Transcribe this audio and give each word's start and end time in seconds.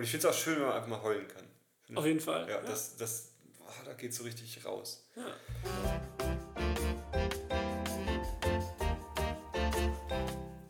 Und 0.00 0.04
ich 0.04 0.12
finde 0.12 0.28
es 0.28 0.34
auch 0.34 0.38
schön, 0.38 0.56
wenn 0.56 0.62
man 0.62 0.72
einfach 0.76 0.88
mal 0.88 1.02
heulen 1.02 1.28
kann. 1.28 1.44
Auf 1.94 2.06
jeden 2.06 2.20
Fall. 2.20 2.48
Ja, 2.48 2.62
das, 2.62 2.96
das, 2.96 3.32
boah, 3.58 3.84
da 3.84 3.92
geht 3.92 4.14
so 4.14 4.24
richtig 4.24 4.64
raus. 4.64 5.06
Ja. 5.14 5.26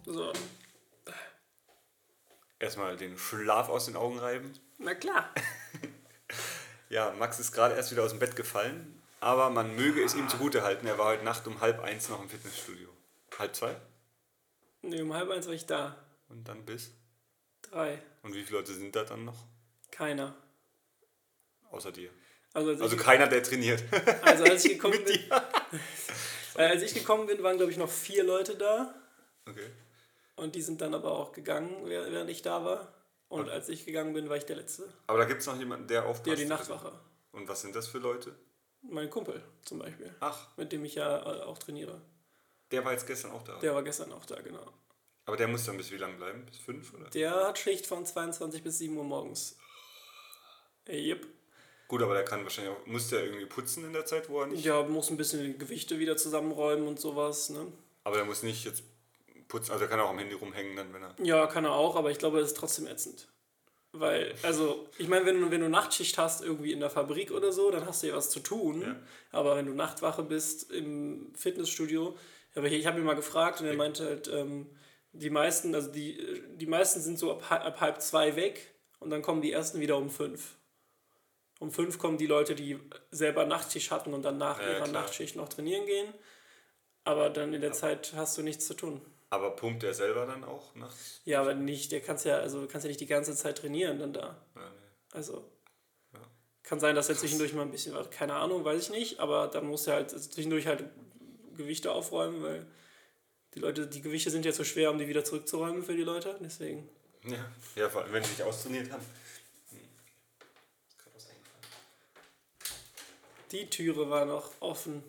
So, 0.04 0.32
Erstmal 2.58 2.96
den 2.96 3.16
Schlaf 3.16 3.69
aus 3.69 3.85
den 3.85 3.95
Augen 3.95 4.19
reiben. 4.19 4.53
na 4.79 4.96
klar. 4.96 5.32
Ja, 6.88 7.12
Max 7.12 7.38
ist 7.38 7.52
gerade 7.52 7.76
erst 7.76 7.92
wieder 7.92 8.02
aus 8.02 8.10
dem 8.10 8.18
Bett 8.18 8.34
gefallen, 8.34 9.00
aber 9.20 9.48
man 9.48 9.76
möge 9.76 10.02
es 10.02 10.16
ihm 10.16 10.28
zugute 10.28 10.64
halten. 10.64 10.88
Er 10.88 10.98
war 10.98 11.06
heute 11.06 11.22
Nacht 11.22 11.46
um 11.46 11.60
halb 11.60 11.78
eins 11.78 12.08
noch 12.08 12.20
im 12.20 12.28
Fitnessstudio. 12.28 12.88
Halb 13.38 13.54
zwei? 13.54 13.76
Nee, 14.82 15.02
um 15.02 15.14
halb 15.14 15.30
eins 15.30 15.46
war 15.46 15.54
ich 15.54 15.66
da. 15.66 15.94
Und 16.28 16.48
dann 16.48 16.64
bis? 16.64 16.90
Drei. 17.71 18.02
Und 18.23 18.34
wie 18.34 18.43
viele 18.43 18.59
Leute 18.59 18.75
sind 18.75 18.95
da 18.95 19.05
dann 19.05 19.25
noch? 19.25 19.36
Keiner. 19.91 20.34
Außer 21.71 21.93
dir. 21.93 22.11
Also 22.53 22.71
als, 22.71 22.81
Also 22.81 22.96
keiner, 22.96 23.29
der 23.29 23.43
trainiert. 23.43 23.85
also 24.22 24.44
als 24.44 24.64
ich 24.64 24.72
gekommen 24.75 25.04
bin, 25.04 25.21
äh, 26.57 26.63
als 26.63 26.82
ich 26.82 26.94
gekommen 26.94 27.27
bin, 27.27 27.43
waren 27.43 27.57
glaube 27.57 27.71
ich 27.71 27.79
noch 27.79 27.89
vier 27.91 28.25
Leute 28.25 28.57
da. 28.57 28.94
Okay. 29.46 29.71
Und 30.36 30.54
die 30.54 30.63
sind 30.63 30.80
dann 30.80 30.94
aber 30.94 31.13
auch 31.13 31.32
gegangen, 31.32 31.85
während 31.85 32.30
ich 32.30 32.42
da 32.42 32.64
war. 32.64 32.92
Und 33.28 33.48
als 33.48 33.69
ich 33.69 33.86
gegangen 33.86 34.12
bin, 34.12 34.28
war 34.28 34.36
ich 34.36 34.47
der 34.47 34.56
Letzte. 34.56 34.92
Aber 35.06 35.19
da 35.19 35.25
gibt 35.25 35.41
es 35.41 35.47
noch 35.47 35.56
jemanden, 35.56 35.86
der 35.86 36.06
aufpasst. 36.06 36.27
Der 36.27 36.34
die 36.34 36.47
Nachtwache. 36.47 36.92
Und 37.30 37.47
was 37.48 37.61
sind 37.61 37.77
das 37.77 37.86
für 37.86 37.98
Leute? 37.98 38.34
Mein 38.83 39.08
Kumpel 39.11 39.41
zum 39.64 39.78
Beispiel. 39.78 40.12
Ach, 40.19 40.48
Mit 40.56 40.72
dem 40.72 40.84
ich 40.84 40.97
ja 40.97 41.19
äh, 41.19 41.42
auch 41.42 41.58
trainiere. 41.58 42.00
der 42.72 42.84
war 42.84 42.92
jetzt 42.92 43.06
gestern 43.06 43.30
auch 43.30 43.42
da. 43.42 43.58
Der 43.61 43.75
war 43.75 43.84
gestern 43.84 44.11
auch 44.12 44.25
da, 44.25 44.41
genau. 44.41 44.66
Aber 45.30 45.36
der 45.36 45.47
muss 45.47 45.64
dann 45.64 45.77
bis 45.77 45.92
wie 45.92 45.97
lang 45.97 46.16
bleiben? 46.16 46.44
Bis 46.44 46.58
fünf, 46.58 46.92
oder? 46.92 47.08
Der 47.11 47.30
hat 47.47 47.56
Schicht 47.56 47.86
von 47.86 48.05
22 48.05 48.64
bis 48.64 48.78
7 48.78 48.97
Uhr 48.97 49.05
morgens. 49.05 49.56
Yep. 50.88 51.25
Gut, 51.86 52.02
aber 52.02 52.14
der 52.14 52.25
kann 52.25 52.42
wahrscheinlich 52.42 52.75
auch. 52.75 52.84
Muss 52.84 53.10
der 53.10 53.22
irgendwie 53.22 53.46
putzen 53.46 53.84
in 53.84 53.92
der 53.92 54.05
Zeit, 54.05 54.28
wo 54.28 54.40
er 54.40 54.48
nicht. 54.48 54.64
Ja, 54.64 54.82
muss 54.82 55.08
ein 55.08 55.16
bisschen 55.16 55.56
Gewichte 55.56 56.00
wieder 56.00 56.16
zusammenräumen 56.16 56.88
und 56.88 56.98
sowas. 56.98 57.48
Ne? 57.50 57.68
Aber 58.02 58.16
der 58.16 58.24
muss 58.24 58.42
nicht 58.42 58.64
jetzt 58.64 58.82
putzen. 59.46 59.70
Also 59.70 59.84
er 59.84 59.88
kann 59.88 60.00
auch 60.00 60.10
am 60.10 60.18
Handy 60.18 60.34
rumhängen, 60.34 60.74
dann, 60.74 60.92
wenn 60.92 61.05
er. 61.05 61.14
Ja, 61.22 61.46
kann 61.46 61.64
er 61.64 61.74
auch, 61.74 61.94
aber 61.94 62.10
ich 62.10 62.18
glaube, 62.18 62.40
das 62.40 62.48
ist 62.48 62.56
trotzdem 62.56 62.88
ätzend. 62.88 63.28
Weil, 63.92 64.34
also, 64.42 64.88
ich 64.98 65.06
meine, 65.06 65.27
wenn 65.27 65.40
du, 65.40 65.48
wenn 65.52 65.60
du 65.60 65.68
Nachtschicht 65.68 66.18
hast, 66.18 66.42
irgendwie 66.42 66.72
in 66.72 66.80
der 66.80 66.90
Fabrik 66.90 67.30
oder 67.30 67.52
so, 67.52 67.70
dann 67.70 67.86
hast 67.86 68.02
du 68.02 68.08
ja 68.08 68.16
was 68.16 68.30
zu 68.30 68.40
tun. 68.40 68.83
Ja. 68.83 68.96
Aber 69.30 69.55
wenn 69.55 69.66
du 69.66 69.74
Nachtwache 69.74 70.24
bist 70.24 70.72
im 70.72 71.33
Fitnessstudio, 71.36 72.16
aber 72.56 72.66
ich, 72.66 72.72
ich 72.72 72.86
habe 72.86 72.98
ihn 72.98 73.05
mal 73.05 73.14
gefragt 73.14 73.60
und 73.60 73.68
er 73.68 73.77
meinte 73.77 74.05
halt, 74.05 74.27
ähm, 74.27 74.66
die 75.12 75.30
meisten, 75.30 75.75
also 75.75 75.91
die, 75.91 76.42
die 76.56 76.66
meisten 76.66 77.00
sind 77.00 77.19
so 77.19 77.33
ab, 77.33 77.50
ab 77.50 77.80
halb 77.80 78.00
zwei 78.00 78.36
weg 78.36 78.75
und 79.00 79.11
dann 79.11 79.22
kommen 79.22 79.42
die 79.42 79.52
ersten 79.52 79.80
wieder 79.80 79.97
um 79.97 80.11
fünf. 80.11 80.56
Um 81.58 81.70
fünf 81.70 81.98
kommen 81.98 82.17
die 82.17 82.27
Leute, 82.27 82.55
die 82.55 82.78
selber 83.11 83.44
Nachtschicht 83.44 83.91
hatten 83.91 84.14
und 84.14 84.22
dann 84.22 84.39
nach 84.39 84.61
Ja, 84.61 84.69
ihrer 84.69 84.84
klar. 84.84 85.02
Nachtschicht 85.02 85.36
noch 85.36 85.48
trainieren 85.48 85.84
gehen. 85.86 86.14
Aber 87.05 87.30
dann 87.30 87.52
in 87.55 87.61
der 87.61 87.72
Zeit 87.72 88.12
hast 88.14 88.36
du 88.39 88.42
nichts 88.42 88.67
zu 88.67 88.75
tun. 88.75 89.00
Aber 89.30 89.55
pumpt 89.56 89.83
der 89.83 89.94
selber 89.94 90.27
dann 90.27 90.42
auch 90.44 90.75
nachts? 90.75 91.20
Ja, 91.24 91.41
aber 91.41 91.55
nicht, 91.55 91.92
der 91.92 92.00
kannst 92.00 92.24
ja, 92.24 92.39
also 92.39 92.61
du 92.62 92.67
kannst 92.67 92.84
ja 92.84 92.89
nicht 92.89 93.00
die 93.00 93.06
ganze 93.06 93.34
Zeit 93.34 93.58
trainieren 93.58 93.98
dann 93.98 94.12
da. 94.12 94.36
Ja, 94.55 94.61
nee. 94.70 94.89
Also 95.12 95.50
Ja. 96.12 96.20
kann 96.62 96.80
sein, 96.80 96.95
dass 96.95 97.08
er 97.08 97.17
zwischendurch 97.17 97.52
mal 97.52 97.62
ein 97.62 97.70
bisschen 97.70 97.95
keine 98.11 98.34
Ahnung, 98.34 98.64
weiß 98.64 98.83
ich 98.83 98.91
nicht, 98.91 99.20
aber 99.20 99.48
dann 99.48 99.67
muss 99.67 99.86
er 99.86 99.95
halt 99.95 100.11
zwischendurch 100.11 100.67
halt 100.67 100.84
Gewichte 101.56 101.92
aufräumen, 101.92 102.42
weil 102.42 102.67
die 103.54 103.58
Leute, 103.60 103.86
die 103.86 104.00
Gewichte 104.02 104.30
sind 104.30 104.44
ja 104.44 104.52
zu 104.52 104.64
schwer, 104.64 104.90
um 104.90 104.98
die 104.98 105.08
wieder 105.08 105.24
zurückzuräumen 105.24 105.82
für 105.82 105.94
die 105.96 106.02
Leute. 106.04 106.36
Deswegen. 106.40 106.88
Ja, 107.24 107.44
ja 107.76 107.88
vor 107.88 108.02
allem, 108.02 108.12
wenn 108.12 108.24
sie 108.24 108.30
sich 108.34 108.42
austrainiert 108.42 108.90
haben. 108.92 109.02
Ist 110.88 110.98
grad 110.98 111.14
was 111.14 111.24
eingefallen. 111.28 111.66
Die 113.52 113.68
Türe 113.68 114.08
war 114.08 114.24
noch 114.24 114.50
offen. 114.60 115.02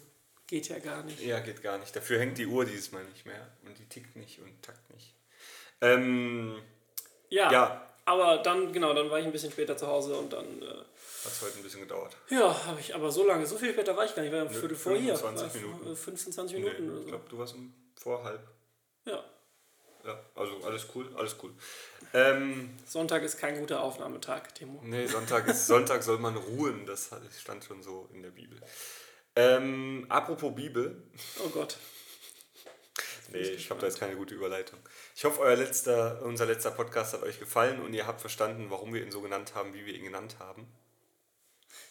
Geht 0.48 0.68
ja 0.70 0.80
gar 0.80 1.04
nicht. 1.04 1.22
Ja, 1.22 1.40
geht 1.40 1.62
gar 1.62 1.78
nicht. 1.78 1.96
Dafür 1.96 2.20
hängt 2.20 2.38
die 2.38 2.46
Uhr 2.48 2.66
dieses 2.66 2.92
Mal 2.92 3.04
nicht 3.06 3.26
mehr. 3.26 3.48
Und 3.66 3.78
die 3.78 3.86
tickt 3.86 4.16
nicht 4.18 4.40
und 4.40 4.62
takt 4.62 4.90
nicht. 4.94 5.14
Ähm, 5.80 6.62
Ja, 7.30 7.50
Ja. 7.52 7.88
aber 8.06 8.40
dann, 8.40 8.74
genau, 8.74 8.94
dann 8.94 9.10
war 9.10 9.20
ich 9.20 9.26
ein 9.26 9.32
bisschen 9.32 9.52
später 9.52 9.78
zu 9.78 9.88
Hause 9.88 10.16
und 10.16 10.34
dann, 10.34 10.62
äh, 10.62 10.66
hat 10.66 11.32
es 11.32 11.42
heute 11.42 11.58
ein 11.58 11.64
bisschen 11.64 11.82
gedauert. 11.82 12.18
ja, 12.30 12.66
habe 12.66 12.80
ich, 12.82 12.94
aber 12.94 13.10
so 13.12 13.26
lange, 13.26 13.46
so 13.46 13.58
viel 13.58 13.72
später 13.72 13.96
war 13.96 14.04
ich 14.06 14.14
gar 14.14 14.24
nicht, 14.24 14.34
ich 14.34 14.38
war 14.38 14.46
Nö, 14.46 14.60
Viertel 14.60 14.76
vor 14.76 14.98
hier. 14.98 15.16
25 15.16 15.62
War 15.64 15.70
Minuten. 15.70 15.96
15, 15.96 16.34
20 16.34 16.58
Nee, 16.58 16.64
Minuten 16.64 16.90
oder 16.90 16.98
ich 16.98 17.04
so. 17.04 17.08
glaube, 17.10 17.30
du 17.30 17.38
warst 17.38 17.54
um 17.56 17.74
vor 18.02 18.24
halb. 18.24 18.48
Ja. 19.06 19.24
Ja, 20.04 20.20
also 20.36 20.64
alles 20.66 20.88
cool, 20.96 21.14
alles 21.16 21.36
cool. 21.44 21.54
Ähm, 22.14 22.76
Sonntag 22.88 23.22
ist 23.22 23.38
kein 23.38 23.60
guter 23.60 23.82
Aufnahmetag, 23.84 24.54
Timo. 24.56 24.82
nee, 24.84 25.06
Sonntag 25.06 25.48
ist 25.48 25.68
Sonntag 25.68 26.02
soll 26.02 26.18
man 26.18 26.36
ruhen, 26.36 26.88
das 26.88 27.12
stand 27.40 27.64
schon 27.64 27.84
so 27.84 28.10
in 28.12 28.24
der 28.24 28.32
Bibel. 28.32 28.60
Ähm, 29.36 30.08
apropos 30.10 30.56
Bibel, 30.56 31.04
Oh 31.46 31.50
Gott. 31.50 31.78
nee, 33.30 33.38
ich 33.42 33.70
habe 33.70 33.80
da 33.80 33.86
jetzt 33.86 34.00
keine 34.00 34.16
gute 34.16 34.34
Überleitung. 34.34 34.80
Ich 35.16 35.24
hoffe, 35.24 35.40
euer 35.42 35.56
letzter, 35.56 36.22
unser 36.24 36.48
letzter 36.48 36.72
Podcast 36.72 37.14
hat 37.14 37.22
euch 37.22 37.40
gefallen 37.40 37.80
und 37.82 37.94
ihr 37.94 38.08
habt 38.08 38.22
verstanden, 38.22 38.72
warum 38.72 38.94
wir 38.96 39.04
ihn 39.04 39.12
so 39.12 39.22
genannt 39.22 39.54
haben, 39.54 39.74
wie 39.76 39.86
wir 39.86 39.94
ihn 39.94 40.04
genannt 40.04 40.38
haben. 40.40 40.68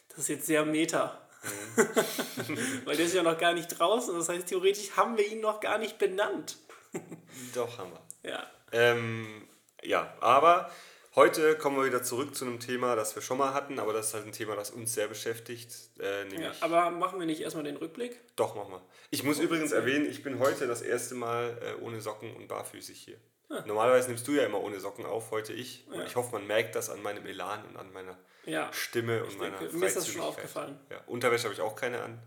Das 0.08 0.18
ist 0.18 0.28
jetzt 0.28 0.46
sehr 0.46 0.64
meta. 0.64 1.29
Weil 2.84 2.96
der 2.96 3.06
ist 3.06 3.14
ja 3.14 3.22
noch 3.22 3.38
gar 3.38 3.54
nicht 3.54 3.68
draußen. 3.78 4.14
Das 4.14 4.28
heißt, 4.28 4.46
theoretisch 4.46 4.90
haben 4.96 5.16
wir 5.16 5.26
ihn 5.26 5.40
noch 5.40 5.60
gar 5.60 5.78
nicht 5.78 5.98
benannt. 5.98 6.58
Doch, 7.54 7.78
haben 7.78 7.92
wir. 7.92 8.30
Ja. 8.30 8.46
Ähm, 8.72 9.48
ja, 9.82 10.14
aber 10.20 10.70
heute 11.14 11.56
kommen 11.56 11.76
wir 11.76 11.86
wieder 11.86 12.02
zurück 12.02 12.34
zu 12.34 12.44
einem 12.44 12.60
Thema, 12.60 12.96
das 12.96 13.14
wir 13.14 13.22
schon 13.22 13.38
mal 13.38 13.54
hatten, 13.54 13.78
aber 13.78 13.92
das 13.92 14.08
ist 14.08 14.14
halt 14.14 14.26
ein 14.26 14.32
Thema, 14.32 14.56
das 14.56 14.70
uns 14.70 14.92
sehr 14.94 15.08
beschäftigt. 15.08 15.72
Äh, 15.98 16.28
ja. 16.40 16.52
Aber 16.60 16.90
machen 16.90 17.18
wir 17.18 17.26
nicht 17.26 17.40
erstmal 17.40 17.64
den 17.64 17.76
Rückblick? 17.76 18.20
doch, 18.36 18.54
mach 18.54 18.68
mal. 18.68 18.82
Ich 19.10 19.22
muss 19.22 19.38
übrigens 19.38 19.72
erwähnen, 19.72 20.08
ich 20.08 20.22
bin 20.22 20.38
heute 20.38 20.66
das 20.66 20.82
erste 20.82 21.14
Mal 21.14 21.58
äh, 21.62 21.82
ohne 21.82 22.00
Socken 22.00 22.34
und 22.36 22.48
barfüßig 22.48 22.98
hier. 23.00 23.16
Normalerweise 23.66 24.08
nimmst 24.08 24.26
du 24.28 24.32
ja 24.32 24.44
immer 24.44 24.60
ohne 24.60 24.78
Socken 24.78 25.04
auf, 25.04 25.32
heute 25.32 25.52
ich. 25.52 25.84
Und 25.88 25.96
Ja. 25.96 26.04
ich 26.04 26.14
hoffe, 26.14 26.30
man 26.32 26.46
merkt 26.46 26.76
das 26.76 26.88
an 26.88 27.02
meinem 27.02 27.26
Elan 27.26 27.64
und 27.66 27.76
an 27.76 27.92
meiner 27.92 28.16
Ja. 28.46 28.72
Stimme 28.72 29.24
und 29.24 29.38
meiner 29.38 29.58
denke, 29.58 29.76
mir 29.76 29.86
ist 29.86 29.96
das 29.96 30.08
schon 30.08 30.20
aufgefallen. 30.20 30.78
Ja, 30.88 31.00
Unterwäsche 31.06 31.44
habe 31.44 31.54
ich 31.54 31.60
auch 31.60 31.74
keine 31.74 32.00
an. 32.00 32.22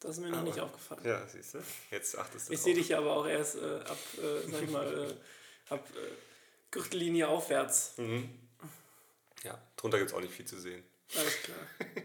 Das 0.00 0.12
ist 0.12 0.20
mir 0.20 0.30
noch 0.30 0.42
nicht 0.42 0.60
aufgefallen. 0.60 1.00
Ja, 1.04 1.26
siehst 1.26 1.54
du? 1.54 1.58
Jetzt 1.90 2.18
achtest 2.18 2.48
du 2.48 2.52
Ich 2.52 2.60
sehe 2.60 2.74
dich 2.74 2.94
aber 2.94 3.16
auch 3.16 3.26
erst 3.26 3.56
äh, 3.56 3.60
ab, 3.86 3.98
äh, 4.18 4.50
sag 4.50 4.62
ich 4.62 4.70
mal, 4.70 5.10
äh, 5.10 5.72
ab 5.72 5.86
äh, 5.94 5.98
Gürtellinie 6.70 7.28
aufwärts. 7.28 7.94
Mhm. 7.96 8.28
Ja, 9.44 9.58
drunter 9.76 9.98
gibt 9.98 10.10
es 10.10 10.16
auch 10.16 10.20
nicht 10.20 10.34
viel 10.34 10.44
zu 10.44 10.58
sehen. 10.60 10.84
Alles 11.16 11.42
klar. 11.42 11.58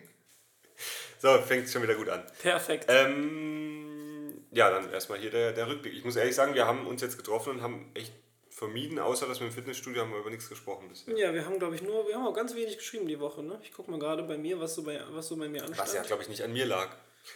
So, 1.19 1.35
fängt 1.41 1.67
schon 1.67 1.81
wieder 1.81 1.95
gut 1.95 2.09
an. 2.09 2.23
Perfekt. 2.43 2.85
Ähm, 2.89 4.45
ja, 4.51 4.69
dann 4.69 4.91
erstmal 4.93 5.17
hier 5.17 5.31
der, 5.31 5.51
der 5.51 5.67
Rückblick. 5.67 5.93
Ich 5.93 6.03
muss 6.05 6.15
ehrlich 6.15 6.35
sagen, 6.35 6.53
wir 6.53 6.67
haben 6.67 6.85
uns 6.85 7.01
jetzt 7.01 7.17
getroffen 7.17 7.53
und 7.53 7.61
haben 7.63 7.89
echt 7.95 8.13
vermieden, 8.57 8.97
außer 8.97 9.27
dass 9.27 9.39
wir 9.39 9.45
im 9.45 9.53
Fitnessstudio 9.53 10.01
haben 10.01 10.11
wir 10.11 10.19
über 10.19 10.31
nichts 10.31 10.49
gesprochen 10.49 10.89
bisher. 10.89 11.15
ja, 11.15 11.31
wir 11.31 11.45
haben, 11.45 11.59
glaube 11.59 11.75
ich, 11.75 11.83
nur, 11.83 12.07
wir 12.07 12.15
haben 12.15 12.25
auch 12.25 12.33
ganz 12.33 12.55
wenig 12.55 12.77
geschrieben 12.77 13.07
die 13.07 13.19
Woche, 13.19 13.43
ne? 13.43 13.59
Ich 13.61 13.71
gucke 13.71 13.91
mal 13.91 13.99
gerade 13.99 14.23
bei 14.23 14.35
mir, 14.35 14.59
was 14.59 14.73
so 14.73 14.81
bei, 14.81 14.99
was 15.11 15.27
so 15.27 15.35
bei 15.35 15.47
mir 15.47 15.61
anstand. 15.63 15.87
Was 15.87 15.93
ja, 15.93 16.01
glaube 16.01 16.23
ich, 16.23 16.29
nicht 16.29 16.41
an 16.41 16.53
mir 16.53 16.65
lag. 16.65 16.89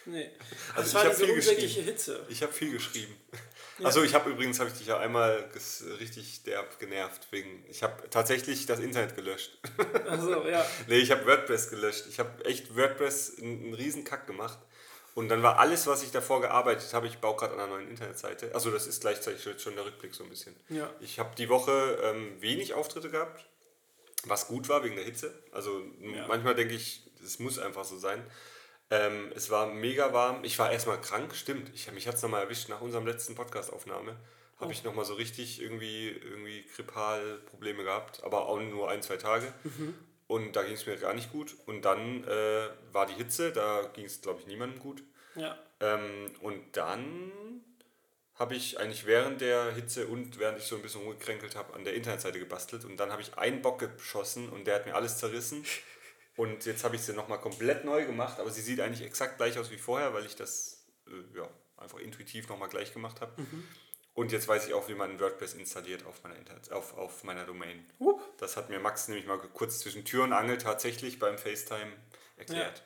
Nee. 0.05 0.31
Also 0.75 0.77
das 0.77 0.87
ich 0.87 0.93
war 0.95 1.03
hab 1.03 1.11
diese 1.11 1.25
viel 1.25 1.35
unsägliche 1.35 1.81
Hitze. 1.81 2.25
Ich 2.29 2.41
habe 2.41 2.51
viel 2.51 2.71
geschrieben. 2.71 3.15
Also 3.83 4.03
ich 4.03 4.13
habe 4.13 4.29
übrigens, 4.29 4.59
habe 4.59 4.69
ich 4.69 4.77
dich 4.77 4.87
ja 4.87 4.99
einmal 4.99 5.49
richtig 5.99 6.43
derb 6.43 6.79
genervt. 6.79 7.27
Wegen, 7.31 7.65
ich 7.69 7.83
habe 7.83 8.09
tatsächlich 8.09 8.65
das 8.65 8.79
Internet 8.79 9.15
gelöscht. 9.15 9.59
Also, 10.07 10.47
ja. 10.47 10.65
nee, 10.88 10.97
ich 10.97 11.11
habe 11.11 11.25
WordPress 11.25 11.69
gelöscht. 11.69 12.05
Ich 12.09 12.19
habe 12.19 12.45
echt 12.45 12.75
WordPress 12.75 13.38
einen, 13.39 13.63
einen 13.63 13.73
riesen 13.73 14.03
Kack 14.03 14.27
gemacht. 14.27 14.59
Und 15.13 15.27
dann 15.29 15.44
war 15.44 15.59
alles, 15.59 15.88
was 15.88 16.03
ich 16.03 16.11
davor 16.11 16.39
gearbeitet 16.41 16.94
habe, 16.94 17.05
ich 17.07 17.17
baue 17.17 17.35
gerade 17.35 17.53
an 17.53 17.59
einer 17.59 17.67
neuen 17.69 17.89
Internetseite. 17.89 18.53
Also 18.55 18.72
das 18.72 18.88
ist 18.88 19.01
gleichzeitig 19.01 19.45
schon 19.61 19.75
der 19.75 19.85
Rückblick 19.85 20.13
so 20.16 20.23
ein 20.23 20.29
bisschen. 20.29 20.55
Ja. 20.69 20.89
Ich 21.01 21.19
habe 21.19 21.35
die 21.35 21.49
Woche 21.49 21.99
ähm, 22.03 22.41
wenig 22.41 22.73
Auftritte 22.73 23.09
gehabt, 23.09 23.45
was 24.25 24.47
gut 24.47 24.69
war 24.69 24.83
wegen 24.83 24.95
der 24.95 25.03
Hitze. 25.03 25.33
Also 25.51 25.81
Ja. 26.00 26.27
manchmal 26.27 26.56
denke 26.56 26.74
ich, 26.75 27.03
es 27.24 27.39
muss 27.39 27.59
einfach 27.59 27.83
so 27.83 27.97
sein. 27.97 28.24
Ähm, 28.89 29.31
es 29.36 29.50
war 29.50 29.68
mega 29.68 30.13
warm. 30.13 30.44
Ich 30.44 30.57
war 30.59 30.71
erstmal 30.71 31.00
krank, 31.01 31.36
stimmt. 31.36 31.71
Ich, 31.74 31.91
mich 31.91 32.07
hat 32.07 32.15
es 32.15 32.21
nochmal 32.21 32.44
erwischt 32.44 32.69
nach 32.69 32.81
unserem 32.81 33.06
letzten 33.06 33.36
Podcast-Aufnahme. 33.36 34.15
Habe 34.57 34.68
Oh. 34.69 34.71
ich 34.71 34.83
nochmal 34.83 35.06
so 35.06 35.15
richtig 35.15 35.62
irgendwie, 35.62 36.09
irgendwie 36.09 36.65
Grippal-Probleme 36.75 37.83
gehabt, 37.83 38.24
aber 38.24 38.47
auch 38.47 38.59
nur 38.59 38.89
ein, 38.89 39.01
zwei 39.01 39.18
Tage. 39.18 39.51
Mhm. 39.63 39.94
Und 40.31 40.56
da 40.56 40.63
ging 40.63 40.75
es 40.75 40.86
mir 40.86 40.95
gar 40.95 41.13
nicht 41.13 41.30
gut. 41.33 41.57
Und 41.66 41.83
dann 41.83 42.24
äh, 42.24 42.69
war 42.94 43.06
die 43.06 43.16
Hitze, 43.16 43.51
da 43.51 43.81
ging 43.94 44.06
es, 44.06 44.22
glaube 44.22 44.39
ich, 44.39 44.48
niemandem 44.48 44.80
gut. 44.80 45.04
Ja. 45.36 45.60
Ähm, 45.81 46.31
und 46.39 46.78
dann 46.78 47.33
habe 48.36 48.56
ich 48.56 48.80
eigentlich 48.80 49.06
während 49.06 49.42
der 49.42 49.74
Hitze 49.74 50.07
und 50.07 50.39
während 50.39 50.57
ich 50.57 50.63
so 50.63 50.78
ein 50.78 50.81
bisschen 50.81 51.01
rumgekränkelt 51.01 51.57
habe, 51.57 51.74
an 51.74 51.83
der 51.83 51.95
Internetseite 51.95 52.39
gebastelt. 52.39 52.86
Und 52.86 52.95
dann 52.95 53.12
habe 53.12 53.22
ich 53.22 53.38
einen 53.38 53.62
Bock 53.62 53.80
geschossen 53.80 54.48
und 54.48 54.68
der 54.68 54.75
hat 54.75 54.86
mir 54.86 54.95
alles 54.95 55.18
zerrissen. 55.18 55.66
Und 56.38 56.66
jetzt 56.66 56.86
habe 56.86 56.95
ich 56.95 57.01
sie 57.01 57.12
nochmal 57.12 57.42
komplett 57.42 57.84
neu 57.84 58.06
gemacht, 58.06 58.39
aber 58.39 58.50
sie 58.50 58.62
sieht 58.62 58.80
eigentlich 58.80 59.06
exakt 59.06 59.36
gleich 59.36 59.60
aus 59.60 59.69
wie 59.69 59.77
vorher, 59.77 60.13
weil 60.13 60.25
ich 60.25 60.38
das 60.38 60.88
äh, 61.07 61.38
ja, 61.38 61.48
einfach 61.75 62.00
intuitiv 62.00 62.48
nochmal 62.48 62.69
gleich 62.69 62.94
gemacht 62.94 63.19
habe. 63.19 63.34
Und 64.13 64.31
jetzt 64.31 64.48
weiß 64.48 64.66
ich 64.66 64.74
auch, 64.74 64.88
wie 64.88 64.95
man 64.95 65.19
WordPress 65.19 65.56
installiert 65.56 66.06
auf 66.06 66.24
meiner, 66.24 66.38
Internet, 66.38 66.72
auf, 66.72 66.98
auf 66.98 67.25
meiner 67.25 67.44
Domain. 67.44 67.86
Hup. 68.00 68.20
Das 68.41 68.57
hat 68.57 68.71
mir 68.71 68.79
Max 68.79 69.07
nämlich 69.07 69.27
mal 69.27 69.38
kurz 69.38 69.77
zwischen 69.81 70.03
Tür 70.03 70.23
und 70.23 70.33
Angel 70.33 70.57
tatsächlich 70.57 71.19
beim 71.19 71.38
FaceTime 71.38 71.93
erklärt. 72.38 72.81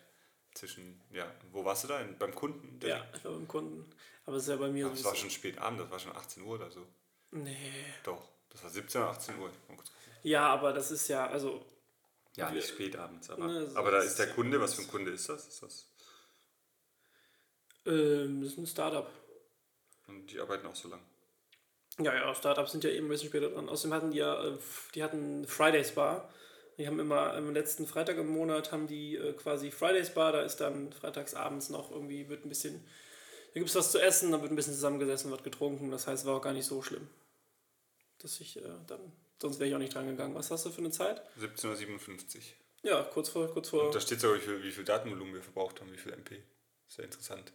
Zwischen, 0.53 1.01
ja, 1.11 1.31
wo 1.53 1.63
warst 1.63 1.85
du 1.85 1.87
da? 1.87 2.03
Beim 2.19 2.35
Kunden? 2.35 2.77
Ja, 2.85 3.05
ich 3.15 3.23
war 3.23 3.31
beim 3.31 3.47
Kunden. 3.47 3.89
Aber 4.25 4.35
es 4.35 4.43
ist 4.43 4.49
ja 4.49 4.57
bei 4.57 4.67
mir 4.67 4.89
Das 4.89 5.05
war 5.05 5.15
schon 5.15 5.29
spät 5.29 5.57
Abend, 5.57 5.79
das 5.79 5.89
war 5.89 5.99
schon 5.99 6.13
18 6.13 6.43
Uhr 6.43 6.55
oder 6.55 6.69
so. 6.69 6.85
Nee. 7.31 7.55
Doch, 8.03 8.27
das 8.49 8.63
war 8.63 8.69
17 8.69 9.01
oder 9.01 9.11
18 9.11 9.39
Uhr. 9.39 9.49
Ja, 10.23 10.47
aber 10.49 10.73
das 10.73 10.91
ist 10.91 11.07
ja, 11.07 11.25
also, 11.25 11.65
Ja, 12.35 12.51
nicht 12.51 12.67
spät 12.67 12.97
abends, 12.97 13.29
aber, 13.29 13.47
Ne, 13.47 13.65
so 13.65 13.77
aber 13.77 13.91
da 13.91 13.99
ist 13.99 14.19
der 14.19 14.27
ja 14.27 14.33
Kunde, 14.33 14.59
was 14.59 14.73
für 14.73 14.81
ein 14.81 14.89
Kunde 14.89 15.11
ist 15.11 15.29
das? 15.29 15.47
Ist 15.47 15.63
das? 15.63 15.89
ähm, 17.85 18.41
das 18.41 18.51
ist 18.51 18.57
ein 18.57 18.67
Startup. 18.67 19.09
Und 20.07 20.29
die 20.29 20.39
arbeiten 20.41 20.67
auch 20.67 20.75
so 20.75 20.89
lang. 20.89 21.01
Ja, 21.99 22.13
ja, 22.13 22.35
Startups 22.35 22.71
sind 22.71 22.83
ja 22.83 22.89
eben 22.89 23.07
ein 23.07 23.09
bisschen 23.09 23.29
später 23.29 23.49
dran. 23.49 23.69
Außerdem 23.69 23.93
hatten 23.93 24.11
die 24.11 24.17
ja, 24.17 24.43
äh, 24.43 24.57
die 24.93 25.03
hatten 25.03 25.47
Fridays 25.47 25.91
Bar. 25.93 26.29
Die 26.77 26.87
haben 26.87 26.99
immer 26.99 27.33
am 27.33 27.53
letzten 27.53 27.87
Freitag 27.87 28.17
im 28.17 28.27
Monat 28.27 28.73
haben 28.73 28.87
die 28.87 29.15
äh, 29.15 29.33
quasi 29.33 29.71
Fridays 29.71 30.13
Bar, 30.13 30.33
da 30.33 30.41
ist 30.41 30.57
dann 30.57 30.91
freitags 30.91 31.33
abends 31.33 31.69
noch 31.69 31.89
irgendwie, 31.89 32.27
wird 32.27 32.45
ein 32.45 32.49
bisschen, 32.49 32.83
da 33.53 33.59
gibt 33.61 33.69
es 33.69 33.75
was 33.75 33.91
zu 33.91 34.01
essen, 34.01 34.31
dann 34.31 34.41
wird 34.41 34.51
ein 34.51 34.57
bisschen 34.57 34.73
zusammengesessen, 34.73 35.31
wird 35.31 35.45
getrunken. 35.45 35.89
Das 35.91 36.05
heißt, 36.07 36.25
war 36.25 36.35
auch 36.35 36.41
gar 36.41 36.51
nicht 36.51 36.65
so 36.65 36.81
schlimm. 36.81 37.07
Dass 38.19 38.41
ich 38.41 38.57
äh, 38.57 38.69
dann, 38.87 38.99
sonst 39.41 39.59
wäre 39.59 39.69
ich 39.69 39.75
auch 39.75 39.79
nicht 39.79 39.93
dran 39.93 40.07
gegangen. 40.07 40.35
Was 40.35 40.51
hast 40.51 40.65
du 40.65 40.69
für 40.69 40.79
eine 40.79 40.91
Zeit? 40.91 41.21
17.57 41.39 42.35
Uhr. 42.35 42.41
Ja, 42.83 43.03
kurz 43.03 43.29
vor, 43.29 43.47
kurz 43.47 43.69
vor. 43.69 43.85
Und 43.85 43.95
da 43.95 44.01
steht 44.01 44.19
sogar, 44.19 44.37
wie 44.37 44.41
viel, 44.41 44.63
wie 44.63 44.71
viel 44.71 44.83
Datenvolumen 44.83 45.33
wir 45.33 45.41
verbraucht 45.41 45.79
haben, 45.79 45.91
wie 45.93 45.97
viel 45.97 46.11
MP. 46.11 46.43
Sehr 46.87 47.05
interessant. 47.05 47.53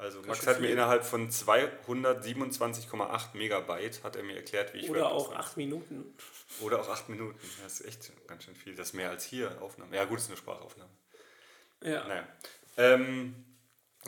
Also 0.00 0.22
Max 0.22 0.46
hat 0.46 0.60
mir 0.60 0.68
viel. 0.68 0.76
innerhalb 0.76 1.04
von 1.04 1.30
227,8 1.30 3.36
Megabyte 3.36 4.02
hat 4.02 4.16
er 4.16 4.22
mir 4.22 4.36
erklärt, 4.36 4.72
wie 4.72 4.78
ich 4.78 4.90
Oder 4.90 5.12
auch 5.12 5.34
acht 5.34 5.58
Minuten. 5.58 6.14
Oder 6.60 6.80
auch 6.80 6.88
8 6.88 7.10
Minuten. 7.10 7.38
Das 7.62 7.80
ist 7.80 7.86
echt 7.86 8.10
ganz 8.26 8.44
schön 8.44 8.56
viel. 8.56 8.74
Das 8.74 8.88
ist 8.88 8.92
mehr 8.94 9.10
als 9.10 9.24
hier 9.24 9.60
Aufnahmen. 9.60 9.92
Ja 9.92 10.06
gut, 10.06 10.16
es 10.16 10.24
ist 10.24 10.30
eine 10.30 10.38
Sprachaufnahme. 10.38 10.90
Ja. 11.82 12.08
Naja. 12.08 12.26
Ähm, 12.78 13.44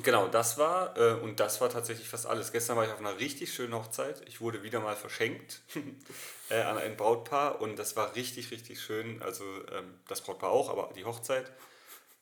genau, 0.03 0.29
das 0.29 0.57
war, 0.57 0.97
äh, 0.97 1.13
und 1.21 1.41
das 1.41 1.61
war 1.61 1.69
tatsächlich 1.69 2.09
fast 2.09 2.25
alles. 2.25 2.53
Gestern 2.53 2.79
war 2.79 2.87
ich 2.87 2.91
auf 2.91 3.01
einer 3.01 3.19
richtig 3.19 3.53
schönen 3.53 3.75
Hochzeit. 3.75 4.23
Ich 4.27 4.41
wurde 4.41 4.63
wieder 4.63 4.81
mal 4.81 4.97
verschenkt 4.97 5.61
äh, 6.49 6.63
an 6.63 6.79
ein 6.79 6.97
Brautpaar 6.97 7.61
und 7.61 7.79
das 7.79 7.97
war 7.97 8.17
richtig, 8.17 8.51
richtig 8.51 8.81
schön. 8.81 9.21
Also 9.21 9.45
ähm, 9.71 10.01
das 10.09 10.23
Brautpaar 10.23 10.53
auch, 10.53 10.71
aber 10.71 10.91
die 10.95 11.05
Hochzeit. 11.05 11.53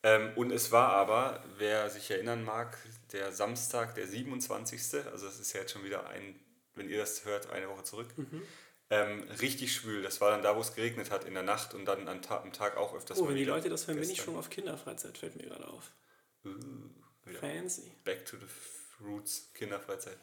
Ähm, 0.03 0.31
und 0.35 0.51
es 0.51 0.71
war 0.71 0.89
aber, 0.89 1.43
wer 1.57 1.89
sich 1.89 2.09
erinnern 2.09 2.43
mag, 2.43 2.77
der 3.11 3.31
Samstag, 3.31 3.95
der 3.95 4.07
27. 4.07 5.05
Also 5.11 5.27
das 5.27 5.39
ist 5.39 5.53
ja 5.53 5.61
jetzt 5.61 5.71
schon 5.73 5.83
wieder 5.83 6.07
ein, 6.07 6.39
wenn 6.75 6.89
ihr 6.89 6.97
das 6.97 7.25
hört, 7.25 7.51
eine 7.51 7.69
Woche 7.69 7.83
zurück. 7.83 8.07
Ähm, 8.89 9.23
richtig 9.39 9.73
schwül. 9.73 10.01
Das 10.01 10.19
war 10.19 10.31
dann 10.31 10.41
da, 10.41 10.55
wo 10.55 10.61
es 10.61 10.73
geregnet 10.73 11.11
hat 11.11 11.23
in 11.23 11.33
der 11.33 11.43
Nacht 11.43 11.73
und 11.73 11.85
dann 11.85 12.07
am, 12.07 12.21
Ta 12.21 12.41
am 12.41 12.51
Tag 12.51 12.77
auch 12.77 12.93
öfters 12.95 13.19
Oh, 13.19 13.27
wenn 13.27 13.35
die. 13.35 13.45
Leute 13.45 13.69
das 13.69 13.87
hören, 13.87 13.99
bin 13.99 14.09
ich 14.09 14.21
schon 14.21 14.35
auf 14.35 14.49
Kinderfreizeit, 14.49 15.17
fällt 15.17 15.35
mir 15.35 15.43
gerade 15.43 15.67
auf. 15.67 15.91
Uh. 16.43 16.51
Fancy. 17.39 17.91
Back 18.03 18.25
to 18.25 18.37
the 18.37 18.45
Roots, 19.05 19.49
Kinderfreizeit. 19.53 20.17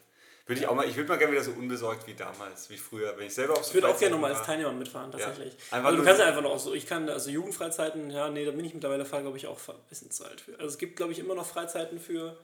Würde 0.49 0.61
ich 0.61 0.67
auch 0.67 0.73
mal, 0.73 0.87
ich 0.87 0.95
würde 0.95 1.07
mal 1.09 1.17
gerne 1.17 1.31
wieder 1.31 1.43
so 1.43 1.51
unbesorgt 1.51 2.07
wie 2.07 2.15
damals, 2.15 2.69
wie 2.71 2.77
früher, 2.77 3.15
wenn 3.17 3.27
ich 3.27 3.33
selber 3.35 3.53
auf 3.53 3.63
so 3.63 3.67
Ich 3.69 3.73
würde 3.75 3.87
auch 3.89 3.99
gerne 3.99 4.15
nochmal 4.15 4.33
als. 4.33 4.43
Teilnehmer 4.45 4.71
mitfahren, 4.71 5.11
tatsächlich. 5.11 5.53
Einfach 5.69 5.85
Also 5.89 5.97
du 5.99 6.03
kannst 6.03 6.19
ja 6.19 6.25
einfach 6.27 6.41
noch 6.41 6.57
so, 6.59 6.73
ich 6.73 6.87
kann, 6.87 7.07
also 7.07 7.29
Jugendfreizeiten, 7.29 8.09
ja, 8.09 8.29
nee, 8.29 8.43
da 8.45 8.51
bin 8.51 8.65
ich 8.65 8.73
mittlerweile, 8.73 9.05
glaube 9.05 9.37
ich, 9.37 9.45
auch 9.45 9.59
ein 9.69 9.75
bisschen 9.89 10.09
zu 10.09 10.25
alt 10.25 10.41
für. 10.41 10.53
Also 10.53 10.65
es 10.65 10.77
gibt, 10.79 10.95
glaube 10.95 11.11
ich, 11.11 11.19
immer 11.19 11.35
noch 11.35 11.45
Freizeiten 11.45 11.99
für 11.99 12.35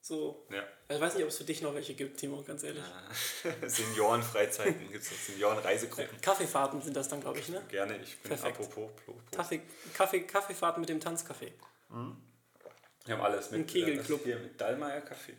so, 0.00 0.44
Ja. 0.50 0.62
ich 0.94 1.00
weiß 1.00 1.14
nicht, 1.14 1.22
ob 1.22 1.28
es 1.30 1.38
für 1.38 1.44
dich 1.44 1.62
noch 1.62 1.72
welche 1.74 1.94
gibt, 1.94 2.18
Timo, 2.18 2.42
ganz 2.42 2.62
ehrlich. 2.64 2.82
Seniorenfreizeiten 3.66 4.90
gibt 4.90 5.04
es, 5.04 5.26
Seniorenreisegruppen. 5.26 6.20
Kaffeefahrten 6.20 6.82
sind 6.82 6.96
das 6.96 7.08
dann, 7.08 7.20
glaube 7.20 7.38
ich, 7.38 7.48
ne? 7.48 7.62
Gerne, 7.68 7.96
ich 8.02 8.18
bin 8.18 8.30
Perfekt. 8.30 8.58
apropos. 8.58 8.90
Pro, 9.04 9.12
pro. 9.12 9.20
Kaffee, 9.34 9.62
Kaffee, 9.94 10.20
Kaffeefahrten 10.22 10.80
mit 10.80 10.88
dem 10.88 10.98
Tanzcafé. 11.00 11.52
Wir 13.06 13.14
haben 13.14 13.22
alles 13.22 13.50
mit. 13.50 13.60
Ein 13.60 13.66
Kegelclub. 13.66 14.20
äh, 14.22 14.24
Hier 14.24 14.38
mit 14.38 14.60
Dallmayr 14.60 15.00
Kaffee. 15.00 15.34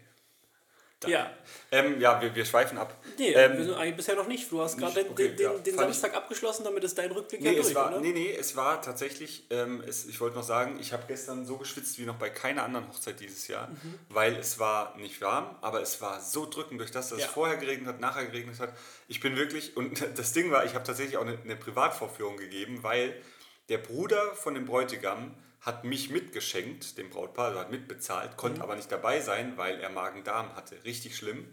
Ja, 1.05 1.29
Ähm, 1.71 1.99
ja, 1.99 2.19
wir, 2.21 2.33
wir 2.33 2.45
schweifen 2.45 2.77
ab. 2.77 2.97
nee, 3.19 3.31
ähm, 3.33 3.57
wir 3.57 3.65
sind 3.65 3.73
eigentlich 3.75 3.97
bisher 3.97 4.15
noch 4.15 4.27
nicht. 4.27 4.49
Du 4.51 4.61
hast 4.61 4.77
gerade 4.77 5.03
den, 5.03 5.11
Okay, 5.11 5.35
den, 5.35 5.39
ja. 5.39 5.49
den 5.53 5.75
Fand 5.75 5.91
ich- 5.91 5.97
Samstag 5.99 6.15
abgeschlossen, 6.15 6.63
damit 6.63 6.83
ist 6.83 6.97
dein 6.97 7.11
Rückblick 7.11 7.41
Nee, 7.41 7.51
ja 7.51 7.59
es 7.59 7.65
durch, 7.67 7.75
war, 7.75 7.89
oder? 7.91 7.99
nee, 7.99 8.11
nee, 8.11 8.31
es 8.33 8.55
war 8.55 8.81
tatsächlich, 8.81 9.45
ähm, 9.51 9.83
es, 9.85 10.05
ich 10.05 10.19
wollte 10.21 10.37
noch 10.37 10.43
sagen, 10.43 10.79
ich 10.79 10.93
habe 10.93 11.03
gestern 11.07 11.45
so 11.45 11.57
geschwitzt 11.57 11.99
wie 11.99 12.05
noch 12.05 12.15
bei 12.15 12.29
keiner 12.29 12.63
anderen 12.63 12.87
Hochzeit 12.87 13.19
dieses 13.19 13.47
Jahr, 13.47 13.67
Mhm. 13.67 13.99
weil 14.09 14.35
es 14.37 14.57
war 14.57 14.95
nicht 14.97 15.21
warm, 15.21 15.55
aber 15.61 15.81
es 15.81 16.01
war 16.01 16.21
so 16.21 16.49
drückend 16.49 16.79
durch 16.79 16.91
das, 16.91 17.09
dass 17.09 17.19
Ja. 17.19 17.25
es 17.25 17.31
vorher 17.31 17.57
geregnet 17.57 17.87
hat, 17.89 17.99
nachher 17.99 18.25
geregnet 18.25 18.59
hat. 18.59 18.73
Ich 19.07 19.19
bin 19.19 19.35
wirklich, 19.35 19.75
und 19.77 20.01
das 20.17 20.31
Ding 20.33 20.49
war, 20.49 20.65
ich 20.65 20.73
habe 20.75 20.85
tatsächlich 20.85 21.17
auch 21.17 21.25
eine, 21.25 21.37
eine 21.43 21.57
Privatvorführung 21.57 22.37
gegeben, 22.37 22.79
weil 22.83 23.21
der 23.69 23.77
Bruder 23.79 24.33
von 24.35 24.53
dem 24.55 24.65
Bräutigam 24.65 25.35
hat 25.61 25.83
mich 25.83 26.09
mitgeschenkt, 26.09 26.97
dem 26.97 27.09
Brautpaar, 27.09 27.47
also 27.47 27.59
hat 27.59 27.71
mitbezahlt, 27.71 28.37
konnte 28.37 28.61
aber 28.61 28.75
nicht 28.75 28.91
dabei 28.91 29.19
sein, 29.21 29.57
weil 29.57 29.79
er 29.79 29.89
Magen-Darm 29.89 30.55
hatte. 30.55 30.83
Richtig 30.83 31.15
schlimm. 31.15 31.47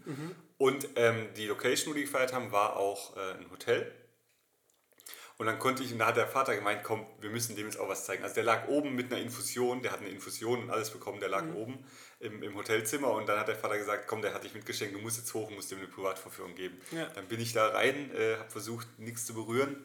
Und 0.57 0.87
ähm, 0.95 1.27
die 1.35 1.47
Location, 1.47 1.93
wo 1.93 1.97
die 1.97 2.03
gefeiert 2.03 2.33
haben, 2.33 2.51
war 2.51 2.77
auch 2.77 3.17
äh, 3.17 3.33
ein 3.39 3.49
Hotel. 3.51 3.91
Und 5.37 5.47
dann 5.47 5.57
konnte 5.57 5.83
ich, 5.83 5.91
und 5.91 5.99
da 5.99 6.07
hat 6.07 6.17
der 6.17 6.27
Vater 6.27 6.55
gemeint, 6.55 6.83
komm, 6.83 7.05
wir 7.19 7.31
müssen 7.31 7.55
dem 7.55 7.65
jetzt 7.65 7.79
auch 7.79 7.89
was 7.89 8.05
zeigen. 8.05 8.23
Also 8.23 8.35
der 8.35 8.43
lag 8.43 8.67
oben 8.67 8.93
mit 8.93 9.11
einer 9.11 9.19
Infusion, 9.21 9.81
der 9.81 9.91
hat 9.91 9.99
eine 9.99 10.09
Infusion 10.09 10.61
und 10.63 10.69
alles 10.69 10.91
bekommen, 10.91 11.19
der 11.19 11.29
lag 11.29 11.43
oben 11.55 11.83
im, 12.19 12.43
im 12.43 12.55
Hotelzimmer 12.55 13.11
und 13.11 13.27
dann 13.27 13.39
hat 13.39 13.47
der 13.47 13.55
Vater 13.55 13.77
gesagt, 13.77 14.07
komm, 14.07 14.21
der 14.21 14.33
hat 14.33 14.43
dich 14.43 14.53
mitgeschenkt, 14.53 14.95
du 14.95 14.99
musst 14.99 15.17
jetzt 15.17 15.33
hoch 15.33 15.49
und 15.49 15.55
musst 15.55 15.71
ihm 15.71 15.79
eine 15.79 15.87
Privatvorführung 15.87 16.53
geben. 16.53 16.79
Ja. 16.91 17.07
Dann 17.15 17.27
bin 17.27 17.41
ich 17.41 17.51
da 17.51 17.67
rein, 17.69 18.11
äh, 18.15 18.37
habe 18.37 18.51
versucht, 18.51 18.87
nichts 18.99 19.25
zu 19.25 19.33
berühren 19.33 19.83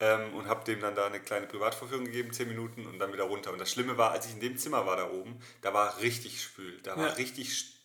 ähm, 0.00 0.34
und 0.34 0.48
habe 0.48 0.64
dem 0.64 0.80
dann 0.80 0.94
da 0.94 1.06
eine 1.06 1.20
kleine 1.20 1.46
Privatvorführung 1.46 2.06
gegeben, 2.06 2.32
10 2.32 2.48
Minuten 2.48 2.86
und 2.86 2.98
dann 2.98 3.12
wieder 3.12 3.24
runter. 3.24 3.52
Und 3.52 3.58
das 3.58 3.70
Schlimme 3.70 3.96
war, 3.98 4.10
als 4.12 4.26
ich 4.26 4.32
in 4.32 4.40
dem 4.40 4.56
Zimmer 4.56 4.86
war 4.86 4.96
da 4.96 5.10
oben, 5.10 5.40
da 5.62 5.72
war 5.74 6.00
richtig 6.00 6.42
spül, 6.42 6.80
da 6.82 6.96
war 6.96 7.08
Ja. 7.08 7.12
richtig 7.14 7.76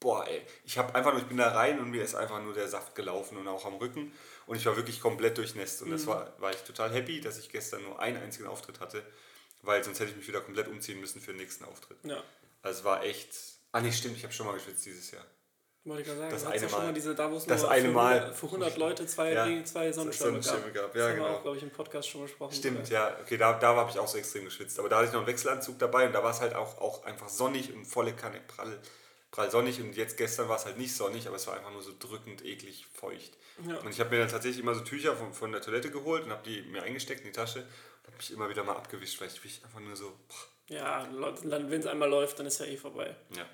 boah, 0.00 0.26
ey, 0.26 0.42
ich 0.64 0.78
habe 0.78 0.92
einfach 0.96 1.12
nur, 1.12 1.20
ich 1.22 1.28
bin 1.28 1.36
da 1.36 1.52
rein 1.52 1.78
und 1.78 1.90
mir 1.90 2.02
ist 2.02 2.16
einfach 2.16 2.42
nur 2.42 2.54
der 2.54 2.66
Saft 2.68 2.96
gelaufen 2.96 3.38
und 3.38 3.46
auch 3.46 3.64
am 3.64 3.74
Rücken 3.74 4.12
und 4.46 4.56
ich 4.56 4.66
war 4.66 4.76
wirklich 4.76 5.00
komplett 5.00 5.38
durchnässt 5.38 5.80
und 5.80 5.88
Mhm. 5.88 5.92
das 5.92 6.06
war, 6.08 6.34
war 6.40 6.50
ich 6.50 6.56
total 6.62 6.90
happy, 6.92 7.20
dass 7.20 7.38
ich 7.38 7.50
gestern 7.50 7.84
nur 7.84 8.00
einen 8.00 8.16
einzigen 8.20 8.48
Auftritt 8.48 8.80
hatte, 8.80 9.04
weil 9.60 9.84
sonst 9.84 10.00
hätte 10.00 10.10
ich 10.10 10.16
mich 10.16 10.26
wieder 10.26 10.40
komplett 10.40 10.66
umziehen 10.66 10.98
müssen 11.00 11.20
für 11.20 11.30
den 11.32 11.36
nächsten 11.36 11.64
Auftritt. 11.66 11.98
Ja, 12.02 12.20
Also 12.62 12.80
es 12.80 12.84
war 12.84 13.04
echt, 13.04 13.32
ah 13.70 13.80
nee, 13.80 13.92
stimmt, 13.92 14.16
ich 14.16 14.24
habe 14.24 14.32
schon 14.34 14.46
mal 14.46 14.54
geschwitzt 14.54 14.84
dieses 14.84 15.08
Jahr. 15.12 15.24
Wollte 15.84 16.02
ich 16.02 16.06
gerade 16.08 16.20
sagen. 16.20 16.32
Das 16.32 16.44
eine 16.46 16.62
ja 16.62 16.68
schon 16.68 16.78
Mal. 16.78 16.86
mal 16.86 16.92
diese, 16.94 17.14
da 17.14 17.30
wo 17.30 17.36
es 17.36 17.46
Das 17.46 17.64
eine 17.64 17.88
für, 17.88 17.92
Mal. 17.94 18.14
100, 18.18 18.36
für 18.36 18.46
100 18.46 18.76
Leute 18.76 19.06
zwei, 19.06 19.32
Ja, 19.32 19.64
zwei 19.64 19.92
Sonnenschirme 19.92 20.34
gab. 20.34 20.44
Sonnenschirme 20.44 20.72
gab, 20.72 20.94
ja, 20.94 21.00
das 21.00 21.10
haben 21.10 21.16
wir 21.18 21.24
genau. 21.24 21.36
auch, 21.38 21.42
glaube 21.42 21.56
ich, 21.56 21.62
im 21.62 21.70
Podcast 21.70 22.08
schon 22.08 22.22
besprochen. 22.22 22.54
Stimmt, 22.54 22.88
ja, 22.90 23.16
okay, 23.20 23.36
da, 23.36 23.52
da 23.54 23.74
habe 23.74 23.90
ich 23.90 23.98
auch 23.98 24.08
so 24.08 24.18
extrem 24.18 24.44
geschwitzt. 24.44 24.78
Aber 24.78 24.88
da 24.88 24.96
hatte 24.96 25.06
ich 25.06 25.12
noch 25.12 25.20
einen 25.20 25.26
Wechselanzug 25.28 25.78
dabei 25.78 26.06
und 26.06 26.12
da 26.12 26.22
war 26.22 26.30
es 26.30 26.40
halt 26.40 26.54
auch, 26.54 26.78
auch 26.80 27.04
einfach 27.04 27.28
sonnig 27.28 27.72
und 27.74 27.84
volle 27.84 28.12
Kanne, 28.14 28.40
prall, 28.46 28.78
prall 29.30 29.50
sonnig. 29.50 29.80
Und 29.80 29.96
jetzt 29.96 30.16
gestern 30.16 30.48
war 30.48 30.56
es 30.56 30.66
halt 30.66 30.78
nicht 30.78 30.94
sonnig, 30.94 31.26
aber 31.26 31.36
es 31.36 31.46
war 31.46 31.56
einfach 31.56 31.72
nur 31.72 31.82
so 31.82 31.92
drückend, 31.98 32.44
eklig, 32.44 32.86
feucht. 32.92 33.36
Ja. 33.66 33.76
Und 33.78 33.90
ich 33.90 34.00
habe 34.00 34.10
mir 34.10 34.18
dann 34.18 34.28
tatsächlich 34.28 34.62
immer 34.62 34.74
so 34.74 34.80
Tücher 34.82 35.16
von, 35.16 35.32
von 35.32 35.52
der 35.52 35.60
Toilette 35.60 35.90
geholt 35.90 36.24
und 36.24 36.30
habe 36.30 36.42
die 36.44 36.62
mir 36.62 36.82
eingesteckt 36.82 37.20
in 37.20 37.26
die 37.26 37.32
Tasche 37.32 37.60
und 37.60 38.06
habe 38.06 38.16
mich 38.18 38.32
immer 38.32 38.48
wieder 38.48 38.64
mal 38.64 38.76
abgewischt, 38.76 39.20
weil 39.20 39.28
ich 39.28 39.42
mich 39.44 39.62
einfach 39.64 39.80
nur 39.80 39.94
so, 39.96 40.12
boah, 40.28 40.74
Ja, 40.74 41.08
wenn 41.12 41.80
es 41.80 41.86
einmal 41.86 42.08
läuft, 42.08 42.38
dann 42.38 42.46
ist 42.46 42.58
ja 42.60 42.66
eh 42.66 42.76
vorbei. 42.76 43.14
ja. 43.36 43.44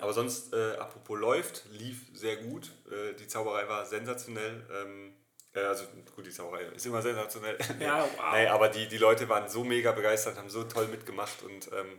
Aber 0.00 0.12
sonst, 0.12 0.52
äh, 0.52 0.76
apropos 0.76 1.18
läuft, 1.18 1.64
lief 1.72 2.02
sehr 2.14 2.36
gut. 2.36 2.70
Äh, 2.90 3.14
die 3.14 3.26
Zauberei 3.26 3.66
war 3.68 3.86
sensationell. 3.86 4.62
Ähm, 4.72 5.14
äh, 5.54 5.60
also 5.60 5.84
gut, 6.14 6.26
die 6.26 6.30
Zauberei 6.30 6.64
ist 6.64 6.84
immer 6.86 7.00
sensationell. 7.02 7.56
Ja, 7.80 8.02
wow. 8.16 8.24
Nee, 8.34 8.46
aber 8.48 8.68
die, 8.68 8.86
die 8.88 8.98
Leute 8.98 9.28
waren 9.28 9.48
so 9.48 9.64
mega 9.64 9.92
begeistert, 9.92 10.36
haben 10.36 10.50
so 10.50 10.64
toll 10.64 10.88
mitgemacht 10.88 11.42
und 11.42 11.70
ähm, 11.72 11.98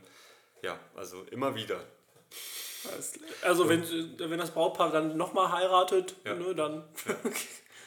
ja, 0.61 0.79
also 0.95 1.23
immer 1.31 1.55
wieder. 1.55 1.79
Also, 3.41 3.67
wenn, 3.67 3.83
wenn 4.19 4.37
das 4.39 4.51
Brautpaar 4.51 4.91
dann 4.91 5.17
nochmal 5.17 5.51
heiratet, 5.51 6.15
Ja. 6.25 6.35
ne, 6.35 6.55
dann. 6.55 6.87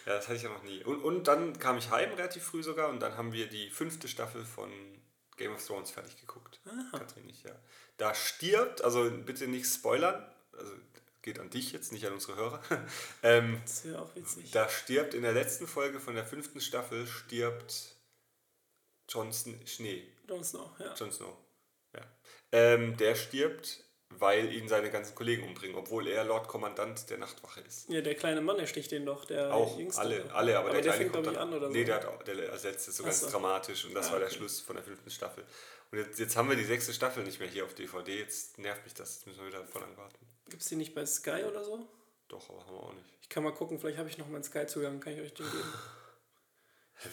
Ja, 0.04 0.14
das 0.16 0.24
hatte 0.26 0.36
ich 0.36 0.42
ja 0.42 0.48
noch 0.48 0.64
nie. 0.64 0.82
Und, 0.82 1.00
und 1.00 1.28
dann 1.28 1.56
kam 1.60 1.78
ich 1.78 1.88
heim 1.90 2.12
relativ 2.14 2.42
früh 2.42 2.60
sogar 2.64 2.88
und 2.88 2.98
dann 2.98 3.16
haben 3.16 3.32
wir 3.32 3.46
die 3.46 3.70
fünfte 3.70 4.08
Staffel 4.08 4.44
von 4.44 4.68
Game 5.42 5.54
of 5.54 5.66
Thrones 5.66 5.90
fertig 5.90 6.16
geguckt. 6.20 6.60
Katrin, 6.92 7.28
ich, 7.28 7.42
ja. 7.42 7.54
Da 7.96 8.14
stirbt, 8.14 8.82
also 8.82 9.10
bitte 9.10 9.48
nicht 9.48 9.66
spoilern, 9.66 10.24
also 10.52 10.72
geht 11.22 11.38
an 11.40 11.50
dich 11.50 11.72
jetzt, 11.72 11.92
nicht 11.92 12.06
an 12.06 12.12
unsere 12.12 12.36
Hörer. 12.36 12.62
ähm, 13.22 13.60
Das 13.64 13.84
wäre 13.84 14.02
auch 14.02 14.14
witzig. 14.14 14.50
Da 14.52 14.68
stirbt 14.68 15.14
in 15.14 15.22
der 15.22 15.32
letzten 15.32 15.66
Folge 15.66 15.98
von 16.00 16.14
der 16.14 16.24
fünften 16.24 16.60
Staffel 16.60 17.06
stirbt 17.06 17.96
Jon 19.08 19.30
Sn- 19.30 19.66
Schnee. 19.66 20.06
Jon 20.28 20.44
Snow, 20.44 20.70
ja. 20.78 20.94
Jon 20.94 21.12
Snow. 21.12 21.36
Ja. 21.94 22.02
Ähm, 22.52 22.96
der 22.96 23.14
stirbt, 23.16 23.84
weil 24.18 24.52
ihn 24.52 24.68
seine 24.68 24.90
ganzen 24.90 25.14
Kollegen 25.14 25.44
umbringen, 25.46 25.76
obwohl 25.76 26.06
er 26.08 26.24
Lord 26.24 26.48
Kommandant 26.48 27.08
der 27.10 27.18
Nachtwache 27.18 27.60
ist. 27.60 27.88
Ja, 27.90 28.00
der 28.00 28.14
kleine 28.14 28.40
Mann, 28.40 28.56
der 28.58 28.66
sticht 28.66 28.90
den 28.92 29.04
doch, 29.06 29.24
der 29.24 29.52
Auch 29.54 29.78
Jüngste. 29.78 30.00
alle, 30.00 30.32
alle, 30.34 30.58
aber, 30.58 30.70
der, 30.70 30.80
der 30.80 30.92
Kleine 30.92 30.98
fängt, 30.98 31.12
kommt 31.12 31.26
dann- 31.26 31.36
an 31.36 31.52
oder 31.54 31.66
so. 31.68 31.72
Nee, 31.72 31.84
der 31.84 31.96
hat 31.96 32.06
auch, 32.06 32.22
der 32.22 32.48
ersetzt 32.50 32.88
es 32.88 32.96
so 32.96 33.02
Ach 33.02 33.06
ganz 33.06 33.20
so. 33.20 33.30
dramatisch 33.30 33.84
und 33.84 33.94
das 33.94 34.08
Ah, 34.08 34.12
war 34.12 34.18
der 34.20 34.28
okay. 34.28 34.36
Schluss 34.38 34.60
von 34.60 34.76
der 34.76 34.84
fünften 34.84 35.10
Staffel. 35.10 35.44
Und 35.90 35.98
jetzt, 35.98 36.18
jetzt 36.18 36.36
haben 36.36 36.48
wir 36.48 36.56
die 36.56 36.64
sechste 36.64 36.92
Staffel 36.94 37.22
nicht 37.24 37.38
mehr 37.38 37.48
hier 37.48 37.64
auf 37.64 37.74
DVD, 37.74 38.18
jetzt 38.18 38.58
nervt 38.58 38.84
mich 38.84 38.94
das, 38.94 39.16
jetzt 39.16 39.26
müssen 39.26 39.40
wir 39.40 39.48
wieder 39.48 39.64
voll 39.66 39.82
lang 39.82 39.96
warten. 39.96 40.18
Gibt 40.48 40.62
es 40.62 40.68
die 40.68 40.76
nicht 40.76 40.94
bei 40.94 41.04
Sky 41.06 41.44
oder 41.48 41.62
so? 41.64 41.86
Doch, 42.28 42.48
aber 42.48 42.64
haben 42.66 42.74
wir 42.74 42.80
auch 42.82 42.94
nicht. 42.94 43.06
Ich 43.20 43.28
kann 43.28 43.42
mal 43.44 43.52
gucken, 43.52 43.78
vielleicht 43.78 43.98
habe 43.98 44.08
ich 44.08 44.16
noch 44.18 44.28
meinen 44.28 44.42
Sky-Zugang, 44.42 45.00
kann 45.00 45.12
ich 45.14 45.20
euch 45.20 45.34
den 45.34 45.46
geben. 45.50 45.72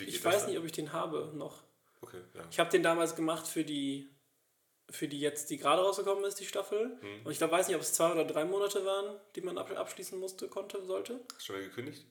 Ich 0.07 0.23
weiß 0.23 0.47
nicht, 0.47 0.57
ob 0.57 0.65
ich 0.65 0.71
den 0.71 0.93
habe 0.93 1.31
noch. 1.33 1.63
Okay, 2.01 2.21
ja. 2.33 2.43
Ich 2.51 2.59
habe 2.59 2.69
den 2.69 2.83
damals 2.83 3.15
gemacht 3.15 3.47
für 3.47 3.63
die, 3.65 4.09
für 4.89 5.07
die 5.07 5.19
jetzt, 5.19 5.49
die 5.49 5.57
gerade 5.57 5.81
rausgekommen 5.81 6.23
ist, 6.25 6.39
die 6.39 6.45
Staffel. 6.45 6.97
Hm. 7.01 7.25
Und 7.25 7.31
ich 7.31 7.37
glaube, 7.37 7.53
weiß 7.53 7.67
nicht, 7.67 7.75
ob 7.75 7.81
es 7.81 7.93
zwei 7.93 8.11
oder 8.11 8.25
drei 8.25 8.45
Monate 8.45 8.85
waren, 8.85 9.15
die 9.35 9.41
man 9.41 9.57
ab, 9.57 9.71
abschließen 9.75 10.19
musste, 10.19 10.47
konnte, 10.47 10.83
sollte. 10.85 11.19
Hast 11.33 11.41
du 11.41 11.53
schon 11.53 11.55
wieder 11.57 11.67
gekündigt? 11.67 12.05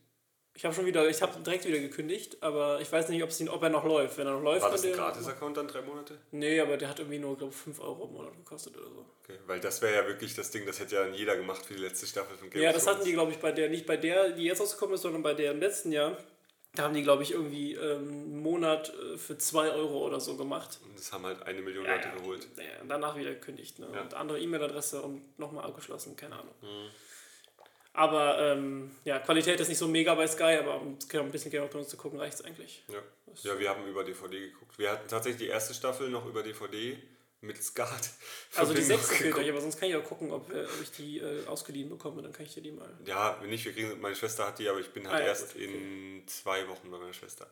Ich 0.58 0.64
habe 0.64 0.75
schon 0.75 0.87
wieder, 0.87 1.08
ich 1.08 1.23
habe 1.23 1.40
direkt 1.40 1.66
wieder 1.66 1.78
gekündigt, 1.78 2.42
aber 2.42 2.80
ich 2.80 2.90
weiß 2.90 3.11
nicht, 3.11 3.23
ob, 3.23 3.30
es 3.30 3.38
ihn, 3.40 3.49
ob 3.49 3.62
er 3.62 3.68
noch 3.68 3.85
läuft. 3.85 4.18
Wenn 4.18 4.26
er 4.26 4.32
noch 4.32 4.42
läuft, 4.42 4.62
War 4.62 4.73
das 4.73 4.85
ein 4.85 4.92
Gratis-Account 4.92 5.56
dann 5.56 5.68
drei 5.68 5.82
Monate? 5.82 6.18
Nee, 6.32 6.58
aber 6.58 6.76
der 6.76 6.88
hat 6.88 6.99
irgendwie 6.99 7.20
nur, 7.20 7.38
glaube 7.38 7.52
ich, 7.52 7.61
5 7.61 7.78
Euro 7.78 8.06
im 8.06 8.14
Monat 8.14 8.37
gekostet 8.37 8.76
oder 8.76 8.90
so. 8.90 9.06
Okay, 9.23 9.38
weil 9.47 9.61
das 9.61 9.80
wäre 9.82 9.94
ja 9.94 10.06
wirklich 10.08 10.35
das 10.35 10.50
Ding, 10.50 10.66
das 10.66 10.80
hätte 10.80 10.97
ja 10.97 11.06
jeder 11.06 11.37
gemacht 11.37 11.64
für 11.64 11.75
die 11.75 11.80
letzte 11.80 12.08
Staffel 12.08 12.37
von 12.37 12.50
Game 12.50 12.61
Ja, 12.61 12.73
das 12.73 12.88
hatten 12.88 13.04
die, 13.04 13.12
glaube 13.12 13.30
ich, 13.30 13.38
bei 13.38 13.52
der, 13.52 13.68
nicht 13.68 13.87
bei 13.87 13.97
der, 13.97 14.30
die 14.30 14.44
jetzt 14.44 14.61
rausgekommen 14.61 14.97
ist, 14.97 15.02
sondern 15.02 15.23
bei 15.23 15.35
der 15.35 15.52
im 15.52 15.61
letzten 15.61 15.92
Jahr. 15.92 16.16
Da 16.78 16.85
haben 16.85 16.94
die, 16.94 17.02
glaube 17.02 17.25
ich, 17.25 17.32
irgendwie 17.32 17.75
ähm, 17.75 18.08
einen 18.08 18.40
Monat 18.40 18.92
äh, 18.94 19.18
für 19.18 19.37
2 19.37 19.73
Euro 19.73 20.06
oder 20.06 20.20
so 20.20 20.37
gemacht. 20.37 20.78
Und 20.85 20.97
das 20.97 21.12
haben 21.12 21.26
halt 21.26 21.42
eine 21.42 21.61
Million 21.61 21.85
Ja, 21.85 21.97
Leute 21.97 22.06
ja. 22.06 22.14
geholt. 22.14 22.47
Ja, 22.56 22.80
und 22.80 22.88
danach 22.88 23.16
wieder 23.16 23.30
gekündigt. 23.30 23.80
Ne? 23.80 23.88
Und 23.88 24.14
andere 24.14 24.38
E-Mail-Adresse 24.38 25.02
und 25.02 25.37
nochmal 25.40 25.64
abgeschlossen, 25.64 26.14
keine 26.14 26.37
Ahnung. 26.37 26.54
Mhm. 26.62 26.90
Aber 27.94 28.38
ähm, 28.38 28.92
ja, 29.04 29.18
Qualität 29.18 29.58
ist 29.58 29.66
nicht 29.66 29.78
so 29.78 29.88
mega 29.88 30.14
bei 30.14 30.28
Sky, 30.28 30.58
aber 30.61 30.80
um 30.80 30.97
ein 31.12 31.32
bisschen 31.32 31.50
Game 31.50 31.64
of 31.64 31.70
Thrones 31.70 31.88
zu 31.88 31.97
gucken, 31.97 32.20
reicht 32.20 32.35
es 32.35 32.44
eigentlich. 32.44 32.85
Ja. 32.87 33.02
ja, 33.42 33.58
wir 33.58 33.70
haben 33.70 33.85
über 33.88 34.04
DVD 34.04 34.38
geguckt. 34.38 34.78
Wir 34.78 34.92
hatten 34.92 35.08
tatsächlich 35.08 35.42
die 35.42 35.49
erste 35.49 35.75
Staffel 35.75 36.08
noch 36.11 36.26
über 36.26 36.44
DVD 36.44 36.97
mit 37.40 37.62
Skat. 37.62 38.11
Also 38.57 38.75
die 38.75 38.83
sechste 38.83 39.14
fehlt 39.14 39.37
euch, 39.37 39.49
aber 39.49 39.61
sonst 39.61 39.78
kann 39.78 39.88
ich 39.88 39.95
auch 39.97 40.04
gucken, 40.04 40.33
ob, 40.33 40.50
äh, 40.52 40.64
ob 40.64 40.83
ich 40.83 40.90
die 40.90 41.18
äh, 41.18 41.47
ausgeliehen 41.47 41.88
bekomme, 41.88 42.23
dann 42.23 42.33
kann 42.33 42.47
ich 42.47 42.54
dir 42.54 42.62
die 42.62 42.73
mal. 42.73 42.88
Ja, 43.04 43.38
wenn 43.40 43.50
nicht, 43.50 43.64
wir 43.64 43.73
kriegen, 43.73 44.00
meine 44.00 44.16
Schwester 44.16 44.47
hat 44.47 44.59
die, 44.59 44.68
aber 44.68 44.80
ich 44.80 44.88
bin 44.92 45.07
halt 45.07 45.18
Ah, 45.18 45.21
ja, 45.21 45.26
erst 45.28 45.52
gut, 45.52 45.62
okay. 45.62 45.64
in 45.75 46.26
zwei 46.26 46.66
Wochen 46.66 46.90
bei 46.90 46.99
meiner 46.99 47.12
Schwester. 47.12 47.47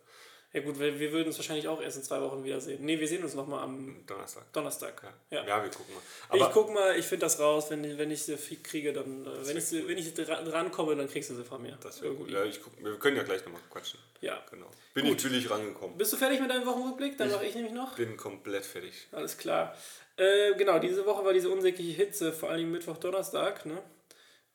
Ja 0.57 0.63
gut, 0.63 0.79
wir, 0.81 0.99
wir 0.99 1.13
würden 1.13 1.27
uns 1.27 1.37
wahrscheinlich 1.37 1.69
auch 1.69 1.83
erst 1.83 1.99
in 1.99 2.03
zwei 2.03 2.19
Wochen 2.23 2.43
wiedersehen. 2.43 2.83
Nee, 2.83 2.99
wir 2.99 3.07
sehen 3.07 3.23
uns 3.23 3.35
nochmal 3.35 3.63
am 3.63 3.95
Donnerstag. 4.07 4.51
Donnerstag. 4.55 5.03
Ja, 5.31 5.39
Ja. 5.43 5.47
ja. 5.47 5.63
wir 5.63 5.71
gucken 5.71 5.95
mal. 5.95 6.01
ich 6.35 6.43
Aber 6.43 6.51
guck 6.51 6.73
mal, 6.73 6.99
ich 6.99 7.05
finde 7.05 7.27
das 7.27 7.39
raus, 7.39 7.67
wenn, 7.69 7.85
ich- 7.85 7.99
wenn 7.99 8.11
ich 8.11 8.23
sie 8.23 8.37
kriege, 8.63 8.95
dann, 8.95 9.27
äh, 9.27 9.47
wenn, 9.47 9.57
ich 9.59 9.65
sie, 9.67 9.87
wenn 9.87 9.99
ich 9.99 10.15
rankomme, 10.29 10.97
dann 10.97 11.09
kriegst 11.11 11.29
du 11.29 11.35
sie 11.35 11.45
von 11.45 11.61
mir. 11.61 11.77
das 11.83 12.01
wäre 12.01 12.15
gut. 12.15 12.31
Ja, 12.31 12.43
ich 12.45 12.63
guck, 12.63 12.73
wir 12.83 12.99
können 12.99 13.19
ja 13.19 13.23
gleich 13.23 13.45
nochmal 13.45 13.61
quatschen. 13.71 14.01
Ja. 14.23 14.43
Genau. 14.51 14.71
Bin 14.95 15.05
Gut. 15.05 15.19
ich 15.19 15.25
natürlich 15.25 15.51
rangekommen. 15.51 15.99
Bist 15.99 16.15
du 16.15 16.17
fertig 16.17 16.41
mit 16.41 16.51
deinem 16.51 16.65
Wochenrückblick? 16.65 17.19
Dann 17.19 17.31
mache 17.31 17.45
ich 17.45 17.55
nämlich 17.55 17.75
noch. 17.75 17.95
Bin 17.95 18.17
komplett 18.17 18.65
fertig. 18.65 18.95
Alles 19.13 19.37
klar. 19.37 19.77
Äh, 20.17 20.55
genau, 20.55 20.79
diese 20.79 21.05
Woche 21.05 21.23
war 21.23 21.35
diese 21.35 21.51
unsägliche 21.51 21.93
Hitze, 21.93 22.33
vor 22.33 22.49
allem 22.49 22.73
Mittwoch, 22.73 22.97
Donnerstag. 22.97 23.67
Ne? 23.67 23.77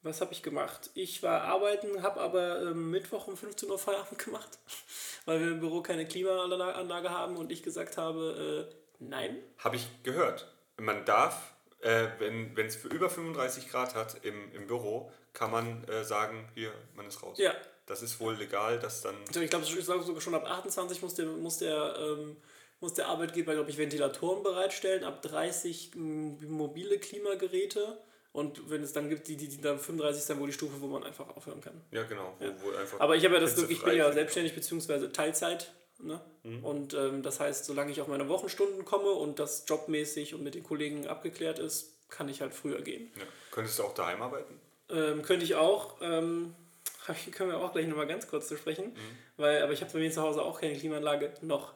Was 0.04 0.20
habe 0.22 0.34
ich 0.34 0.42
gemacht? 0.42 0.90
Ich 0.96 1.22
war 1.22 1.42
arbeiten, 1.44 2.02
habe 2.02 2.20
aber 2.22 2.62
ähm, 2.64 2.90
Mittwoch 2.90 3.28
um 3.28 3.38
15 3.38 3.70
Uhr 3.70 3.78
Feierabend 3.78 4.18
gemacht, 4.18 4.58
weil 5.26 5.40
wir 5.40 5.52
im 5.52 5.60
Büro 5.60 5.82
keine 5.82 6.08
Klimaanlage 6.08 7.10
haben 7.12 7.38
und 7.38 7.52
ich 7.52 7.62
gesagt 7.62 7.98
habe, 7.98 8.68
äh, 8.72 8.76
nein. 9.00 9.38
Habe 9.60 9.76
ich 9.76 9.88
gehört. 10.04 10.48
Man 10.78 11.06
darf, 11.06 11.54
äh, 11.82 12.08
wenn 12.18 12.56
es 12.66 12.76
für 12.76 12.88
über 12.88 13.10
35 13.10 13.70
Grad 13.70 13.94
hat 13.94 14.24
im, 14.26 14.52
im 14.54 14.66
Büro, 14.66 15.12
kann 15.34 15.52
man 15.52 15.84
äh, 15.86 16.04
sagen, 16.04 16.50
hier, 16.56 16.72
man 16.96 17.06
ist 17.06 17.22
raus. 17.22 17.38
Ja, 17.38 17.54
Das 17.86 18.02
ist 18.02 18.20
wohl 18.20 18.36
legal, 18.36 18.80
dass 18.80 19.02
dann. 19.02 19.16
Also 19.28 19.42
ich 19.42 19.50
glaube 19.50 19.66
ich 19.66 19.86
glaub 19.86 20.04
sogar 20.04 20.22
schon 20.22 20.34
ab 20.34 20.46
28 20.50 21.02
muss 21.02 21.14
der, 21.16 21.26
muss 21.28 21.58
der, 21.60 21.96
ähm, 22.00 22.38
muss 22.80 22.96
der 22.96 23.08
Arbeitgeber, 23.08 23.54
glaube 23.54 23.70
ich, 23.70 23.78
Ventilatoren 23.78 24.42
bereitstellen, 24.44 25.04
ab 25.04 25.22
30 25.22 25.92
m, 25.96 26.38
mobile 26.50 26.98
Klimageräte. 26.98 28.00
Und 28.34 28.70
wenn 28.70 28.82
es 28.82 28.94
dann 28.94 29.10
gibt, 29.10 29.28
die, 29.28 29.36
die, 29.36 29.50
die 29.50 29.60
dann 29.60 29.78
35 29.78 30.22
ist 30.22 30.30
dann 30.30 30.40
wohl 30.40 30.48
die 30.48 30.54
Stufe, 30.54 30.80
wo 30.80 30.88
man 30.88 31.04
einfach 31.04 31.28
aufhören 31.36 31.60
kann. 31.60 31.82
Ja, 31.92 32.04
genau. 32.04 32.34
Wo, 32.40 32.46
wo 32.46 32.72
einfach 32.78 33.00
Aber 33.00 33.16
ich 33.16 33.26
habe 33.26 33.36
ja 33.36 33.42
das 33.42 33.56
Glück, 33.56 33.70
ich 33.70 33.84
bin 33.84 33.98
ja 33.98 34.12
selbstständig 34.12 34.56
bzw. 34.56 35.10
Teilzeit. 35.10 35.74
Ne? 36.00 36.20
Und 36.64 36.94
ähm, 36.94 37.22
das 37.22 37.40
heißt, 37.40 37.66
solange 37.66 37.92
ich 37.92 38.02
auf 38.02 38.08
meine 38.08 38.28
Wochenstunden 38.28 38.86
komme 38.86 39.12
und 39.12 39.38
das 39.38 39.66
jobmäßig 39.68 40.34
und 40.34 40.44
mit 40.44 40.56
den 40.56 40.64
Kollegen 40.64 41.08
abgeklärt 41.08 41.60
ist, 41.60 42.10
kann 42.10 42.28
ich 42.30 42.42
halt 42.42 42.54
früher 42.54 42.82
gehen. 42.82 43.12
Ja. 43.18 43.24
Könntest 43.52 43.78
du 43.80 43.84
auch 43.84 43.94
daheim 43.94 44.22
arbeiten? 44.22 44.60
Ähm, 44.90 45.22
könnte 45.22 45.46
ich 45.46 45.56
auch, 45.56 45.98
ähm, 46.02 46.56
können 47.32 47.52
wir 47.52 47.60
auch 47.60 47.74
gleich 47.74 47.88
nochmal 47.88 48.08
ganz 48.08 48.28
kurz 48.28 48.48
zu 48.48 48.58
sprechen, 48.58 48.96
weil, 49.38 49.62
aber 49.62 49.74
ich 49.74 49.82
habe 49.82 49.92
bei 49.94 50.00
mir 50.00 50.12
zu 50.12 50.22
Hause 50.22 50.42
auch 50.42 50.60
keine 50.60 50.78
Klimaanlage 50.78 51.34
noch. 51.42 51.74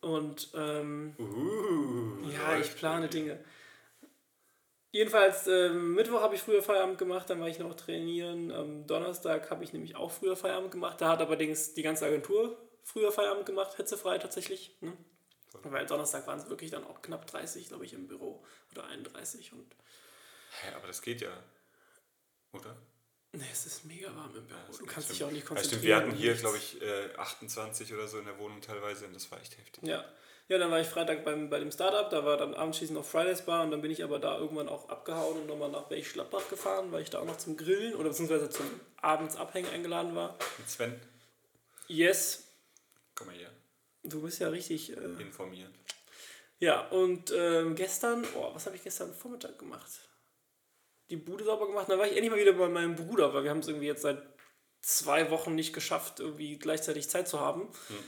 Und 0.00 0.50
ähm, 0.54 1.14
Uh, 1.18 2.28
ja, 2.30 2.58
ich 2.60 2.76
plane 2.76 3.08
Dinge. 3.08 3.40
Jedenfalls, 4.96 5.46
ähm, 5.46 5.92
Mittwoch 5.94 6.22
habe 6.22 6.34
ich 6.36 6.40
früher 6.40 6.62
Feierabend 6.62 6.96
gemacht, 6.96 7.28
dann 7.28 7.38
war 7.38 7.48
ich 7.48 7.58
noch 7.58 7.74
trainieren. 7.74 8.50
Am 8.50 8.86
Donnerstag 8.86 9.50
habe 9.50 9.62
ich 9.62 9.74
nämlich 9.74 9.94
auch 9.94 10.10
früher 10.10 10.36
Feierabend 10.36 10.70
gemacht. 10.70 10.98
Da 11.02 11.08
hat 11.10 11.20
allerdings 11.20 11.74
die 11.74 11.82
ganze 11.82 12.06
Agentur 12.06 12.56
früher 12.82 13.12
Feierabend 13.12 13.44
gemacht, 13.44 13.76
hitzefrei 13.76 14.16
tatsächlich. 14.16 14.74
Ne? 14.80 14.96
Weil 15.64 15.84
Donnerstag 15.84 16.26
waren 16.26 16.38
es 16.38 16.48
wirklich 16.48 16.70
dann 16.70 16.82
auch 16.84 17.02
knapp 17.02 17.26
30, 17.26 17.68
glaube 17.68 17.84
ich, 17.84 17.92
im 17.92 18.06
Büro. 18.08 18.42
Oder 18.72 18.86
31. 18.86 19.52
Und 19.52 19.70
Hä, 20.62 20.68
aber 20.74 20.86
das 20.86 21.02
geht 21.02 21.20
ja. 21.20 21.42
Oder? 22.52 22.74
ne, 23.32 23.44
es 23.52 23.66
ist 23.66 23.84
mega 23.84 24.08
warm 24.16 24.34
im 24.34 24.46
Büro. 24.46 24.58
das 24.66 24.78
du 24.78 24.86
kannst 24.86 25.08
schon. 25.08 25.14
dich 25.16 25.24
auch 25.24 25.30
nicht 25.30 25.42
Ja, 25.42 25.48
konzentrieren. 25.48 25.66
stimmt, 25.68 25.82
wir 25.82 25.96
hatten 25.96 26.10
hier, 26.12 26.34
glaube 26.36 26.56
ich, 26.56 26.80
äh, 26.80 27.14
28 27.16 27.92
oder 27.92 28.08
so 28.08 28.18
in 28.18 28.24
der 28.24 28.38
Wohnung 28.38 28.62
teilweise 28.62 29.04
und 29.04 29.14
das 29.14 29.30
war 29.30 29.38
echt 29.42 29.58
heftig. 29.58 29.84
Ja. 29.86 30.02
Ja, 30.48 30.58
dann 30.58 30.70
war 30.70 30.80
ich 30.80 30.86
Freitag 30.86 31.24
beim, 31.24 31.50
bei 31.50 31.58
dem 31.58 31.72
Startup, 31.72 32.08
da 32.08 32.24
war 32.24 32.36
dann 32.36 32.54
abends 32.54 32.80
noch 32.90 33.04
Fridays 33.04 33.42
Bar 33.42 33.64
und 33.64 33.72
dann 33.72 33.82
bin 33.82 33.90
ich 33.90 34.04
aber 34.04 34.20
da 34.20 34.38
irgendwann 34.38 34.68
auch 34.68 34.88
abgehauen 34.88 35.40
und 35.40 35.46
nochmal 35.48 35.70
nach 35.70 35.84
Berchtesgaden 35.88 36.48
gefahren, 36.48 36.92
weil 36.92 37.02
ich 37.02 37.10
da 37.10 37.18
auch 37.18 37.24
noch 37.24 37.36
zum 37.38 37.56
Grillen 37.56 37.94
oder 37.94 38.10
beziehungsweise 38.10 38.48
zum 38.48 38.64
Abends 39.00 39.36
abhängen 39.36 39.68
eingeladen 39.70 40.14
war. 40.14 40.36
Mit 40.58 40.68
Sven, 40.68 41.00
Yes, 41.88 42.44
komm 43.16 43.28
mal 43.28 43.36
hier, 43.36 43.50
du 44.04 44.22
bist 44.22 44.38
ja 44.40 44.48
richtig. 44.48 44.96
Äh, 44.96 45.00
informiert. 45.20 45.70
ja, 46.60 46.86
und 46.88 47.32
ähm, 47.36 47.74
gestern, 47.74 48.24
oh, 48.36 48.54
was 48.54 48.66
habe 48.66 48.76
ich 48.76 48.84
gestern 48.84 49.12
Vormittag 49.12 49.58
gemacht? 49.58 49.90
Die 51.10 51.16
Bude 51.16 51.44
sauber 51.44 51.66
gemacht, 51.66 51.88
dann 51.88 51.98
war 51.98 52.06
ich 52.06 52.12
endlich 52.12 52.30
mal 52.30 52.40
wieder 52.40 52.52
bei 52.52 52.68
meinem 52.68 52.94
Bruder, 52.94 53.34
weil 53.34 53.42
wir 53.42 53.50
haben 53.50 53.60
es 53.60 53.68
irgendwie 53.68 53.86
jetzt 53.86 54.02
seit 54.02 54.22
zwei 54.80 55.30
Wochen 55.30 55.56
nicht 55.56 55.72
geschafft, 55.72 56.20
irgendwie 56.20 56.56
gleichzeitig 56.58 57.08
Zeit 57.08 57.26
zu 57.26 57.40
haben. 57.40 57.68
Dann 57.88 57.98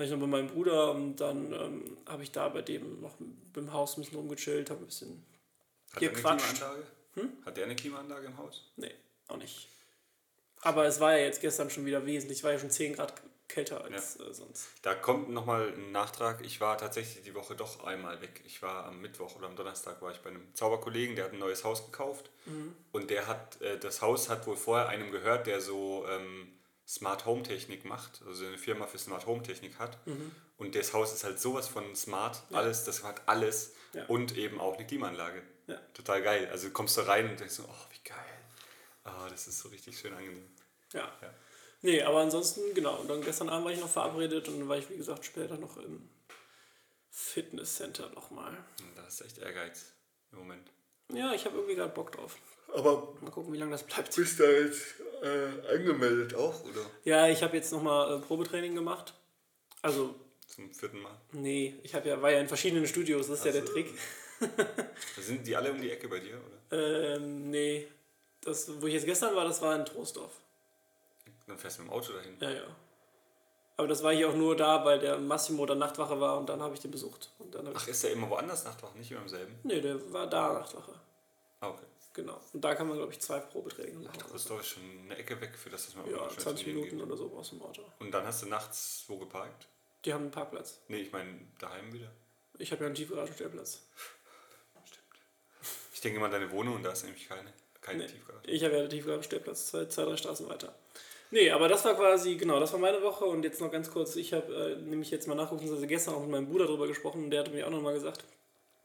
war 0.00 0.06
ich 0.06 0.12
noch 0.12 0.18
bei 0.18 0.26
meinem 0.26 0.46
Bruder 0.46 0.92
und 0.92 1.16
dann 1.16 1.52
ähm, 1.52 1.98
habe 2.06 2.22
ich 2.22 2.32
da 2.32 2.48
bei 2.48 2.62
dem 2.62 3.02
noch 3.02 3.16
im 3.54 3.72
Haus 3.72 3.96
ein 3.96 4.00
bisschen 4.00 4.16
rumgechillt, 4.16 4.70
habe 4.70 4.80
ein 4.80 4.86
bisschen. 4.86 5.26
Hat 5.92 6.00
Ihr 6.00 6.08
er 6.08 6.14
eine 6.14 6.22
quatscht. 6.22 6.54
Klimaanlage? 6.54 6.86
Hat 7.44 7.56
der 7.58 7.64
eine 7.64 7.76
Klimaanlage 7.76 8.26
im 8.28 8.38
Haus? 8.38 8.72
Nee, 8.76 8.94
auch 9.28 9.36
nicht. 9.36 9.68
Aber 10.62 10.86
es 10.86 11.00
war 11.00 11.18
ja 11.18 11.24
jetzt 11.24 11.42
gestern 11.42 11.68
schon 11.68 11.84
wieder 11.84 12.06
wesentlich, 12.06 12.38
es 12.38 12.44
war 12.44 12.52
ja 12.52 12.58
schon 12.58 12.70
10 12.70 12.94
Grad 12.94 13.12
kälter 13.46 13.84
als 13.84 14.18
äh, 14.18 14.32
sonst. 14.32 14.68
Da 14.80 14.94
kommt 14.94 15.28
nochmal 15.28 15.74
ein 15.74 15.92
Nachtrag. 15.92 16.42
Ich 16.46 16.62
war 16.62 16.78
tatsächlich 16.78 17.22
die 17.22 17.34
Woche 17.34 17.54
doch 17.54 17.84
einmal 17.84 18.22
weg. 18.22 18.40
Ich 18.46 18.62
war 18.62 18.86
am 18.86 19.02
Mittwoch 19.02 19.36
oder 19.36 19.48
am 19.48 19.56
Donnerstag 19.56 20.00
war 20.00 20.12
ich 20.12 20.20
bei 20.20 20.30
einem 20.30 20.54
Zauberkollegen, 20.54 21.14
der 21.14 21.26
hat 21.26 21.34
ein 21.34 21.38
neues 21.40 21.62
Haus 21.62 21.84
gekauft. 21.84 22.30
Und 22.92 23.10
der 23.10 23.26
hat, 23.26 23.60
äh, 23.60 23.78
das 23.78 24.00
Haus 24.00 24.30
hat 24.30 24.46
wohl 24.46 24.56
vorher 24.56 24.88
einem 24.88 25.10
gehört, 25.10 25.46
der 25.46 25.60
so 25.60 26.06
ähm, 26.08 26.52
Smart 26.90 27.24
Home 27.24 27.44
Technik 27.44 27.84
macht, 27.84 28.20
also 28.26 28.44
eine 28.46 28.58
Firma 28.58 28.86
für 28.88 28.98
Smart 28.98 29.24
Home 29.26 29.44
Technik 29.44 29.78
hat. 29.78 29.96
Und 30.58 30.74
das 30.74 30.92
Haus 30.92 31.12
ist 31.12 31.22
halt 31.22 31.38
sowas 31.38 31.68
von 31.68 31.94
smart, 31.94 32.42
alles, 32.52 32.82
das 32.82 33.04
hat 33.04 33.22
alles 33.26 33.74
Ja. 33.92 34.06
und 34.06 34.36
eben 34.36 34.60
auch 34.60 34.76
eine 34.76 34.84
Klimaanlage. 34.86 35.40
Ja. 35.68 35.76
Total 35.94 36.20
geil. 36.20 36.48
Also 36.50 36.66
du 36.66 36.72
kommst 36.72 36.98
da 36.98 37.02
rein 37.04 37.30
und 37.30 37.38
denkst 37.38 37.54
so, 37.54 37.62
oh, 37.62 37.84
wie 37.92 38.08
geil. 38.08 38.18
Ah, 39.04 39.28
das 39.30 39.46
ist 39.46 39.60
so 39.60 39.68
richtig 39.68 39.98
schön 39.98 40.12
angenehm. 40.12 40.44
Ja. 40.92 41.12
Ja. 41.22 41.32
Nee, 41.82 42.02
aber 42.02 42.20
ansonsten, 42.22 42.74
genau. 42.74 42.96
Und 42.96 43.08
dann 43.08 43.22
gestern 43.22 43.48
Abend 43.48 43.66
war 43.66 43.72
ich 43.72 43.80
noch 43.80 43.88
verabredet 43.88 44.48
und 44.48 44.58
dann 44.58 44.68
war 44.68 44.76
ich, 44.76 44.90
wie 44.90 44.96
gesagt, 44.96 45.24
später 45.24 45.56
noch 45.58 45.76
im 45.76 46.08
Fitnesscenter 47.10 48.08
nochmal. 48.10 48.56
Das 48.96 49.14
ist 49.14 49.20
echt 49.26 49.38
Ehrgeiz 49.38 49.92
im 50.32 50.38
Moment. 50.38 50.70
Ja, 51.12 51.32
ich 51.34 51.44
habe 51.44 51.56
irgendwie 51.56 51.74
gerade 51.76 51.92
Bock 51.92 52.12
drauf. 52.12 52.36
Aber 52.74 53.14
Mal 53.20 53.30
gucken, 53.30 53.52
wie 53.52 53.58
lange 53.58 53.72
das 53.72 53.82
bleibt. 53.82 54.14
bist 54.14 54.38
du 54.38 54.42
da 54.44 54.50
jetzt 54.50 54.94
äh, 55.22 55.74
angemeldet 55.74 56.34
auch, 56.34 56.62
oder? 56.64 56.80
Ja, 57.04 57.28
ich 57.28 57.42
habe 57.42 57.56
jetzt 57.56 57.72
nochmal 57.72 58.16
äh, 58.16 58.20
Probetraining 58.20 58.74
gemacht. 58.74 59.14
Also, 59.82 60.14
Zum 60.46 60.72
vierten 60.72 61.00
Mal. 61.00 61.16
nee, 61.32 61.74
ich 61.82 61.94
hab 61.94 62.04
ja, 62.04 62.20
war 62.20 62.30
ja 62.30 62.40
in 62.40 62.48
verschiedenen 62.48 62.86
Studios, 62.86 63.28
das 63.28 63.38
ist 63.40 63.44
ja 63.46 63.52
der. 63.52 63.64
Trick. 63.64 63.92
Sind 65.18 65.46
die 65.46 65.54
alle 65.54 65.70
um 65.70 65.80
die 65.80 65.90
Ecke 65.90 66.08
bei 66.08 66.18
dir, 66.18 66.34
oder? 66.70 67.16
Ähm, 67.16 67.50
nee. 67.50 67.86
Das, 68.42 68.70
wo 68.80 68.86
ich 68.86 68.94
jetzt 68.94 69.04
gestern 69.06 69.34
war, 69.36 69.44
das 69.44 69.60
war 69.60 69.76
in 69.76 69.84
Troisdorf. 69.84 70.32
Dann 71.46 71.58
fährst 71.58 71.78
du 71.78 71.82
mit 71.82 71.90
dem 71.90 71.94
Auto 71.94 72.12
dahin. 72.14 72.36
Ja, 72.40 72.50
ja. 72.50 72.62
Aber 73.76 73.88
das 73.88 74.02
war 74.02 74.12
ich 74.12 74.24
auch 74.24 74.34
nur 74.34 74.56
da, 74.56 74.84
weil 74.84 74.98
der 74.98 75.18
Massimo 75.18 75.66
da 75.66 75.74
Nachtwache 75.74 76.18
war 76.20 76.38
und 76.38 76.48
dann 76.48 76.60
habe 76.62 76.74
ich 76.74 76.80
den 76.80 76.90
besucht. 76.90 77.30
Und 77.38 77.54
dann 77.54 77.66
hab 77.66 77.76
Ach, 77.76 77.88
ist 77.88 78.02
der 78.02 78.12
immer 78.12 78.28
woanders 78.30 78.64
Nachtwachen, 78.64 78.98
nicht 78.98 79.10
immer 79.10 79.22
im 79.22 79.28
selben? 79.28 79.58
nee, 79.62 79.80
der 79.80 80.12
war 80.12 80.26
da 80.26 80.52
Nachtwache. 80.54 80.92
Ah, 81.60 81.68
okay. 81.68 81.84
Genau. 82.12 82.40
Und 82.52 82.64
da 82.64 82.74
kann 82.74 82.88
man, 82.88 82.96
glaube 82.96 83.12
ich, 83.12 83.20
zwei 83.20 83.38
Probetraining 83.38 84.02
machen. 84.02 84.18
Das 84.20 84.32
ist 84.42 84.50
doch 84.50 84.62
schon 84.62 84.82
eine 85.04 85.16
Ecke 85.16 85.40
weg, 85.40 85.56
für 85.56 85.70
das, 85.70 85.86
dass 85.86 85.94
man 85.94 86.10
Ja, 86.10 86.28
schnell 86.28 86.40
20 86.40 86.64
trainieren 86.64 86.74
Minuten 86.84 86.98
geht. 86.98 87.06
oder 87.06 87.16
so 87.16 87.28
brauchst 87.28 87.52
du 87.52 87.56
im 87.56 87.62
Auto. 87.62 87.82
Und 88.00 88.10
dann 88.10 88.26
hast 88.26 88.42
du 88.42 88.46
nachts 88.46 89.04
wo 89.06 89.16
geparkt? 89.18 89.68
Die 90.04 90.12
haben 90.12 90.22
einen 90.22 90.30
Parkplatz. 90.30 90.80
Nee, 90.88 91.02
ich 91.02 91.12
meine 91.12 91.38
daheim 91.58 91.92
wieder. 91.92 92.10
Ich 92.58 92.72
habe 92.72 92.82
ja 92.82 92.86
einen 92.86 92.94
Tiefgaragenstellplatz. 92.94 93.82
Ich 95.92 96.00
denke 96.00 96.18
mal 96.18 96.26
an 96.26 96.32
deine 96.32 96.50
Wohnung 96.50 96.76
und 96.76 96.82
da 96.82 96.92
ist 96.92 97.04
nämlich 97.04 97.28
keine, 97.28 97.52
keinen 97.82 97.98
nee, 97.98 98.06
Tiefgarage. 98.06 98.50
Ich 98.50 98.64
habe 98.64 98.74
ja 98.74 98.80
einen 98.80 98.90
Tiefgaragenstellplatz, 98.90 99.66
zwei, 99.66 99.84
zwei, 99.86 100.04
drei 100.04 100.16
Straßen 100.16 100.48
weiter. 100.48 100.74
Nee, 101.30 101.50
aber 101.50 101.68
das 101.68 101.84
war 101.84 101.94
quasi, 101.94 102.36
genau, 102.36 102.58
das 102.58 102.72
war 102.72 102.80
meine 102.80 103.02
Woche 103.02 103.24
und 103.24 103.44
jetzt 103.44 103.60
noch 103.60 103.70
ganz 103.70 103.90
kurz, 103.90 104.16
ich 104.16 104.32
habe 104.32 104.52
äh, 104.52 104.76
nämlich 104.82 105.10
jetzt 105.10 105.28
mal 105.28 105.34
nachgucken, 105.36 105.68
also 105.70 105.86
gestern 105.86 106.14
auch 106.14 106.22
mit 106.22 106.30
meinem 106.30 106.48
Bruder 106.48 106.66
darüber 106.66 106.88
gesprochen 106.88 107.24
und 107.24 107.30
der 107.30 107.40
hat 107.40 107.52
mir 107.52 107.66
auch 107.66 107.70
nochmal 107.70 107.94
gesagt, 107.94 108.24
es 108.24 108.39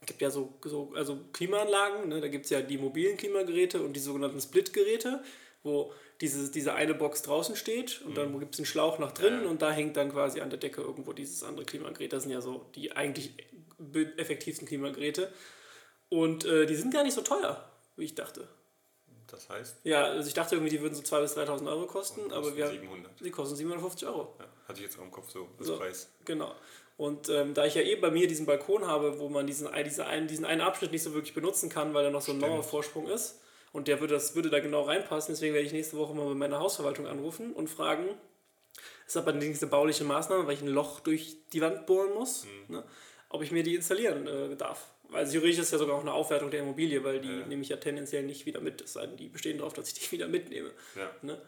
gibt 0.05 0.21
ja 0.21 0.29
so, 0.29 0.53
so 0.63 0.91
also 0.95 1.19
Klimaanlagen, 1.33 2.09
ne? 2.09 2.21
da 2.21 2.27
gibt 2.27 2.45
es 2.45 2.51
ja 2.51 2.61
die 2.61 2.77
mobilen 2.77 3.17
Klimageräte 3.17 3.81
und 3.81 3.93
die 3.93 3.99
sogenannten 3.99 4.39
Split-Geräte, 4.39 5.23
wo 5.63 5.91
diese, 6.21 6.51
diese 6.51 6.73
eine 6.73 6.93
Box 6.93 7.23
draußen 7.23 7.55
steht 7.55 8.01
und 8.05 8.15
dann 8.15 8.39
gibt 8.39 8.53
es 8.53 8.59
einen 8.59 8.65
Schlauch 8.65 8.99
nach 8.99 9.11
drinnen 9.11 9.43
Ja. 9.43 9.49
und 9.49 9.61
da 9.61 9.71
hängt 9.71 9.97
dann 9.97 10.11
quasi 10.11 10.39
an 10.39 10.49
der 10.49 10.59
Decke 10.59 10.81
irgendwo 10.81 11.11
dieses 11.13 11.43
andere 11.43 11.65
Klimagerät. 11.65 12.13
Das 12.13 12.23
sind 12.23 12.31
ja 12.31 12.41
so 12.41 12.65
die 12.75 12.91
eigentlich 12.93 13.33
effektivsten 14.17 14.67
Klimageräte. 14.67 15.31
Und 16.09 16.45
äh, 16.45 16.65
die 16.65 16.75
sind 16.75 16.93
gar 16.93 17.03
nicht 17.03 17.13
so 17.13 17.21
teuer, 17.21 17.69
wie 17.97 18.05
ich 18.05 18.15
dachte. 18.15 18.47
Das 19.35 19.49
heißt, 19.49 19.77
Ja, 19.83 20.05
also 20.05 20.27
ich 20.27 20.33
dachte 20.33 20.55
irgendwie, 20.55 20.71
die 20.71 20.81
würden 20.81 20.95
so 20.95 21.01
2.000 21.01 21.21
bis 21.21 21.37
3.000 21.37 21.67
Euro 21.67 21.85
kosten, 21.87 22.21
kosten 22.21 22.33
aber 22.33 22.55
wir, 22.55 22.67
700. 22.69 23.11
die 23.19 23.31
kosten 23.31 23.55
750 23.55 24.07
Euro. 24.07 24.33
Ja, 24.39 24.45
hatte 24.67 24.79
ich 24.79 24.85
jetzt 24.85 24.97
auch 24.97 25.03
im 25.03 25.11
Kopf 25.11 25.29
so 25.29 25.47
als 25.57 25.67
So. 25.67 25.77
Preis. 25.77 26.09
Genau. 26.25 26.53
Und 26.97 27.27
ähm, 27.29 27.53
da 27.53 27.65
ich 27.65 27.75
ja 27.75 27.81
eh 27.81 27.95
bei 27.97 28.09
mir 28.09 28.27
diesen 28.27 28.45
Balkon 28.45 28.87
habe, 28.87 29.19
wo 29.19 29.27
man 29.27 29.45
diesen, 29.45 29.67
diese 29.85 30.05
einen, 30.05 30.27
diesen 30.27 30.45
einen 30.45 30.61
Abschnitt 30.61 30.91
nicht 30.93 31.03
so 31.03 31.13
wirklich 31.13 31.33
benutzen 31.33 31.69
kann, 31.69 31.93
weil 31.93 32.05
da 32.05 32.09
noch 32.09 32.21
so 32.21 32.31
ein. 32.31 32.39
Mauervorsprung 32.39 33.07
ist, 33.07 33.41
und 33.73 33.89
der 33.89 33.99
würde, 33.99 34.13
das 34.13 34.33
würde 34.35 34.49
da 34.49 34.61
genau 34.61 34.83
reinpassen, 34.83 35.33
deswegen 35.33 35.53
werde 35.53 35.67
ich 35.67 35.73
nächste 35.73 35.97
Woche 35.97 36.13
mal 36.13 36.25
bei 36.25 36.33
meiner 36.33 36.59
Hausverwaltung 36.59 37.07
anrufen 37.07 37.51
und 37.51 37.69
fragen, 37.69 38.05
ist 39.05 39.17
aber 39.17 39.33
nicht 39.33 39.61
eine 39.61 39.69
bauliche 39.69 40.05
Maßnahme, 40.05 40.47
weil 40.47 40.53
ich 40.53 40.61
ein 40.61 40.69
Loch 40.69 41.01
durch 41.01 41.35
die 41.51 41.59
Wand 41.59 41.85
bohren 41.85 42.13
muss, 42.13 42.45
Mhm. 42.45 42.75
ne, 42.77 42.83
ob 43.27 43.41
ich 43.43 43.51
mir 43.51 43.63
die 43.63 43.75
installieren 43.75 44.25
äh, 44.27 44.55
darf. 44.55 44.93
Weil 45.09 45.29
theoretisch 45.29 45.59
ist 45.59 45.71
ja 45.71 45.77
sogar 45.77 45.95
auch 45.95 46.01
eine 46.01 46.13
Aufwertung 46.13 46.51
der 46.51 46.61
Immobilie, 46.61 47.03
weil 47.03 47.19
die 47.21 47.29
Ja. 47.29 47.45
nehme 47.45 47.61
ich 47.61 47.69
ja 47.69 47.77
tendenziell 47.77 48.23
nicht 48.23 48.45
wieder 48.45 48.61
mit, 48.61 48.81
es 48.81 48.93
sei 48.93 49.05
denn, 49.07 49.17
die 49.17 49.29
bestehen 49.29 49.57
darauf, 49.57 49.73
dass 49.73 49.87
ich 49.89 49.93
die 49.95 50.11
wieder 50.11 50.27
mitnehme. 50.27 50.71
Ja. 50.95 51.09
Ne? 51.21 51.41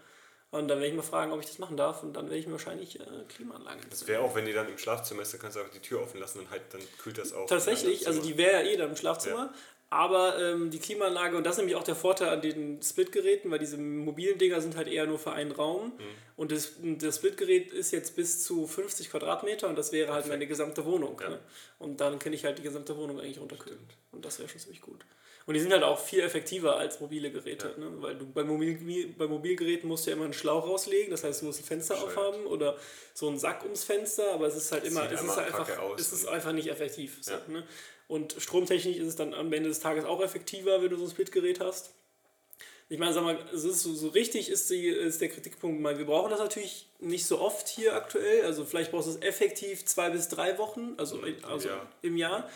Und 0.49 0.69
dann 0.69 0.77
werde 0.79 0.87
ich 0.87 0.95
mal 0.95 1.01
fragen, 1.03 1.33
ob 1.33 1.41
ich 1.41 1.47
das 1.47 1.59
machen 1.59 1.75
darf 1.75 2.03
und 2.03 2.13
dann 2.13 2.25
werde 2.27 2.37
ich 2.37 2.45
mir 2.47 2.53
wahrscheinlich 2.53 2.97
äh, 2.99 3.03
Klimaanlagen 3.27 3.81
Das 3.89 4.07
wäre 4.07 4.21
auch, 4.21 4.33
wenn 4.33 4.45
die 4.45 4.53
dann 4.53 4.69
im 4.69 4.77
Schlafzimmer 4.77 5.23
ist, 5.23 5.33
dann 5.33 5.41
kannst 5.41 5.57
du 5.57 5.59
einfach 5.59 5.73
die 5.73 5.81
Tür 5.81 6.01
offen 6.01 6.21
lassen 6.21 6.39
und 6.39 6.49
halt, 6.49 6.61
dann 6.71 6.81
kühlt 7.03 7.17
das 7.17 7.33
auch. 7.33 7.47
Tatsächlich, 7.47 8.07
also 8.07 8.21
die 8.21 8.37
wäre 8.37 8.63
ja 8.63 8.71
eh 8.71 8.77
dann 8.77 8.91
im 8.91 8.95
Schlafzimmer. 8.95 9.53
Aber 9.89 10.37
ähm, 10.37 10.69
die 10.69 10.79
Klimaanlage, 10.79 11.37
und 11.37 11.45
das 11.45 11.53
ist 11.53 11.57
nämlich 11.59 11.77
auch 11.77 11.83
der 11.83 11.95
Vorteil 11.95 12.27
an 12.29 12.41
den 12.41 12.81
Split-Geräten, 12.81 13.49
weil 13.49 13.59
diese 13.59 13.77
mobilen 13.77 14.37
Dinger 14.37 14.59
sind 14.59 14.75
halt 14.75 14.89
eher 14.89 15.05
nur 15.05 15.17
für 15.17 15.31
einen 15.31 15.53
Raum. 15.53 15.93
Mhm. 15.97 16.03
Und 16.35 16.51
das, 16.51 16.73
das 16.81 17.15
Split-Gerät 17.15 17.71
ist 17.71 17.91
jetzt 17.91 18.17
bis 18.17 18.43
zu 18.43 18.67
50 18.67 19.09
Quadratmeter 19.09 19.69
und 19.69 19.77
das 19.77 19.93
wäre 19.93 20.11
halt 20.11 20.27
meine 20.27 20.45
gesamte 20.45 20.83
Wohnung. 20.83 21.17
Ja. 21.21 21.29
Ne? 21.29 21.39
Und 21.79 22.01
dann 22.01 22.19
kann 22.19 22.33
ich 22.33 22.43
halt 22.43 22.57
die 22.57 22.63
gesamte 22.63 22.97
Wohnung 22.97 23.19
eigentlich 23.21 23.39
runterkühlen. 23.39 23.79
Und 24.11 24.25
das 24.25 24.39
wäre 24.39 24.49
schon 24.49 24.59
ziemlich 24.59 24.81
gut. 24.81 25.05
Und 25.45 25.53
die 25.53 25.61
sind 25.61 25.71
halt 25.71 25.83
auch 25.83 25.97
viel 25.97 26.19
effektiver 26.19 26.75
als 26.75 26.99
mobile 26.99 27.31
Geräte. 27.31 27.73
Ne? 27.77 27.89
Weil 28.01 28.15
du 28.15 28.29
bei, 28.29 28.43
Mobil, 28.43 29.13
bei 29.17 29.27
Mobilgeräten 29.27 29.87
musst 29.87 30.05
du 30.05 30.09
ja 30.09 30.17
immer 30.17 30.25
einen 30.25 30.33
Schlauch 30.33 30.67
rauslegen, 30.67 31.11
das 31.11 31.23
heißt, 31.23 31.41
du 31.41 31.45
musst 31.45 31.61
ein 31.61 31.63
Fenster 31.63 31.93
Bescheuert. 31.95 32.17
aufhaben 32.17 32.45
oder 32.47 32.75
so 33.13 33.29
einen 33.29 33.39
Sack 33.39 33.63
ums 33.63 33.85
Fenster, 33.85 34.33
aber 34.33 34.47
es 34.47 34.57
ist 34.57 34.73
halt 34.73 34.83
immer, 34.83 35.09
es 35.09 35.21
ist 35.21 35.37
halt 35.37 35.47
einfach, 35.47 35.79
aus 35.79 36.01
es 36.01 36.11
ist 36.11 36.27
einfach 36.27 36.51
nicht 36.51 36.67
effektiv. 36.69 37.19
So, 37.21 37.31
Ja. 37.31 37.41
ne? 37.47 37.63
Und 38.07 38.35
stromtechnisch 38.37 38.97
ist 38.97 39.07
es 39.07 39.15
dann 39.15 39.33
am 39.33 39.51
Ende 39.51 39.69
des 39.69 39.79
Tages 39.79 40.05
auch 40.05 40.21
effektiver, 40.21 40.81
wenn 40.81 40.89
du 40.89 40.97
so 40.97 41.03
ein 41.03 41.11
Splitgerät 41.11 41.59
hast. 41.59 41.93
Ich 42.89 42.99
meine, 42.99 43.11
sag 43.11 43.23
mal, 43.23 43.37
es 43.53 43.65
ist 43.65 43.81
so, 43.83 43.93
so 43.93 44.07
richtig 44.07 44.49
ist, 44.49 44.69
die, 44.69 44.87
ist 44.87 45.19
der 45.19 45.27
Kritikpunkt, 45.27 45.81
mal, 45.81 45.97
wir 45.97 46.05
brauchen 46.05 46.29
das 46.31 46.39
natürlich 46.39 46.87
nicht 46.99 47.25
so 47.25 47.39
oft 47.41 47.67
hier 47.67 47.93
aktuell. 47.95 48.45
Also 48.45 48.63
vielleicht 48.63 48.91
brauchst 48.91 49.07
du 49.07 49.11
es 49.11 49.21
effektiv 49.21 49.83
zwei 49.85 50.09
bis 50.09 50.29
drei 50.29 50.57
Wochen, 50.57 50.93
also, 50.97 51.21
also 51.43 51.67
Jahr. 51.67 51.91
im 52.01 52.15
Jahr. 52.15 52.49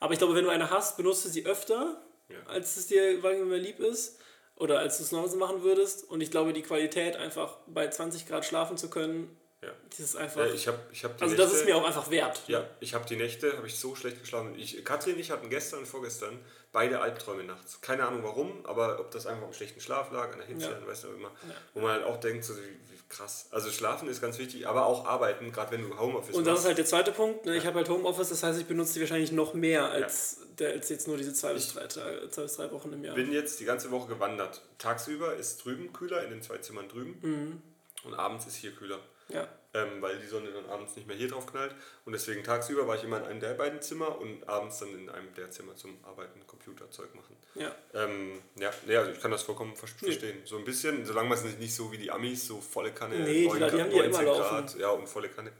Aber 0.00 0.12
ich 0.12 0.18
glaube, 0.18 0.34
wenn 0.34 0.44
du 0.44 0.50
eine 0.50 0.70
hast, 0.70 0.96
benutzt 0.96 1.24
du 1.24 1.28
sie 1.28 1.46
öfter, 1.46 2.02
Ja. 2.28 2.36
als 2.46 2.76
es 2.76 2.88
dir 2.88 3.18
mal, 3.18 3.56
lieb 3.56 3.78
ist. 3.78 4.18
Oder 4.56 4.80
als 4.80 4.96
du 4.96 5.04
es 5.04 5.12
normalerweise 5.12 5.38
machen 5.38 5.62
würdest. 5.62 6.10
Und 6.10 6.20
ich 6.20 6.32
glaube, 6.32 6.52
die 6.52 6.62
Qualität, 6.62 7.14
einfach 7.14 7.58
bei 7.68 7.88
20 7.88 8.26
Grad 8.26 8.44
schlafen 8.44 8.76
zu 8.76 8.90
können, 8.90 9.36
Ja. 9.62 9.70
das 9.90 9.98
ist 10.00 10.16
einfach. 10.16 10.46
Ja, 10.46 10.52
ich 10.52 10.68
habe 10.68 10.78
ich 10.92 11.02
hab 11.04 11.12
also, 11.20 11.26
Nächte, 11.34 11.42
das 11.42 11.52
ist 11.52 11.64
mir 11.64 11.76
auch 11.76 11.84
einfach 11.84 12.10
wert. 12.10 12.42
Ja, 12.46 12.64
ich 12.80 12.94
habe 12.94 13.04
die 13.06 13.16
Nächte, 13.16 13.56
habe 13.56 13.66
ich 13.66 13.78
so 13.78 13.94
schlecht 13.96 14.20
geschlafen. 14.20 14.54
Ich, 14.56 14.84
Katrin 14.84 15.14
und 15.14 15.20
ich 15.20 15.30
hatten 15.32 15.50
gestern 15.50 15.80
und 15.80 15.86
vorgestern 15.86 16.38
beide 16.70 17.00
Albträume 17.00 17.42
nachts. 17.44 17.80
Keine 17.80 18.06
Ahnung 18.06 18.22
warum, 18.22 18.64
aber 18.66 19.00
ob 19.00 19.10
das 19.10 19.26
einfach 19.26 19.46
am 19.46 19.52
schlechten 19.52 19.80
Schlaf 19.80 20.12
lag, 20.12 20.30
an 20.32 20.38
der 20.38 20.46
Hitze, 20.46 20.70
Ja. 20.70 20.86
weißt 20.86 21.04
du 21.04 21.08
immer. 21.08 21.32
Wo 21.74 21.80
man 21.80 21.90
halt 21.92 22.04
auch 22.04 22.20
denkt, 22.20 22.44
so, 22.44 22.54
wie, 22.56 22.60
wie 22.60 22.98
krass. 23.08 23.48
Also 23.50 23.70
schlafen 23.70 24.06
ist 24.08 24.20
ganz 24.20 24.38
wichtig, 24.38 24.68
aber 24.68 24.86
auch 24.86 25.06
arbeiten, 25.06 25.50
gerade 25.50 25.72
wenn 25.72 25.88
du 25.88 25.98
Homeoffice 25.98 26.36
Und 26.36 26.44
das 26.44 26.52
machst. 26.52 26.60
ist 26.62 26.66
halt 26.68 26.78
der 26.78 26.86
zweite 26.86 27.10
Punkt. 27.10 27.46
Ne? 27.46 27.56
Ich 27.56 27.66
habe 27.66 27.78
halt 27.78 27.88
Homeoffice, 27.88 28.28
das 28.28 28.42
heißt, 28.44 28.60
ich 28.60 28.66
benutze 28.66 28.94
die 28.94 29.00
wahrscheinlich 29.00 29.32
noch 29.32 29.54
mehr 29.54 29.90
als, 29.90 30.40
der, 30.58 30.70
als 30.72 30.88
jetzt 30.90 31.08
nur 31.08 31.16
diese 31.16 31.32
zwei 31.34 31.54
bis, 31.54 31.72
drei, 31.72 31.86
Tage- 31.86 32.28
zwei 32.30 32.42
bis 32.42 32.56
drei 32.56 32.70
Wochen 32.70 32.92
im 32.92 33.02
Jahr. 33.02 33.14
bin 33.16 33.32
jetzt 33.32 33.58
die 33.58 33.64
ganze 33.64 33.90
Woche 33.90 34.06
gewandert. 34.08 34.62
Tagsüber 34.78 35.34
ist 35.34 35.64
drüben 35.64 35.92
kühler, 35.92 36.22
in 36.22 36.30
den 36.30 36.42
zwei 36.42 36.58
Zimmern 36.58 36.88
drüben. 36.88 37.18
Mhm. 37.22 37.62
Und 38.04 38.14
abends 38.14 38.46
ist 38.46 38.56
hier 38.56 38.72
kühler. 38.72 39.00
Ja. 39.28 39.46
Ähm, 39.74 40.00
weil 40.00 40.18
die 40.18 40.26
Sonne 40.26 40.50
dann 40.50 40.64
abends 40.70 40.96
nicht 40.96 41.06
mehr 41.06 41.16
hier 41.16 41.28
drauf 41.28 41.46
knallt. 41.46 41.74
Und 42.06 42.12
deswegen 42.12 42.42
tagsüber 42.42 42.86
war 42.88 42.96
ich 42.96 43.04
immer 43.04 43.18
in 43.18 43.24
einem 43.24 43.40
der 43.40 43.52
beiden 43.54 43.82
Zimmer 43.82 44.18
und 44.18 44.48
abends 44.48 44.78
dann 44.78 44.88
in 44.98 45.10
einem 45.10 45.34
der 45.34 45.50
Zimmer 45.50 45.76
zum 45.76 46.02
Arbeiten, 46.04 46.40
Computerzeug 46.46 47.14
machen. 47.14 47.36
Ja. 47.54 47.74
Ähm, 47.92 48.40
ja, 48.56 48.70
nee, 48.86 48.96
also 48.96 49.10
ich 49.10 49.20
kann 49.20 49.30
das 49.30 49.42
vollkommen 49.42 49.76
ver- 49.76 49.86
verstehen. 49.88 50.40
So 50.46 50.56
ein 50.56 50.64
bisschen, 50.64 51.04
solange 51.04 51.28
man 51.28 51.36
es 51.36 51.44
nicht, 51.44 51.58
nicht 51.60 51.74
so 51.74 51.92
wie 51.92 51.98
die 51.98 52.10
Amis, 52.10 52.46
so 52.46 52.60
volle 52.62 52.92
Kanne, 52.92 53.16
Nee, 53.18 53.46
die- 53.46 53.58
die 53.58 53.64
haben 53.64 53.90
die 53.90 53.96
ja 53.96 54.04
immer 54.04 54.22
laufen. 54.22 54.80
ja, 54.80 54.88
und 54.90 55.06
volle 55.06 55.28
Kanne. 55.28 55.52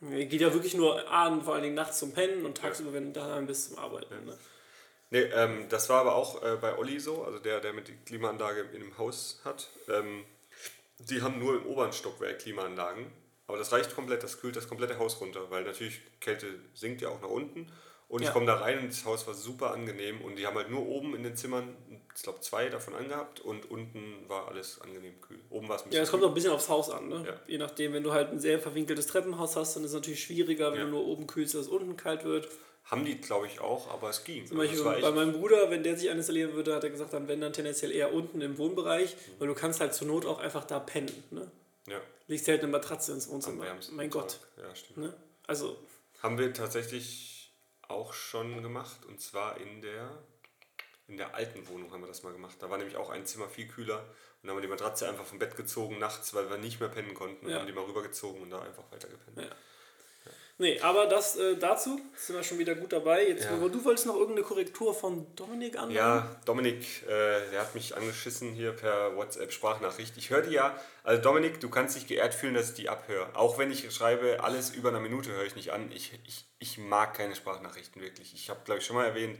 Nee, 0.00 0.26
Geht 0.26 0.40
ja 0.40 0.52
wirklich 0.52 0.74
nur 0.74 1.08
an, 1.08 1.40
vor 1.42 1.54
allen 1.54 1.62
Dingen 1.62 1.76
nachts 1.76 2.00
zum 2.00 2.12
Pennen 2.12 2.44
und 2.44 2.56
tagsüber, 2.58 2.92
wenn 2.92 3.12
du 3.12 3.20
daheim 3.20 3.46
bist, 3.46 3.68
zum 3.68 3.78
Arbeiten. 3.78 4.24
Ne? 4.26 4.36
Nee, 5.10 5.20
ähm, 5.32 5.66
das 5.68 5.88
war 5.88 6.00
aber 6.00 6.16
auch 6.16 6.42
äh, 6.42 6.56
bei 6.60 6.76
Olli 6.76 6.98
so, 6.98 7.22
also 7.24 7.38
der, 7.38 7.60
der 7.60 7.72
mit 7.72 7.86
der 7.86 7.94
Klimaanlage 8.04 8.62
in 8.72 8.80
dem 8.80 8.98
Haus 8.98 9.40
hat. 9.44 9.68
Ähm, 9.88 10.24
die 10.98 11.22
haben 11.22 11.38
nur 11.38 11.56
im 11.56 11.66
oberen 11.66 11.92
Stockwerk 11.92 12.38
Klimaanlagen, 12.40 13.06
aber 13.46 13.58
das 13.58 13.72
reicht 13.72 13.94
komplett, 13.94 14.22
das 14.22 14.40
kühlt 14.40 14.56
das 14.56 14.68
komplette 14.68 14.98
Haus 14.98 15.20
runter, 15.20 15.50
weil 15.50 15.64
natürlich 15.64 16.00
Kälte 16.20 16.46
sinkt 16.74 17.02
ja 17.02 17.08
auch 17.10 17.20
nach 17.20 17.28
unten. 17.28 17.70
Und 18.06 18.20
ich 18.20 18.26
Ja. 18.28 18.32
komme 18.32 18.46
da 18.46 18.56
rein 18.56 18.78
und 18.80 18.88
das 18.92 19.04
Haus 19.06 19.26
war 19.26 19.34
super 19.34 19.72
angenehm 19.72 20.20
und 20.20 20.36
die 20.36 20.46
haben 20.46 20.56
halt 20.56 20.70
nur 20.70 20.86
oben 20.86 21.16
in 21.16 21.22
den 21.22 21.36
Zimmern, 21.36 21.74
ich 22.14 22.22
glaube 22.22 22.40
zwei 22.40 22.68
davon 22.68 22.94
angehabt 22.94 23.40
und 23.40 23.68
unten 23.70 24.28
war 24.28 24.46
alles 24.48 24.80
angenehm 24.82 25.20
kühl. 25.22 25.40
Oben 25.50 25.68
war 25.68 25.76
es 25.76 25.82
ein 25.82 25.88
bisschen 25.88 25.96
Ja, 25.96 26.02
es 26.04 26.10
kommt 26.10 26.22
auch 26.22 26.28
ein 26.28 26.34
bisschen 26.34 26.52
aufs 26.52 26.68
Haus 26.68 26.90
an. 26.90 27.08
Ne? 27.08 27.24
Ja. 27.26 27.40
Je 27.46 27.58
nachdem, 27.58 27.92
wenn 27.94 28.02
du 28.04 28.12
halt 28.12 28.30
ein 28.30 28.38
sehr 28.38 28.60
verwinkeltes 28.60 29.06
Treppenhaus 29.08 29.56
hast, 29.56 29.74
dann 29.74 29.84
ist 29.84 29.90
es 29.90 29.94
natürlich 29.94 30.22
schwieriger, 30.22 30.70
wenn 30.72 30.78
Ja. 30.80 30.84
du 30.84 30.90
nur 30.90 31.06
oben 31.06 31.26
kühlst, 31.26 31.54
dass 31.54 31.62
es 31.62 31.68
unten 31.68 31.96
kalt 31.96 32.24
wird. 32.24 32.48
Haben 32.84 33.04
die, 33.06 33.18
glaube 33.18 33.46
ich, 33.46 33.60
auch, 33.60 33.90
aber 33.90 34.10
es 34.10 34.24
ging. 34.24 34.46
Zum 34.46 34.60
Also 34.60 34.84
Beispiel 34.84 35.02
war 35.02 35.10
bei 35.10 35.16
meinem 35.16 35.32
Bruder, 35.32 35.70
wenn 35.70 35.82
der 35.82 35.96
sich 35.96 36.10
einen 36.10 36.18
installieren 36.18 36.52
würde, 36.52 36.74
hat 36.74 36.84
er 36.84 36.90
gesagt, 36.90 37.14
dann 37.14 37.28
wenn 37.28 37.40
dann 37.40 37.52
tendenziell 37.54 37.90
eher 37.90 38.12
unten 38.12 38.40
im 38.42 38.58
Wohnbereich, 38.58 39.16
weil 39.38 39.48
du 39.48 39.54
kannst 39.54 39.80
halt 39.80 39.94
zur 39.94 40.06
Not 40.06 40.26
auch 40.26 40.38
einfach 40.38 40.64
da 40.64 40.80
pennen. 40.80 41.24
Ne? 41.30 41.50
ja, 41.88 42.00
Legst 42.26 42.46
dir 42.46 42.52
halt 42.52 42.62
eine 42.62 42.70
Matratze 42.72 43.12
ins 43.12 43.28
Wohnzimmer. 43.28 43.64
Mein 43.92 44.10
Tag. 44.10 44.22
Gott. 44.22 44.38
Ja, 44.58 44.74
stimmt. 44.74 44.98
Ne? 44.98 45.14
Also, 45.46 45.76
Haben 46.22 46.38
wir 46.38 46.52
tatsächlich 46.52 47.52
auch 47.88 48.12
schon 48.12 48.62
gemacht 48.62 49.04
und 49.06 49.20
zwar 49.20 49.58
in 49.60 49.80
der, 49.82 50.10
in 51.08 51.16
der 51.16 51.34
alten 51.34 51.66
Wohnung 51.68 51.90
haben 51.92 52.02
wir 52.02 52.06
das 52.08 52.22
mal 52.22 52.32
gemacht. 52.32 52.56
Da 52.60 52.68
war 52.70 52.76
nämlich 52.78 52.96
auch 52.96 53.08
ein 53.10 53.24
Zimmer 53.26 53.48
viel 53.48 53.66
kühler 53.66 53.98
und 53.98 54.04
dann 54.42 54.50
haben 54.50 54.56
wir 54.58 54.62
die 54.62 54.68
Matratze 54.68 55.08
einfach 55.08 55.24
vom 55.24 55.38
Bett 55.38 55.56
gezogen 55.56 55.98
nachts, 55.98 56.34
weil 56.34 56.48
wir 56.50 56.58
nicht 56.58 56.80
mehr 56.80 56.88
pennen 56.90 57.14
konnten 57.14 57.46
und 57.46 57.52
Ja. 57.52 57.58
haben 57.60 57.66
die 57.66 57.72
mal 57.72 57.84
rübergezogen 57.84 58.42
und 58.42 58.50
da 58.50 58.60
einfach 58.60 58.84
weiter 58.92 59.08
gepennt. 59.08 59.38
Ja. 59.38 59.54
Nee, 60.58 60.80
aber 60.80 61.06
das 61.06 61.36
äh, 61.36 61.56
dazu 61.56 62.00
sind 62.16 62.36
wir 62.36 62.42
schon 62.42 62.58
wieder 62.58 62.74
gut 62.74 62.92
dabei. 62.92 63.28
Jetzt, 63.28 63.44
Ja. 63.44 63.60
wo 63.60 63.68
du 63.68 63.84
wolltest 63.84 64.06
noch 64.06 64.14
irgendeine 64.14 64.46
Korrektur 64.46 64.94
von 64.94 65.26
Dominik 65.36 65.78
an. 65.78 65.90
Ja, 65.90 66.36
Dominik, 66.44 67.02
äh, 67.06 67.50
der 67.50 67.60
hat 67.60 67.74
mich 67.74 67.96
angeschissen 67.96 68.52
hier 68.52 68.72
per 68.72 69.16
WhatsApp-Sprachnachricht. 69.16 70.16
Ich 70.16 70.30
höre 70.30 70.42
die 70.42 70.54
ja. 70.54 70.78
Also 71.02 71.22
Dominik, 71.22 71.60
du 71.60 71.68
kannst 71.68 71.96
dich 71.96 72.06
geehrt 72.06 72.34
fühlen, 72.34 72.54
dass 72.54 72.70
ich 72.70 72.74
die 72.74 72.88
abhöre. 72.88 73.28
Auch 73.34 73.58
wenn 73.58 73.70
ich 73.70 73.90
schreibe, 73.94 74.42
alles 74.42 74.70
über 74.70 74.88
eine 74.90 75.00
Minute 75.00 75.30
höre 75.32 75.44
ich 75.44 75.56
nicht 75.56 75.72
an. 75.72 75.90
Ich, 75.92 76.12
ich, 76.26 76.46
ich 76.58 76.78
mag 76.78 77.14
keine 77.14 77.34
Sprachnachrichten 77.34 78.00
wirklich. 78.00 78.34
Ich 78.34 78.50
habe, 78.50 78.60
glaube 78.64 78.80
ich, 78.80 78.86
schon 78.86 78.96
mal 78.96 79.06
erwähnt, 79.06 79.38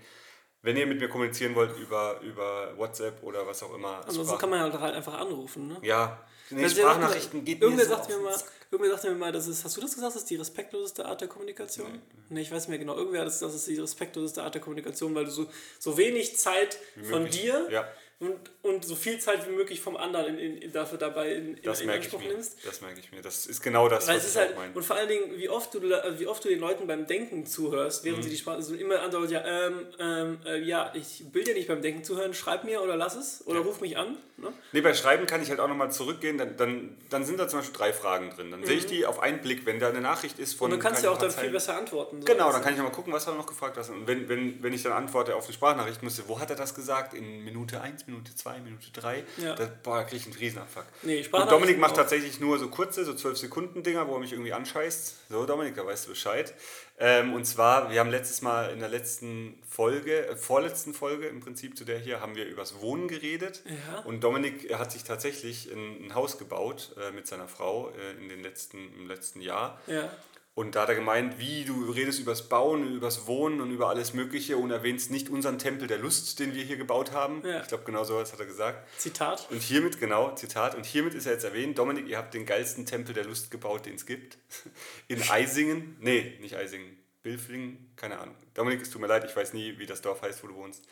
wenn 0.62 0.76
ihr 0.76 0.86
mit 0.86 0.98
mir 0.98 1.08
kommunizieren 1.08 1.54
wollt 1.54 1.76
über, 1.76 2.20
über 2.20 2.76
WhatsApp 2.78 3.22
oder 3.22 3.46
was 3.46 3.62
auch 3.62 3.74
immer. 3.74 4.00
Ansonsten 4.06 4.38
kann 4.38 4.48
man 4.50 4.60
halt, 4.60 4.72
halt 4.80 4.94
einfach 4.94 5.14
anrufen. 5.14 5.68
Ne? 5.68 5.76
ja, 5.82 6.24
nee, 6.54 6.68
Sprachnachrichten 6.68 7.44
geht 7.44 7.60
mir 7.60 7.66
irgendwer 7.66 7.86
sagt 7.86 8.08
mir 8.08 8.18
mal, 8.18 8.36
irgendwer 8.70 8.92
sagt 8.92 9.04
mir 9.04 9.14
mal, 9.14 9.32
das 9.32 9.46
ist, 9.46 9.64
hast 9.64 9.76
du 9.76 9.80
das 9.80 9.94
gesagt, 9.94 10.14
das 10.14 10.22
ist 10.22 10.30
die 10.30 10.36
respektloseste 10.36 11.04
Art 11.04 11.20
der 11.20 11.28
Kommunikation? 11.28 12.00
Nee, 12.28 12.42
ich 12.42 12.50
weiß 12.50 12.62
nicht 12.62 12.68
mehr 12.70 12.78
genau. 12.78 12.96
Irgendwer 12.96 13.20
hat 13.20 13.28
das, 13.28 13.40
das 13.40 13.54
ist 13.54 13.66
die 13.66 13.78
respektloseste 13.78 14.42
Art 14.42 14.54
der 14.54 14.62
Kommunikation, 14.62 15.14
weil 15.14 15.24
du 15.24 15.30
so, 15.30 15.46
so 15.78 15.96
wenig 15.96 16.36
Zeit 16.36 16.78
von 17.08 17.28
dir 17.28 17.68
Ja. 17.70 17.88
Und, 18.20 18.38
und 18.62 18.84
so 18.84 18.94
viel 18.94 19.18
Zeit 19.18 19.46
wie 19.48 19.52
möglich 19.52 19.80
vom 19.80 19.96
anderen 19.96 20.38
in, 20.38 20.56
in, 20.56 20.72
dafür 20.72 20.96
dabei 20.98 21.34
in, 21.34 21.56
in, 21.56 21.62
Das 21.62 21.80
in 21.80 21.90
Anspruch 21.90 22.20
nimmst. 22.22 22.56
Das 22.64 22.80
merke 22.80 23.00
ich 23.00 23.10
mir. 23.12 23.20
Das 23.22 23.44
ist 23.46 23.60
genau 23.62 23.88
das, 23.88 24.06
Weil 24.08 24.16
was 24.16 24.30
ich 24.30 24.36
halt, 24.36 24.56
meine. 24.56 24.72
und 24.72 24.82
vor 24.84 24.96
allen 24.96 25.08
Dingen, 25.08 25.36
wie 25.36 25.48
oft 25.48 25.74
du, 25.74 25.82
wie 25.82 26.26
oft 26.26 26.44
du 26.44 26.48
den 26.48 26.60
Leuten 26.60 26.86
beim 26.86 27.06
Denken 27.06 27.44
zuhörst, 27.44 28.04
während 28.04 28.18
Mhm. 28.20 28.22
sie 28.22 28.30
die 28.30 28.36
Sprache, 28.36 28.56
also 28.56 28.74
immer 28.74 29.00
andauernd, 29.02 29.30
ja, 29.32 29.44
ähm, 29.44 29.86
ähm, 29.98 30.38
äh, 30.46 30.60
ja, 30.62 30.92
ich 30.94 31.24
will 31.32 31.44
dir 31.44 31.54
nicht 31.54 31.68
beim 31.68 31.82
Denken 31.82 32.04
zuhören, 32.04 32.32
schreib 32.34 32.64
mir 32.64 32.80
oder 32.82 32.96
lass 32.96 33.16
es 33.16 33.46
oder 33.46 33.60
ruf 33.60 33.80
mich 33.80 33.96
an. 33.96 34.16
Ne? 34.36 34.52
Nee, 34.72 34.80
bei 34.80 34.94
Schreiben 34.94 35.26
kann 35.26 35.42
ich 35.42 35.50
halt 35.50 35.60
auch 35.60 35.68
nochmal 35.68 35.92
zurückgehen. 35.92 36.38
Dann, 36.38 36.56
dann, 36.56 36.96
dann 37.10 37.24
sind 37.24 37.38
da 37.38 37.46
zum 37.46 37.60
Beispiel 37.60 37.76
drei 37.76 37.92
Fragen 37.92 38.30
drin. 38.30 38.50
Dann 38.50 38.64
sehe 38.64 38.76
ich 38.76 38.86
die 38.86 39.06
auf 39.06 39.20
einen 39.20 39.40
Blick, 39.40 39.64
wenn 39.66 39.78
da 39.78 39.88
eine 39.88 40.00
Nachricht 40.00 40.38
ist 40.40 40.54
von. 40.54 40.70
Mhm. 40.70 40.74
Und 40.74 40.80
du 40.80 40.82
kannst 40.84 41.02
keine 41.02 41.12
ja 41.12 41.16
auch 41.16 41.20
dann 41.20 41.30
viel 41.30 41.50
besser 41.50 41.76
antworten. 41.76 42.20
so. 42.20 42.26
Genau, 42.26 42.46
Also- 42.46 42.56
dann 42.58 42.64
kann 42.64 42.72
ich 42.72 42.78
nochmal 42.78 42.94
gucken, 42.94 43.12
was 43.12 43.26
er 43.26 43.34
noch 43.34 43.46
gefragt 43.46 43.76
hat. 43.76 43.88
Und 43.90 44.06
wenn, 44.06 44.28
wenn, 44.28 44.62
wenn 44.62 44.72
ich 44.72 44.82
dann 44.82 44.92
antworte 44.92 45.36
auf 45.36 45.44
eine 45.44 45.52
Sprachnachricht, 45.52 46.02
müsste, 46.02 46.24
wo 46.28 46.40
hat 46.40 46.50
er 46.50 46.56
das 46.56 46.74
gesagt? 46.74 47.14
In 47.14 47.44
Minute 47.44 47.80
1 47.80 48.03
1, 48.04 48.06
Minute 48.06 48.34
2, 48.34 48.60
Minute 48.60 48.90
3. 48.92 49.24
Ja. 49.38 49.54
Da, 49.54 49.68
boah, 49.82 49.98
da 49.98 50.04
kriege 50.04 50.16
ich 50.16 50.26
einen 50.26 50.36
Riesenabfuck. 50.36 50.84
Nee, 51.02 51.26
und 51.30 51.50
Dominik 51.50 51.78
macht 51.78 51.92
auch. 51.92 51.98
tatsächlich 51.98 52.40
nur 52.40 52.58
so 52.58 52.68
kurze, 52.68 53.04
so 53.04 53.14
12 53.14 53.38
Sekunden 53.38 53.82
Dinger, 53.82 54.06
wo 54.08 54.14
er 54.14 54.20
mich 54.20 54.32
irgendwie 54.32 54.52
anscheißt. 54.52 55.30
So, 55.30 55.46
Dominik, 55.46 55.74
da 55.74 55.86
weißt 55.86 56.06
du 56.06 56.10
Bescheid. 56.10 56.54
Ähm, 56.98 57.34
und 57.34 57.44
zwar, 57.44 57.90
wir 57.90 58.00
haben 58.00 58.10
letztes 58.10 58.42
Mal 58.42 58.70
in 58.70 58.78
der 58.78 58.88
letzten 58.88 59.58
Folge, 59.68 60.26
äh, 60.28 60.36
vorletzten 60.36 60.94
Folge 60.94 61.26
im 61.26 61.40
Prinzip 61.40 61.76
zu 61.76 61.84
der 61.84 61.98
hier, 61.98 62.20
haben 62.20 62.36
wir 62.36 62.46
übers 62.46 62.80
Wohnen 62.80 63.08
geredet. 63.08 63.62
Ja. 63.66 64.00
Und 64.00 64.22
Dominik 64.22 64.72
hat 64.74 64.92
sich 64.92 65.02
tatsächlich 65.04 65.70
ein, 65.72 66.06
ein 66.06 66.14
Haus 66.14 66.38
gebaut 66.38 66.94
äh, 67.00 67.10
mit 67.10 67.26
seiner 67.26 67.48
Frau 67.48 67.90
äh, 67.90 68.22
in 68.22 68.28
den 68.28 68.42
letzten, 68.42 68.92
im 68.94 69.08
letzten 69.08 69.40
Jahr. 69.40 69.80
Ja. 69.86 70.10
Und 70.56 70.76
da 70.76 70.82
hat 70.82 70.88
er 70.88 70.94
gemeint, 70.94 71.40
wie 71.40 71.64
du 71.64 71.90
redest 71.90 72.20
übers 72.20 72.48
Bauen, 72.48 72.94
übers 72.94 73.26
Wohnen 73.26 73.60
und 73.60 73.72
über 73.72 73.88
alles 73.88 74.14
Mögliche 74.14 74.56
und 74.56 74.70
erwähnst 74.70 75.10
nicht 75.10 75.28
unseren 75.28 75.58
Tempel 75.58 75.88
der 75.88 75.98
Lust, 75.98 76.38
den 76.38 76.54
wir 76.54 76.62
hier 76.62 76.76
gebaut 76.76 77.10
haben. 77.10 77.42
Ja. 77.44 77.60
Ich 77.60 77.66
glaube, 77.66 77.82
genau 77.82 78.04
sowas 78.04 78.32
hat 78.32 78.38
er 78.38 78.46
gesagt. 78.46 78.88
Zitat. 78.96 79.48
Und 79.50 79.60
hiermit, 79.60 79.98
genau, 79.98 80.32
Zitat, 80.36 80.76
und 80.76 80.86
hiermit 80.86 81.14
ist 81.14 81.26
er 81.26 81.32
jetzt 81.32 81.42
erwähnt, 81.42 81.76
Dominik, 81.76 82.06
ihr 82.06 82.18
habt 82.18 82.34
den 82.34 82.46
geilsten 82.46 82.86
Tempel 82.86 83.14
der 83.14 83.24
Lust 83.24 83.50
gebaut, 83.50 83.86
den 83.86 83.96
es 83.96 84.06
gibt. 84.06 84.38
In 85.08 85.28
Eisingen, 85.28 85.96
nee, 85.98 86.38
nicht 86.40 86.54
Eisingen, 86.54 86.98
Bilflingen, 87.24 87.90
keine 87.96 88.20
Ahnung. 88.20 88.36
Dominik, 88.54 88.82
es 88.82 88.90
tut 88.90 89.00
mir 89.00 89.08
leid, 89.08 89.24
ich 89.24 89.34
weiß 89.34 89.54
nie, 89.54 89.76
wie 89.78 89.86
das 89.86 90.02
Dorf 90.02 90.22
heißt, 90.22 90.44
wo 90.44 90.46
du 90.46 90.54
wohnst. 90.54 90.84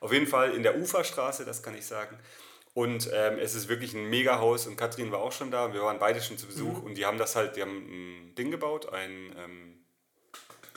Auf 0.00 0.14
jeden 0.14 0.26
Fall 0.26 0.52
in 0.52 0.62
der 0.62 0.78
Uferstraße, 0.78 1.44
das 1.44 1.62
kann 1.62 1.74
ich 1.74 1.84
sagen. 1.84 2.18
Und 2.72 3.10
ähm, 3.12 3.38
es 3.38 3.54
ist 3.54 3.68
wirklich 3.68 3.94
ein 3.94 4.08
Mega-Haus 4.08 4.66
und 4.66 4.76
Katrin 4.76 5.10
war 5.10 5.18
auch 5.20 5.32
schon 5.32 5.50
da 5.50 5.64
und 5.64 5.72
wir 5.74 5.82
waren 5.82 5.98
beide 5.98 6.20
schon 6.22 6.38
zu 6.38 6.46
Besuch 6.46 6.82
und 6.82 6.94
die 6.94 7.04
haben 7.04 7.18
das 7.18 7.34
halt, 7.34 7.56
die 7.56 7.62
haben 7.62 7.76
ein 7.76 8.34
Ding 8.36 8.50
gebaut, 8.52 8.92
ein 8.92 9.34
ähm, 9.36 9.80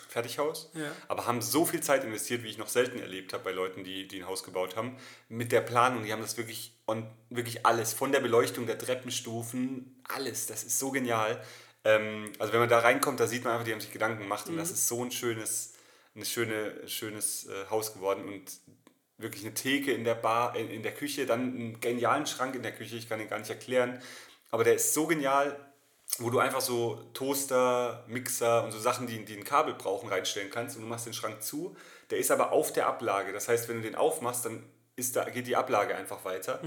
Fertighaus, 0.10 0.72
Ja. 0.74 0.92
aber 1.08 1.26
haben 1.26 1.42
so 1.42 1.66
viel 1.66 1.82
Zeit 1.82 2.04
investiert, 2.04 2.44
wie 2.44 2.50
ich 2.50 2.58
noch 2.58 2.68
selten 2.68 3.00
erlebt 3.00 3.34
habe 3.34 3.44
bei 3.44 3.52
Leuten, 3.52 3.84
die, 3.84 4.08
die 4.08 4.20
ein 4.22 4.28
Haus 4.28 4.44
gebaut 4.44 4.76
haben, 4.76 4.96
mit 5.28 5.52
der 5.52 5.62
Planung. 5.62 6.04
Die 6.04 6.12
haben 6.12 6.22
das 6.22 6.38
wirklich, 6.38 6.76
on, 6.88 7.08
wirklich 7.30 7.66
alles, 7.66 7.94
von 7.94 8.12
der 8.12 8.20
Beleuchtung 8.20 8.66
der 8.68 8.78
Treppenstufen, 8.78 10.02
alles, 10.08 10.46
das 10.48 10.64
ist 10.64 10.78
so 10.80 10.92
genial. 10.92 11.44
Ähm, 11.84 12.32
also 12.40 12.54
wenn 12.54 12.60
man 12.60 12.70
da 12.70 12.80
reinkommt, 12.80 13.20
da 13.20 13.28
sieht 13.28 13.44
man 13.44 13.54
einfach, 13.54 13.66
die 13.66 13.72
haben 13.72 13.82
sich 13.82 13.92
Gedanken 13.92 14.20
gemacht 14.24 14.48
und 14.48 14.58
das 14.58 14.72
ist 14.72 14.88
so 14.88 15.04
ein 15.04 15.12
schönes, 15.12 15.74
ein 16.16 16.26
schöne, 16.26 16.88
schönes 16.88 17.48
äh, 17.48 17.70
Haus 17.70 17.94
geworden 17.94 18.28
und 18.28 18.44
wirklich 19.18 19.46
eine 19.46 19.54
Theke 19.54 19.94
in 19.94 20.04
der 20.04 20.16
Bar, 20.16 20.56
in, 20.56 20.70
in 20.70 20.84
der 20.84 20.94
Küche, 20.94 21.26
dann 21.26 21.42
einen 21.42 21.80
genialen 21.80 22.26
Schrank 22.26 22.56
in 22.56 22.64
der 22.64 22.74
Küche, 22.74 22.96
ich 22.96 23.08
kann 23.08 23.20
den 23.20 23.30
gar 23.30 23.40
nicht 23.40 23.50
erklären, 23.50 24.02
aber 24.52 24.64
der 24.64 24.76
ist 24.76 24.94
so 24.94 25.08
genial, 25.08 25.58
wo 26.20 26.30
du 26.30 26.40
einfach 26.40 26.62
so 26.62 27.10
Toaster, 27.14 28.04
Mixer 28.08 28.64
und 28.64 28.72
so 28.72 28.80
Sachen, 28.80 29.08
die, 29.08 29.26
die 29.26 29.36
ein 29.36 29.44
Kabel 29.44 29.74
brauchen, 29.74 30.10
reinstellen 30.10 30.52
kannst 30.52 30.76
und 30.76 30.84
du 30.84 30.88
machst 30.88 31.06
den 31.06 31.14
Schrank 31.14 31.42
zu. 31.42 31.76
Der 32.12 32.20
ist 32.20 32.30
aber 32.30 32.52
auf 32.52 32.72
der 32.72 32.88
Ablage. 32.88 33.34
Das 33.34 33.48
heißt, 33.48 33.68
wenn 33.68 33.78
du 33.78 33.82
den 33.82 33.96
aufmachst, 33.96 34.46
dann 34.46 34.64
ist 34.96 35.16
da, 35.16 35.28
geht 35.30 35.48
die 35.48 35.56
Ablage 35.56 35.96
einfach 35.96 36.24
weiter. 36.24 36.60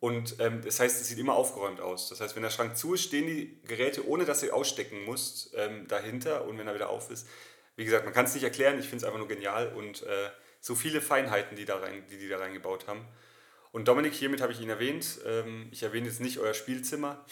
Und 0.00 0.40
ähm, 0.40 0.62
das 0.62 0.80
heißt, 0.80 1.00
es 1.00 1.08
sieht 1.08 1.18
immer 1.18 1.34
aufgeräumt 1.34 1.80
aus. 1.80 2.08
Das 2.08 2.20
heißt, 2.20 2.34
wenn 2.34 2.42
der 2.42 2.50
Schrank 2.50 2.76
zu 2.76 2.94
ist, 2.94 3.04
stehen 3.04 3.26
die 3.26 3.62
Geräte, 3.62 4.06
ohne 4.06 4.24
dass 4.24 4.40
du 4.40 4.52
ausstecken 4.52 5.04
musst, 5.04 5.54
ähm, 5.56 5.86
dahinter. 5.86 6.44
Und 6.44 6.58
wenn 6.58 6.66
er 6.66 6.74
wieder 6.74 6.90
auf 6.90 7.10
ist, 7.10 7.26
wie 7.76 7.84
gesagt, 7.84 8.04
man 8.04 8.12
kann 8.12 8.26
es 8.26 8.34
nicht 8.34 8.42
erklären. 8.42 8.78
Ich 8.78 8.88
finde 8.88 8.98
es 8.98 9.04
einfach 9.04 9.20
nur 9.20 9.28
genial. 9.28 9.72
Und 9.72 10.02
äh, 10.02 10.28
so 10.62 10.76
viele 10.76 11.02
Feinheiten, 11.02 11.56
die, 11.56 11.64
da 11.64 11.76
rein, 11.76 12.04
die 12.08 12.16
die 12.16 12.28
da 12.28 12.38
reingebaut 12.38 12.86
haben. 12.86 13.04
Und 13.72 13.88
Dominik, 13.88 14.14
hiermit 14.14 14.40
habe 14.40 14.52
ich 14.52 14.60
ihn 14.60 14.70
erwähnt. 14.70 15.18
Ähm, 15.26 15.68
ich 15.72 15.82
erwähne 15.82 16.06
jetzt 16.06 16.20
nicht 16.20 16.38
euer 16.38 16.54
Spielzimmer. 16.54 17.24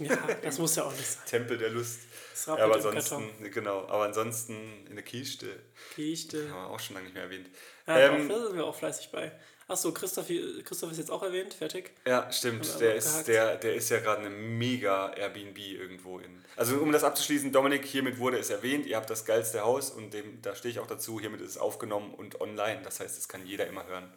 Ja, 0.00 0.16
das 0.42 0.58
muss 0.58 0.74
ja 0.76 0.84
auch 0.84 0.92
nicht 0.92 1.06
sein. 1.06 1.22
Tempel 1.26 1.58
der 1.58 1.70
Lust. 1.70 2.00
Das 2.32 2.46
Ja, 2.46 2.56
aber 2.56 2.74
ansonsten, 2.74 3.50
genau, 3.52 3.86
aber 3.86 4.04
ansonsten 4.04 4.86
in 4.88 4.96
der 4.96 5.04
Kiste 5.04 5.60
Kiste. 5.94 6.50
haben 6.50 6.62
wir 6.62 6.70
auch 6.70 6.80
schon 6.80 6.94
lange 6.94 7.04
nicht 7.04 7.14
mehr 7.14 7.24
erwähnt. 7.24 7.48
Ja, 7.86 7.98
ähm, 7.98 8.28
da 8.28 8.42
sind 8.42 8.56
wir 8.56 8.64
auch 8.64 8.74
fleißig 8.74 9.10
bei. 9.12 9.30
Achso, 9.70 9.92
Christoph, 9.92 10.26
Christoph 10.64 10.90
ist 10.90 10.98
jetzt 10.98 11.12
auch 11.12 11.22
erwähnt, 11.22 11.54
fertig. 11.54 11.92
ja, 12.04 12.30
stimmt. 12.32 12.80
Der 12.80 12.96
ist, 12.96 13.28
der, 13.28 13.56
der 13.56 13.74
ist 13.74 13.88
ja 13.88 14.00
gerade 14.00 14.22
eine 14.22 14.30
mega 14.30 15.12
Airbnb 15.12 15.58
irgendwo 15.58 16.18
in. 16.18 16.44
Also 16.56 16.76
um 16.78 16.90
das 16.90 17.04
abzuschließen, 17.04 17.52
Dominik, 17.52 17.84
hiermit 17.84 18.18
wurde 18.18 18.36
es 18.38 18.50
erwähnt, 18.50 18.84
ihr 18.86 18.96
habt 18.96 19.08
das 19.08 19.24
geilste 19.24 19.60
Haus 19.60 19.90
und 19.90 20.12
dem, 20.12 20.42
da 20.42 20.56
stehe 20.56 20.72
ich 20.72 20.80
auch 20.80 20.88
dazu, 20.88 21.20
hiermit 21.20 21.40
ist 21.40 21.50
es 21.50 21.58
aufgenommen 21.58 22.12
und 22.14 22.40
online. 22.40 22.82
Das 22.82 22.98
heißt, 22.98 23.16
es 23.16 23.28
kann 23.28 23.46
jeder 23.46 23.68
immer 23.68 23.86
hören. 23.86 24.12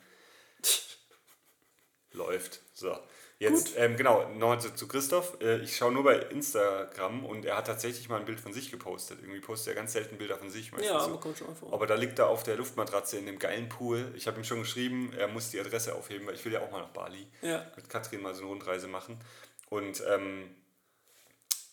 Läuft. 2.14 2.62
So. 2.74 2.98
Jetzt, 3.44 3.74
ähm, 3.78 3.98
genau, 3.98 4.28
noch 4.30 4.58
zu, 4.58 4.88
Christoph. 4.88 5.38
Äh, 5.42 5.60
ich 5.60 5.76
schaue 5.76 5.92
nur 5.92 6.04
bei 6.04 6.18
Instagram 6.18 7.26
und 7.26 7.46
er 7.46 7.58
hat 7.58 7.68
tatsächlich 7.68 8.10
mal 8.10 8.20
ein 8.20 8.26
Bild 8.26 8.40
von 8.40 8.54
sich 8.54 8.72
gepostet. 8.72 9.20
Irgendwie 9.22 9.40
postet 9.42 9.70
er 9.70 9.76
ganz 9.76 9.94
selten 9.94 10.18
Bilder 10.18 10.38
von 10.38 10.50
sich. 10.50 10.72
meistens 10.72 10.90
Ja, 10.92 11.00
so. 11.02 11.10
man 11.10 11.20
kommt 11.20 11.38
schon 11.38 11.48
mal 11.48 11.56
vor. 11.56 11.74
Aber 11.74 11.86
da 11.88 11.96
liegt 11.96 12.20
er 12.20 12.28
auf 12.28 12.44
der 12.44 12.56
Luftmatratze 12.56 13.18
in 13.18 13.26
dem 13.26 13.40
geilen 13.40 13.70
Pool. 13.70 14.12
Ich 14.16 14.28
habe 14.28 14.38
ihm 14.40 14.44
schon 14.44 14.60
geschrieben, 14.60 15.14
er 15.18 15.28
muss 15.28 15.50
die 15.50 15.60
Adresse 15.60 15.94
aufheben, 15.96 16.26
weil 16.28 16.36
ich 16.36 16.46
will 16.46 16.54
ja 16.54 16.62
auch 16.62 16.72
mal 16.72 16.82
nach 16.82 16.90
Bali 16.90 17.28
Ja. 17.42 17.66
mit 17.76 17.90
Katrin 17.90 18.22
mal 18.22 18.34
so 18.34 18.42
eine 18.42 18.50
Rundreise 18.50 18.88
machen. 18.88 19.20
Und 19.70 20.04
ähm, 20.08 20.56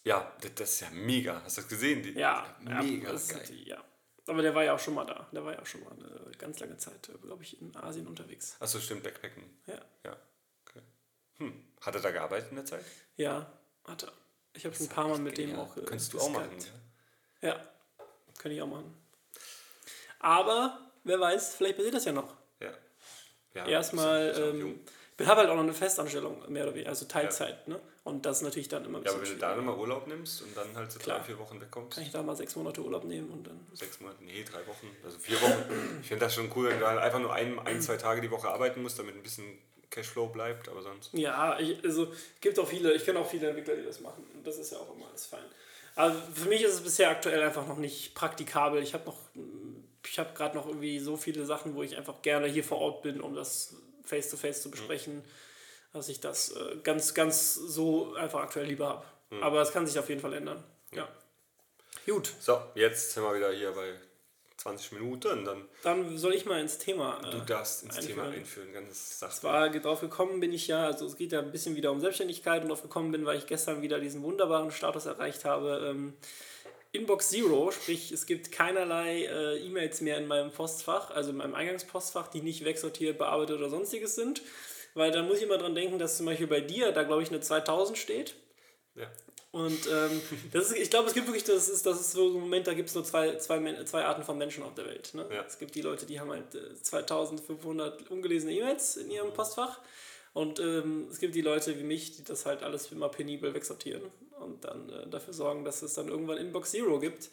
ja, 0.05 0.33
das, 0.57 0.71
ist 0.73 0.81
ja 0.81 0.89
mega. 0.91 1.43
Hast 1.45 1.57
du 1.59 1.61
das 1.63 1.69
gesehen? 1.69 2.03
Die, 2.03 2.13
Ja, 2.13 2.47
ja, 2.67 2.83
mega 2.83 3.13
das 3.13 3.29
geil. 3.29 3.43
die, 3.49 3.69
ja. 3.69 3.83
Aber 4.27 4.43
der 4.43 4.55
war 4.55 4.65
ja 4.65 4.75
auch 4.75 4.79
schon 4.79 4.95
mal 4.95 5.05
da. 5.05 5.29
Der 5.33 5.45
war 5.45 5.53
ja 5.53 5.61
auch 5.61 5.67
schon 5.67 5.83
mal 5.83 5.93
eine 5.93 6.31
ganz 6.39 6.61
lange 6.61 6.77
Zeit, 6.77 7.11
glaube 7.23 7.43
ich, 7.43 7.61
in 7.61 7.75
Asien 7.77 8.07
unterwegs. 8.07 8.57
Achso, 8.61 8.79
stimmt, 8.79 9.03
Backpacken. 9.03 9.43
Ja. 9.67 9.81
Ja. 10.05 10.17
Hm. 11.41 11.53
Hat 11.81 11.95
er 11.95 12.01
da 12.01 12.11
gearbeitet 12.11 12.51
in 12.51 12.57
der 12.57 12.65
Zeit? 12.67 12.85
Ja, 13.17 13.51
hat 13.85 14.03
er. 14.05 14.13
Ich 14.53 14.65
habe 14.65 14.75
schon 14.75 14.87
ein 14.87 14.91
paar 14.91 15.09
Mal 15.09 15.19
mit 15.19 15.37
dem 15.39 15.49
Genial. 15.51 15.65
auch. 15.67 15.77
äh, 15.77 15.81
Könntest 15.83 16.13
du 16.13 16.21
auch 16.21 16.31
machen. 16.31 16.55
geskypt. 16.55 16.77
Ja, 17.43 17.57
könnte 18.39 18.55
ich 18.57 18.63
auch 18.63 18.67
machen. 18.67 18.95
Aber 20.19 20.79
wer 21.05 21.19
weiß, 21.21 21.55
vielleicht 21.57 21.77
passiert 21.77 21.95
das 21.95 22.05
ja 22.05 22.13
noch. 22.13 22.35
Ja. 22.61 22.71
ja. 23.55 23.67
Erstmal, 23.67 24.29
ja- 24.29 24.39
ja 24.39 24.47
ähm, 24.51 24.81
ich 25.19 25.27
habe 25.27 25.41
halt 25.43 25.51
auch 25.51 25.55
noch 25.57 25.63
eine 25.63 25.75
Festanstellung, 25.75 26.51
mehr 26.51 26.65
oder 26.65 26.75
weniger, 26.75 26.89
also 26.91 27.05
Teilzeit, 27.07 27.69
ne? 27.69 27.79
Und 28.05 28.25
das 28.25 28.39
ist 28.39 28.43
natürlich 28.43 28.69
dann 28.69 28.87
immer 28.87 28.99
ein 28.99 29.05
ja, 29.05 29.11
aber 29.11 29.21
bisschen 29.21 29.35
wenn 29.35 29.41
du 29.41 29.47
da 29.47 29.57
nochmal 29.57 29.77
Urlaub 29.77 30.07
nimmst 30.07 30.41
und 30.43 30.57
dann 30.57 30.75
halt 30.75 30.91
so 30.91 30.99
Klar. 30.99 31.19
drei, 31.19 31.25
vier 31.27 31.39
Wochen 31.39 31.61
wegkommst. 31.61 31.95
Kann 31.95 32.03
ich 32.05 32.11
da 32.11 32.23
mal 32.23 32.35
sechs 32.35 32.57
Monate 32.57 32.81
Urlaub 32.83 33.05
nehmen 33.05 33.29
und 33.31 33.47
dann. 33.47 33.67
Sechs 33.75 34.01
Monate, 34.01 34.25
nee, 34.25 34.43
drei 34.43 34.67
Wochen, 34.67 34.89
also 35.05 35.19
vier 35.19 35.41
Wochen. 35.43 35.99
Ich 36.01 36.09
finde 36.09 36.25
das 36.25 36.35
schon 36.35 36.51
cool, 36.57 36.71
wenn 36.71 36.81
du 36.81 36.87
halt 36.87 36.99
einfach 36.99 37.19
nur 37.19 37.33
ein, 37.35 37.59
ein, 37.59 37.81
zwei 37.83 37.99
Tage 37.99 38.23
die 38.23 38.31
Woche 38.31 38.49
arbeiten 38.49 38.81
musst, 38.83 38.99
damit 38.99 39.15
ein 39.15 39.23
bisschen 39.23 39.59
Cashflow 39.91 40.29
bleibt, 40.29 40.69
aber 40.69 40.83
sonst. 40.83 41.13
Ja, 41.13 41.59
ich, 41.59 41.83
also 41.85 42.05
es 42.05 42.41
gibt 42.41 42.59
auch 42.59 42.69
viele, 42.69 42.95
ich 42.95 43.05
kenne 43.05 43.19
auch 43.19 43.29
viele 43.29 43.49
Entwickler, 43.49 43.77
die 43.77 43.85
das 43.85 44.01
machen. 44.01 44.25
Und 44.35 44.47
das 44.47 44.57
ist 44.59 44.73
ja 44.73 44.79
auch 44.79 44.95
immer 44.95 45.09
alles 45.09 45.27
fein. 45.27 45.45
Aber 45.97 46.15
für 46.35 46.49
mich 46.49 46.63
ist 46.63 46.75
es 46.75 46.81
bisher 46.81 47.11
aktuell 47.11 47.43
einfach 47.43 47.67
noch 47.67 47.77
nicht 47.77 48.15
praktikabel. 48.15 48.83
Ich 48.83 48.95
habe 48.95 49.05
noch, 49.07 49.19
ich 50.07 50.19
habe 50.19 50.33
gerade 50.35 50.57
noch 50.57 50.67
irgendwie 50.67 50.99
so 51.01 51.17
viele 51.17 51.45
Sachen, 51.45 51.75
wo 51.75 51.83
ich 51.83 51.97
einfach 51.97 52.23
gerne 52.23 52.47
hier 52.47 52.65
vor 52.65 52.79
Ort 52.79 53.03
bin, 53.03 53.21
um 53.21 53.35
das 53.35 53.75
face 54.05 54.31
to 54.31 54.37
face 54.37 54.63
zu 54.63 54.71
besprechen, 54.71 55.23
dass 55.93 56.09
ich 56.09 56.21
das 56.21 56.53
äh, 56.53 56.77
ganz, 56.83 57.15
ganz 57.15 57.55
so 57.55 58.15
einfach 58.15 58.41
aktuell 58.41 58.67
lieber 58.67 58.89
habe. 58.89 59.43
Aber 59.43 59.61
es 59.61 59.73
kann 59.73 59.87
sich 59.87 59.99
auf 59.99 60.09
jeden 60.09 60.21
Fall 60.21 60.35
ändern. 60.35 60.63
Ja. 60.93 61.09
Gut, 62.07 62.33
So, 62.41 62.61
jetzt 62.75 63.13
sind 63.13 63.23
wir 63.23 63.35
wieder 63.35 63.53
hier 63.53 63.73
bei 63.73 63.95
20 64.61 64.93
Minuten, 64.93 65.45
dann 65.45 65.69
dann 65.83 66.19
soll 66.19 66.35
ich 66.35 66.45
mal 66.45 66.61
ins 66.61 66.77
Thema. 66.79 67.19
Äh, 67.25 67.31
du 67.31 67.39
darfst 67.41 67.83
ins 67.83 67.97
Thema 67.97 68.25
einführen. 68.25 68.41
einführen, 68.41 68.73
ganz 68.73 69.19
sachte. 69.19 69.41
Zwar 69.41 69.71
drauf 69.71 70.01
gekommen 70.01 70.41
bin 70.41 70.53
ich 70.53 70.69
ja, 70.69 70.85
also 70.85 71.07
es 71.07 71.17
geht 71.17 71.33
ja 71.33 71.41
ein 71.41 71.51
bisschen 71.51 71.77
wieder 71.77 71.91
um 71.91 72.01
Selbstständigkeit 72.01 72.63
und 72.63 72.69
drauf 72.69 72.83
gekommen 72.83 73.11
bin, 73.11 73.25
weil 73.25 73.39
ich 73.39 73.47
gestern 73.47 73.81
wieder 73.81 73.99
diesen 73.99 74.23
wunderbaren 74.23 74.71
Status 74.71 75.07
erreicht 75.07 75.45
habe. 75.47 75.89
Ähm, 75.91 76.15
Inbox 76.93 77.31
Zero, 77.31 77.71
sprich 77.71 78.13
es 78.13 78.27
gibt 78.27 78.53
keinerlei 78.53 79.25
äh, 79.25 79.65
E-Mails 79.65 80.01
mehr 80.03 80.19
in 80.19 80.27
meinem 80.27 80.51
Postfach, 80.51 81.11
also 81.11 81.31
in 81.31 81.37
meinem 81.37 81.55
Eingangspostfach, 81.55 82.29
die 82.29 82.43
nicht 82.43 82.65
wegsortiert, 82.65 83.17
bearbeitet 83.17 83.59
oder 83.59 83.71
sonstiges 83.71 84.15
sind. 84.15 84.43
Weil 84.95 85.13
dann 85.13 85.27
muss 85.27 85.39
ich 85.39 85.45
immer 85.45 85.57
dran 85.57 85.75
denken, 85.75 85.99
dass 85.99 86.17
zum 86.17 86.27
Beispiel 86.27 86.49
bei 86.49 86.61
dir 86.61 86.93
da 86.93 87.05
glaube 87.05 87.23
ich 87.23 87.31
eine 87.31 87.41
2000 87.41 87.97
steht. 87.97 88.35
Ja. 88.97 89.07
Und 89.53 89.89
ähm, 89.89 90.21
das 90.53 90.71
ist, 90.71 90.77
ich 90.77 90.91
glaube, 90.91 91.09
es 91.09 91.15
gibt 91.15 91.27
wirklich, 91.27 91.43
das 91.45 91.69
ist, 91.69 91.85
das 91.85 92.01
ist 92.01 92.13
so 92.13 92.29
ein 92.29 92.35
Moment, 92.35 92.67
da 92.67 92.75
gibt 92.75 92.89
es 92.89 92.95
nur 92.95 93.03
zwei, 93.05 93.37
zwei, 93.37 93.85
zwei 93.85 94.05
Arten 94.05 94.23
von 94.23 94.39
Menschen 94.39 94.63
auf 94.63 94.75
der 94.75 94.87
Welt. 94.87 95.13
Ne? 95.15 95.27
Ja. 95.33 95.45
Es 95.47 95.59
gibt 95.59 95.75
die 95.75 95.83
Leute, 95.83 96.07
die 96.07 96.21
haben 96.21 96.31
halt 96.31 96.55
äh, 96.55 96.81
2500 96.81 98.11
ungelesene 98.11 98.53
E-Mails 98.53 98.97
in 98.97 99.11
ihrem 99.11 99.33
Postfach. 99.33 99.81
Und 100.33 100.61
ähm, 100.61 101.09
es 101.11 101.19
gibt 101.19 101.35
die 101.35 101.41
Leute 101.41 101.77
wie 101.79 101.83
mich, 101.83 102.17
die 102.17 102.23
das 102.23 102.47
halt 102.47 102.63
alles 102.63 102.93
immer 102.93 103.09
penibel 103.09 103.53
wegsortieren 103.53 104.03
und 104.39 104.65
dann 104.65 104.89
äh, 104.89 105.09
dafür 105.09 105.35
sorgen, 105.35 105.65
dass 105.65 105.83
es 105.83 105.95
dann 105.95 106.07
irgendwann 106.09 106.39
Inbox 106.39 106.71
Zero 106.71 107.01
gibt. 107.01 107.31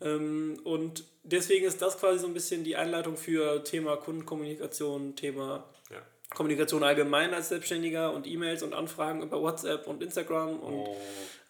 Ähm, 0.00 0.58
und 0.64 1.04
deswegen 1.22 1.64
ist 1.64 1.80
das 1.80 1.98
quasi 1.98 2.18
so 2.18 2.26
ein 2.26 2.34
bisschen 2.34 2.64
die 2.64 2.74
Einleitung 2.74 3.16
für 3.16 3.62
Thema 3.62 3.96
Kundenkommunikation, 3.96 5.14
Thema 5.14 5.64
Ja. 5.90 6.02
Kommunikation 6.34 6.82
allgemein 6.82 7.32
als 7.34 7.50
Selbstständiger 7.50 8.12
und 8.12 8.26
E-Mails 8.26 8.62
und 8.62 8.72
Anfragen 8.72 9.22
über 9.22 9.40
WhatsApp 9.40 9.86
und 9.86 10.02
Instagram 10.02 10.58
und 10.58 10.74
Oh, 10.74 10.96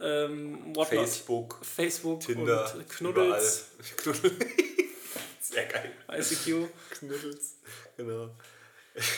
ähm, 0.03 0.75
whatnot. 0.75 1.01
Facebook, 1.07 1.59
Facebook 1.65 2.21
Tinder, 2.21 2.75
und 2.75 2.89
Knuddels. 2.97 3.67
Sehr 5.41 5.67
geil. 5.67 5.93
ICQ. 6.11 6.69
Knuddels, 6.91 7.57
genau. 7.97 8.31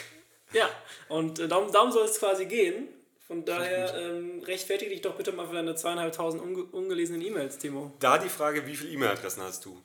Ja, 0.53 0.71
und 1.09 1.41
äh, 1.41 1.49
darum, 1.49 1.73
darum 1.73 1.91
soll 1.91 2.05
es 2.05 2.17
quasi 2.21 2.47
gehen. 2.47 2.87
Von 3.27 3.45
daher 3.45 3.93
ähm, 3.99 4.41
rechtfertige 4.45 4.93
dich 4.93 5.01
doch 5.01 5.17
bitte 5.17 5.33
mal 5.33 5.49
für 5.49 5.55
deine 5.55 5.75
zweieinhalbtausend 5.75 6.41
unge 6.41 6.63
ungelesenen 6.63 7.23
E-Mails, 7.23 7.59
Timo. 7.59 7.93
Da 7.99 8.19
die 8.19 8.29
Frage, 8.29 8.65
wie 8.65 8.77
viele 8.77 8.93
E-Mail-Adressen 8.93 9.43
hast 9.43 9.65
du? 9.65 9.83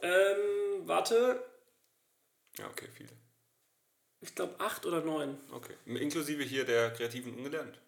Ähm, 0.00 0.86
warte, 0.86 1.44
Ja, 2.56 2.66
okay, 2.68 2.88
viele. 2.96 3.10
Ich 4.20 4.34
glaube 4.34 4.54
acht 4.58 4.86
oder 4.86 5.02
neun. 5.02 5.36
Okay. 5.52 5.74
Inklusive 5.84 6.42
hier 6.42 6.64
der 6.64 6.90
kreativen 6.90 7.34
Ungelernt. 7.34 7.78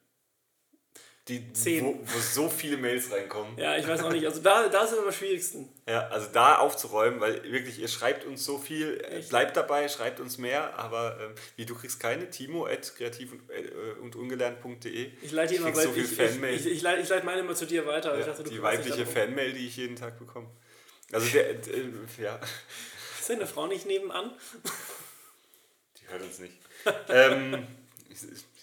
Die, 1.29 1.53
Zehn. 1.53 1.85
Wo, 1.85 2.01
wo 2.03 2.19
so 2.19 2.49
viele 2.49 2.77
Mails 2.77 3.13
reinkommen. 3.13 3.57
Ja, 3.57 3.77
ich 3.77 3.87
weiß 3.87 4.03
auch 4.03 4.13
nicht. 4.13 4.27
Also 4.27 4.41
da, 4.41 4.69
da 4.69 4.83
ist 4.83 4.93
es 4.93 4.99
immer 4.99 5.07
am 5.07 5.13
schwierigsten. 5.13 5.69
Ja, 5.87 6.09
also 6.09 6.27
da 6.33 6.59
aufzuräumen, 6.59 7.21
weil 7.21 7.43
wirklich, 7.53 7.79
ihr 7.79 7.89
schreibt 7.89 8.25
uns 8.25 8.45
so 8.45 8.59
viel, 8.59 9.01
äh, 9.01 9.19
Echt? 9.19 9.29
bleibt 9.29 9.57
dabei, 9.57 9.89
schreibt 9.89 10.19
uns 10.19 10.39
mehr, 10.39 10.77
aber 10.79 11.19
ähm, 11.21 11.35
wie 11.57 11.67
du 11.67 11.75
kriegst 11.75 12.01
keine, 12.01 12.31
Timo 12.31 12.67
at 12.67 12.95
kreativ 12.97 13.33
und, 13.33 13.49
äh, 13.51 14.01
und 14.01 14.17
ungelernt.de. 14.17 15.11
Ich 15.23 15.31
leite 15.31 15.55
immer 15.55 15.75
so 15.75 15.93
viel 15.93 16.05
ich, 16.05 16.11
ich, 16.11 16.17
Fanmail. 16.17 16.55
ich, 16.55 16.67
ich, 16.67 16.83
leite, 16.83 17.03
ich 17.03 17.09
leite 17.09 17.27
meine 17.27 17.41
immer 17.43 17.55
zu 17.55 17.67
dir 17.67 17.87
weiter. 17.87 18.19
Ja, 18.19 18.27
dachte, 18.27 18.43
die 18.45 18.63
weibliche. 18.63 19.07
Fanmail, 19.07 19.53
die 19.53 19.67
ich 19.67 19.77
jeden 19.77 19.97
Tag 19.97 20.19
bekomme. 20.19 20.49
Also 21.13 21.29
der, 21.29 21.51
äh, 21.51 21.91
ja, 22.21 22.41
Ist 23.21 23.31
deine 23.31 23.47
Frau 23.47 23.67
nicht 23.67 23.87
nebenan? 23.87 24.33
die 26.01 26.09
hört 26.09 26.23
uns 26.23 26.39
nicht. 26.39 26.55
ähm, 27.09 27.67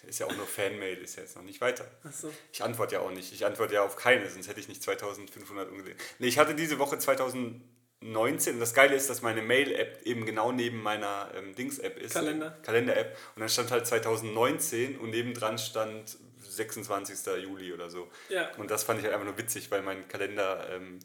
ist, 0.04 0.18
ja 0.18 0.26
auch 0.26 0.36
nur 0.36 0.46
Fanmail, 0.46 0.98
ist 0.98 1.16
ja 1.16 1.22
jetzt 1.22 1.36
noch 1.36 1.42
nicht 1.42 1.60
weiter. 1.60 1.86
Achso. 2.04 2.32
Ich 2.52 2.62
antworte 2.62 2.96
ja 2.96 3.00
auch 3.00 3.10
nicht. 3.10 3.32
Ich 3.32 3.44
antworte 3.44 3.74
ja 3.74 3.82
auf 3.82 3.96
keine, 3.96 4.28
sonst 4.28 4.48
hätte 4.48 4.60
ich 4.60 4.68
nicht 4.68 4.82
2500 4.82 5.70
ungesehen. 5.70 5.96
Nee, 6.18 6.28
ich 6.28 6.38
hatte 6.38 6.54
diese 6.54 6.78
Woche 6.78 6.98
2019 6.98 8.54
und 8.54 8.60
das 8.60 8.74
Geile 8.74 8.94
ist, 8.94 9.10
dass 9.10 9.22
meine 9.22 9.42
Mail-App 9.42 10.02
eben 10.04 10.26
genau 10.26 10.52
neben 10.52 10.82
meiner 10.82 11.30
ähm, 11.34 11.54
Dings-App 11.54 11.98
ist. 11.98 12.12
Kalender. 12.12 12.58
Kalender-App. 12.62 13.16
Und 13.34 13.40
dann 13.40 13.48
stand 13.48 13.70
halt 13.70 13.86
2019 13.86 14.98
und 14.98 15.10
nebendran 15.10 15.58
stand 15.58 16.16
26. 16.48 17.42
Juli 17.42 17.72
oder 17.72 17.90
so. 17.90 18.10
Ja. 18.28 18.50
Und 18.56 18.70
das 18.70 18.84
fand 18.84 18.98
ich 18.98 19.04
halt 19.04 19.14
einfach 19.14 19.26
nur 19.26 19.38
witzig, 19.38 19.70
weil 19.70 19.82
mein 19.82 20.08
Kalender 20.08 20.68
ähm, 20.70 21.00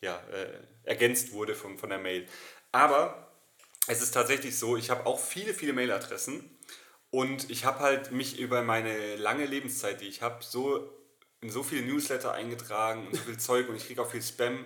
ja, 0.00 0.20
äh, 0.32 0.58
ergänzt 0.84 1.32
wurde 1.32 1.54
von, 1.54 1.78
von 1.78 1.90
der 1.90 1.98
Mail. 1.98 2.26
Aber 2.72 3.30
es 3.86 4.02
ist 4.02 4.12
tatsächlich 4.12 4.58
so, 4.58 4.76
ich 4.76 4.90
habe 4.90 5.06
auch 5.06 5.18
viele, 5.18 5.54
viele 5.54 5.72
Mailadressen 5.72 6.58
und 7.10 7.50
ich 7.50 7.64
habe 7.64 7.80
halt 7.80 8.12
mich 8.12 8.38
über 8.38 8.62
meine 8.62 9.16
lange 9.16 9.46
Lebenszeit, 9.46 10.00
die 10.00 10.06
ich 10.06 10.22
habe, 10.22 10.44
so 10.44 10.88
in 11.40 11.50
so 11.50 11.62
viele 11.62 11.82
Newsletter 11.82 12.32
eingetragen 12.32 13.06
und 13.06 13.16
so 13.16 13.22
viel 13.22 13.38
Zeug 13.38 13.68
und 13.68 13.76
ich 13.76 13.86
kriege 13.86 14.00
auch 14.02 14.10
viel 14.10 14.22
Spam. 14.22 14.64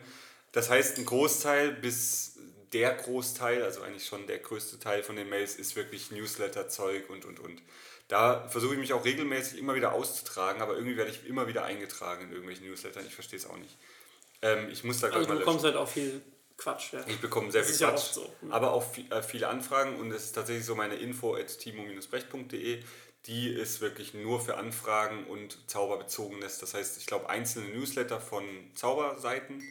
Das 0.52 0.70
heißt, 0.70 0.98
ein 0.98 1.07
Großteil 1.07 1.72
bis 1.72 2.38
der 2.72 2.92
Großteil, 2.92 3.62
also 3.62 3.83
eigentlich 3.83 4.07
schon 4.07 4.26
der 4.26 4.38
größte 4.38 4.78
Teil 4.78 5.02
von 5.02 5.16
den 5.16 5.28
Mails, 5.28 5.54
ist 5.54 5.76
wirklich 5.76 6.11
Newsletter-Zeug 6.11 7.09
und, 7.09 7.24
und, 7.24 7.38
und. 7.38 7.62
Da 8.09 8.48
versuche 8.48 8.74
ich 8.74 8.80
mich 8.80 8.92
auch 8.92 9.04
regelmäßig 9.04 9.59
immer 9.59 9.74
wieder 9.74 9.92
auszutragen, 9.92 10.61
aber 10.61 10.74
irgendwie 10.74 10.96
werde 10.96 11.11
ich 11.11 11.26
immer 11.26 11.46
wieder 11.46 11.64
eingetragen 11.64 12.24
in 12.24 12.30
irgendwelchen 12.30 12.66
Newslettern. 12.66 13.07
Ich 13.07 13.14
verstehe 13.14 13.38
es 13.38 13.46
auch 13.46 13.57
nicht. 13.57 13.78
Ähm, 14.42 14.68
ich 14.70 14.85
muss 14.85 15.00
da 15.00 15.09
gleich 15.09 15.18
Also 15.18 15.28
mal 15.28 15.35
du 15.35 15.40
bekommst 15.40 15.64
halt 15.64 15.76
auch 15.76 15.88
viel 15.88 16.20
Quatsch. 16.56 16.92
Ja. 16.92 17.04
Ich 17.06 17.20
bekomme 17.20 17.50
sehr 17.50 17.62
Das 17.62 17.70
viel 17.70 17.80
ja 17.80 17.90
Quatsch, 17.90 18.00
oft 18.00 18.14
so. 18.14 18.34
Aber 18.50 18.72
auch 18.72 18.84
äh, 19.10 19.22
viele 19.22 19.48
Anfragen 19.48 19.96
und 19.96 20.10
es 20.12 20.24
ist 20.24 20.32
tatsächlich 20.32 20.64
so 20.64 20.74
meine 20.74 20.94
info 20.96 21.34
at 21.34 21.58
timo-brecht.de, 21.58 22.82
die 23.26 23.48
ist 23.48 23.80
wirklich 23.80 24.14
nur 24.14 24.40
für 24.40 24.56
Anfragen 24.56 25.26
und 25.26 25.58
Zauberbezogenes. 25.70 26.58
Das 26.58 26.74
heißt, 26.74 26.98
ich 26.98 27.06
glaube 27.06 27.28
einzelne 27.28 27.68
Newsletter 27.70 28.20
von 28.20 28.44
Zauberseiten, 28.74 29.62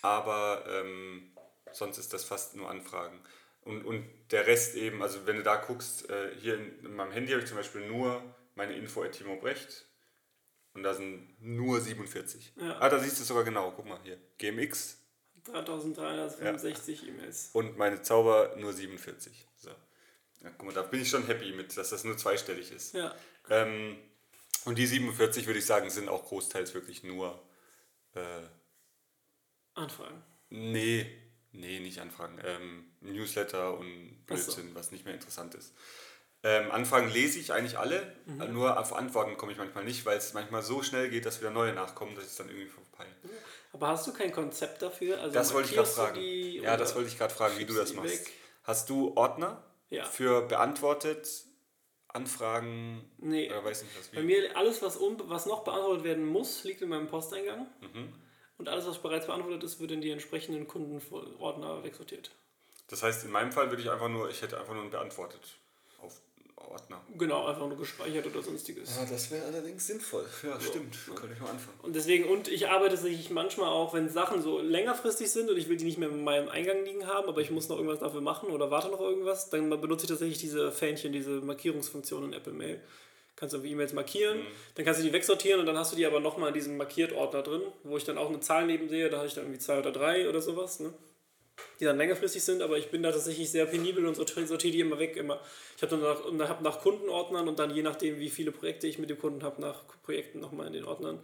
aber 0.00 0.64
ähm, 0.68 1.32
sonst 1.72 1.98
ist 1.98 2.12
das 2.12 2.24
fast 2.24 2.56
nur 2.56 2.70
Anfragen. 2.70 3.20
Und, 3.62 3.84
und 3.84 4.08
der 4.30 4.46
Rest 4.46 4.74
eben, 4.74 5.02
also 5.02 5.26
wenn 5.26 5.36
du 5.36 5.42
da 5.42 5.56
guckst, 5.56 6.08
äh, 6.08 6.34
hier 6.40 6.54
in, 6.54 6.84
in 6.86 6.94
meinem 6.94 7.12
Handy 7.12 7.32
habe 7.32 7.42
ich 7.42 7.48
zum 7.48 7.58
Beispiel 7.58 7.86
nur 7.86 8.22
meine 8.54 8.74
info 8.74 9.02
at 9.02 9.12
Timo 9.12 9.36
Brecht 9.36 9.86
und 10.72 10.82
da 10.82 10.94
sind 10.94 11.36
nur 11.40 11.80
47. 11.80 12.54
Ja. 12.56 12.78
Ah, 12.80 12.88
da 12.88 12.98
siehst 12.98 13.18
du 13.18 13.22
es 13.22 13.28
sogar 13.28 13.44
genau, 13.44 13.72
guck 13.72 13.86
mal 13.86 14.00
hier. 14.02 14.18
GMX 14.38 14.99
3365 15.44 17.08
E-Mails. 17.08 17.50
und 17.52 17.76
meine 17.78 18.02
Zauber 18.02 18.54
nur 18.56 18.72
47. 18.72 19.46
So. 19.56 19.70
Ja, 20.42 20.50
guck 20.56 20.66
mal, 20.66 20.74
da 20.74 20.82
bin 20.82 21.02
ich 21.02 21.08
schon 21.10 21.26
happy 21.26 21.52
mit, 21.52 21.76
dass 21.76 21.90
das 21.90 22.04
nur 22.04 22.16
zweistellig 22.16 22.70
ist. 22.72 22.94
Ja. 22.94 23.14
Ähm, 23.48 23.96
und 24.64 24.76
die 24.78 24.86
47, 24.86 25.46
würde 25.46 25.58
ich 25.58 25.66
sagen, 25.66 25.90
sind 25.90 26.08
auch 26.08 26.26
großteils 26.26 26.74
wirklich 26.74 27.02
nur. 27.04 27.42
Äh, 28.14 28.20
Anfragen. 29.74 30.22
nee, 30.50 31.06
nee, 31.52 31.80
nicht 31.80 32.00
Anfragen. 32.00 32.38
Ähm, 32.44 32.90
Newsletter 33.00 33.78
und 33.78 34.18
Ach 34.28 34.36
so. 34.36 34.52
Blödsinn, 34.52 34.74
was 34.74 34.90
nicht 34.90 35.04
mehr 35.04 35.14
interessant 35.14 35.54
ist. 35.54 35.72
Ähm, 36.42 36.70
Anfragen 36.70 37.10
lese 37.10 37.38
ich 37.38 37.52
eigentlich 37.52 37.78
alle, 37.78 38.16
Mhm. 38.26 38.52
nur 38.52 38.78
auf 38.78 38.92
Antworten 38.94 39.36
komme 39.36 39.52
ich 39.52 39.58
manchmal 39.58 39.84
nicht, 39.84 40.04
weil 40.06 40.16
es 40.18 40.32
manchmal 40.32 40.62
so 40.62 40.82
schnell 40.82 41.10
geht, 41.10 41.26
dass 41.26 41.40
wieder 41.40 41.50
neue 41.50 41.72
nachkommen, 41.74 42.14
dass 42.14 42.24
ich 42.24 42.30
es 42.30 42.36
dann 42.36 42.48
irgendwie 42.48 42.68
verpeile. 42.68 43.10
Aber 43.80 43.88
hast 43.92 44.06
du 44.06 44.12
kein 44.12 44.30
Konzept 44.30 44.82
dafür? 44.82 45.18
Also 45.20 45.32
Das 45.32 45.54
wollte 45.54 45.70
ich 45.70 45.74
gerade 45.74 45.88
fragen. 45.88 46.20
Ja, 46.20 46.76
das 46.76 46.94
wollte 46.94 47.08
ich 47.08 47.16
gerade 47.16 47.32
fragen, 47.32 47.58
wie 47.58 47.64
du 47.64 47.72
das 47.74 47.94
machst. 47.94 48.10
weg? 48.26 48.32
Hast 48.62 48.90
du 48.90 49.16
Ordner 49.16 49.64
Ja. 49.88 50.04
für 50.04 50.42
beantwortet, 50.42 51.26
Anfragen 52.08 53.10
Nee. 53.18 53.48
oder 53.48 53.64
weiß 53.64 53.82
nicht 53.84 53.98
was? 53.98 54.08
Bei 54.08 54.20
Wie? 54.20 54.26
mir 54.26 54.54
alles, 54.56 54.82
was, 54.82 54.98
un 54.98 55.16
was 55.30 55.46
noch 55.46 55.64
beantwortet 55.64 56.04
werden 56.04 56.26
muss, 56.26 56.62
liegt 56.64 56.82
in 56.82 56.90
meinem 56.90 57.06
Posteingang. 57.06 57.68
Mhm. 57.80 58.12
Und 58.58 58.68
alles, 58.68 58.86
was 58.86 58.98
bereits 58.98 59.24
beantwortet 59.26 59.62
ist, 59.64 59.80
wird 59.80 59.92
in 59.92 60.02
die 60.02 60.10
entsprechenden 60.10 60.66
Kundenordner 60.68 61.82
wegsortiert. 61.82 62.30
Das 62.88 63.02
heißt, 63.02 63.24
in 63.24 63.30
meinem 63.30 63.52
Fall 63.52 63.70
würde 63.70 63.82
ich 63.82 63.90
einfach 63.90 64.08
nur, 64.08 64.28
ich 64.28 64.42
hätte 64.42 64.58
einfach 64.60 64.74
nur 64.74 64.82
ein 64.82 64.90
beantwortet 64.90 65.40
auf 66.02 66.20
Ordner. 66.68 67.00
Genau, 67.18 67.46
einfach 67.46 67.66
nur 67.66 67.76
gespeichert 67.76 68.26
oder 68.26 68.42
sonstiges. 68.42 68.90
das 69.10 69.30
wäre 69.30 69.44
allerdings 69.46 69.86
sinnvoll. 69.86 70.24
Ja, 70.42 70.60
stimmt. 70.60 70.96
Könnte 71.14 71.34
ich 71.34 71.40
mal 71.40 71.50
anfangen. 71.50 71.78
Und 71.82 71.96
deswegen, 71.96 72.24
und 72.24 72.48
ich 72.48 72.68
arbeite 72.68 72.94
tatsächlich 72.94 73.30
manchmal 73.30 73.68
auch, 73.68 73.94
wenn 73.94 74.08
Sachen 74.08 74.42
so 74.42 74.60
längerfristig 74.60 75.30
sind 75.30 75.50
und 75.50 75.56
ich 75.56 75.68
will 75.68 75.76
die 75.76 75.84
nicht 75.84 75.98
mehr 75.98 76.08
in 76.08 76.24
meinem 76.24 76.48
Eingang 76.48 76.84
liegen 76.84 77.06
haben, 77.06 77.28
aber 77.28 77.40
ich 77.40 77.50
muss 77.50 77.68
noch 77.68 77.76
irgendwas 77.76 78.00
dafür 78.00 78.20
machen 78.20 78.50
oder 78.50 78.70
warte 78.70 78.88
noch 78.88 79.00
irgendwas, 79.00 79.50
dann 79.50 79.68
benutze 79.68 80.04
ich 80.04 80.10
tatsächlich 80.10 80.38
diese 80.38 80.70
Fähnchen, 80.72 81.12
diese 81.12 81.40
Markierungsfunktion 81.40 82.24
in 82.24 82.32
Apple 82.32 82.52
Mail. 82.52 82.80
Kannst 83.36 83.54
du 83.54 83.58
irgendwie 83.58 83.72
E-Mails 83.72 83.94
markieren, 83.94 84.40
dann 84.74 84.84
kannst 84.84 85.00
du 85.00 85.04
die 85.04 85.12
wegsortieren 85.14 85.60
und 85.60 85.66
dann 85.66 85.78
hast 85.78 85.92
du 85.92 85.96
die 85.96 86.04
aber 86.04 86.20
nochmal 86.20 86.48
in 86.48 86.54
diesem 86.54 86.76
Markiert-Ordner 86.76 87.42
drin, 87.42 87.62
wo 87.84 87.96
ich 87.96 88.04
dann 88.04 88.18
auch 88.18 88.28
eine 88.28 88.40
Zahl 88.40 88.66
neben 88.66 88.88
sehe, 88.90 89.08
da 89.08 89.16
habe 89.18 89.28
ich 89.28 89.34
dann 89.34 89.44
irgendwie 89.44 89.60
zwei 89.60 89.78
oder 89.78 89.92
drei 89.92 90.28
oder 90.28 90.42
sowas, 90.42 90.80
ne? 90.80 90.92
Die 91.78 91.84
dann 91.84 91.96
längerfristig 91.96 92.42
sind, 92.42 92.62
aber 92.62 92.78
ich 92.78 92.88
bin 92.88 93.02
da 93.02 93.10
tatsächlich 93.10 93.50
sehr 93.50 93.66
penibel 93.66 94.06
und 94.06 94.14
sortiere 94.14 94.72
die 94.72 94.80
immer 94.80 94.98
weg. 94.98 95.16
Immer. 95.16 95.40
Ich 95.76 95.82
habe 95.82 95.96
dann 95.96 96.02
nach, 96.02 96.24
und 96.24 96.48
hab 96.48 96.60
nach 96.62 96.80
Kundenordnern 96.80 97.48
und 97.48 97.58
dann 97.58 97.74
je 97.74 97.82
nachdem, 97.82 98.18
wie 98.18 98.30
viele 98.30 98.52
Projekte 98.52 98.86
ich 98.86 98.98
mit 98.98 99.10
dem 99.10 99.18
Kunden 99.18 99.42
habe, 99.42 99.60
nach 99.60 99.82
Projekten 100.02 100.40
nochmal 100.40 100.66
in 100.66 100.72
den 100.72 100.84
Ordnern. 100.84 101.20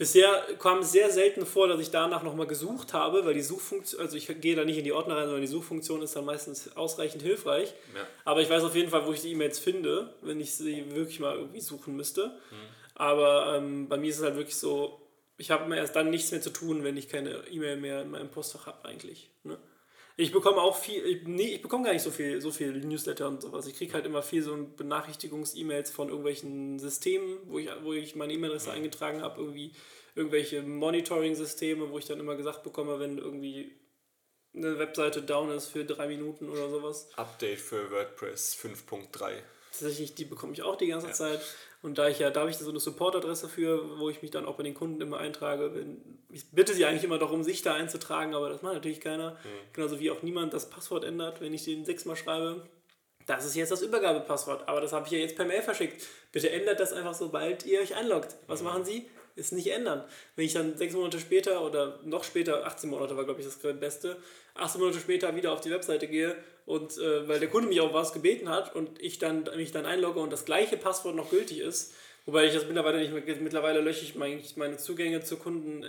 Bisher 0.00 0.46
kam 0.58 0.78
es 0.78 0.92
sehr 0.92 1.10
selten 1.10 1.44
vor, 1.44 1.68
dass 1.68 1.78
ich 1.78 1.90
danach 1.90 2.22
nochmal 2.22 2.46
gesucht 2.46 2.94
habe, 2.94 3.26
weil 3.26 3.34
die 3.34 3.42
Suchfunktion, 3.42 4.00
also 4.00 4.16
ich 4.16 4.28
gehe 4.40 4.56
da 4.56 4.64
nicht 4.64 4.78
in 4.78 4.84
die 4.84 4.92
Ordner 4.92 5.16
rein, 5.16 5.24
sondern 5.24 5.42
die 5.42 5.46
Suchfunktion 5.46 6.00
ist 6.00 6.16
dann 6.16 6.24
meistens 6.24 6.74
ausreichend 6.74 7.20
hilfreich. 7.20 7.74
Ja. 7.94 8.06
Aber 8.24 8.40
ich 8.40 8.48
weiß 8.48 8.64
auf 8.64 8.74
jeden 8.74 8.88
Fall, 8.88 9.06
wo 9.06 9.12
ich 9.12 9.20
die 9.20 9.32
E-Mails 9.32 9.58
finde, 9.58 10.14
wenn 10.22 10.40
ich 10.40 10.54
sie 10.54 10.94
wirklich 10.94 11.20
mal 11.20 11.36
irgendwie 11.36 11.60
suchen 11.60 11.96
müsste. 11.96 12.28
Mhm. 12.28 12.56
Aber 12.94 13.56
ähm, 13.56 13.88
bei 13.90 13.98
mir 13.98 14.08
ist 14.08 14.16
es 14.16 14.22
halt 14.22 14.36
wirklich 14.36 14.56
so, 14.56 15.02
ich 15.40 15.50
habe 15.50 15.64
immer 15.64 15.76
erst 15.78 15.96
dann 15.96 16.10
nichts 16.10 16.30
mehr 16.30 16.42
zu 16.42 16.50
tun, 16.50 16.84
wenn 16.84 16.96
ich 16.98 17.08
keine 17.08 17.30
E-Mail 17.50 17.78
mehr 17.78 18.02
in 18.02 18.10
meinem 18.10 18.30
Postfach 18.30 18.66
habe 18.66 18.86
eigentlich. 18.86 19.30
Ne? 19.42 19.58
Ich 20.16 20.32
bekomme 20.32 20.58
auch 20.60 20.76
viel, 20.76 21.02
ich, 21.06 21.22
nee, 21.26 21.54
ich 21.54 21.62
bekomme 21.62 21.84
gar 21.84 21.94
nicht 21.94 22.02
so 22.02 22.10
viel, 22.10 22.42
so 22.42 22.50
viel 22.50 22.72
Newsletter 22.72 23.26
und 23.26 23.40
sowas. 23.40 23.66
Ich 23.66 23.74
kriege 23.74 23.94
halt 23.94 24.04
immer 24.04 24.22
viel 24.22 24.42
so 24.42 24.54
Benachrichtigungs-E-Mails 24.76 25.90
von 25.90 26.08
irgendwelchen 26.08 26.78
Systemen, 26.78 27.38
wo 27.46 27.58
ich, 27.58 27.70
wo 27.82 27.94
ich 27.94 28.16
meine 28.16 28.34
E-Mail-Adresse 28.34 28.70
eingetragen 28.72 29.22
habe, 29.22 29.40
irgendwie 29.40 29.72
irgendwelche 30.14 30.62
Monitoring-Systeme, 30.62 31.90
wo 31.90 31.98
ich 31.98 32.04
dann 32.04 32.20
immer 32.20 32.36
gesagt 32.36 32.62
bekomme, 32.62 33.00
wenn 33.00 33.16
irgendwie 33.16 33.74
eine 34.54 34.78
Webseite 34.78 35.22
down 35.22 35.50
ist 35.52 35.68
für 35.68 35.86
drei 35.86 36.08
Minuten 36.08 36.50
oder 36.50 36.68
sowas. 36.68 37.08
Update 37.16 37.60
für 37.60 37.90
WordPress 37.90 38.58
5.3. 38.62 39.36
Tatsächlich, 39.70 40.14
die 40.16 40.24
bekomme 40.26 40.52
ich 40.52 40.62
auch 40.62 40.76
die 40.76 40.88
ganze 40.88 41.06
Ja. 41.06 41.12
Zeit. 41.14 41.40
Und 41.82 41.96
da 41.96 42.08
ich 42.08 42.18
ja, 42.18 42.30
da 42.30 42.40
habe 42.40 42.50
ich 42.50 42.58
so 42.58 42.68
eine 42.68 42.78
Support-Adresse 42.78 43.48
für, 43.48 43.98
wo 43.98 44.10
ich 44.10 44.20
mich 44.20 44.30
dann 44.30 44.44
auch 44.44 44.56
bei 44.56 44.62
den 44.62 44.74
Kunden 44.74 45.00
immer 45.00 45.18
eintrage. 45.18 45.72
Ich 46.30 46.50
bitte 46.50 46.74
sie 46.74 46.84
eigentlich 46.84 47.04
immer 47.04 47.18
darum, 47.18 47.42
sich 47.42 47.62
da 47.62 47.74
einzutragen, 47.74 48.34
aber 48.34 48.50
das 48.50 48.60
macht 48.60 48.74
natürlich 48.74 49.00
keiner. 49.00 49.36
Genauso 49.72 49.98
wie 49.98 50.10
auch 50.10 50.22
niemand 50.22 50.52
das 50.52 50.68
Passwort 50.68 51.04
ändert, 51.04 51.40
wenn 51.40 51.54
ich 51.54 51.64
den 51.64 51.86
sechsmal 51.86 52.16
schreibe. 52.16 52.68
Das 53.26 53.46
ist 53.46 53.54
jetzt 53.54 53.70
das 53.70 53.82
Übergabepasswort, 53.82 54.68
aber 54.68 54.80
das 54.80 54.92
habe 54.92 55.06
ich 55.06 55.12
ja 55.12 55.18
jetzt 55.18 55.36
per 55.36 55.46
Mail 55.46 55.62
verschickt. 55.62 56.06
Bitte 56.32 56.50
ändert 56.50 56.80
das 56.80 56.92
einfach, 56.92 57.14
sobald 57.14 57.64
ihr 57.64 57.80
euch 57.80 57.94
einloggt. 57.94 58.36
Was 58.46 58.62
machen 58.62 58.84
Sie? 58.84 59.08
Ist 59.40 59.52
nicht 59.52 59.68
ändern. 59.68 60.04
Wenn 60.36 60.44
ich 60.44 60.52
dann 60.52 60.76
sechs 60.76 60.94
Monate 60.94 61.18
später 61.18 61.64
oder 61.64 61.98
noch 62.04 62.24
später, 62.24 62.66
18 62.66 62.90
Monate 62.90 63.16
war 63.16 63.24
glaube 63.24 63.40
ich 63.40 63.46
das 63.46 63.56
Beste, 63.56 64.16
18 64.54 64.80
Monate 64.80 65.00
später 65.00 65.34
wieder 65.34 65.52
auf 65.52 65.60
die 65.60 65.70
Webseite 65.70 66.06
gehe 66.06 66.36
und 66.66 66.98
äh, 66.98 67.26
weil 67.26 67.40
der 67.40 67.48
Kunde 67.48 67.68
mich 67.68 67.80
auf 67.80 67.92
was 67.94 68.12
gebeten 68.12 68.48
hat 68.48 68.74
und 68.74 69.00
ich 69.00 69.18
dann 69.18 69.44
mich 69.56 69.72
dann 69.72 69.86
einlogge 69.86 70.20
und 70.20 70.32
das 70.32 70.44
gleiche 70.44 70.76
Passwort 70.76 71.16
noch 71.16 71.30
gültig 71.30 71.60
ist, 71.60 71.94
wobei 72.26 72.44
ich 72.46 72.54
das 72.54 72.66
mittlerweile 72.66 72.98
nicht 72.98 73.12
mehr, 73.12 73.36
mittlerweile 73.40 73.80
lösche 73.80 74.04
ich 74.04 74.14
mein, 74.14 74.42
meine 74.56 74.76
Zugänge 74.76 75.22
zu 75.22 75.36
Kunden 75.36 75.84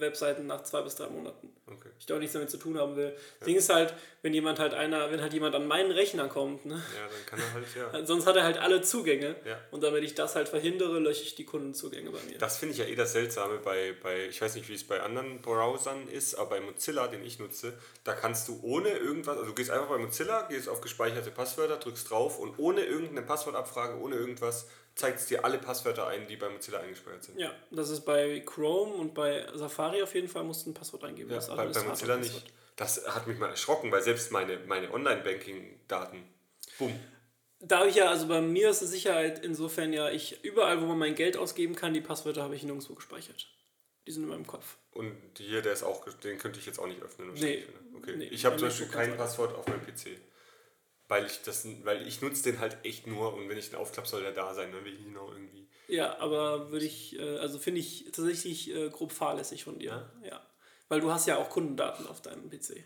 Webseiten 0.00 0.46
nach 0.46 0.62
zwei 0.62 0.82
bis 0.82 0.96
drei 0.96 1.08
Monaten. 1.08 1.52
Okay. 1.66 1.88
Ich 1.98 2.06
da 2.06 2.14
auch 2.14 2.18
nichts 2.18 2.34
damit 2.34 2.50
zu 2.50 2.58
tun 2.58 2.78
haben 2.78 2.96
will. 2.96 3.14
Das 3.38 3.46
Ding 3.46 3.56
ist 3.56 3.72
halt, 3.72 3.94
wenn 4.26 4.34
jemand 4.34 4.58
halt 4.58 4.74
einer, 4.74 5.12
wenn 5.12 5.22
halt 5.22 5.32
jemand 5.32 5.54
an 5.54 5.68
meinen 5.68 5.92
Rechner 5.92 6.26
kommt, 6.26 6.66
ne? 6.66 6.74
Ja, 6.74 6.80
dann 7.02 7.26
kann 7.26 7.38
er 7.38 7.52
halt, 7.54 7.66
ja. 7.76 8.04
Sonst 8.06 8.26
hat 8.26 8.34
er 8.34 8.42
halt 8.42 8.58
alle 8.58 8.82
Zugänge. 8.82 9.36
Ja. 9.44 9.56
Und 9.70 9.84
damit 9.84 10.02
ich 10.02 10.16
das 10.16 10.34
halt 10.34 10.48
verhindere, 10.48 10.98
lösche 10.98 11.22
ich 11.22 11.36
die 11.36 11.44
Kundenzugänge 11.44 12.10
bei 12.10 12.18
mir. 12.28 12.36
Das 12.36 12.56
finde 12.56 12.72
ich 12.72 12.80
ja 12.80 12.86
eh 12.86 12.96
das 12.96 13.12
Seltsame 13.12 13.58
bei, 13.58 13.94
bei, 14.02 14.26
ich 14.26 14.42
weiß 14.42 14.56
nicht, 14.56 14.68
wie 14.68 14.74
es 14.74 14.82
bei 14.82 15.00
anderen 15.00 15.40
Browsern 15.42 16.08
ist, 16.08 16.34
aber 16.34 16.50
bei 16.50 16.60
Mozilla, 16.60 17.06
den 17.06 17.24
ich 17.24 17.38
nutze, 17.38 17.74
da 18.02 18.14
kannst 18.14 18.48
du 18.48 18.58
ohne 18.64 18.88
irgendwas, 18.88 19.36
also 19.36 19.50
du 19.50 19.54
gehst 19.54 19.70
einfach 19.70 19.90
bei 19.90 19.98
Mozilla, 19.98 20.48
gehst 20.48 20.68
auf 20.68 20.80
gespeicherte 20.80 21.30
Passwörter, 21.30 21.76
drückst 21.76 22.10
drauf 22.10 22.40
und 22.40 22.58
ohne 22.58 22.80
irgendeine 22.80 23.22
Passwortabfrage, 23.22 23.96
ohne 23.96 24.16
irgendwas, 24.16 24.66
zeigt 24.96 25.20
es 25.20 25.26
dir 25.26 25.44
alle 25.44 25.58
Passwörter 25.58 26.08
ein, 26.08 26.26
die 26.26 26.34
bei 26.34 26.48
Mozilla 26.48 26.80
eingespeichert 26.80 27.22
sind. 27.22 27.38
Ja, 27.38 27.52
das 27.70 27.90
ist 27.90 28.00
bei 28.00 28.42
Chrome 28.44 28.92
und 28.94 29.14
bei 29.14 29.46
Safari 29.54 30.02
auf 30.02 30.16
jeden 30.16 30.26
Fall, 30.26 30.42
musst 30.42 30.66
du 30.66 30.70
ein 30.70 30.74
Passwort 30.74 31.04
eingeben. 31.04 31.30
Ja, 31.30 31.38
bei, 31.54 31.66
bei 31.66 31.82
Mozilla 31.84 32.16
nicht. 32.16 32.42
Das 32.76 33.06
hat 33.08 33.26
mich 33.26 33.38
mal 33.38 33.48
erschrocken, 33.48 33.90
weil 33.90 34.02
selbst 34.02 34.30
meine, 34.30 34.58
meine 34.66 34.92
Online-Banking-Daten, 34.92 36.22
bumm, 36.78 36.92
Da 37.60 37.78
habe 37.78 37.88
ich 37.88 37.96
ja, 37.96 38.10
also 38.10 38.28
bei 38.28 38.42
mir 38.42 38.70
ist 38.70 38.82
die 38.82 38.86
Sicherheit 38.86 39.42
insofern 39.42 39.92
ja, 39.92 40.10
ich 40.10 40.44
überall, 40.44 40.80
wo 40.82 40.86
man 40.86 40.98
mein 40.98 41.14
Geld 41.14 41.36
ausgeben 41.38 41.74
kann, 41.74 41.94
die 41.94 42.02
Passwörter 42.02 42.42
habe 42.42 42.54
ich 42.54 42.62
nirgendwo 42.62 42.94
gespeichert. 42.94 43.48
Die 44.06 44.12
sind 44.12 44.24
in 44.24 44.28
meinem 44.28 44.46
Kopf. 44.46 44.76
Und 44.92 45.16
hier, 45.38 45.62
der 45.62 45.72
ist 45.72 45.82
auch, 45.82 46.06
den 46.22 46.38
könnte 46.38 46.60
ich 46.60 46.66
jetzt 46.66 46.78
auch 46.78 46.86
nicht 46.86 47.02
öffnen. 47.02 47.32
Nee. 47.34 47.64
ne? 47.92 47.96
Okay. 47.96 48.16
Nee, 48.16 48.26
ich 48.26 48.44
habe 48.44 48.56
zum 48.56 48.68
Beispiel 48.68 48.88
kein. 48.88 49.16
Passwort 49.16 49.54
auf 49.54 49.66
meinem 49.66 49.84
PC. 49.84 50.20
Weil 51.08 51.26
ich 51.26 51.42
das, 51.42 51.66
weil 51.84 52.06
ich 52.06 52.20
nutze 52.20 52.42
den 52.42 52.60
halt 52.60 52.78
echt 52.82 53.06
nur 53.06 53.34
und 53.34 53.48
wenn 53.48 53.56
ich 53.56 53.70
den 53.70 53.78
aufklappe, 53.78 54.08
soll 54.08 54.22
der 54.22 54.32
da 54.32 54.54
sein, 54.54 54.72
dann 54.72 54.84
will 54.84 54.94
ich 54.94 55.00
ihn 55.00 55.12
noch 55.12 55.30
irgendwie. 55.32 55.68
Ja, 55.88 56.18
aber 56.18 56.70
würde 56.72 56.84
ich, 56.84 57.18
äh, 57.18 57.38
also 57.38 57.58
finde 57.58 57.80
ich 57.80 58.04
tatsächlich 58.06 58.74
äh, 58.74 58.90
grob 58.90 59.12
fahrlässig 59.12 59.64
von 59.64 59.78
dir. 59.78 60.12
Ja. 60.24 60.44
Weil 60.88 61.00
du 61.00 61.10
hast 61.10 61.26
ja 61.26 61.36
auch 61.36 61.50
Kundendaten 61.50 62.06
auf 62.06 62.20
deinem 62.22 62.48
PC. 62.48 62.84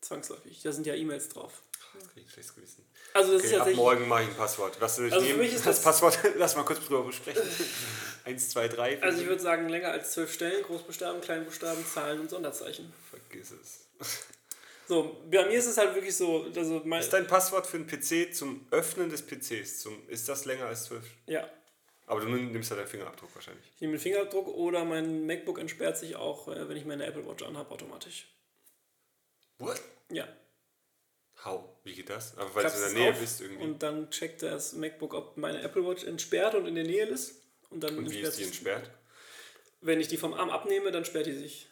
Zwangsläufig. 0.00 0.62
Da 0.62 0.70
sind 0.72 0.86
ja 0.86 0.94
E-Mails 0.94 1.28
drauf. 1.30 1.62
Das 1.98 2.08
krieg 2.12 2.24
ich 2.26 2.30
schlechtes 2.32 2.54
Gewissen. 2.54 2.84
Also 3.14 3.32
das 3.32 3.42
ist 3.42 3.46
Okay, 3.48 3.54
ab 3.54 3.58
tatsächlich. 3.60 3.76
morgen 3.84 4.08
mache 4.08 4.22
ich 4.22 4.28
ein 4.28 4.34
Passwort. 4.36 4.80
Was 4.80 4.96
soll 4.96 5.06
ich 5.06 5.12
Also 5.12 5.24
für 5.24 5.32
nehmen? 5.32 5.42
mich 5.44 5.54
ist 5.54 5.66
das, 5.66 5.76
das- 5.76 5.84
Passwort, 5.84 6.18
lass 6.36 6.54
mal 6.54 6.64
kurz 6.64 6.84
drüber 6.84 7.02
besprechen. 7.04 7.42
Eins, 8.24 8.50
zwei, 8.50 8.68
drei. 8.68 9.02
Also 9.02 9.22
ich 9.22 9.26
würde 9.26 9.42
sagen, 9.42 9.68
länger 9.68 9.90
als 9.90 10.12
zwölf 10.12 10.32
Stellen, 10.32 10.62
Großbuchstaben, 10.64 11.20
Kleinbuchstaben, 11.20 11.84
Zahlen 11.86 12.20
und 12.20 12.30
Sonderzeichen. 12.30 12.92
Vergiss 13.10 13.50
es. 13.52 13.86
So, 14.86 15.20
bei 15.30 15.44
mir 15.46 15.58
ist 15.58 15.66
es 15.66 15.76
halt 15.76 15.94
wirklich 15.94 16.16
so, 16.16 16.44
also 16.54 16.82
mein, 16.84 17.00
Ist 17.00 17.12
dein 17.12 17.26
Passwort 17.26 17.66
für 17.66 17.78
einen 17.78 17.86
PC 17.86 18.34
zum 18.34 18.66
Öffnen 18.70 19.10
des 19.10 19.22
PCs, 19.26 19.80
zum, 19.80 20.08
ist 20.08 20.28
das 20.28 20.44
länger 20.44 20.66
als 20.66 20.84
zwölf? 20.84 21.04
ja, 21.26 21.48
Aber 22.08 22.20
du 22.22 22.28
nimmst 22.28 22.70
ja 22.70 22.76
deinen 22.76 22.88
Fingerabdruck 22.88 23.34
wahrscheinlich. 23.34 23.64
ich 23.74 23.80
nehme 23.82 23.92
den 23.94 24.00
Fingerabdruck 24.00 24.48
oder 24.48 24.84
mein 24.84 25.26
MacBook 25.26 25.58
entsperrt 25.58 25.98
sich 25.98 26.16
auch, 26.16 26.48
äh, 26.48 26.68
wenn 26.68 26.76
ich 26.76 26.86
meine 26.86 27.04
Apple 27.06 27.26
Watch 27.26 27.44
anhabe, 27.44 27.70
automatisch. 27.70 28.26
What? 29.58 29.80
Ja. 30.10 30.26
How? 31.44 31.64
Wie 31.84 31.94
geht 31.94 32.08
das? 32.10 32.36
Aber 32.38 32.54
weil 32.54 32.64
du 32.64 32.70
in 32.70 32.80
der 32.80 32.90
Nähe 32.90 33.12
bist 33.12 33.40
irgendwie. 33.40 33.62
Und 33.62 33.82
dann 33.82 34.10
checkt 34.10 34.42
das 34.42 34.72
MacBook, 34.72 35.14
ob 35.14 35.36
meine 35.36 35.60
Apple 35.62 35.86
Watch 35.86 36.04
entsperrt 36.04 36.54
und 36.54 36.66
in 36.66 36.74
der 36.74 36.84
Nähe 36.84 37.06
ist. 37.06 37.42
Und 37.70 37.84
dann 37.84 37.98
Und 37.98 38.10
wie 38.10 38.20
ist 38.20 38.38
die 38.38 38.44
entsperrt? 38.44 38.90
Wenn 39.80 40.00
ich 40.00 40.08
die 40.08 40.16
vom 40.16 40.32
Arm 40.34 40.50
abnehme, 40.50 40.90
dann 40.90 41.04
sperrt 41.04 41.26
die 41.26 41.32
sich. 41.32 41.68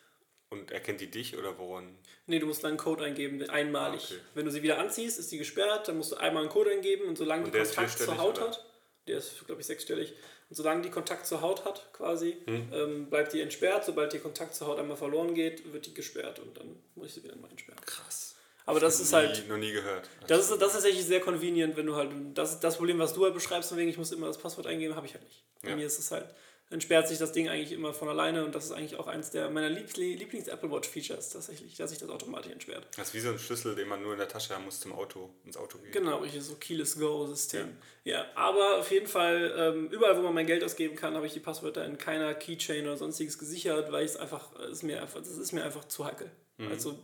Und 0.51 0.71
erkennt 0.71 1.01
die 1.01 1.11
dich 1.11 1.37
oder 1.37 1.59
woran? 1.59 1.99
Nee, 2.27 2.39
du 2.39 2.47
musst 2.47 2.63
dann 2.63 2.73
einen 2.73 2.79
Code 2.79 3.05
eingeben, 3.05 3.43
einmalig. 3.51 4.03
Ah, 4.03 4.15
okay. 4.15 4.21
Wenn 4.35 4.45
du 4.45 4.53
sie 4.53 4.63
wieder 4.63 4.79
anziehst, 4.79 5.19
ist 5.19 5.33
die 5.33 5.39
gesperrt, 5.39 5.89
dann 5.89 5.97
musst 5.97 6.13
du 6.13 6.17
einmal 6.17 6.43
einen 6.43 6.53
Code 6.53 6.71
eingeben 6.71 7.07
und 7.07 7.17
solange 7.19 7.47
Und 7.47 7.55
die 7.55 7.59
Kontakt 7.59 7.99
zur 7.99 8.19
Haut 8.19 8.39
oder? 8.39 8.49
hat, 8.49 8.65
der 9.07 9.19
ist, 9.19 9.47
glaube 9.47 9.61
ich, 9.61 9.67
sechsstellig, 9.67 10.13
und 10.49 10.55
solange 10.57 10.83
die 10.83 10.91
Kontakt 10.91 11.27
zur 11.27 11.41
Haut 11.41 11.65
hat, 11.65 11.93
quasi, 11.93 12.37
Hm. 12.47 12.69
ähm, 12.73 13.11
bleibt 13.11 13.33
die 13.33 13.41
entsperrt. 13.41 13.85
Sobald 13.85 14.13
die 14.13 14.19
Kontakt 14.21 14.55
zur 14.55 14.69
Haut 14.69 14.79
einmal 14.79 14.97
verloren 14.97 15.35
geht, 15.35 15.73
wird 15.73 15.87
die 15.87 15.95
gesperrt 15.95 16.39
und 16.39 16.57
dann 16.57 16.77
muss 16.95 17.09
ich 17.09 17.15
sie 17.15 17.25
wieder 17.25 17.35
neu 17.37 17.49
entsperren. 17.49 17.81
Krass. 17.85 18.35
Aber 18.65 18.81
das 18.81 18.99
ist 19.01 19.13
halt, 19.13 19.43
Nie, 19.45 19.49
noch 19.49 19.57
nie 19.59 19.73
gehört. 19.73 20.09
das 20.27 20.41
ist, 20.51 20.51
das 20.61 20.69
ist 20.69 20.75
tatsächlich 20.75 21.05
sehr 21.05 21.21
convenient, 21.21 21.77
wenn 21.77 21.87
du 21.87 21.95
halt, 21.95 22.11
das 22.35 22.59
das 22.61 22.77
Problem, 22.77 22.99
was 22.99 23.13
du 23.15 23.25
halt 23.25 23.35
beschreibst, 23.35 23.69
von 23.69 23.79
wegen, 23.79 23.89
ich 23.91 23.97
muss 23.99 24.11
immer 24.13 24.27
das 24.27 24.39
Passwort 24.39 24.67
eingeben, 24.67 24.95
habe 24.97 25.07
ich 25.07 25.15
halt 25.15 25.25
nicht. 25.25 25.43
Bei 25.63 25.71
Ja. 25.71 25.77
mir 25.77 25.87
ist 25.87 25.99
es 25.99 26.11
halt, 26.11 26.27
entsperrt 26.69 27.07
sich 27.07 27.19
das 27.19 27.31
Ding 27.33 27.49
eigentlich 27.49 27.71
immer 27.71 27.95
von 27.95 28.09
alleine 28.09 28.45
und 28.45 28.55
das 28.55 28.65
ist 28.65 28.73
eigentlich 28.73 28.97
auch 28.97 29.07
eins 29.07 29.31
der 29.31 29.49
meiner 29.51 29.69
Liebli- 29.69 30.17
Lieblings-Apple 30.17 30.69
Watch-Features 30.71 31.31
tatsächlich, 31.31 31.77
dass 31.77 31.91
sich 31.91 31.99
das 32.01 32.09
automatisch 32.11 32.51
entsperrt. 32.51 32.89
Das 32.97 33.09
ist 33.09 33.15
wie 33.15 33.21
so 33.21 33.29
ein 33.31 33.39
Schlüssel, 33.39 33.77
den 33.77 33.87
man 33.87 34.03
nur 34.03 34.13
in 34.15 34.19
der 34.19 34.27
Tasche 34.29 34.53
haben 34.55 34.65
muss 34.65 34.81
zum 34.81 34.93
Auto, 34.93 35.31
ins 35.45 35.57
Auto 35.57 35.79
gehen. 35.79 35.93
Genau, 35.93 36.19
richtig, 36.19 36.43
so 36.43 36.57
Keyless 36.57 36.99
Go-System. 36.99 37.77
Ja. 38.05 38.27
aber 38.35 38.79
auf 38.79 38.91
jeden 38.91 39.07
Fall, 39.07 39.55
ähm, 39.57 39.89
überall, 39.91 40.17
wo 40.17 40.23
man 40.23 40.35
mein 40.35 40.47
Geld 40.47 40.65
ausgeben 40.65 40.97
kann, 40.97 41.15
habe 41.15 41.27
ich 41.27 41.33
die 41.35 41.41
Passwörter 41.41 41.85
in 41.85 41.99
keiner 41.99 42.35
Keychain 42.35 42.85
oder 42.87 42.97
sonstiges 42.97 43.39
gesichert, 43.39 43.93
weil 43.93 44.05
ich 44.05 44.13
es 44.13 44.17
einfach, 44.17 44.53
es 44.71 44.83
mir 44.83 45.01
einfach, 45.03 45.21
ist 45.21 45.53
mir 45.53 45.65
einfach 45.65 45.85
zu 45.85 46.05
heikel. 46.05 46.31
Also 46.71 46.99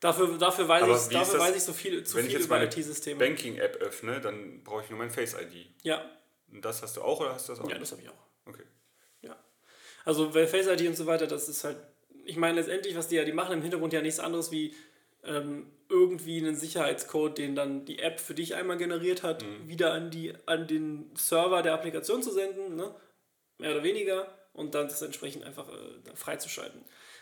dafür, 0.00 0.36
dafür 0.38 0.66
weiß 0.68 0.82
Mhm. 0.84 0.90
Aber 0.90 1.00
ich, 1.00 1.08
dafür 1.08 1.38
weiß 1.40 1.56
ich 1.56 1.62
so 1.62 1.72
viel, 1.72 2.02
zu 2.04 2.16
Wenn 2.16 2.24
ich 2.26 2.30
viel 2.32 2.38
jetzt 2.40 2.46
über 2.46 2.62
IT-Systeme. 2.62 3.18
Banking-App 3.18 3.76
öffne, 3.76 4.20
dann 4.20 4.62
brauche 4.64 4.82
ich 4.84 4.90
nur 4.90 4.98
mein 4.98 5.10
Face-ID. 5.10 5.66
Ja, 5.82 6.04
Und 6.52 6.64
das 6.64 6.82
hast 6.82 6.96
du 6.96 7.02
auch 7.02 7.20
oder 7.20 7.34
hast 7.34 7.48
du 7.48 7.52
das 7.52 7.60
auch? 7.60 7.70
ja, 7.70 7.78
das 7.78 7.92
habe 7.92 8.02
ich 8.02 8.08
auch. 8.08 8.27
Also 10.08 10.30
bei 10.30 10.46
Face 10.46 10.66
ID 10.66 10.88
und 10.88 10.96
so 10.96 11.04
weiter, 11.04 11.26
das 11.26 11.50
ist 11.50 11.64
halt, 11.64 11.76
ich 12.24 12.38
meine 12.38 12.56
letztendlich, 12.56 12.96
was 12.96 13.08
die 13.08 13.16
ja, 13.16 13.24
die 13.24 13.32
machen 13.32 13.52
im 13.52 13.60
Hintergrund 13.60 13.92
ja 13.92 14.00
nichts 14.00 14.20
anderes 14.20 14.50
wie 14.50 14.74
ähm, 15.22 15.66
irgendwie 15.90 16.38
einen 16.38 16.56
Sicherheitscode, 16.56 17.36
den 17.36 17.54
dann 17.54 17.84
die 17.84 17.98
App 17.98 18.18
für 18.18 18.32
dich 18.32 18.54
einmal 18.54 18.78
generiert 18.78 19.22
hat, 19.22 19.44
wieder 19.66 19.92
an, 19.92 20.10
die, 20.10 20.32
an 20.46 20.66
den 20.66 21.10
Server 21.14 21.60
der 21.60 21.74
Applikation 21.74 22.22
zu 22.22 22.32
senden, 22.32 22.74
ne? 22.74 22.94
mehr 23.58 23.72
oder 23.72 23.82
weniger, 23.82 24.34
und 24.54 24.74
dann 24.74 24.88
das 24.88 25.02
entsprechend 25.02 25.44
einfach 25.44 25.68
äh, 25.68 26.16
freizuschalten. 26.16 26.80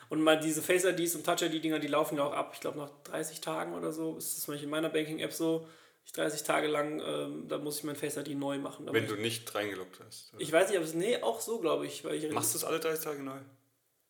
Und 0.08 0.22
mal 0.22 0.38
diese 0.38 0.62
Face 0.62 0.84
IDs 0.84 1.16
und 1.16 1.26
Touch 1.26 1.42
ID-Dinger, 1.42 1.80
die 1.80 1.88
laufen 1.88 2.18
ja 2.18 2.22
auch 2.22 2.34
ab, 2.34 2.52
ich 2.54 2.60
glaube 2.60 2.78
nach 2.78 2.92
30 3.02 3.40
Tagen 3.40 3.74
oder 3.74 3.90
so, 3.90 4.16
ist 4.16 4.36
das 4.36 4.44
zum 4.44 4.52
Beispiel 4.52 4.66
in 4.66 4.70
meiner 4.70 4.90
Banking-App 4.90 5.32
so, 5.32 5.66
ich 6.06 6.12
30 6.12 6.44
Tage 6.44 6.68
lang, 6.68 7.00
ähm, 7.04 7.48
da 7.48 7.58
muss 7.58 7.78
ich 7.78 7.84
mein 7.84 7.96
Face 7.96 8.16
ID 8.16 8.36
neu 8.36 8.58
machen. 8.58 8.88
Wenn 8.90 9.06
du 9.06 9.16
nicht 9.16 9.52
reingeloggt 9.54 10.00
hast. 10.06 10.32
ich 10.38 10.50
weiß 10.50 10.70
nicht, 10.70 10.78
ob 10.78 10.84
es, 10.84 10.94
nee, 10.94 11.20
auch 11.22 11.40
so, 11.40 11.58
glaube 11.58 11.86
ich. 11.86 12.04
Ich 12.04 12.30
Machst 12.30 12.54
du 12.54 12.58
es 12.58 12.64
alle 12.64 12.80
30 12.80 13.04
Tage 13.04 13.22
neu? 13.22 13.38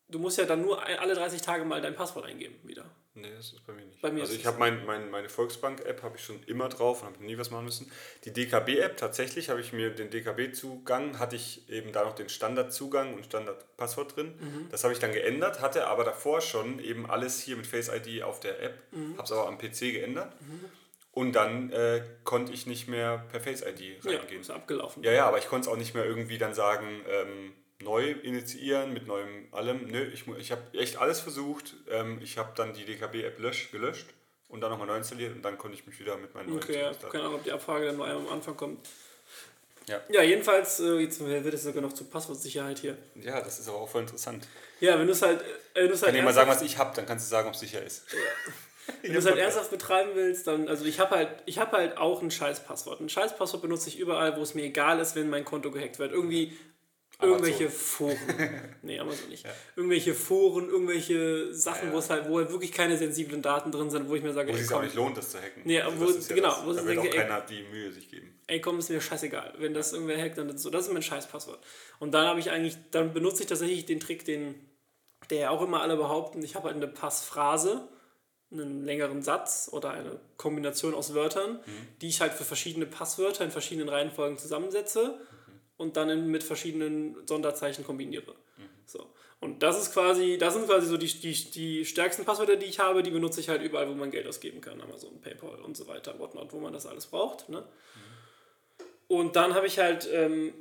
Du 0.08 0.20
musst 0.20 0.38
ja 0.38 0.44
dann 0.44 0.62
nur 0.62 0.80
alle 0.80 1.14
30 1.14 1.42
Tage 1.42 1.64
mal 1.64 1.80
dein 1.80 1.96
Passwort 1.96 2.26
eingeben 2.26 2.56
wieder. 2.62 2.84
Nee, 3.14 3.30
das 3.34 3.46
ist 3.54 3.66
bei 3.66 3.72
mir 3.72 3.86
nicht. 3.86 4.00
Bei 4.02 4.12
mir 4.12 4.20
also 4.20 4.34
ist 4.34 4.38
ich 4.38 4.46
habe 4.46 4.58
mein, 4.58 4.84
mein, 4.84 5.10
meine 5.10 5.28
Volksbank-App 5.28 6.02
habe 6.02 6.16
ich 6.16 6.24
schon 6.24 6.40
immer 6.44 6.68
drauf 6.68 7.00
und 7.02 7.08
habe 7.08 7.24
nie 7.24 7.36
was 7.38 7.50
machen 7.50 7.64
müssen. 7.64 7.90
Die 8.24 8.32
DKB-App, 8.32 8.98
tatsächlich 8.98 9.48
habe 9.48 9.60
ich 9.60 9.72
mir 9.72 9.90
den 9.90 10.10
DKB-Zugang, 10.10 11.18
hatte 11.18 11.34
ich 11.34 11.68
eben 11.70 11.92
da 11.92 12.04
noch 12.04 12.14
den 12.14 12.28
Standardzugang 12.28 13.14
und 13.14 13.24
Standardpasswort 13.24 14.14
drin. 14.14 14.34
Mhm. 14.38 14.68
Das 14.70 14.84
habe 14.84 14.92
ich 14.92 15.00
dann 15.00 15.12
geändert, 15.12 15.60
hatte 15.60 15.86
aber 15.88 16.04
davor 16.04 16.42
schon 16.42 16.78
eben 16.78 17.10
alles 17.10 17.40
hier 17.40 17.56
mit 17.56 17.66
Face 17.66 17.88
ID 17.88 18.22
auf 18.22 18.38
der 18.38 18.62
App, 18.62 18.74
Mhm. 18.92 19.14
habe 19.16 19.24
es 19.24 19.32
aber 19.32 19.48
am 19.48 19.56
PC 19.58 19.92
geändert. 19.92 20.34
Und 21.16 21.32
dann 21.32 21.72
äh, 21.72 22.02
konnte 22.24 22.52
ich 22.52 22.66
nicht 22.66 22.88
mehr 22.88 23.24
per 23.32 23.40
Face 23.40 23.62
ID 23.62 24.04
Ja, 24.04 24.18
reingehen. 24.18 24.42
ist 24.42 24.50
abgelaufen. 24.50 25.02
Ja, 25.02 25.12
ja, 25.12 25.26
aber 25.26 25.38
ich 25.38 25.48
konnte 25.48 25.66
es 25.66 25.72
auch 25.72 25.78
nicht 25.78 25.94
mehr 25.94 26.04
irgendwie 26.04 26.36
dann 26.36 26.52
sagen, 26.52 27.00
ähm, 27.08 27.54
neu 27.80 28.10
initiieren 28.10 28.92
mit 28.92 29.06
neuem 29.06 29.48
allem. 29.50 29.86
Nö, 29.86 30.02
ich, 30.12 30.24
ich 30.38 30.52
habe 30.52 30.60
echt 30.74 30.98
alles 30.98 31.20
versucht. 31.20 31.74
Ähm, 31.88 32.20
ich 32.22 32.36
habe 32.36 32.52
dann 32.54 32.74
die 32.74 32.84
DKB-App 32.84 33.38
lösch, 33.38 33.70
gelöscht 33.70 34.08
und 34.48 34.60
dann 34.60 34.70
nochmal 34.70 34.86
neu 34.88 34.98
installiert 34.98 35.34
und 35.34 35.40
dann 35.40 35.56
konnte 35.56 35.78
ich 35.78 35.86
mich 35.86 35.98
wieder 35.98 36.18
mit 36.18 36.34
meinen 36.34 36.50
neuen 36.50 36.62
Okay, 36.62 36.82
ja, 36.82 36.92
keine 36.92 37.24
Ahnung, 37.24 37.36
ob 37.36 37.44
die 37.44 37.52
Abfrage 37.52 37.86
dann 37.86 37.96
nur 37.96 38.04
einmal 38.04 38.26
am 38.26 38.32
Anfang 38.34 38.54
kommt. 38.54 38.86
Ja. 39.86 40.02
Ja, 40.10 40.22
jedenfalls, 40.22 40.80
äh, 40.80 40.98
jetzt 40.98 41.18
wird 41.24 41.54
es 41.54 41.62
sogar 41.62 41.80
noch 41.80 41.94
zur 41.94 42.10
Passwortsicherheit 42.10 42.78
hier. 42.78 42.98
Ja, 43.14 43.40
das 43.40 43.58
ist 43.58 43.68
aber 43.70 43.78
auch 43.78 43.88
voll 43.88 44.02
interessant. 44.02 44.46
Ja, 44.80 44.98
wenn 44.98 45.06
du 45.06 45.14
es 45.14 45.22
halt, 45.22 45.40
äh, 45.40 45.44
wenn 45.80 45.88
du 45.88 45.94
es 45.94 46.00
Ich 46.00 46.02
halt 46.02 46.12
kann 46.12 46.14
dir 46.20 46.22
mal 46.24 46.34
sagen, 46.34 46.50
was 46.50 46.60
ich 46.60 46.76
habe, 46.76 46.94
dann 46.94 47.06
kannst 47.06 47.24
du 47.24 47.30
sagen, 47.30 47.48
ob 47.48 47.54
es 47.54 47.60
sicher 47.60 47.82
ist. 47.82 48.04
wenn 49.02 49.12
du 49.12 49.18
es 49.18 49.26
halt 49.26 49.38
ernsthaft 49.38 49.70
betreiben 49.70 50.10
willst, 50.14 50.46
dann, 50.46 50.68
also 50.68 50.84
ich 50.84 51.00
habe 51.00 51.14
halt, 51.16 51.28
ich 51.46 51.58
habe 51.58 51.76
halt 51.76 51.96
auch 51.98 52.22
ein 52.22 52.30
Scheißpasswort. 52.30 53.00
Ein 53.00 53.08
Scheißpasswort 53.08 53.62
benutze 53.62 53.88
ich 53.88 53.98
überall, 53.98 54.36
wo 54.36 54.42
es 54.42 54.54
mir 54.54 54.64
egal 54.64 55.00
ist, 55.00 55.16
wenn 55.16 55.28
mein 55.30 55.44
Konto 55.44 55.70
gehackt 55.70 55.98
wird. 55.98 56.12
Irgendwie 56.12 56.56
irgendwelche 57.20 57.70
Foren. 57.70 58.18
nee, 58.82 58.98
Amazon 58.98 59.30
nicht. 59.30 59.46
Irgendwelche 59.74 60.12
Foren, 60.14 60.68
irgendwelche 60.68 61.54
Sachen, 61.54 61.88
Ja, 61.88 61.94
wo 61.94 61.98
es 61.98 62.10
halt, 62.10 62.28
wo 62.28 62.38
halt 62.38 62.50
wirklich 62.50 62.72
keine 62.72 62.98
sensiblen 62.98 63.40
Daten 63.40 63.72
drin 63.72 63.88
sind, 63.90 64.08
wo 64.10 64.16
ich 64.16 64.22
mir 64.22 64.34
sage, 64.34 64.50
Wo 64.50 64.54
es 64.54 64.60
ey, 64.60 64.66
sich 64.66 64.76
auch 64.76 64.82
nicht 64.82 64.94
lohnt, 64.94 65.16
das 65.16 65.30
zu 65.30 65.38
hacken. 65.38 65.62
Nee, 65.64 65.80
Also 65.80 65.98
wo- 65.98 66.10
ja 66.10 66.34
genau, 66.34 66.54
wo 66.64 66.70
es 66.72 66.76
Da 66.76 66.84
wird 66.84 66.98
auch 66.98 67.02
denke, 67.02 67.16
ey- 67.16 67.22
keiner 67.22 67.40
die 67.40 67.62
Mühe 67.62 67.90
sich 67.90 68.10
geben. 68.10 68.38
ey 68.48 68.60
komm, 68.60 68.78
ist 68.78 68.90
mir 68.90 69.00
scheißegal. 69.00 69.54
Wenn 69.58 69.72
das 69.72 69.94
irgendwer 69.94 70.18
hackt, 70.20 70.36
dann 70.36 70.50
ist 70.50 70.60
so, 70.62 70.68
das 70.68 70.86
ist 70.88 70.92
mein 70.92 71.02
Scheißpasswort. 71.02 71.58
Und 72.00 72.12
dann 72.12 72.26
habe 72.26 72.38
ich 72.40 72.50
eigentlich, 72.50 72.76
dann 72.90 73.14
benutze 73.14 73.42
ich 73.44 73.48
tatsächlich 73.48 73.86
den 73.86 73.98
Trick, 73.98 74.26
den, 74.26 74.54
der 75.30 75.38
ja 75.38 75.50
auch 75.50 75.62
immer 75.62 75.80
alle 75.80 75.96
behaupten, 75.96 76.42
ich 76.42 76.54
habe 76.54 76.66
halt 76.66 76.76
eine 76.76 76.86
Passphrase, 76.88 77.88
einen 78.50 78.84
längeren 78.84 79.22
Satz 79.22 79.68
oder 79.72 79.90
eine 79.90 80.20
Kombination 80.36 80.94
aus 80.94 81.14
Wörtern, 81.14 81.60
die 82.00 82.08
ich 82.08 82.20
halt 82.20 82.32
für 82.32 82.44
verschiedene 82.44 82.86
Passwörter 82.86 83.44
in 83.44 83.50
verschiedenen 83.50 83.88
Reihenfolgen 83.88 84.38
zusammensetze 84.38 85.20
und 85.76 85.96
dann 85.96 86.08
in, 86.08 86.28
mit 86.28 86.42
verschiedenen 86.42 87.26
Sonderzeichen 87.26 87.84
kombiniere. 87.84 88.34
So. 88.86 89.06
Und 89.40 89.62
das 89.62 89.80
ist 89.80 89.92
quasi, 89.92 90.38
das 90.38 90.54
sind 90.54 90.66
quasi 90.66 90.86
so 90.86 90.96
die, 90.96 91.06
die, 91.06 91.50
die 91.50 91.84
stärksten 91.84 92.24
Passwörter, 92.24 92.56
die 92.56 92.66
ich 92.66 92.78
habe, 92.78 93.02
die 93.02 93.10
benutze 93.10 93.40
ich 93.40 93.48
halt 93.48 93.62
überall, 93.62 93.88
wo 93.88 93.94
man 93.94 94.10
Geld 94.10 94.26
ausgeben 94.26 94.60
kann. 94.60 94.80
Amazon, 94.80 95.20
PayPal 95.20 95.60
und 95.60 95.76
so 95.76 95.86
weiter, 95.88 96.18
whatnot, 96.18 96.52
wo 96.52 96.60
man 96.60 96.72
das 96.72 96.86
alles 96.86 97.06
braucht. 97.06 97.48
Ne? 97.48 97.62
Und 99.08 99.36
dann 99.36 99.54
habe 99.54 99.66
ich 99.66 99.78
halt 99.78 100.08
ähm, 100.10 100.54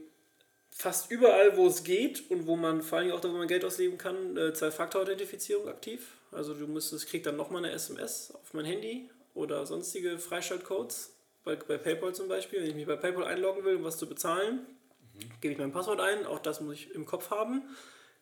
fast 0.70 1.09
überall, 1.09 1.55
wo 1.55 1.68
es 1.68 1.84
geht 1.84 2.30
und 2.30 2.47
wo 2.47 2.57
man 2.57 2.82
vor 2.82 2.97
allem 2.97 3.12
auch 3.12 3.22
da, 3.22 3.30
wo 3.30 3.38
man 3.38 3.47
Geld 3.47 3.64
ausleben 3.64 3.97
kann, 3.97 4.36
äh, 4.36 4.53
Zwei-Faktor-Authentifizierung 4.53 5.70
aktiv. 5.70 6.12
Also 6.36 6.53
du 6.53 6.67
müsstest, 6.67 7.07
kriegst 7.07 7.25
dann 7.25 7.38
nochmal 7.38 7.63
eine 7.63 7.73
SMS 7.73 8.33
auf 8.36 8.53
mein 8.53 8.65
Handy 8.65 9.09
oder 9.33 9.65
sonstige 9.65 10.19
Freischaltcodes. 10.19 11.13
Bei, 11.43 11.55
bei 11.55 11.77
PayPal 11.77 12.13
zum 12.13 12.27
Beispiel, 12.27 12.61
wenn 12.61 12.69
ich 12.69 12.75
mich 12.75 12.88
bei 12.88 12.95
PayPal 12.95 13.23
einloggen 13.23 13.63
will, 13.63 13.75
um 13.75 13.83
was 13.83 13.97
zu 13.97 14.07
bezahlen, 14.07 14.65
mhm. 15.13 15.19
gebe 15.41 15.53
ich 15.53 15.59
mein 15.59 15.71
Passwort 15.71 15.99
ein, 15.99 16.25
auch 16.25 16.39
das 16.39 16.61
muss 16.61 16.75
ich 16.75 16.91
im 16.91 17.05
Kopf 17.05 17.29
haben. 17.29 17.63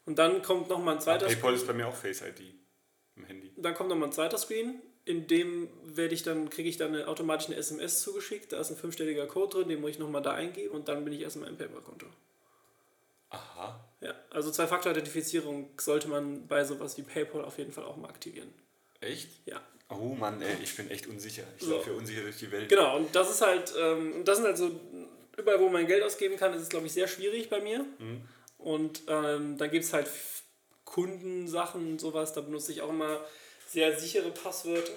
Und 0.05 0.19
dann 0.19 0.41
kommt 0.41 0.69
nochmal 0.69 0.95
ein 0.95 1.01
zweiter 1.01 1.25
Screen. 1.27 1.39
PayPal 1.39 1.53
ist 1.55 1.67
bei 1.67 1.73
mir 1.73 1.87
auch 1.87 1.95
Face 1.95 2.21
ID 2.21 2.53
im 3.15 3.25
Handy. 3.25 3.53
Dann 3.57 3.73
kommt 3.73 3.89
nochmal 3.89 4.09
ein 4.09 4.13
zweiter 4.13 4.37
Screen, 4.37 4.81
in 5.05 5.27
dem 5.27 5.69
werde 5.83 6.13
ich 6.13 6.23
dann, 6.23 6.49
kriege 6.49 6.69
ich 6.69 6.77
dann 6.77 6.93
eine, 6.93 7.07
automatisch 7.07 7.47
eine 7.47 7.57
SMS 7.57 8.01
zugeschickt. 8.01 8.53
Da 8.53 8.59
ist 8.59 8.71
ein 8.71 8.77
fünfstelliger 8.77 9.27
Code 9.27 9.57
drin, 9.57 9.69
den 9.69 9.81
muss 9.81 9.91
ich 9.91 9.99
nochmal 9.99 10.21
da 10.21 10.33
eingeben 10.33 10.73
und 10.73 10.87
dann 10.87 11.03
bin 11.03 11.13
ich 11.13 11.21
erstmal 11.21 11.49
im 11.49 11.57
PayPal-Konto. 11.57 12.07
Aha. 13.29 13.83
Ja, 14.03 14.13
also 14.31 14.51
Zwei-Faktor-Identifizierung 14.51 15.69
sollte 15.79 16.09
man 16.09 16.45
bei 16.47 16.63
sowas 16.65 16.97
wie 16.97 17.03
PayPal 17.03 17.45
auf 17.45 17.57
jeden 17.57 17.71
Fall 17.71 17.85
auch 17.85 17.95
mal 17.95 18.09
aktivieren. 18.09 18.53
Echt? 18.99 19.29
Ja. 19.45 19.61
Oh 19.89 20.15
Mann, 20.15 20.41
ey, 20.41 20.57
ich 20.61 20.75
bin 20.75 20.89
echt 20.89 21.07
unsicher. 21.07 21.43
Ich 21.57 21.65
so. 21.65 21.75
laufe 21.75 21.85
hier 21.85 21.95
unsicher 21.95 22.21
durch 22.21 22.37
die 22.37 22.51
Welt. 22.51 22.69
Genau, 22.69 22.97
und 22.97 23.15
das 23.15 23.29
ist 23.29 23.41
halt, 23.41 23.73
ähm, 23.79 24.25
das 24.25 24.37
sind 24.37 24.45
halt 24.45 24.57
so, 24.57 24.71
überall 25.37 25.59
wo 25.59 25.69
man 25.69 25.87
Geld 25.87 26.03
ausgeben 26.03 26.35
kann, 26.35 26.53
ist 26.53 26.63
es, 26.63 26.69
glaube 26.69 26.87
ich, 26.87 26.93
sehr 26.93 27.07
schwierig 27.07 27.49
bei 27.49 27.61
mir. 27.61 27.85
Mhm. 27.99 28.21
Und 28.57 29.03
ähm, 29.07 29.57
dann 29.57 29.71
gibt 29.71 29.85
es 29.85 29.93
halt 29.93 30.09
Kundensachen 30.85 31.93
und 31.93 32.01
sowas, 32.01 32.33
da 32.33 32.41
benutze 32.41 32.71
ich 32.71 32.81
auch 32.81 32.89
immer 32.89 33.19
sehr 33.67 33.97
sichere 33.97 34.31
Passwörter, 34.31 34.91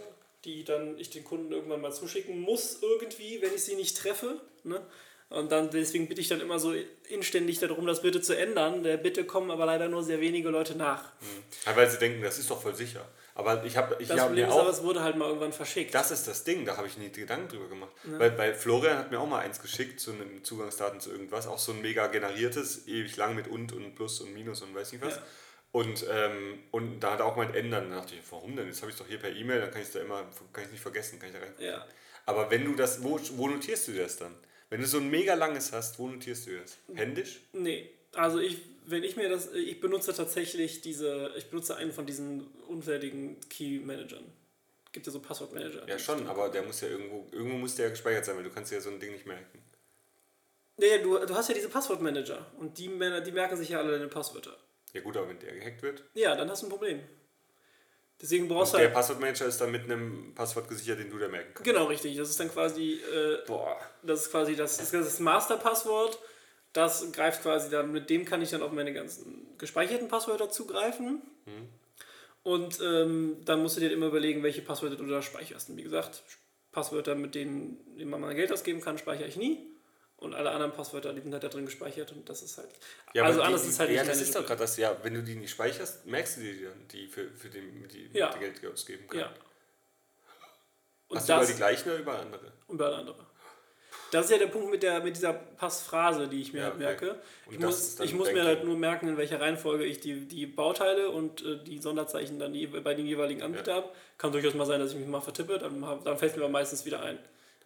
die 0.45 0.65
dann 0.65 0.99
ich 0.99 1.11
den 1.11 1.25
Kunden 1.25 1.53
irgendwann 1.53 1.81
mal 1.81 1.93
zuschicken 1.93 2.41
muss, 2.41 2.79
irgendwie, 2.83 3.41
wenn 3.43 3.55
ich 3.55 3.65
sie 3.65 3.75
nicht 3.75 3.97
treffe. 3.97 4.41
Ne? 4.65 4.85
Und 5.29 5.51
dann, 5.51 5.71
deswegen 5.71 6.07
bitte 6.09 6.21
ich 6.21 6.29
dann 6.29 6.41
immer 6.41 6.59
so 6.61 6.73
inständig 7.09 7.59
darum, 7.59 7.87
das 7.87 8.03
bitte 8.03 8.21
zu 8.21 8.37
ändern. 8.37 8.85
Der 8.85 8.97
Bitte 8.97 9.25
kommen 9.25 9.51
aber 9.51 9.67
leider 9.67 9.89
nur 9.89 10.05
sehr 10.05 10.21
wenige 10.21 10.51
Leute 10.51 10.77
nach. 10.77 11.03
Mhm. 11.21 11.43
Ja, 11.67 11.77
weil 11.77 11.91
sie 11.91 11.99
denken, 11.99 12.23
das 12.23 12.39
ist 12.39 12.49
doch 12.49 12.63
voll 12.63 12.75
sicher. 12.75 13.05
Aber 13.35 13.65
ich 13.65 13.77
habe 13.77 13.97
ich 13.99 14.09
Das 14.09 14.19
hab 14.19 14.29
Problem 14.29 14.49
ist 14.49 14.55
aber, 14.55 14.71
es 14.71 14.83
wurde 14.83 15.03
halt 15.03 15.17
mal 15.17 15.27
irgendwann 15.27 15.53
verschickt. 15.53 15.93
Das 15.95 16.11
ist 16.11 16.27
das 16.27 16.45
Ding, 16.45 16.65
da 16.65 16.77
habe 16.77 16.87
ich 16.87 16.97
nie 16.97 17.11
Gedanken 17.11 17.49
drüber 17.49 17.69
gemacht. 17.69 17.91
Ja. 18.05 18.19
Weil 18.19 18.31
bei 18.31 18.55
Florian 18.55 18.97
hat 18.97 19.11
mir 19.11 19.19
auch 19.19 19.27
mal 19.27 19.41
eins 19.41 19.61
geschickt, 19.61 20.01
zu 20.01 20.13
einem 20.13 20.43
Zugangsdaten 20.43 21.01
zu 21.01 21.11
irgendwas, 21.11 21.47
auch 21.47 21.59
so 21.59 21.73
ein 21.73 21.83
mega 21.83 22.07
generiertes, 22.07 22.87
ewig 22.87 23.17
lang 23.17 23.35
mit 23.35 23.49
und 23.49 23.73
und 23.73 23.95
plus 23.95 24.21
und 24.21 24.33
minus 24.33 24.63
und 24.63 24.75
weiß 24.75 24.93
nicht 24.93 25.05
was. 25.05 25.17
Ja. 25.17 25.23
Und, 25.73 26.07
ähm, 26.11 26.61
und 26.71 27.01
da 27.01 27.13
hat 27.13 27.21
er 27.21 27.27
auch 27.27 27.37
mal 27.37 27.55
ändern. 27.55 27.91
Da 27.91 27.97
dachte 27.97 28.15
ich, 28.15 28.21
warum 28.31 28.57
denn? 28.57 28.69
Jetzt 28.69 28.81
habe 28.81 28.91
ich 28.91 28.97
es 28.97 29.03
doch 29.03 29.09
hier 29.09 29.19
per 29.19 29.31
E-Mail, 29.31 29.61
dann 29.61 29.71
kann 29.71 29.83
ich 29.83 29.89
es 29.89 29.93
da 29.93 30.01
immer, 30.01 30.25
kann 30.55 30.65
ich 30.65 30.71
nicht 30.71 30.81
vergessen, 30.81 31.19
kann 31.19 31.29
ich 31.29 31.35
da 31.35 31.41
rein. 31.41 31.55
Ja. 31.59 31.87
Aber 32.25 32.51
wenn 32.51 32.65
du 32.65 32.75
das, 32.75 33.03
wo, 33.03 33.21
wo 33.33 33.49
notierst 33.49 33.89
du 33.89 33.93
das 33.93 34.17
dann? 34.17 34.35
Wenn 34.71 34.81
du 34.81 34.87
so 34.87 34.99
ein 34.99 35.09
mega 35.11 35.35
langes 35.35 35.73
hast, 35.73 35.99
wo 35.99 36.09
notierst 36.09 36.47
du 36.47 36.59
das? 36.59 36.77
Händisch? 36.95 37.41
Nee, 37.53 37.91
also 38.15 38.41
ich, 38.41 38.59
wenn 38.87 39.05
ich 39.05 39.17
mir 39.17 39.29
das, 39.29 39.53
ich 39.53 39.81
benutze 39.81 40.13
tatsächlich 40.13 40.81
diese, 40.81 41.33
ich 41.37 41.47
benutze 41.47 41.77
einen 41.77 41.93
von 41.93 42.07
diesen 42.07 42.47
unfertigen 42.69 43.37
Key-Managern. 43.49 44.25
Gibt 44.93 45.07
ja 45.07 45.13
so 45.13 45.21
Passwortmanager. 45.21 45.87
Ja 45.87 45.99
schon, 45.99 46.27
aber 46.27 46.49
der 46.49 46.63
muss 46.63 46.81
ja 46.81 46.89
irgendwo, 46.89 47.27
irgendwo 47.31 47.59
muss 47.59 47.75
der 47.75 47.87
ja 47.87 47.91
gespeichert 47.91 48.25
sein, 48.25 48.37
weil 48.37 48.45
du 48.45 48.51
kannst 48.51 48.73
ja 48.73 48.81
so 48.81 48.91
ein 48.91 48.99
Ding 48.99 49.13
nicht 49.13 49.27
merken. 49.27 49.63
Nee, 50.79 50.99
du, 50.99 51.19
du 51.19 51.35
hast 51.35 51.49
ja 51.49 51.55
diese 51.55 51.69
Passwortmanager 51.69 52.47
und 52.59 52.79
die, 52.79 52.89
die 52.89 53.33
merken 53.33 53.57
sich 53.57 53.69
ja 53.69 53.79
alle 53.79 53.93
deine 53.93 54.09
Passwörter. 54.09 54.57
Ja 54.93 55.01
gut, 55.01 55.17
aber 55.17 55.29
wenn 55.29 55.39
der 55.39 55.55
gehackt 55.55 55.83
wird? 55.83 56.03
Ja, 56.15 56.35
dann 56.35 56.51
hast 56.51 56.63
du 56.63 56.67
ein 56.67 56.71
Problem. 56.71 57.01
Deswegen 58.21 58.49
brauchst 58.49 58.73
du. 58.73 58.79
Der 58.79 58.87
halt 58.87 58.95
Passwortmanager 58.95 59.47
ist 59.47 59.61
dann 59.61 59.71
mit 59.71 59.85
einem 59.85 60.33
Passwort 60.35 60.69
gesichert, 60.69 60.99
den 60.99 61.11
du 61.11 61.19
da 61.19 61.29
merken 61.29 61.53
kannst. 61.55 61.65
Genau, 61.65 61.85
richtig. 61.85 62.17
Das 62.17 62.31
ist 62.31 62.41
dann 62.41 62.51
quasi. 62.51 62.95
Äh, 62.95 63.47
Boah. 63.47 63.79
Das 64.03 64.23
ist 64.23 64.31
quasi 64.31 64.57
das, 64.57 64.79
das, 64.79 64.91
das 64.91 65.21
Masterpasswort. 65.21 66.19
Das 66.73 67.11
greift 67.13 67.43
quasi 67.43 67.71
dann, 67.71 67.91
mit 67.91 68.11
dem 68.11 68.25
kann 68.25 68.43
ich 68.43 68.51
dann 68.51 68.63
auf 68.63 68.71
meine 68.73 68.93
ganzen 68.93 69.47
gespeicherten 69.57 70.09
Passwörter 70.09 70.51
zugreifen. 70.51 71.23
Mhm. 71.47 71.69
Und 72.43 72.81
ähm, 72.81 73.39
dann 73.45 73.63
musst 73.63 73.77
du 73.77 73.81
dir 73.81 73.91
immer 73.91 74.07
überlegen, 74.07 74.43
welche 74.43 74.63
Passwörter 74.63 74.97
du 74.97 75.07
da 75.07 75.21
speicherst. 75.21 75.71
Und 75.71 75.79
wie 75.79 75.83
gesagt, 75.83 76.23
Passwörter, 76.73 77.15
mit 77.15 77.35
denen 77.35 77.79
man 78.05 78.21
mal 78.21 78.35
Geld 78.35 78.53
ausgeben 78.53 78.81
kann, 78.81 78.99
speichere 78.99 79.27
ich 79.27 79.37
nie. 79.37 79.76
Und 80.27 80.35
alle 80.35 80.51
anderen 80.51 80.73
Passwörter, 80.73 81.13
die 81.13 81.21
sind 81.21 81.33
halt 81.33 81.45
da 81.45 81.49
drin 81.49 81.65
gespeichert 81.65 82.13
und 82.13 82.29
das 82.29 82.43
ist 82.43 82.59
halt. 82.59 82.69
Ja, 83.15 83.25
also 83.25 83.41
anders 83.41 83.63
die, 83.63 83.69
ist 83.69 83.79
halt 83.79 83.91
ja, 83.91 84.03
nicht. 84.03 84.07
Ja, 84.07 84.13
das 84.13 84.21
ist 84.21 84.35
doch 84.35 84.45
gerade 84.45 84.61
das, 84.61 84.77
ja, 84.77 84.97
wenn 85.03 85.15
du 85.15 85.23
die 85.23 85.37
nicht 85.37 85.51
speicherst, 85.51 86.05
merkst 86.05 86.37
du 86.37 86.41
dir 86.41 86.69
dann, 86.69 86.89
die 86.89 87.07
für, 87.07 87.31
für 87.31 87.49
den, 87.49 87.89
die 87.89 88.11
ja. 88.13 88.37
Geld 88.37 88.65
ausgeben 88.67 89.07
kann. 89.09 89.21
Ja. 89.21 89.33
Und 91.09 91.19
Hast 91.19 91.29
das, 91.29 91.39
du 91.39 91.45
über 91.45 91.53
die 91.53 91.59
gleichen 91.59 91.91
oder 91.91 91.99
über 92.01 92.19
andere? 92.19 92.53
Über 92.69 92.97
andere. 92.97 93.27
Das 94.11 94.27
ist 94.27 94.31
ja 94.31 94.39
der 94.39 94.47
Punkt 94.47 94.71
mit, 94.71 94.83
der, 94.83 95.01
mit 95.03 95.17
dieser 95.17 95.33
Passphrase, 95.33 96.29
die 96.29 96.41
ich 96.41 96.53
mir 96.53 96.61
ja, 96.61 96.65
halt 96.67 96.79
merke. 96.79 97.17
Ich 97.51 97.59
muss, 97.59 97.99
ich 98.01 98.15
muss 98.15 98.33
mir 98.33 98.45
halt 98.45 98.65
nur 98.65 98.77
merken, 98.77 99.09
in 99.09 99.17
welcher 99.17 99.41
Reihenfolge 99.41 99.85
ich 99.85 100.01
die, 100.01 100.27
die 100.27 100.47
Bauteile 100.47 101.11
und 101.11 101.45
äh, 101.45 101.63
die 101.63 101.79
Sonderzeichen 101.79 102.39
dann 102.39 102.53
die, 102.53 102.67
bei 102.67 102.95
den 102.95 103.07
jeweiligen 103.07 103.43
Anbieter 103.43 103.71
ja. 103.71 103.77
habe. 103.79 103.89
Kann 104.19 104.33
durchaus 104.33 104.55
mal 104.55 104.65
sein, 104.65 104.81
dass 104.81 104.93
ich 104.93 104.99
mich 104.99 105.09
mal 105.09 105.21
vertippe, 105.21 105.59
dann, 105.59 105.81
dann 106.05 106.19
fällt 106.19 106.33
es 106.33 106.37
mir 106.37 106.45
aber 106.45 106.53
meistens 106.53 106.85
wieder 106.85 107.03
ein. 107.03 107.19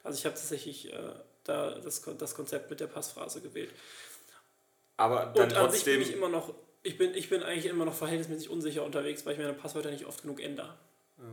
Also 0.03 0.19
ich 0.19 0.25
habe 0.25 0.35
tatsächlich 0.35 0.93
äh, 0.93 0.97
da 1.51 1.79
das, 1.79 2.03
das 2.19 2.35
Konzept 2.35 2.71
mit 2.71 2.81
der 2.81 2.87
Passphrase 2.87 3.41
gewählt. 3.41 3.71
Aber 4.97 5.33
dann 5.35 5.51
und 5.51 5.57
an 5.57 5.71
sich 5.71 5.85
bin 5.85 6.01
ich 6.01 6.13
immer 6.13 6.29
noch, 6.29 6.55
ich 6.83 6.99
bin, 6.99 7.15
ich 7.15 7.29
bin 7.29 7.43
eigentlich 7.43 7.67
immer 7.67 7.85
noch 7.85 7.95
verhältnismäßig 7.95 8.51
unsicher 8.51 8.85
unterwegs, 8.85 9.25
weil 9.25 9.33
ich 9.33 9.39
meine 9.39 9.55
Passwörter 9.55 9.91
nicht 9.91 10.07
oft 10.07 10.23
genug 10.23 10.41
ändere. 10.41 10.75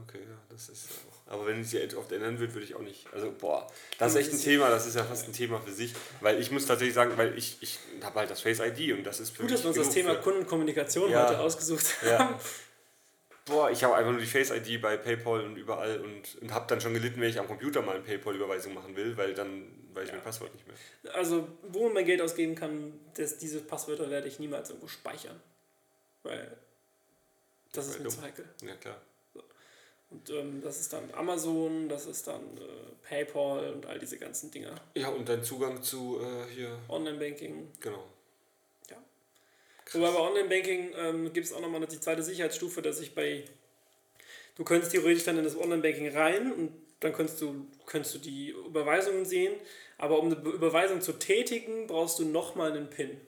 Okay, 0.03 0.19
ja, 0.19 0.37
das 0.49 0.67
ist 0.67 0.89
auch. 1.07 1.31
Aber 1.31 1.45
wenn 1.45 1.61
ich 1.61 1.69
sie 1.69 1.95
oft 1.95 2.11
ändern 2.11 2.39
würde, 2.39 2.53
würde 2.53 2.65
ich 2.65 2.75
auch 2.75 2.81
nicht. 2.81 3.05
Also, 3.13 3.31
boah, 3.31 3.67
das 3.97 4.13
ist 4.13 4.17
echt 4.17 4.33
ein 4.33 4.39
Thema, 4.39 4.69
das 4.69 4.85
ist 4.85 4.95
ja 4.95 5.03
fast 5.03 5.27
ein 5.27 5.33
Thema 5.33 5.61
für 5.61 5.71
sich. 5.71 5.93
Weil 6.19 6.41
ich 6.41 6.51
muss 6.51 6.65
tatsächlich 6.65 6.93
sagen, 6.93 7.13
weil 7.15 7.37
ich, 7.37 7.57
ich 7.61 7.79
habe 8.01 8.19
halt 8.19 8.29
das 8.29 8.41
Face 8.41 8.59
ID 8.59 8.97
und 8.97 9.05
das 9.05 9.21
ist 9.21 9.35
für 9.35 9.43
Gut, 9.43 9.51
dass 9.51 9.63
wir 9.63 9.69
uns 9.69 9.77
das 9.77 9.89
Thema 9.91 10.15
für, 10.15 10.21
Kundenkommunikation 10.21 11.09
ja, 11.09 11.29
heute 11.29 11.39
ausgesucht 11.39 12.01
haben. 12.01 12.09
Ja. 12.09 12.39
Boah, 13.45 13.71
ich 13.71 13.81
habe 13.83 13.95
einfach 13.95 14.11
nur 14.11 14.19
die 14.19 14.27
Face 14.27 14.51
ID 14.51 14.81
bei 14.81 14.97
PayPal 14.97 15.41
und 15.41 15.55
überall 15.55 16.01
und, 16.01 16.41
und 16.41 16.53
habe 16.53 16.65
dann 16.67 16.81
schon 16.81 16.93
gelitten, 16.93 17.21
wenn 17.21 17.29
ich 17.29 17.39
am 17.39 17.47
Computer 17.47 17.81
mal 17.81 17.95
eine 17.95 18.03
PayPal-Überweisung 18.03 18.73
machen 18.73 18.95
will, 18.97 19.15
weil 19.15 19.33
dann 19.33 19.63
weiß 19.97 20.05
ich 20.05 20.09
ja. 20.09 20.15
mein 20.15 20.23
Passwort 20.23 20.53
nicht 20.53 20.67
mehr. 20.67 21.15
Also, 21.15 21.47
wo 21.63 21.85
man 21.85 21.93
mein 21.93 22.05
Geld 22.05 22.21
ausgeben 22.21 22.55
kann, 22.55 22.99
das, 23.15 23.37
diese 23.37 23.61
Passwörter 23.61 24.09
werde 24.09 24.27
ich 24.27 24.39
niemals 24.39 24.69
irgendwo 24.69 24.87
speichern. 24.87 25.39
Weil 26.23 26.57
das, 27.71 27.87
das 27.87 27.95
ist 27.95 28.03
mir 28.03 28.09
zu 28.09 28.21
heikel. 28.21 28.45
Ja, 28.61 28.75
klar. 28.75 29.01
Und 30.09 30.29
ähm, 30.29 30.61
das 30.61 30.79
ist 30.79 30.93
dann 30.93 31.13
Amazon, 31.13 31.89
das 31.89 32.05
ist 32.05 32.27
dann 32.27 32.41
äh, 32.57 33.07
PayPal 33.07 33.73
und 33.73 33.85
all 33.85 33.99
diese 33.99 34.17
ganzen 34.17 34.49
Dinger. 34.51 34.73
Ja, 34.95 35.09
und 35.09 35.27
dein 35.27 35.43
Zugang 35.43 35.83
zu 35.83 36.21
äh, 36.21 36.53
hier. 36.53 36.79
Online-Banking. 36.87 37.73
Genau. 37.81 38.07
Ja. 38.89 38.95
Wobei 39.91 40.11
bei 40.11 40.19
Online-Banking 40.19 40.93
ähm, 40.95 41.33
gibt 41.33 41.45
es 41.45 41.53
auch 41.53 41.59
nochmal 41.59 41.85
die 41.87 41.99
zweite 41.99 42.23
Sicherheitsstufe, 42.23 42.81
dass 42.81 43.01
ich 43.01 43.15
bei. 43.15 43.43
Du 44.55 44.63
könntest 44.63 44.93
theoretisch 44.93 45.25
dann 45.25 45.37
in 45.37 45.43
das 45.43 45.57
Online-Banking 45.57 46.15
rein 46.15 46.53
und 46.53 46.71
dann 46.99 47.13
könntest 47.13 47.41
du, 47.41 47.67
könntest 47.85 48.15
du 48.15 48.19
die 48.19 48.49
Überweisungen 48.49 49.25
sehen. 49.25 49.53
Aber 49.97 50.19
um 50.19 50.27
eine 50.27 50.35
Überweisung 50.35 51.01
zu 51.01 51.13
tätigen, 51.13 51.87
brauchst 51.87 52.19
du 52.19 52.25
nochmal 52.25 52.71
einen 52.71 52.89
PIN. 52.89 53.19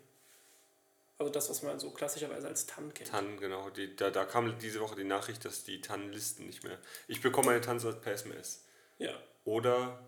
Also 1.17 1.31
das, 1.31 1.49
was 1.49 1.61
man 1.63 1.79
so 1.79 1.91
klassischerweise 1.91 2.47
als 2.47 2.65
TAN 2.65 2.93
kennt. 2.93 3.09
TAN, 3.09 3.37
genau. 3.37 3.69
Die, 3.71 3.93
da, 3.95 4.09
da 4.09 4.23
kam 4.23 4.57
diese 4.57 4.79
Woche 4.79 4.95
die 4.95 5.03
Nachricht, 5.03 5.43
dass 5.43 5.65
die 5.65 5.81
TAN-Listen 5.81 6.45
nicht 6.45 6.63
mehr. 6.63 6.77
Ich 7.07 7.21
bekomme 7.21 7.47
meine 7.47 7.61
TAN 7.61 7.79
per 8.01 8.13
SMS. 8.13 8.65
Ja. 8.99 9.21
Oder 9.43 9.99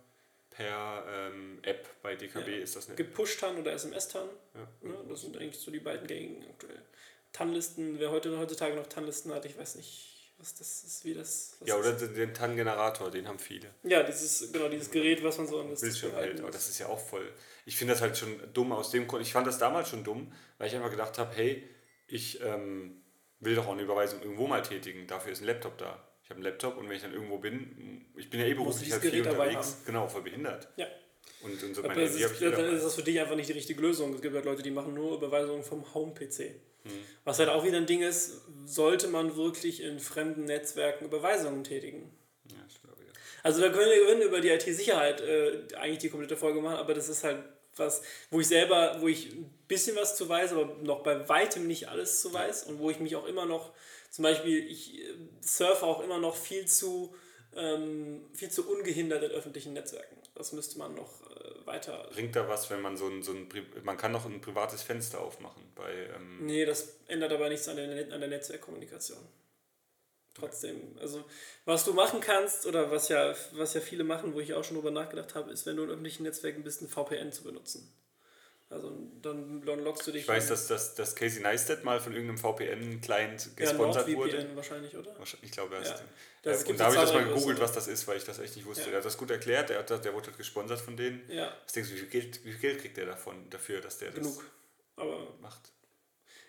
per 0.51 1.05
ähm, 1.09 1.59
App. 1.63 1.89
Bei 2.01 2.15
DKB 2.15 2.47
ja. 2.47 2.57
ist 2.63 2.77
das 2.77 2.87
nicht. 2.87 2.97
Gepusht 2.97 3.41
TAN 3.41 3.57
oder 3.57 3.73
SMS-TAN. 3.73 4.29
Ja. 4.53 4.89
ja. 4.89 5.03
Das 5.09 5.21
sind 5.21 5.37
eigentlich 5.37 5.59
so 5.59 5.69
die 5.69 5.79
beiden 5.79 6.07
gängigen 6.07 6.45
aktuell. 6.49 6.81
TAN-Listen, 7.33 7.99
wer 7.99 8.11
heute, 8.11 8.37
heutzutage 8.37 8.75
noch 8.75 8.87
TAN-Listen 8.87 9.33
hat, 9.33 9.45
ich 9.45 9.57
weiß 9.57 9.75
nicht, 9.75 10.10
was 10.41 10.55
das 10.55 10.83
ist, 10.83 11.05
wie 11.05 11.13
das. 11.13 11.57
ja, 11.65 11.75
oder 11.75 11.95
ist. 11.95 12.17
den 12.17 12.33
TAN-Generator, 12.33 13.11
den 13.11 13.27
haben 13.27 13.39
viele. 13.39 13.69
Ja, 13.83 14.01
dieses, 14.03 14.51
genau, 14.51 14.67
dieses 14.67 14.89
Gerät, 14.89 15.23
was 15.23 15.37
man 15.37 15.47
so 15.47 15.59
an 15.61 15.69
das 15.69 15.81
Bildschirm 15.81 16.13
hält. 16.13 16.41
Aber 16.41 16.51
das 16.51 16.67
ist 16.67 16.79
ja 16.79 16.87
auch 16.87 16.99
voll. 16.99 17.31
Ich 17.65 17.77
finde 17.77 17.93
das 17.93 18.01
halt 18.01 18.17
schon 18.17 18.39
dumm 18.53 18.71
aus 18.71 18.89
dem 18.89 19.07
Grund. 19.07 19.21
Ich 19.21 19.31
fand 19.31 19.45
das 19.45 19.59
damals 19.59 19.89
schon 19.89 20.03
dumm, 20.03 20.33
weil 20.57 20.67
ich 20.67 20.75
einfach 20.75 20.89
gedacht 20.89 21.17
habe, 21.19 21.33
hey, 21.35 21.63
ich 22.07 22.41
ähm, 22.41 23.03
will 23.39 23.55
doch 23.55 23.67
auch 23.67 23.73
eine 23.73 23.83
Überweisung 23.83 24.21
irgendwo 24.21 24.47
mal 24.47 24.63
tätigen. 24.63 25.05
Dafür 25.07 25.31
ist 25.31 25.41
ein 25.41 25.45
Laptop 25.45 25.77
da. 25.77 26.07
Ich 26.23 26.29
habe 26.29 26.37
einen 26.37 26.43
Laptop 26.43 26.77
und 26.77 26.89
wenn 26.89 26.95
ich 26.95 27.03
dann 27.03 27.13
irgendwo 27.13 27.37
bin, 27.37 28.05
ich 28.15 28.29
bin 28.29 28.39
ja 28.39 28.47
eh 28.47 28.53
beruflich 28.53 28.91
halt 28.91 29.01
viel 29.01 29.21
unterwegs. 29.21 29.77
Genau, 29.85 30.07
voll 30.07 30.23
behindert. 30.23 30.67
Ja. 30.75 30.87
Und, 31.43 31.63
und 31.63 31.75
so 31.75 31.81
meine 31.83 32.01
ist, 32.03 32.41
dann 32.41 32.75
ist 32.75 32.83
das 32.83 32.95
für 32.95 33.03
dich 33.03 33.19
einfach 33.19 33.35
nicht 33.35 33.49
die 33.49 33.53
richtige 33.53 33.81
Lösung. 33.81 34.13
Es 34.15 34.21
gibt 34.21 34.33
halt 34.35 34.45
Leute, 34.45 34.63
die 34.63 34.71
machen 34.71 34.93
nur 34.93 35.17
Überweisungen 35.17 35.63
vom 35.63 35.93
Home-PC. 35.93 36.55
Hm. 36.83 36.91
Was 37.23 37.39
halt 37.39 37.49
auch 37.49 37.63
wieder 37.63 37.77
ein 37.77 37.85
Ding 37.85 38.01
ist, 38.01 38.41
sollte 38.65 39.07
man 39.07 39.35
wirklich 39.35 39.81
in 39.81 39.99
fremden 39.99 40.45
Netzwerken 40.45 41.05
Überweisungen 41.05 41.63
tätigen. 41.63 42.11
Ja, 42.49 42.57
ich 42.67 42.81
glaube, 42.81 43.01
ja. 43.01 43.11
Also 43.43 43.61
da 43.61 43.69
können 43.69 43.89
wir 43.89 44.25
über 44.25 44.41
die 44.41 44.49
IT-Sicherheit 44.49 45.21
äh, 45.21 45.63
eigentlich 45.75 45.99
die 45.99 46.09
komplette 46.09 46.37
Folge 46.37 46.61
machen, 46.61 46.77
aber 46.77 46.93
das 46.93 47.09
ist 47.09 47.23
halt 47.23 47.43
was, 47.75 48.01
wo 48.29 48.39
ich 48.39 48.47
selber, 48.47 48.97
wo 48.99 49.07
ich 49.07 49.31
ein 49.31 49.49
bisschen 49.67 49.95
was 49.95 50.15
zu 50.15 50.27
weiß, 50.27 50.51
aber 50.51 50.77
noch 50.81 51.03
bei 51.03 51.27
weitem 51.29 51.67
nicht 51.67 51.87
alles 51.87 52.21
zu 52.21 52.33
weiß 52.33 52.63
und 52.63 52.79
wo 52.79 52.89
ich 52.89 52.99
mich 52.99 53.15
auch 53.15 53.25
immer 53.25 53.45
noch, 53.45 53.71
zum 54.09 54.23
Beispiel, 54.23 54.69
ich 54.69 55.01
äh, 55.01 55.13
surfe 55.41 55.85
auch 55.85 56.03
immer 56.03 56.19
noch 56.19 56.35
viel 56.35 56.65
zu 56.65 57.15
ähm, 57.55 58.21
viel 58.33 58.49
zu 58.49 58.69
ungehindert 58.69 59.23
in 59.23 59.31
öffentlichen 59.31 59.73
Netzwerken. 59.73 60.15
Das 60.33 60.53
müsste 60.53 60.77
man 60.77 60.95
noch 60.95 61.21
äh, 61.29 61.65
weiter. 61.65 62.07
Bringt 62.13 62.35
da 62.35 62.47
was, 62.47 62.69
wenn 62.69 62.81
man 62.81 62.95
so 62.97 63.07
ein, 63.07 63.21
so 63.21 63.33
ein 63.33 63.49
man 63.83 63.97
kann 63.97 64.11
noch 64.11 64.25
ein 64.25 64.41
privates 64.41 64.81
Fenster 64.81 65.19
aufmachen 65.19 65.63
bei. 65.75 65.91
Ähm 66.15 66.45
nee, 66.45 66.65
das 66.65 66.95
ändert 67.07 67.33
aber 67.33 67.49
nichts 67.49 67.67
an 67.67 67.75
der, 67.75 68.13
an 68.13 68.19
der 68.19 68.29
Netzwerkkommunikation. 68.29 69.19
Trotzdem, 70.33 70.97
also 70.99 71.25
was 71.65 71.83
du 71.83 71.93
machen 71.93 72.21
kannst 72.21 72.65
oder 72.65 72.89
was 72.89 73.09
ja, 73.09 73.35
was 73.51 73.73
ja 73.73 73.81
viele 73.81 74.05
machen, 74.05 74.33
wo 74.33 74.39
ich 74.39 74.53
auch 74.53 74.63
schon 74.63 74.77
drüber 74.77 74.91
nachgedacht 74.91 75.35
habe, 75.35 75.51
ist, 75.51 75.65
wenn 75.65 75.75
du 75.75 75.83
in 75.83 75.89
öffentlichen 75.89 76.23
Netzwerken 76.23 76.63
bist, 76.63 76.81
ein 76.81 76.87
VPN 76.87 77.33
zu 77.33 77.43
benutzen. 77.43 77.93
Also 78.71 78.89
dann, 79.21 79.61
dann 79.65 79.83
loggst 79.83 80.07
du 80.07 80.11
dich. 80.11 80.21
Ich 80.21 80.27
weiß, 80.27 80.47
dass, 80.47 80.67
dass, 80.67 80.95
dass 80.95 81.13
Casey 81.13 81.41
Neistat 81.41 81.83
mal 81.83 81.99
von 81.99 82.13
irgendeinem 82.13 82.37
VPN-Client 82.37 83.57
gesponsert 83.57 84.07
ja, 84.07 84.15
wurde. 84.15 84.47
wahrscheinlich, 84.55 84.95
oder? 84.95 85.13
Ich 85.41 85.51
glaube, 85.51 85.75
er 85.75 85.81
ist. 85.81 85.89
Ja. 85.89 85.99
Das 86.43 86.63
und 86.63 86.79
da 86.79 86.85
habe 86.85 86.95
ich 86.95 87.01
das 87.01 87.13
mal 87.13 87.25
gegoogelt, 87.25 87.59
was 87.59 87.73
das 87.73 87.87
ist, 87.87 88.07
weil 88.07 88.17
ich 88.17 88.23
das 88.23 88.39
echt 88.39 88.55
nicht 88.55 88.65
wusste. 88.65 88.85
Ja. 88.85 88.91
Er 88.91 88.97
hat 88.99 89.05
das 89.05 89.17
gut 89.17 89.29
erklärt, 89.29 89.69
der, 89.69 89.79
hat, 89.79 89.89
der 89.89 90.13
wurde 90.13 90.27
halt 90.27 90.37
gesponsert 90.37 90.79
von 90.79 90.95
denen. 90.95 91.21
Ja. 91.29 91.53
Was 91.65 91.73
denkst 91.73 91.89
du, 91.89 91.95
wie 91.95 91.99
viel 91.99 92.09
Geld, 92.09 92.45
wie 92.45 92.51
viel 92.51 92.61
Geld 92.61 92.79
kriegt 92.79 92.95
der 92.95 93.07
davon, 93.07 93.49
dafür, 93.49 93.81
dass 93.81 93.97
der 93.97 94.11
Genug. 94.11 94.37
das 94.37 94.45
Aber 94.95 95.27
macht? 95.41 95.73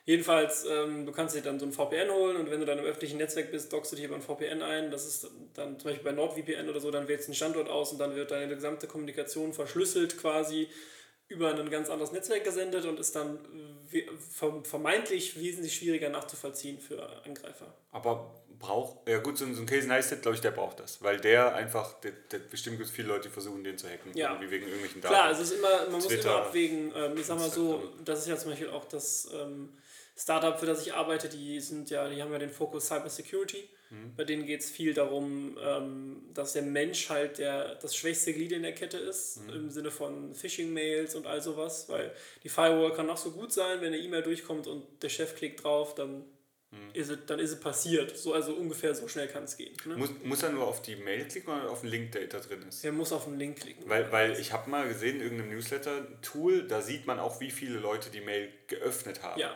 Jedenfalls, 0.05 0.65
ähm, 0.65 1.05
du 1.07 1.13
kannst 1.13 1.35
dir 1.35 1.43
dann 1.43 1.59
so 1.59 1.67
ein 1.67 1.73
VPN 1.73 2.11
holen 2.11 2.37
und 2.37 2.51
wenn 2.51 2.61
du 2.61 2.67
dann 2.67 2.79
im 2.79 2.85
öffentlichen 2.85 3.19
Netzwerk 3.19 3.51
bist, 3.51 3.73
dockst 3.73 3.93
du 3.93 3.97
dich 3.97 4.05
über 4.05 4.15
ein 4.15 4.23
VPN 4.23 4.63
ein. 4.63 4.91
Das 4.91 5.07
ist 5.07 5.29
dann 5.55 5.79
zum 5.79 5.91
Beispiel 5.91 6.05
bei 6.05 6.13
NordVPN 6.13 6.69
oder 6.69 6.81
so, 6.81 6.91
dann 6.91 7.09
wählst 7.09 7.27
du 7.27 7.31
einen 7.31 7.37
Standort 7.37 7.69
aus 7.69 7.93
und 7.93 7.99
dann 7.99 8.15
wird 8.15 8.31
deine 8.31 8.55
gesamte 8.55 8.87
Kommunikation 8.87 9.53
verschlüsselt 9.53 10.19
quasi 10.19 10.69
über 11.33 11.55
ein 11.55 11.71
ganz 11.71 11.91
anderes 11.91 12.13
Netzwerk 12.13 12.45
gesendet 12.45 12.85
und 12.85 13.01
ist 13.01 13.17
dann 13.17 13.39
vermeintlich 14.63 15.39
wesentlich 15.39 15.75
schwieriger 15.75 16.09
nachzuvollziehen 16.09 16.79
für 16.79 17.25
Angreifer. 17.25 17.75
Aber 17.91 18.31
braucht, 18.59 19.09
ja 19.09 19.19
gut, 19.19 19.37
so 19.37 19.45
ein, 19.45 19.55
so 19.55 19.63
ein 19.63 19.67
Case 19.67 19.89
Neistat, 19.89 20.23
glaube 20.23 20.37
ich, 20.37 20.41
der 20.41 20.53
braucht 20.53 20.81
das, 20.81 21.03
weil 21.03 21.19
der 21.19 21.55
einfach, 21.55 22.01
der, 22.01 22.13
der 22.31 22.39
bestimmt 22.39 22.79
gibt 22.79 22.89
es 22.89 22.95
viele 22.95 23.09
Leute, 23.09 23.29
die 23.29 23.33
versuchen, 23.33 23.65
den 23.65 23.77
zu 23.77 23.89
hacken, 23.89 24.13
ja. 24.15 24.31
irgendwie 24.31 24.51
wegen 24.51 24.65
irgendwelchen 24.67 25.01
Daten. 25.01 25.15
Klar, 25.15 25.31
es 25.33 25.41
ist 25.41 25.53
immer, 25.53 25.91
man 25.91 26.01
Twitter, 26.01 26.17
muss 26.17 26.25
immer 26.25 26.47
abwägen, 26.47 26.93
ähm, 26.97 27.17
ich 27.17 27.27
sag 27.27 27.39
mal 27.39 27.51
so, 27.51 27.93
das 28.05 28.21
ist 28.21 28.29
ja 28.29 28.37
zum 28.37 28.51
Beispiel 28.51 28.71
auch 28.71 28.85
das 28.85 29.29
ähm, 29.35 29.71
Startup, 30.17 30.59
für 30.59 30.67
das 30.67 30.87
ich 30.87 30.95
arbeite, 30.95 31.29
die 31.29 31.61
sind 31.61 31.91
ja, 31.91 32.09
die 32.09 32.23
haben 32.23 32.33
ja 32.33 32.39
den 32.39 32.51
Fokus 32.51 32.87
Cyber 32.87 33.11
Security. 33.11 33.69
Mhm. 33.93 34.17
Bei 34.17 34.25
denen 34.25 34.47
geht 34.47 34.61
es 34.61 34.71
viel 34.71 34.95
darum, 34.95 35.59
ähm, 35.63 36.23
dass 36.33 36.55
der 36.55 36.63
Mensch 36.63 37.11
halt 37.11 37.39
der, 37.39 37.75
das 37.77 37.95
schwächste 37.95 38.33
Glied 38.33 38.53
in 38.53 38.63
der 38.63 38.73
Kette 38.73 38.97
ist, 38.97 39.43
mhm. 39.43 39.55
im 39.55 39.71
Sinne 39.71 39.91
von 39.91 40.35
Phishing-Mails 40.35 41.15
und 41.15 41.27
all 41.27 41.43
sowas, 41.43 41.89
weil 41.89 42.11
die 42.43 42.49
Firewall 42.49 42.95
kann 42.95 43.07
noch 43.07 43.19
so 43.19 43.33
gut 43.33 43.53
sein, 43.53 43.81
wenn 43.81 43.89
eine 43.89 43.99
E-Mail 43.99 44.23
durchkommt 44.23 44.67
und 44.67 44.83
der 45.03 45.11
Chef 45.11 45.37
klickt 45.37 45.63
drauf, 45.63 45.95
dann 45.95 46.25
mhm. 46.71 46.91
ist 46.95 47.11
es, 47.11 47.19
dann 47.27 47.39
ist 47.39 47.51
es 47.51 47.61
passiert. 47.61 48.17
So, 48.17 48.33
also 48.33 48.55
ungefähr 48.55 48.95
so 48.95 49.09
schnell 49.09 49.29
kann 49.29 49.45
es 49.45 49.59
gehen. 49.59 49.77
Ne? 49.85 49.97
Muss, 49.97 50.11
muss 50.25 50.43
er 50.43 50.53
nur 50.53 50.67
auf 50.67 50.81
die 50.81 50.97
Mail 50.97 51.27
klicken 51.29 51.53
oder 51.53 51.71
auf 51.71 51.83
den 51.83 51.91
Link, 51.91 52.13
der 52.13 52.27
da 52.29 52.41
drin 52.41 52.65
ist? 52.67 52.83
Er 52.83 52.93
muss 52.93 53.13
auf 53.13 53.25
den 53.25 53.39
Link 53.39 53.61
klicken. 53.61 53.87
Weil, 53.87 54.11
weil 54.11 54.41
ich 54.41 54.55
habe 54.55 54.71
mal 54.71 54.89
gesehen, 54.89 55.17
in 55.17 55.23
irgendeinem 55.23 55.51
Newsletter-Tool, 55.51 56.67
da 56.67 56.81
sieht 56.81 57.07
man 57.07 57.21
auch, 57.21 57.41
wie 57.41 57.51
viele 57.51 57.79
Leute 57.79 58.09
die 58.09 58.23
Mail 58.23 58.49
geöffnet 58.69 59.23
haben. 59.23 59.39
Ja. 59.39 59.55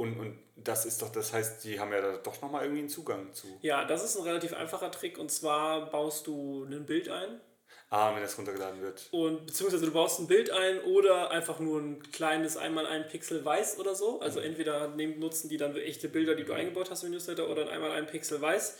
Und, 0.00 0.18
und 0.18 0.38
das 0.56 0.86
ist 0.86 1.02
doch, 1.02 1.12
das 1.12 1.34
heißt, 1.34 1.62
die 1.64 1.78
haben 1.78 1.92
ja 1.92 2.00
da 2.00 2.16
doch 2.16 2.40
nochmal 2.40 2.62
irgendwie 2.62 2.80
einen 2.80 2.88
Zugang 2.88 3.34
zu. 3.34 3.46
Ja, 3.60 3.84
das 3.84 4.02
ist 4.02 4.16
ein 4.16 4.22
relativ 4.22 4.54
einfacher 4.54 4.90
Trick 4.90 5.18
und 5.18 5.30
zwar 5.30 5.90
baust 5.90 6.26
du 6.26 6.64
ein 6.64 6.86
Bild 6.86 7.10
ein. 7.10 7.38
Ah, 7.90 8.14
wenn 8.14 8.22
das 8.22 8.38
runtergeladen 8.38 8.80
wird. 8.80 9.08
Und 9.10 9.46
beziehungsweise 9.46 9.84
du 9.84 9.92
baust 9.92 10.20
ein 10.20 10.26
Bild 10.26 10.50
ein 10.50 10.80
oder 10.84 11.30
einfach 11.32 11.58
nur 11.60 11.80
ein 11.80 12.02
kleines 12.12 12.56
einmal 12.56 12.86
ein 12.86 13.08
Pixel 13.08 13.44
weiß 13.44 13.78
oder 13.78 13.94
so. 13.94 14.20
Also 14.20 14.40
mhm. 14.40 14.46
entweder 14.46 14.88
nehmen, 14.88 15.18
nutzen 15.18 15.50
die 15.50 15.58
dann 15.58 15.76
echte 15.76 16.08
Bilder, 16.08 16.34
die 16.34 16.44
du 16.44 16.54
eingebaut 16.54 16.90
hast 16.90 17.02
im 17.02 17.10
Newsletter 17.10 17.50
oder 17.50 17.68
einmal 17.68 17.90
ein 17.90 18.06
Pixel 18.06 18.40
weiß. 18.40 18.78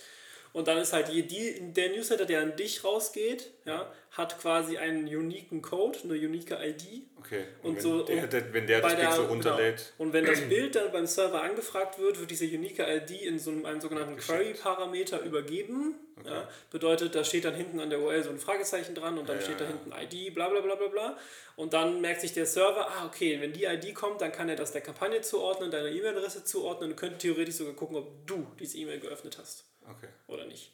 Und 0.53 0.67
dann 0.67 0.79
ist 0.79 0.93
halt 0.93 1.09
die, 1.09 1.73
der 1.73 1.91
Newsletter, 1.91 2.27
der 2.27 2.41
an 2.41 2.57
dich 2.57 2.83
rausgeht, 2.83 3.53
ja, 3.65 3.93
hat 4.11 4.41
quasi 4.41 4.79
einen 4.79 5.07
uniken 5.07 5.63
Code, 5.63 5.99
eine 6.03 6.15
unique 6.15 6.51
ID. 6.51 7.05
Okay. 7.19 7.45
Und, 7.63 7.71
und 7.71 7.77
wenn, 7.77 7.83
so, 7.83 8.03
der, 8.03 8.27
der, 8.27 8.53
wenn 8.53 8.67
der 8.67 8.81
das 8.81 8.95
Pixel 8.95 9.21
der, 9.21 9.29
runterlädt. 9.29 9.77
Genau. 9.77 10.09
Und 10.09 10.13
wenn 10.13 10.25
das 10.25 10.41
Bild 10.41 10.75
dann 10.75 10.91
beim 10.91 11.07
Server 11.07 11.43
angefragt 11.43 12.01
wird, 12.01 12.19
wird 12.19 12.31
diese 12.31 12.47
unique 12.47 12.81
ID 12.81 13.23
in 13.23 13.39
so 13.39 13.51
einem, 13.53 13.65
einem 13.65 13.81
sogenannten 13.81 14.17
Query-Parameter 14.17 15.21
übergeben. 15.23 15.95
Okay. 16.19 16.31
Ja, 16.31 16.49
bedeutet, 16.71 17.15
da 17.15 17.25
steht 17.25 17.45
dann 17.45 17.55
hinten 17.55 17.81
an 17.81 17.89
der 17.89 18.01
URL 18.01 18.23
so 18.25 18.31
ein 18.31 18.39
Fragezeichen 18.39 18.95
dran 18.95 19.17
und 19.17 19.29
dann 19.29 19.37
ja, 19.37 19.43
steht 19.43 19.61
da 19.61 19.67
hinten 19.67 19.93
ID, 19.93 20.35
bla 20.35 20.49
bla 20.49 20.61
bla 20.61 20.75
bla 20.75 20.89
bla. 20.89 21.17
Und 21.57 21.73
dann 21.73 22.01
merkt 22.01 22.21
sich 22.21 22.33
der 22.33 22.45
Server, 22.45 22.89
ah 22.91 23.07
okay, 23.07 23.41
wenn 23.41 23.53
die 23.53 23.65
ID 23.65 23.95
kommt, 23.95 24.21
dann 24.21 24.33
kann 24.33 24.49
er 24.49 24.57
das 24.57 24.73
der 24.73 24.81
Kampagne 24.81 25.21
zuordnen, 25.21 25.71
deiner 25.71 25.89
E-Mail-Adresse 25.89 26.45
zuordnen 26.45 26.91
und 26.91 26.97
könnte 26.97 27.19
theoretisch 27.19 27.55
sogar 27.55 27.75
gucken, 27.75 27.97
ob 27.97 28.27
du 28.27 28.47
diese 28.59 28.77
E-Mail 28.77 29.01
geöffnet 29.01 29.39
hast. 29.39 29.70
Okay. 29.97 30.09
Oder 30.27 30.47
nicht. 30.47 30.73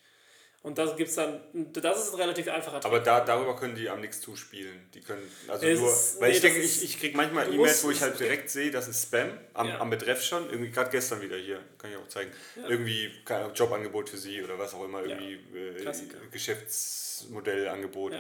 Und 0.67 0.79
das 0.79 0.97
gibt's 0.97 1.15
dann, 1.15 1.41
das 1.73 2.09
ist 2.09 2.15
ein 2.15 2.21
relativ 2.21 2.49
einfacher 2.49 2.81
Trick. 2.81 2.87
Aber 2.87 2.99
da, 2.99 3.21
darüber 3.21 3.55
können 3.55 3.77
die 3.77 3.89
am 3.89 4.01
nichts 4.01 4.21
zuspielen. 4.21 4.91
Die 4.95 5.01
können, 5.01 5.23
also 5.47 5.65
es 5.65 5.79
nur, 5.79 5.91
weil 6.21 6.31
nee, 6.31 6.35
ich 6.35 6.43
denke, 6.43 6.59
ich, 6.59 6.83
ich 6.83 6.99
kriege 6.99 7.17
manchmal 7.17 7.55
E-Mails, 7.55 7.85
wo 7.85 7.93
ich 7.93 8.03
halt 8.03 8.19
direkt 8.19 8.51
sehe, 8.51 8.73
das 8.73 8.89
ist 8.89 9.05
Spam, 9.05 9.39
am, 9.55 9.69
ja. 9.69 9.79
am 9.79 9.91
Betreff 9.91 10.25
schon, 10.25 10.51
irgendwie 10.51 10.73
gerade 10.73 10.91
gestern 10.91 11.23
wieder 11.23 11.37
hier, 11.37 11.61
kann 11.79 11.93
ich 11.93 11.97
auch 11.97 12.09
zeigen, 12.09 12.33
ja. 12.57 12.69
irgendwie 12.69 13.13
Jobangebot 13.55 14.11
für 14.11 14.17
sie 14.17 14.43
oder 14.43 14.59
was 14.59 14.75
auch 14.75 14.85
immer, 14.85 15.05
irgendwie 15.05 15.39
ja. 15.85 15.91
äh, 15.93 15.95
Geschäftsmodellangebot. 16.33 18.15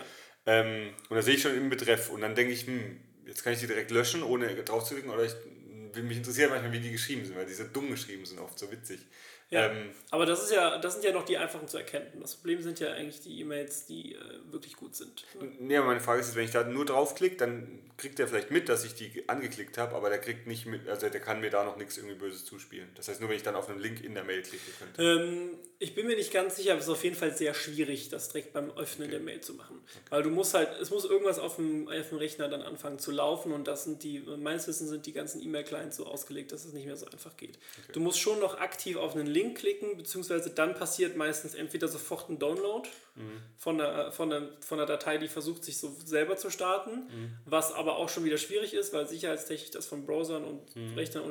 Ähm, 0.47 0.94
und 1.09 1.16
da 1.16 1.22
sehe 1.22 1.34
ich 1.34 1.42
schon 1.42 1.57
im 1.57 1.68
Betreff 1.68 2.11
und 2.11 2.20
dann 2.20 2.36
denke 2.36 2.53
ich, 2.53 2.68
hm, 2.68 3.01
jetzt 3.26 3.42
kann 3.42 3.55
ich 3.55 3.59
die 3.59 3.66
direkt 3.66 3.90
löschen, 3.90 4.22
ohne 4.22 4.55
drauf 4.62 4.84
zu 4.84 4.94
klicken, 4.94 5.11
oder 5.11 5.24
ich, 5.24 5.34
mich 6.01 6.18
interessiert 6.18 6.51
manchmal, 6.51 6.70
wie 6.70 6.78
die 6.78 6.92
geschrieben 6.92 7.24
sind, 7.24 7.36
weil 7.36 7.47
die 7.47 7.55
so 7.55 7.64
dumm 7.64 7.90
geschrieben 7.90 8.24
sind, 8.24 8.38
oft 8.38 8.57
so 8.57 8.70
witzig. 8.70 9.01
Ja, 9.51 9.66
ähm, 9.66 9.90
aber 10.11 10.26
das 10.26 10.42
ist 10.42 10.51
ja, 10.51 10.78
das 10.78 10.94
sind 10.94 11.05
ja 11.05 11.12
noch 11.12 11.24
die 11.24 11.38
einfachen 11.38 11.68
zu 11.68 11.78
erkennen. 11.78 12.07
Das 12.20 12.34
Problem 12.34 12.62
sind 12.62 12.80
ja 12.80 12.92
eigentlich 12.92 13.20
die 13.20 13.40
E-Mails, 13.40 13.86
die 13.86 14.14
äh, 14.14 14.18
wirklich 14.51 14.74
gut 14.74 14.97
sind. 14.97 15.24
Ne? 15.61 15.80
Meine 15.82 16.01
Frage 16.01 16.20
ist, 16.20 16.34
wenn 16.34 16.44
ich 16.44 16.51
da 16.51 16.64
nur 16.64 16.84
draufklicke, 16.84 17.36
dann 17.36 17.86
kriegt 17.97 18.18
er 18.18 18.26
vielleicht 18.26 18.51
mit, 18.51 18.68
dass 18.68 18.84
ich 18.84 18.94
die 18.94 19.28
angeklickt 19.28 19.78
habe, 19.78 19.94
aber 19.94 20.11
der 20.11 20.18
kriegt 20.18 20.47
nicht 20.47 20.66
mit, 20.66 20.88
also 20.88 21.09
der 21.09 21.20
kann 21.20 21.40
mir 21.40 21.51
da 21.51 21.64
noch 21.64 21.76
nichts 21.76 21.97
irgendwie 21.97 22.16
Böses 22.16 22.44
zuspielen. 22.44 22.88
Das 22.97 23.09
heißt, 23.09 23.20
nur 23.20 23.30
wenn 23.30 23.36
ich 23.36 23.42
dann 23.42 23.55
auf 23.55 23.68
einen 23.68 23.78
Link 23.78 24.03
in 24.03 24.14
der 24.14 24.24
Mail 24.24 24.42
klicke 24.42 24.70
könnte. 24.78 25.03
Ähm, 25.03 25.51
ich 25.78 25.94
bin 25.94 26.07
mir 26.07 26.16
nicht 26.16 26.32
ganz 26.32 26.57
sicher, 26.57 26.72
aber 26.72 26.80
es 26.80 26.86
ist 26.86 26.92
auf 26.92 27.05
jeden 27.05 27.16
Fall 27.16 27.34
sehr 27.34 27.55
schwierig, 27.55 28.09
das 28.09 28.28
direkt 28.28 28.53
beim 28.53 28.70
Öffnen 28.72 29.09
okay. 29.09 29.16
der 29.16 29.20
Mail 29.20 29.40
zu 29.40 29.55
machen. 29.55 29.78
Okay. 29.78 30.01
Weil 30.11 30.22
du 30.24 30.30
musst 30.30 30.55
halt, 30.55 30.70
es 30.80 30.90
muss 30.90 31.05
irgendwas 31.05 31.38
auf 31.38 31.57
dem, 31.57 31.88
auf 31.88 32.09
dem 32.09 32.18
Rechner 32.18 32.49
dann 32.49 32.62
anfangen 32.62 32.99
zu 32.99 33.12
laufen 33.12 33.53
und 33.53 33.68
das 33.68 33.84
sind 33.84 34.03
die, 34.03 34.20
meines 34.20 34.66
Wissens 34.66 34.90
sind 34.90 35.07
die 35.07 35.12
ganzen 35.12 35.40
E-Mail-Clients 35.40 35.97
so 35.97 36.07
ausgelegt, 36.07 36.51
dass 36.51 36.64
es 36.64 36.72
nicht 36.72 36.86
mehr 36.86 36.97
so 36.97 37.07
einfach 37.07 37.36
geht. 37.36 37.59
Okay. 37.84 37.92
Du 37.92 38.01
musst 38.01 38.18
schon 38.18 38.40
noch 38.40 38.59
aktiv 38.59 38.97
auf 38.97 39.14
einen 39.14 39.26
Link 39.26 39.36
klicken, 39.55 39.97
beziehungsweise 39.97 40.51
dann 40.51 40.74
passiert 40.74 41.16
meistens 41.16 41.55
entweder 41.55 41.89
sofort 41.89 42.28
ein 42.28 42.39
Download 42.39 42.89
mhm. 43.14 43.43
von, 43.57 43.78
der, 43.78 44.12
von, 44.12 44.30
der, 44.30 44.49
von 44.61 44.78
der 44.78 44.87
Datei, 44.87 45.18
die 45.18 45.28
versucht 45.28 45.64
sich 45.64 45.78
so 45.78 45.95
selber 46.05 46.37
zu 46.37 46.51
starten, 46.51 47.09
mhm. 47.09 47.39
was 47.45 47.72
aber 47.72 47.97
auch 47.97 48.09
schon 48.09 48.24
wieder 48.24 48.39
schwierig 48.39 48.74
ist, 48.74 48.93
weil 48.93 49.07
sicherheitstechnisch 49.09 49.70
das 49.70 49.87
von 49.87 50.07
Browsern 50.07 50.45
und 50.45 50.74
mhm. 50.76 50.95
Rechnern 50.95 51.24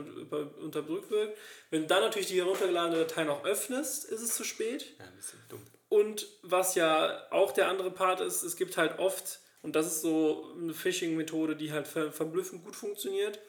unterdrückt 0.61 1.09
wird. 1.11 1.37
Wenn 1.69 1.81
du 1.81 1.87
dann 1.87 2.01
natürlich 2.01 2.27
die 2.27 2.37
heruntergeladene 2.37 2.99
Datei 2.99 3.23
noch 3.23 3.43
öffnest, 3.45 4.05
ist 4.05 4.21
es 4.21 4.35
zu 4.35 4.43
spät. 4.43 4.95
Ja, 4.99 5.05
ein 5.05 5.15
bisschen 5.15 5.39
dumm. 5.49 5.61
Und 5.89 6.27
was 6.41 6.75
ja 6.75 7.25
auch 7.31 7.51
der 7.51 7.69
andere 7.69 7.91
Part 7.91 8.21
ist, 8.21 8.43
es 8.43 8.55
gibt 8.55 8.77
halt 8.77 8.99
oft, 8.99 9.39
und 9.61 9.75
das 9.75 9.87
ist 9.87 10.01
so 10.01 10.51
eine 10.59 10.73
Phishing-Methode, 10.73 11.55
die 11.55 11.71
halt 11.71 11.87
ver 11.87 12.11
verblüffend 12.11 12.63
gut 12.63 12.75
funktioniert. 12.75 13.39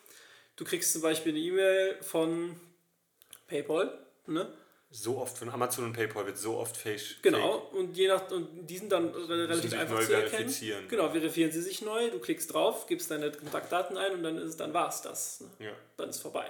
Du 0.57 0.65
kriegst 0.65 0.93
zum 0.93 1.03
Beispiel 1.03 1.33
eine 1.33 1.41
E-Mail 1.41 1.97
von 2.03 2.59
PayPal, 3.47 4.06
ne? 4.27 4.53
So 4.91 5.19
oft 5.19 5.37
von 5.37 5.51
Amazon 5.51 5.87
und 5.87 5.93
PayPal 5.95 6.27
wird 6.27 6.39
so 6.39 6.57
oft 6.57 6.77
fake. 6.77 7.21
Genau, 7.23 7.59
und 7.73 7.97
je 7.97 8.07
nach 8.07 8.31
und 8.31 8.67
die 8.67 8.79
sind 8.79 8.91
dann 8.93 9.09
relativ 9.09 9.73
einfach 9.73 10.01
zu 10.01 10.13
erkennen. 10.13 10.31
Verifizieren. 10.31 10.89
Genau, 10.89 11.09
verifizieren 11.11 11.51
sie 11.51 11.61
sich 11.61 11.83
neu, 11.83 12.11
du 12.11 12.21
klickst 12.21 12.55
drauf, 12.55 12.87
gibst 12.87 13.11
deine 13.11 13.33
Kontaktdaten 13.33 13.97
ein 13.97 14.13
und 14.13 14.23
dann 14.23 14.39
ist 14.39 14.59
dann 14.59 14.73
war's 14.73 15.03
das. 15.03 15.41
Ne? 15.41 15.67
Ja. 15.67 15.73
Dann 15.97 16.11
ist 16.11 16.21
vorbei. 16.21 16.49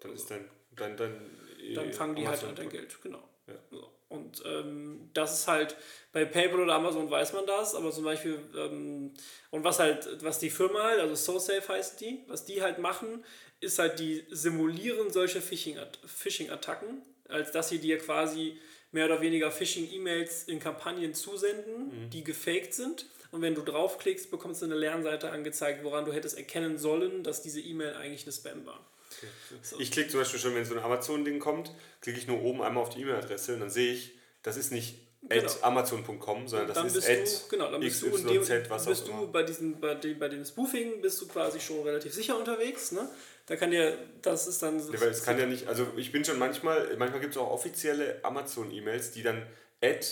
Dann 0.00 0.12
ist 0.12 0.30
dann 0.30 0.48
dann 0.74 0.96
dann, 0.96 1.30
dann 1.74 1.92
fangen 1.92 2.16
die 2.16 2.26
halt 2.26 2.42
an 2.44 2.54
dein 2.54 2.70
Geld, 2.70 2.96
genau. 3.02 3.22
Ja. 3.46 3.54
So. 3.70 3.90
Und 4.08 4.42
ähm, 4.46 5.10
das 5.14 5.40
ist 5.40 5.48
halt, 5.48 5.76
bei 6.12 6.24
PayPal 6.24 6.60
oder 6.60 6.74
Amazon 6.74 7.10
weiß 7.10 7.32
man 7.32 7.44
das, 7.44 7.74
aber 7.74 7.90
zum 7.90 8.04
Beispiel, 8.04 8.38
ähm, 8.56 9.12
und 9.50 9.64
was 9.64 9.80
halt, 9.80 10.22
was 10.22 10.38
die 10.38 10.50
Firma 10.50 10.84
halt, 10.84 11.00
also 11.00 11.14
SoSafe 11.16 11.72
heißt 11.72 12.00
die, 12.00 12.24
was 12.28 12.44
die 12.44 12.62
halt 12.62 12.78
machen, 12.78 13.24
ist 13.60 13.78
halt, 13.78 13.98
die 13.98 14.24
simulieren 14.30 15.10
solche 15.10 15.40
Phishing-Attacken, 15.40 17.02
als 17.28 17.52
dass 17.52 17.68
sie 17.68 17.78
dir 17.78 17.98
quasi 17.98 18.58
mehr 18.92 19.06
oder 19.06 19.20
weniger 19.20 19.50
Phishing-E-Mails 19.50 20.44
in 20.44 20.60
Kampagnen 20.60 21.14
zusenden, 21.14 22.04
mhm. 22.04 22.10
die 22.10 22.24
gefaked 22.24 22.74
sind. 22.74 23.06
Und 23.32 23.42
wenn 23.42 23.54
du 23.54 23.62
draufklickst, 23.62 24.30
bekommst 24.30 24.62
du 24.62 24.66
eine 24.66 24.76
Lernseite 24.76 25.30
angezeigt, 25.30 25.84
woran 25.84 26.04
du 26.04 26.12
hättest 26.12 26.36
erkennen 26.36 26.78
sollen, 26.78 27.22
dass 27.22 27.42
diese 27.42 27.60
E-Mail 27.60 27.94
eigentlich 27.94 28.22
eine 28.22 28.32
Spam 28.32 28.64
war. 28.64 28.86
Okay. 29.18 29.26
So. 29.62 29.80
Ich 29.80 29.90
klicke 29.90 30.10
zum 30.10 30.20
Beispiel 30.20 30.40
schon, 30.40 30.54
wenn 30.54 30.64
so 30.64 30.74
ein 30.74 30.82
Amazon-Ding 30.82 31.38
kommt, 31.38 31.70
klicke 32.00 32.18
ich 32.18 32.26
nur 32.26 32.42
oben 32.42 32.62
einmal 32.62 32.82
auf 32.82 32.90
die 32.90 33.00
E-Mail-Adresse 33.02 33.54
und 33.54 33.60
dann 33.60 33.70
sehe 33.70 33.92
ich, 33.92 34.12
das 34.42 34.56
ist 34.56 34.72
nicht 34.72 34.96
genau. 35.28 35.52
amazon.com, 35.62 36.48
sondern 36.48 36.68
das 36.68 36.94
ist 36.94 37.44
du, 37.44 37.56
genau, 37.56 37.70
dann 37.70 37.80
bist 37.80 38.02
XYZ, 38.02 38.22
du, 38.22 38.28
dem, 38.28 38.70
was 38.70 38.86
bist 38.86 39.08
du 39.08 39.30
bei, 39.30 39.42
diesen, 39.42 39.80
bei, 39.80 39.94
dem, 39.94 40.18
bei 40.18 40.28
dem 40.28 40.44
Spoofing 40.44 41.00
bist 41.00 41.20
du 41.20 41.28
quasi 41.28 41.60
schon 41.60 41.82
relativ 41.82 42.12
sicher 42.12 42.38
unterwegs. 42.38 42.92
Ne? 42.92 43.08
Da 43.46 43.56
kann 43.56 43.72
ja, 43.72 43.92
das 44.22 44.46
ist 44.46 44.62
dann... 44.62 44.78
Ja, 44.78 45.00
weil 45.00 45.10
es 45.10 45.22
kann 45.22 45.38
ja 45.38 45.46
nicht, 45.46 45.68
also 45.68 45.86
ich 45.96 46.12
bin 46.12 46.24
schon 46.24 46.38
manchmal, 46.38 46.96
manchmal 46.96 47.20
gibt 47.20 47.34
es 47.34 47.40
auch 47.40 47.50
offizielle 47.50 48.20
Amazon-E-Mails, 48.24 49.12
die 49.12 49.22
dann 49.22 49.46
Ad 49.82 50.06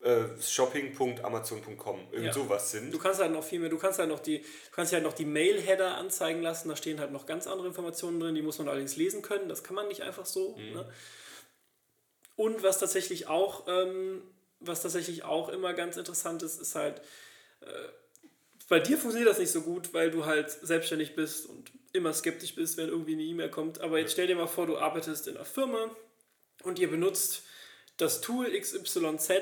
äh, 0.00 0.24
shopping.amazon.com, 0.40 2.00
irgend 2.12 2.26
Ja. 2.26 2.32
sowas 2.32 2.70
sind. 2.70 2.92
Du 2.92 2.98
kannst 2.98 3.20
halt 3.20 3.32
noch 3.32 3.42
viel 3.42 3.58
mehr, 3.58 3.70
du 3.70 3.78
kannst 3.78 3.98
halt 3.98 4.08
noch 4.08 4.20
die, 4.20 4.40
du 4.40 4.70
kannst 4.72 4.92
ja 4.92 4.96
halt 4.96 5.04
noch 5.04 5.14
die 5.14 5.24
Mail-Header 5.24 5.96
anzeigen 5.96 6.42
lassen, 6.42 6.68
da 6.68 6.76
stehen 6.76 7.00
halt 7.00 7.12
noch 7.12 7.26
ganz 7.26 7.46
andere 7.46 7.66
Informationen 7.66 8.20
drin, 8.20 8.34
die 8.34 8.42
muss 8.42 8.58
man 8.58 8.68
allerdings 8.68 8.96
lesen 8.96 9.22
können, 9.22 9.48
das 9.48 9.64
kann 9.64 9.74
man 9.74 9.88
nicht 9.88 10.02
einfach 10.02 10.26
so. 10.26 10.56
Mhm. 10.56 10.72
Ne? 10.74 10.92
Und 12.36 12.62
was 12.62 12.78
tatsächlich 12.78 13.28
auch, 13.28 13.66
ähm, 13.66 14.22
was 14.60 14.82
tatsächlich 14.82 15.24
auch 15.24 15.48
immer 15.48 15.74
ganz 15.74 15.96
interessant 15.96 16.42
ist, 16.42 16.60
ist 16.60 16.74
halt, 16.74 17.00
äh, 17.60 17.88
bei 18.68 18.80
dir 18.80 18.98
funktioniert 18.98 19.30
das 19.30 19.38
nicht 19.38 19.50
so 19.50 19.62
gut, 19.62 19.94
weil 19.94 20.10
du 20.10 20.26
halt 20.26 20.50
selbstständig 20.50 21.14
bist 21.14 21.46
und 21.46 21.70
immer 21.92 22.12
skeptisch 22.12 22.54
bist, 22.54 22.76
wenn 22.76 22.88
irgendwie 22.88 23.14
eine 23.14 23.22
E-Mail 23.22 23.50
kommt. 23.50 23.80
Aber 23.80 23.98
jetzt 23.98 24.12
stell 24.12 24.26
dir 24.26 24.36
mal 24.36 24.48
vor, 24.48 24.66
du 24.66 24.76
arbeitest 24.76 25.28
in 25.28 25.36
einer 25.36 25.46
Firma 25.46 25.90
und 26.64 26.78
ihr 26.78 26.90
benutzt 26.90 27.44
das 27.96 28.20
Tool 28.20 28.50
XYZ, 28.50 28.90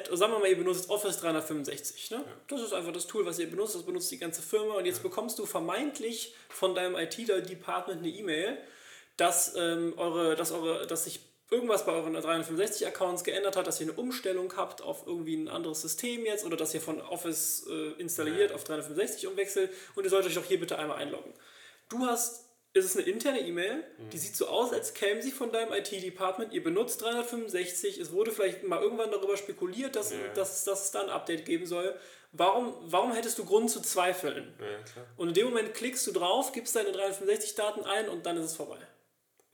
oder 0.09 0.17
sagen 0.17 0.33
wir 0.33 0.39
mal, 0.39 0.49
ihr 0.49 0.57
benutzt 0.57 0.89
Office 0.89 1.19
365. 1.19 2.13
Ne? 2.13 2.25
Das 2.47 2.61
ist 2.61 2.73
einfach 2.73 2.93
das 2.93 3.07
Tool, 3.07 3.27
was 3.27 3.39
ihr 3.39 3.51
benutzt, 3.51 3.75
das 3.75 3.83
benutzt 3.83 4.11
die 4.13 4.19
ganze 4.19 4.43
Firma 4.43 4.75
und 4.75 4.87
jetzt 4.87 5.03
bekommst 5.03 5.39
du 5.39 5.47
vermeintlich 5.47 6.35
von 6.51 6.75
deinem 6.75 6.95
IT-Department 6.95 7.99
eine 7.99 8.09
E-Mail, 8.09 8.59
dass, 9.17 9.57
ähm, 9.57 9.95
eure, 9.97 10.37
dass, 10.37 10.53
eure, 10.53 10.87
dass 10.87 11.05
sich 11.05 11.21
irgendwas 11.51 11.85
bei 11.85 11.93
euren 11.93 12.17
365-Accounts 12.17 13.23
geändert 13.23 13.57
hat, 13.57 13.67
dass 13.67 13.81
ihr 13.81 13.89
eine 13.89 13.97
Umstellung 13.97 14.57
habt 14.57 14.83
auf 14.83 15.07
irgendwie 15.07 15.37
ein 15.37 15.49
anderes 15.49 15.83
System 15.83 16.25
jetzt 16.25 16.45
oder 16.45 16.57
dass 16.57 16.75
ihr 16.75 16.81
von 16.81 17.01
Office 17.01 17.67
äh, 17.69 18.01
installiert 18.01 18.53
auf 18.53 18.65
365 18.65 19.27
umwechselt 19.27 19.71
und 19.95 20.05
ihr 20.05 20.11
sollt 20.11 20.27
euch 20.27 20.35
doch 20.35 20.45
hier 20.45 20.59
bitte 20.59 20.79
einmal 20.79 20.99
einloggen. 20.99 21.33
Du 21.89 22.07
hast, 22.07 22.47
es 22.73 22.87
ist 22.87 22.97
eine 22.97 23.07
interne 23.07 23.41
E-Mail, 23.41 23.85
die 24.13 24.19
sieht 24.19 24.35
so 24.37 24.49
aus, 24.49 24.73
als 24.73 24.95
käme 24.95 25.23
sie 25.23 25.31
von 25.31 25.53
deinem 25.53 25.73
IT-Department, 25.73 26.53
ihr 26.53 26.65
benutzt 26.65 27.03
365, 27.03 27.99
es 27.99 28.13
wurde 28.13 28.33
vielleicht 28.33 28.65
mal 28.65 28.83
irgendwann 28.83 29.11
darüber 29.11 29.37
spekuliert, 29.37 29.97
dass, 29.97 30.15
dass, 30.35 30.65
dass 30.65 30.85
es 30.87 30.91
da 30.91 31.03
ein 31.03 31.11
Update 31.11 31.45
geben 31.45 31.67
soll. 31.67 31.95
Warum, 32.33 32.75
warum 32.81 33.13
hättest 33.13 33.39
du 33.39 33.45
Grund 33.45 33.71
zu 33.71 33.81
zweifeln? 33.81 34.53
Ja. 34.59 35.05
Und 35.17 35.29
in 35.29 35.35
dem 35.35 35.47
Moment 35.47 35.73
klickst 35.75 36.05
du 36.07 36.11
drauf, 36.11 36.51
gibst 36.51 36.75
deine 36.75 36.91
365-Daten 36.91 37.85
ein 37.85 38.09
und 38.09 38.27
dann 38.27 38.37
ist 38.39 38.47
es 38.47 38.57
vorbei. 38.57 38.79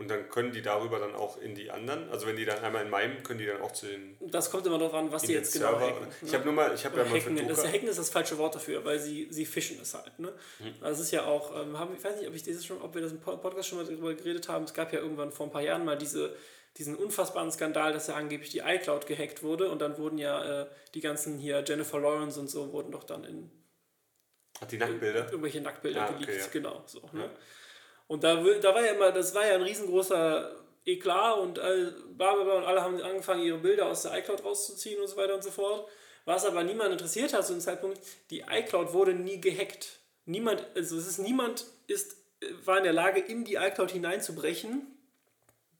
Und 0.00 0.08
dann 0.08 0.30
können 0.30 0.50
die 0.50 0.62
darüber 0.62 0.98
dann 0.98 1.14
auch 1.14 1.36
in 1.38 1.54
die 1.54 1.70
anderen, 1.70 2.08
also 2.08 2.26
wenn 2.26 2.34
die 2.34 2.46
dann 2.46 2.58
einmal 2.64 2.82
in 2.84 2.90
meinem, 2.90 3.22
können 3.22 3.38
die 3.38 3.44
dann 3.44 3.60
auch 3.60 3.72
zu 3.72 3.84
den, 3.86 4.16
Das 4.30 4.50
kommt 4.50 4.66
immer 4.66 4.78
darauf 4.78 4.94
an, 4.94 5.12
was 5.12 5.22
die 5.22 5.34
jetzt 5.34 5.52
genau 5.52 5.78
Server. 5.78 5.86
hacken. 5.94 6.06
ich 6.22 6.32
ne? 6.32 6.38
habe 6.38 6.44
nur 6.46 6.54
mal, 6.54 6.74
ich 6.74 6.84
habe 6.86 6.96
ja 6.96 7.04
mal 7.04 7.20
für 7.20 7.34
das, 7.44 7.66
hacken 7.66 7.86
ist 7.86 7.98
das 7.98 8.08
falsche 8.08 8.38
Wort 8.38 8.54
dafür, 8.54 8.82
weil 8.84 8.98
sie, 8.98 9.28
sie 9.30 9.44
fischen 9.44 9.78
es 9.82 9.92
halt. 9.92 10.18
Ne? 10.18 10.32
Also 10.80 11.02
es 11.02 11.08
ist 11.08 11.12
ja 11.12 11.26
auch, 11.26 11.54
ähm, 11.54 11.78
haben, 11.78 11.94
ich 11.94 12.02
weiß 12.02 12.16
nicht, 12.18 12.26
ob, 12.28 12.34
ich 12.34 12.42
dieses 12.42 12.64
schon, 12.64 12.80
ob 12.80 12.94
wir 12.94 13.02
das 13.02 13.12
im 13.12 13.20
Pod- 13.20 13.42
Podcast 13.42 13.68
schon 13.68 13.76
mal 13.78 13.84
darüber 13.84 14.14
geredet 14.14 14.48
haben. 14.48 14.64
Es 14.64 14.72
gab 14.72 14.90
ja 14.92 15.00
irgendwann 15.00 15.32
vor 15.32 15.46
ein 15.46 15.52
paar 15.52 15.60
Jahren 15.60 15.84
mal 15.84 15.98
diese, 15.98 16.34
diesen 16.78 16.96
unfassbaren 16.96 17.52
Skandal, 17.52 17.92
dass 17.92 18.06
ja 18.06 18.14
angeblich 18.14 18.48
die 18.48 18.60
iCloud 18.60 19.06
gehackt 19.06 19.42
wurde 19.42 19.68
und 19.70 19.80
dann 19.82 19.98
wurden 19.98 20.16
ja 20.16 20.62
äh, 20.62 20.66
die 20.94 21.00
ganzen 21.02 21.36
hier 21.36 21.62
Jennifer 21.66 22.00
Lawrence 22.00 22.40
und 22.40 22.48
so 22.48 22.72
wurden 22.72 22.90
doch 22.90 23.04
dann 23.04 23.24
in 23.24 23.50
hat 24.62 24.72
die 24.72 24.78
Nacktbilder. 24.78 25.26
irgendwelche 25.26 25.60
Nacktbilder 25.60 26.02
Ah, 26.02 26.10
okay, 26.14 26.24
geleakt. 26.24 26.40
ja. 26.42 26.46
Genau, 26.52 26.82
so. 26.86 27.00
Ne? 27.12 27.28
Und 28.10 28.24
da, 28.24 28.34
da 28.34 28.74
war 28.74 28.84
ja 28.84 28.90
immer, 28.90 29.12
das 29.12 29.36
war 29.36 29.46
ja 29.46 29.54
ein 29.54 29.62
riesengroßer 29.62 30.50
Eklat 30.84 31.38
und 31.38 31.60
all, 31.60 31.94
bla 32.16 32.34
bla 32.34 32.42
bla 32.42 32.54
und 32.54 32.64
alle 32.64 32.82
haben 32.82 33.00
angefangen, 33.00 33.44
ihre 33.44 33.58
Bilder 33.58 33.86
aus 33.86 34.02
der 34.02 34.18
iCloud 34.18 34.44
rauszuziehen 34.44 35.00
und 35.00 35.06
so 35.06 35.16
weiter 35.16 35.36
und 35.36 35.44
so 35.44 35.52
fort. 35.52 35.88
Was 36.24 36.44
aber 36.44 36.64
niemand 36.64 36.90
interessiert 36.90 37.32
hat 37.32 37.46
zu 37.46 37.52
dem 37.52 37.60
Zeitpunkt, 37.60 38.00
die 38.30 38.40
iCloud 38.40 38.92
wurde 38.94 39.14
nie 39.14 39.40
gehackt. 39.40 40.00
Niemand, 40.26 40.66
also 40.74 40.98
es 40.98 41.06
ist 41.06 41.18
niemand 41.18 41.66
ist, 41.86 42.16
war 42.64 42.78
in 42.78 42.82
der 42.82 42.92
Lage, 42.92 43.20
in 43.20 43.44
die 43.44 43.54
iCloud 43.54 43.92
hineinzubrechen. 43.92 44.88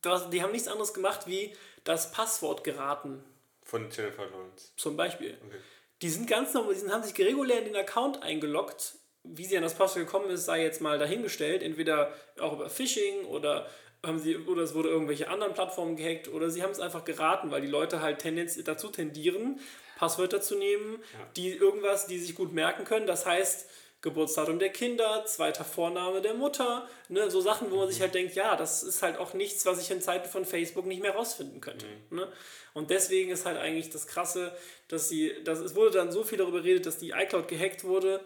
Das, 0.01 0.31
die 0.31 0.41
haben 0.41 0.53
nichts 0.53 0.68
anderes 0.68 0.95
gemacht, 0.95 1.26
wie 1.26 1.57
das 1.83 2.12
Passwort 2.12 2.62
geraten, 2.62 3.24
Von 3.64 3.91
Jennifer 3.91 4.26
Lawrence. 4.26 4.70
zum 4.76 4.97
Beispiel. 4.97 5.37
Okay. 5.45 5.59
Die 6.03 6.09
sind 6.11 6.28
ganz 6.31 6.55
normal, 6.55 6.74
die 6.74 6.78
sind, 6.78 6.93
haben 6.93 7.03
sich 7.03 7.18
regulär 7.18 7.59
in 7.59 7.64
den 7.64 7.76
Account 7.76 8.22
eingeloggt. 8.22 8.99
Wie 9.22 9.44
sie 9.44 9.56
an 9.56 9.62
das 9.62 9.74
Passwort 9.74 10.06
gekommen 10.06 10.30
ist, 10.30 10.46
sei 10.46 10.62
jetzt 10.62 10.80
mal 10.80 10.98
dahingestellt. 10.98 11.62
Entweder 11.62 12.12
auch 12.40 12.54
über 12.54 12.70
Phishing 12.70 13.24
oder 13.26 13.66
haben 14.04 14.18
sie 14.18 14.36
oder 14.36 14.62
es 14.62 14.74
wurde 14.74 14.88
irgendwelche 14.88 15.28
anderen 15.28 15.52
Plattformen 15.52 15.96
gehackt 15.96 16.28
oder 16.28 16.50
sie 16.50 16.62
haben 16.62 16.70
es 16.70 16.80
einfach 16.80 17.04
geraten, 17.04 17.50
weil 17.50 17.60
die 17.60 17.66
Leute 17.66 18.00
halt 18.00 18.20
tendenz 18.20 18.62
dazu 18.64 18.88
tendieren, 18.88 19.60
Passwörter 19.98 20.40
zu 20.40 20.56
nehmen, 20.56 20.98
die 21.36 21.50
irgendwas, 21.50 22.06
die 22.06 22.18
sich 22.18 22.34
gut 22.34 22.52
merken 22.54 22.84
können. 22.84 23.06
Das 23.06 23.26
heißt, 23.26 23.68
Geburtsdatum 24.02 24.58
der 24.58 24.70
Kinder, 24.70 25.24
zweiter 25.26 25.64
Vorname 25.64 26.22
der 26.22 26.32
Mutter, 26.32 26.88
ne, 27.10 27.30
so 27.30 27.42
Sachen, 27.42 27.70
wo 27.70 27.76
man 27.76 27.90
sich 27.90 28.00
halt 28.00 28.14
denkt, 28.14 28.34
ja, 28.34 28.56
das 28.56 28.82
ist 28.82 29.02
halt 29.02 29.18
auch 29.18 29.34
nichts, 29.34 29.66
was 29.66 29.80
ich 29.80 29.90
in 29.90 30.00
Zeiten 30.00 30.26
von 30.26 30.46
Facebook 30.46 30.86
nicht 30.86 31.02
mehr 31.02 31.14
rausfinden 31.14 31.60
könnte. 31.60 31.84
Ne? 32.08 32.26
Und 32.72 32.88
deswegen 32.88 33.30
ist 33.30 33.44
halt 33.44 33.58
eigentlich 33.58 33.90
das 33.90 34.06
Krasse, 34.06 34.56
dass 34.88 35.10
sie, 35.10 35.34
dass 35.44 35.58
es 35.58 35.74
wurde 35.74 35.90
dann 35.90 36.12
so 36.12 36.24
viel 36.24 36.38
darüber 36.38 36.62
geredet, 36.62 36.86
dass 36.86 36.96
die 36.96 37.10
iCloud 37.10 37.48
gehackt 37.48 37.84
wurde. 37.84 38.20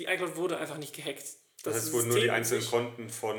Die 0.00 0.06
iCloud 0.06 0.36
wurde 0.36 0.56
einfach 0.58 0.78
nicht 0.78 0.94
gehackt. 0.96 1.22
Das 1.62 1.74
heißt, 1.74 1.86
es 1.88 1.92
wurden 1.92 2.08
nur 2.08 2.18
die 2.20 2.30
einzelnen 2.30 2.66
Konten 2.66 3.10
von 3.10 3.36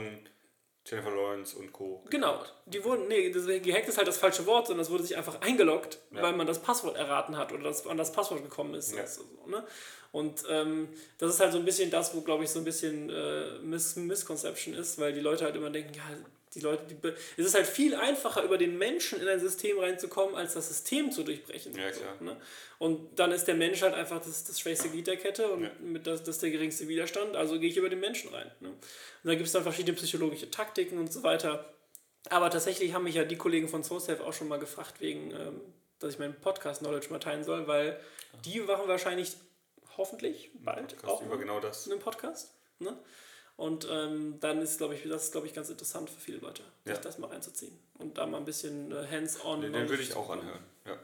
Jennifer 0.86 1.10
Lawrence 1.10 1.58
und 1.58 1.74
Co. 1.74 2.04
Genau, 2.10 2.44
die 2.68 2.84
wurden, 2.84 3.08
nee, 3.08 3.32
das, 3.32 3.46
gehackt 3.46 3.88
ist 3.88 3.98
halt 3.98 4.08
das 4.08 4.18
falsche 4.20 4.46
Wort, 4.46 4.68
sondern 4.68 4.84
es 4.84 4.92
wurde 4.92 5.04
sich 5.04 5.18
einfach 5.18 5.42
eingeloggt, 5.42 6.00
Ja. 6.12 6.22
weil 6.22 6.34
man 6.34 6.46
das 6.48 6.62
Passwort 6.62 6.98
erraten 6.98 7.36
hat 7.36 7.52
oder 7.52 7.64
das, 7.64 7.86
an 7.88 7.98
das 7.98 8.12
Passwort 8.12 8.44
gekommen 8.44 8.76
ist. 8.76 8.94
Ja. 8.94 9.02
Also 9.02 9.24
so, 9.24 9.50
ne? 9.50 9.66
Und 10.12 10.44
ähm, 10.50 10.90
das 11.18 11.34
ist 11.34 11.40
halt 11.40 11.52
so 11.52 11.58
ein 11.58 11.66
bisschen 11.66 11.90
das, 11.90 12.14
wo, 12.16 12.22
glaube 12.22 12.44
ich, 12.44 12.50
so 12.52 12.60
ein 12.60 12.66
bisschen 12.66 13.10
äh, 13.10 13.60
Mis 13.60 13.96
Misconception 13.96 14.74
ist, 14.76 15.00
weil 15.00 15.14
die 15.14 15.20
Leute 15.22 15.46
halt 15.46 15.56
immer 15.56 15.70
denken, 15.70 15.94
ja, 15.94 16.04
die 16.54 16.60
Leute, 16.60 16.84
die 16.86 16.96
es 17.38 17.46
ist 17.46 17.56
halt 17.56 17.66
viel 17.68 17.96
einfacher, 17.96 18.44
über 18.44 18.58
den 18.58 18.78
Menschen 18.78 19.22
in 19.22 19.28
ein 19.28 19.40
System 19.40 19.80
reinzukommen, 19.80 20.36
als 20.36 20.54
das 20.54 20.68
System 20.68 21.12
zu 21.12 21.24
durchbrechen. 21.24 21.74
Ja, 21.76 21.94
so, 21.94 22.02
klar. 22.02 22.16
ne? 22.20 22.38
Und 22.78 23.18
dann 23.20 23.32
ist 23.32 23.46
der 23.46 23.56
Mensch 23.56 23.82
halt 23.82 23.94
einfach 23.94 24.22
das, 24.22 24.44
das 24.44 24.60
schwächste 24.60 24.90
Glied 24.90 25.08
der 25.08 25.18
Kette 25.18 25.50
und 25.52 25.64
Ja. 25.64 25.72
mit 25.80 26.06
das, 26.08 26.24
das 26.24 26.36
ist 26.36 26.44
der 26.44 26.50
geringste 26.52 26.88
Widerstand, 26.88 27.36
also 27.36 27.60
gehe 27.60 27.70
ich 27.70 27.78
über 27.78 27.90
den 27.90 28.00
Menschen 28.02 28.34
rein. 28.34 28.52
Ne? 28.60 28.70
Und 28.70 28.80
da 29.24 29.34
gibt 29.36 29.46
es 29.48 29.54
dann 29.54 29.64
verschiedene 29.64 29.96
psychologische 29.96 30.50
Taktiken 30.52 30.98
und 30.98 31.12
so 31.14 31.24
weiter. 31.24 31.74
Aber 32.30 32.50
tatsächlich 32.50 32.94
haben 32.94 33.04
mich 33.06 33.16
ja 33.16 33.24
die 33.24 33.38
Kollegen 33.38 33.68
von 33.70 33.84
SourceSafe 33.84 34.24
auch 34.24 34.34
schon 34.34 34.48
mal 34.48 34.60
gefragt, 34.60 35.00
wegen, 35.00 35.32
ähm, 35.32 35.62
dass 36.00 36.14
ich 36.14 36.20
meinen 36.20 36.36
Podcast-Knowledge 36.40 37.10
mal 37.12 37.20
teilen 37.20 37.44
soll, 37.44 37.68
weil 37.68 38.00
die 38.46 38.60
machen 38.60 38.88
wahrscheinlich 38.88 39.34
hoffentlich 39.98 40.52
bald 40.56 40.90
Podcast 40.90 41.06
auch 41.06 41.22
über 41.26 41.38
genau 41.38 41.60
das. 41.60 41.90
einen 41.90 42.00
Podcast. 42.00 42.52
Ne? 42.80 42.98
Und 43.62 43.88
ähm, 43.92 44.38
dann 44.40 44.60
ist, 44.60 44.80
glaube 44.80 44.96
ich, 44.96 45.04
das 45.08 45.26
ist, 45.26 45.32
glaube 45.34 45.46
ich, 45.46 45.54
ganz 45.54 45.70
interessant 45.70 46.10
für 46.10 46.20
viele 46.20 46.40
Leute, 46.40 46.64
sich 46.84 46.96
Ja. 46.96 47.00
das 47.00 47.20
mal 47.20 47.28
reinzuziehen 47.28 47.78
und 48.00 48.18
da 48.18 48.26
mal 48.26 48.38
ein 48.40 48.46
bisschen 48.46 48.92
äh, 48.92 49.06
hands-on. 49.10 49.62
Den, 49.62 49.74
den 49.74 49.88
würde 49.88 50.02
ich 50.02 50.16
auch 50.16 50.30
anhören. 50.32 50.64
Ja. 50.88 50.98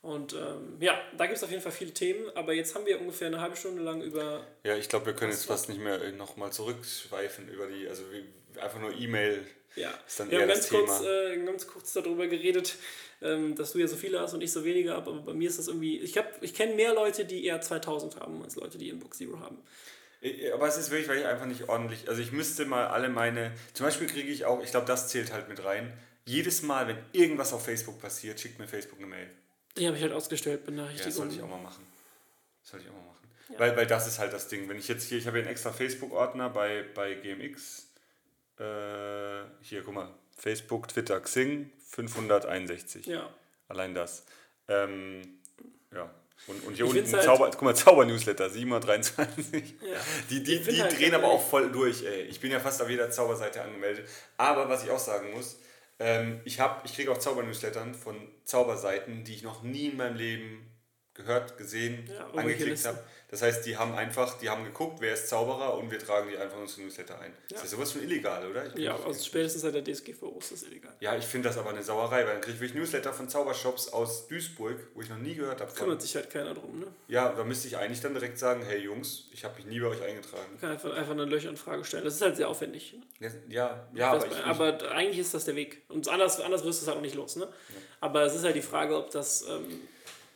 Und 0.00 0.32
ähm, 0.32 0.76
ja, 0.80 0.98
da 1.18 1.26
gibt 1.26 1.36
es 1.36 1.44
auf 1.44 1.50
jeden 1.50 1.62
Fall 1.62 1.72
viele 1.72 1.92
Themen, 1.92 2.30
aber 2.34 2.54
jetzt 2.54 2.74
haben 2.74 2.86
wir 2.86 2.98
ungefähr 3.00 3.26
eine 3.26 3.40
halbe 3.42 3.56
Stunde 3.56 3.82
lang 3.82 4.00
über. 4.00 4.46
Ja, 4.64 4.74
ich 4.76 4.88
glaube, 4.88 5.04
wir 5.06 5.12
können 5.14 5.32
jetzt 5.32 5.44
fast 5.44 5.68
nicht 5.68 5.80
mehr 5.80 6.12
nochmal 6.12 6.50
zurückschweifen 6.52 7.48
über 7.50 7.66
die, 7.66 7.86
also 7.88 8.04
wie, 8.10 8.24
einfach 8.60 8.80
nur 8.80 8.92
E-Mail 8.98 9.44
Ja, 9.74 9.90
ist 10.06 10.18
dann 10.20 10.30
wir 10.30 10.40
haben 10.40 10.48
ganz 10.48 10.68
kurz, 10.70 11.02
äh, 11.02 11.44
ganz 11.44 11.66
kurz 11.66 11.92
darüber 11.92 12.26
geredet, 12.26 12.76
ähm, 13.20 13.54
dass 13.54 13.72
du 13.72 13.78
ja 13.80 13.86
so 13.88 13.96
viele 13.96 14.20
hast 14.20 14.32
und 14.32 14.42
ich 14.42 14.50
so 14.52 14.64
wenige 14.64 14.92
habe, 14.92 15.10
aber 15.10 15.20
bei 15.20 15.34
mir 15.34 15.48
ist 15.50 15.58
das 15.58 15.68
irgendwie. 15.68 15.98
Ich, 15.98 16.16
hab- 16.16 16.42
ich 16.42 16.54
kenne 16.54 16.74
mehr 16.74 16.94
Leute, 16.94 17.24
die 17.26 17.44
eher 17.44 17.60
2000 17.60 18.20
haben, 18.20 18.42
als 18.42 18.56
Leute, 18.56 18.78
die 18.78 18.88
Inbox 18.88 19.18
Zero 19.18 19.40
haben. 19.40 19.58
Aber 20.54 20.66
es 20.66 20.76
ist 20.76 20.90
wirklich, 20.90 21.08
weil 21.08 21.18
ich 21.18 21.26
einfach 21.26 21.46
nicht 21.46 21.68
ordentlich, 21.68 22.08
also 22.08 22.20
ich 22.20 22.32
müsste 22.32 22.64
mal 22.64 22.86
alle 22.88 23.08
meine, 23.08 23.52
zum 23.74 23.86
Beispiel 23.86 24.06
kriege 24.06 24.28
ich 24.28 24.44
auch, 24.44 24.62
ich 24.62 24.70
glaube, 24.70 24.86
das 24.86 25.08
zählt 25.08 25.32
halt 25.32 25.48
mit 25.48 25.64
rein, 25.64 25.92
jedes 26.24 26.62
Mal, 26.62 26.88
wenn 26.88 26.98
irgendwas 27.12 27.52
auf 27.52 27.64
Facebook 27.64 28.00
passiert, 28.00 28.40
schickt 28.40 28.58
mir 28.58 28.66
Facebook 28.66 28.98
eine 28.98 29.06
Mail. 29.06 29.30
Die 29.76 29.86
habe 29.86 29.96
ich 29.96 30.02
halt 30.02 30.12
ausgestellt, 30.12 30.62
Ja, 30.68 30.88
das 31.04 31.14
sollte 31.14 31.34
ich 31.34 31.42
auch 31.42 31.48
mal 31.48 31.62
machen. 31.62 31.86
Das 32.62 32.70
sollte 32.70 32.86
ich 32.86 32.90
auch 32.90 32.96
mal 32.96 33.00
machen. 33.02 33.16
Weil, 33.58 33.76
weil 33.76 33.86
das 33.86 34.06
ist 34.08 34.18
halt 34.18 34.32
das 34.32 34.48
Ding. 34.48 34.68
Wenn 34.68 34.78
ich 34.78 34.88
jetzt 34.88 35.04
hier, 35.04 35.18
ich 35.18 35.26
habe 35.26 35.36
hier 35.36 35.44
einen 35.44 35.52
extra 35.52 35.72
Facebook-Ordner 35.72 36.50
bei, 36.50 36.84
bei 36.94 37.14
GMX. 37.14 37.86
Äh, 38.58 39.44
hier, 39.60 39.82
guck 39.84 39.94
mal. 39.94 40.12
Facebook, 40.36 40.88
Twitter, 40.88 41.20
Xing, 41.20 41.70
561. 41.90 43.06
ja. 43.06 43.32
Allein 43.68 43.94
das. 43.94 44.24
Ähm, 44.68 45.22
ja. 45.92 46.10
Und, 46.48 46.64
und 46.64 46.74
hier 46.74 46.84
Ich 46.86 46.90
unten 46.92 47.12
halt- 47.12 47.24
Zauber, 47.24 47.50
guck 47.50 47.62
mal, 47.62 47.74
Zauber-Newsletter, 47.74 48.50
723. 48.50 49.74
Ja. 49.80 49.96
Die, 50.30 50.42
die, 50.42 50.60
die 50.62 50.82
halt 50.82 50.96
drehen 50.98 51.14
aber 51.14 51.28
auch 51.28 51.42
voll 51.44 51.72
durch, 51.72 52.04
ey. 52.04 52.22
Ich 52.22 52.40
bin 52.40 52.50
ja 52.52 52.60
fast 52.60 52.80
auf 52.82 52.88
jeder 52.90 53.10
Zauberseite 53.10 53.62
angemeldet. 53.62 54.08
Aber 54.36 54.68
was 54.68 54.84
ich 54.84 54.90
auch 54.90 54.98
sagen 54.98 55.32
muss, 55.32 55.58
ähm, 55.98 56.40
ich, 56.44 56.60
hab- 56.60 56.84
ich 56.84 56.94
kriege 56.94 57.10
auch 57.10 57.18
Zauber-Newslettern 57.18 57.94
von 57.94 58.16
Zauberseiten, 58.44 59.24
die 59.24 59.34
ich 59.34 59.42
noch 59.42 59.62
nie 59.62 59.86
in 59.86 59.96
meinem 59.96 60.16
Leben 60.16 60.70
gehört, 61.16 61.56
gesehen, 61.56 62.08
Ja, 62.12 62.26
angeklickt 62.38 62.84
habe. 62.84 62.98
Das 63.28 63.42
heißt, 63.42 63.66
die 63.66 63.76
haben 63.76 63.92
einfach, 63.94 64.38
die 64.38 64.48
haben 64.48 64.64
geguckt, 64.64 65.00
wer 65.00 65.14
ist 65.14 65.28
Zauberer 65.28 65.76
und 65.76 65.90
wir 65.90 65.98
tragen 65.98 66.28
die 66.30 66.36
einfach 66.36 66.56
in 66.56 66.62
unsere 66.62 66.82
Newsletter 66.82 67.18
ein. 67.20 67.32
Das 67.48 67.64
ist 67.64 67.70
sowas 67.72 67.90
von 67.90 68.02
illegal, 68.02 68.48
oder? 68.48 68.66
Ich 68.66 68.76
Ja, 68.76 68.94
also 68.94 69.24
spätestens 69.24 69.62
seit 69.62 69.74
der 69.74 69.82
DSGVO 69.82 70.36
ist 70.38 70.52
das 70.52 70.62
illegal. 70.62 70.94
ja, 71.00 71.16
ich 71.16 71.24
finde 71.24 71.48
das 71.48 71.58
aber 71.58 71.70
eine 71.70 71.82
Sauerei, 71.82 72.24
weil 72.24 72.34
dann 72.34 72.40
kriege 72.40 72.64
ich 72.64 72.74
Newsletter 72.74 73.12
von 73.12 73.28
Zaubershops 73.28 73.88
aus 73.88 74.28
Duisburg, 74.28 74.76
wo 74.94 75.02
ich 75.02 75.08
noch 75.08 75.18
nie 75.18 75.34
gehört 75.34 75.60
habe. 75.60 75.72
Kümmert 75.72 76.02
sich 76.02 76.14
halt 76.14 76.30
keiner 76.30 76.54
drum, 76.54 76.78
ne? 76.78 76.86
Ja, 77.08 77.32
da 77.32 77.42
müsste 77.42 77.66
ich 77.66 77.76
eigentlich 77.76 78.00
dann 78.00 78.14
direkt 78.14 78.38
sagen, 78.38 78.62
hey 78.64 78.78
Jungs, 78.78 79.24
ich 79.32 79.44
habe 79.44 79.56
mich 79.56 79.66
nie 79.66 79.80
bei 79.80 79.88
euch 79.88 80.02
eingetragen. 80.02 80.58
Kann 80.60 80.70
einfach, 80.70 80.94
einfach 80.94 81.12
eine 81.12 81.24
Löcheranfrage 81.24 81.84
stellen. 81.84 82.04
Das 82.04 82.14
ist 82.14 82.22
halt 82.22 82.36
sehr 82.36 82.48
aufwendig. 82.48 82.94
Ja, 83.18 83.30
ja, 83.48 83.88
ja 83.92 84.12
aber, 84.12 84.26
ich, 84.26 84.44
aber 84.44 84.92
eigentlich 84.92 85.18
ist 85.18 85.34
das 85.34 85.46
der 85.46 85.56
Weg. 85.56 85.82
Und 85.88 86.08
anders, 86.08 86.40
anders 86.40 86.64
wirst 86.64 86.80
du 86.80 86.84
es 86.84 86.88
halt 86.88 86.98
auch 86.98 87.02
nicht 87.02 87.16
los. 87.16 87.34
Ne? 87.34 87.48
Aber 88.00 88.22
es 88.22 88.36
ist 88.36 88.44
halt 88.44 88.54
die 88.54 88.62
Frage, 88.62 88.96
ob 88.96 89.10
das 89.10 89.42
ähm, 89.48 89.80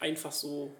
einfach 0.00 0.32
so 0.32 0.74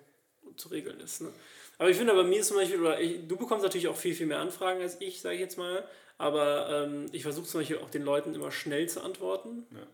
zu 0.57 0.69
regeln 0.69 1.01
ist. 1.01 1.21
Ne? 1.21 1.33
Aber 1.79 1.89
ich 1.89 1.97
finde, 1.97 2.15
bei 2.15 2.25
mir 2.25 2.41
ist 2.41 2.49
zum 2.49 2.57
Beispiel, 2.57 2.81
oder 2.81 3.01
ich, 3.01 3.27
du 3.27 3.37
bekommst 3.37 3.63
natürlich 3.63 3.89
auch 3.89 3.97
viel, 3.97 4.15
viel 4.15 4.27
mehr 4.27 4.41
Anfragen 4.41 4.81
als 4.81 5.01
ich, 5.01 5.21
sage 5.21 5.37
ich 5.37 5.41
jetzt 5.41 5.57
mal. 5.57 5.85
Aber 6.19 6.69
ähm, 6.71 7.07
ich 7.13 7.23
versuche 7.23 7.47
zum 7.47 7.61
Beispiel 7.61 7.79
auch 7.79 7.89
den 7.89 8.03
Leuten 8.03 8.35
immer 8.35 8.51
schnell 8.51 8.89
zu 8.89 9.01
antworten. 9.01 9.67
Ja. 9.71 9.87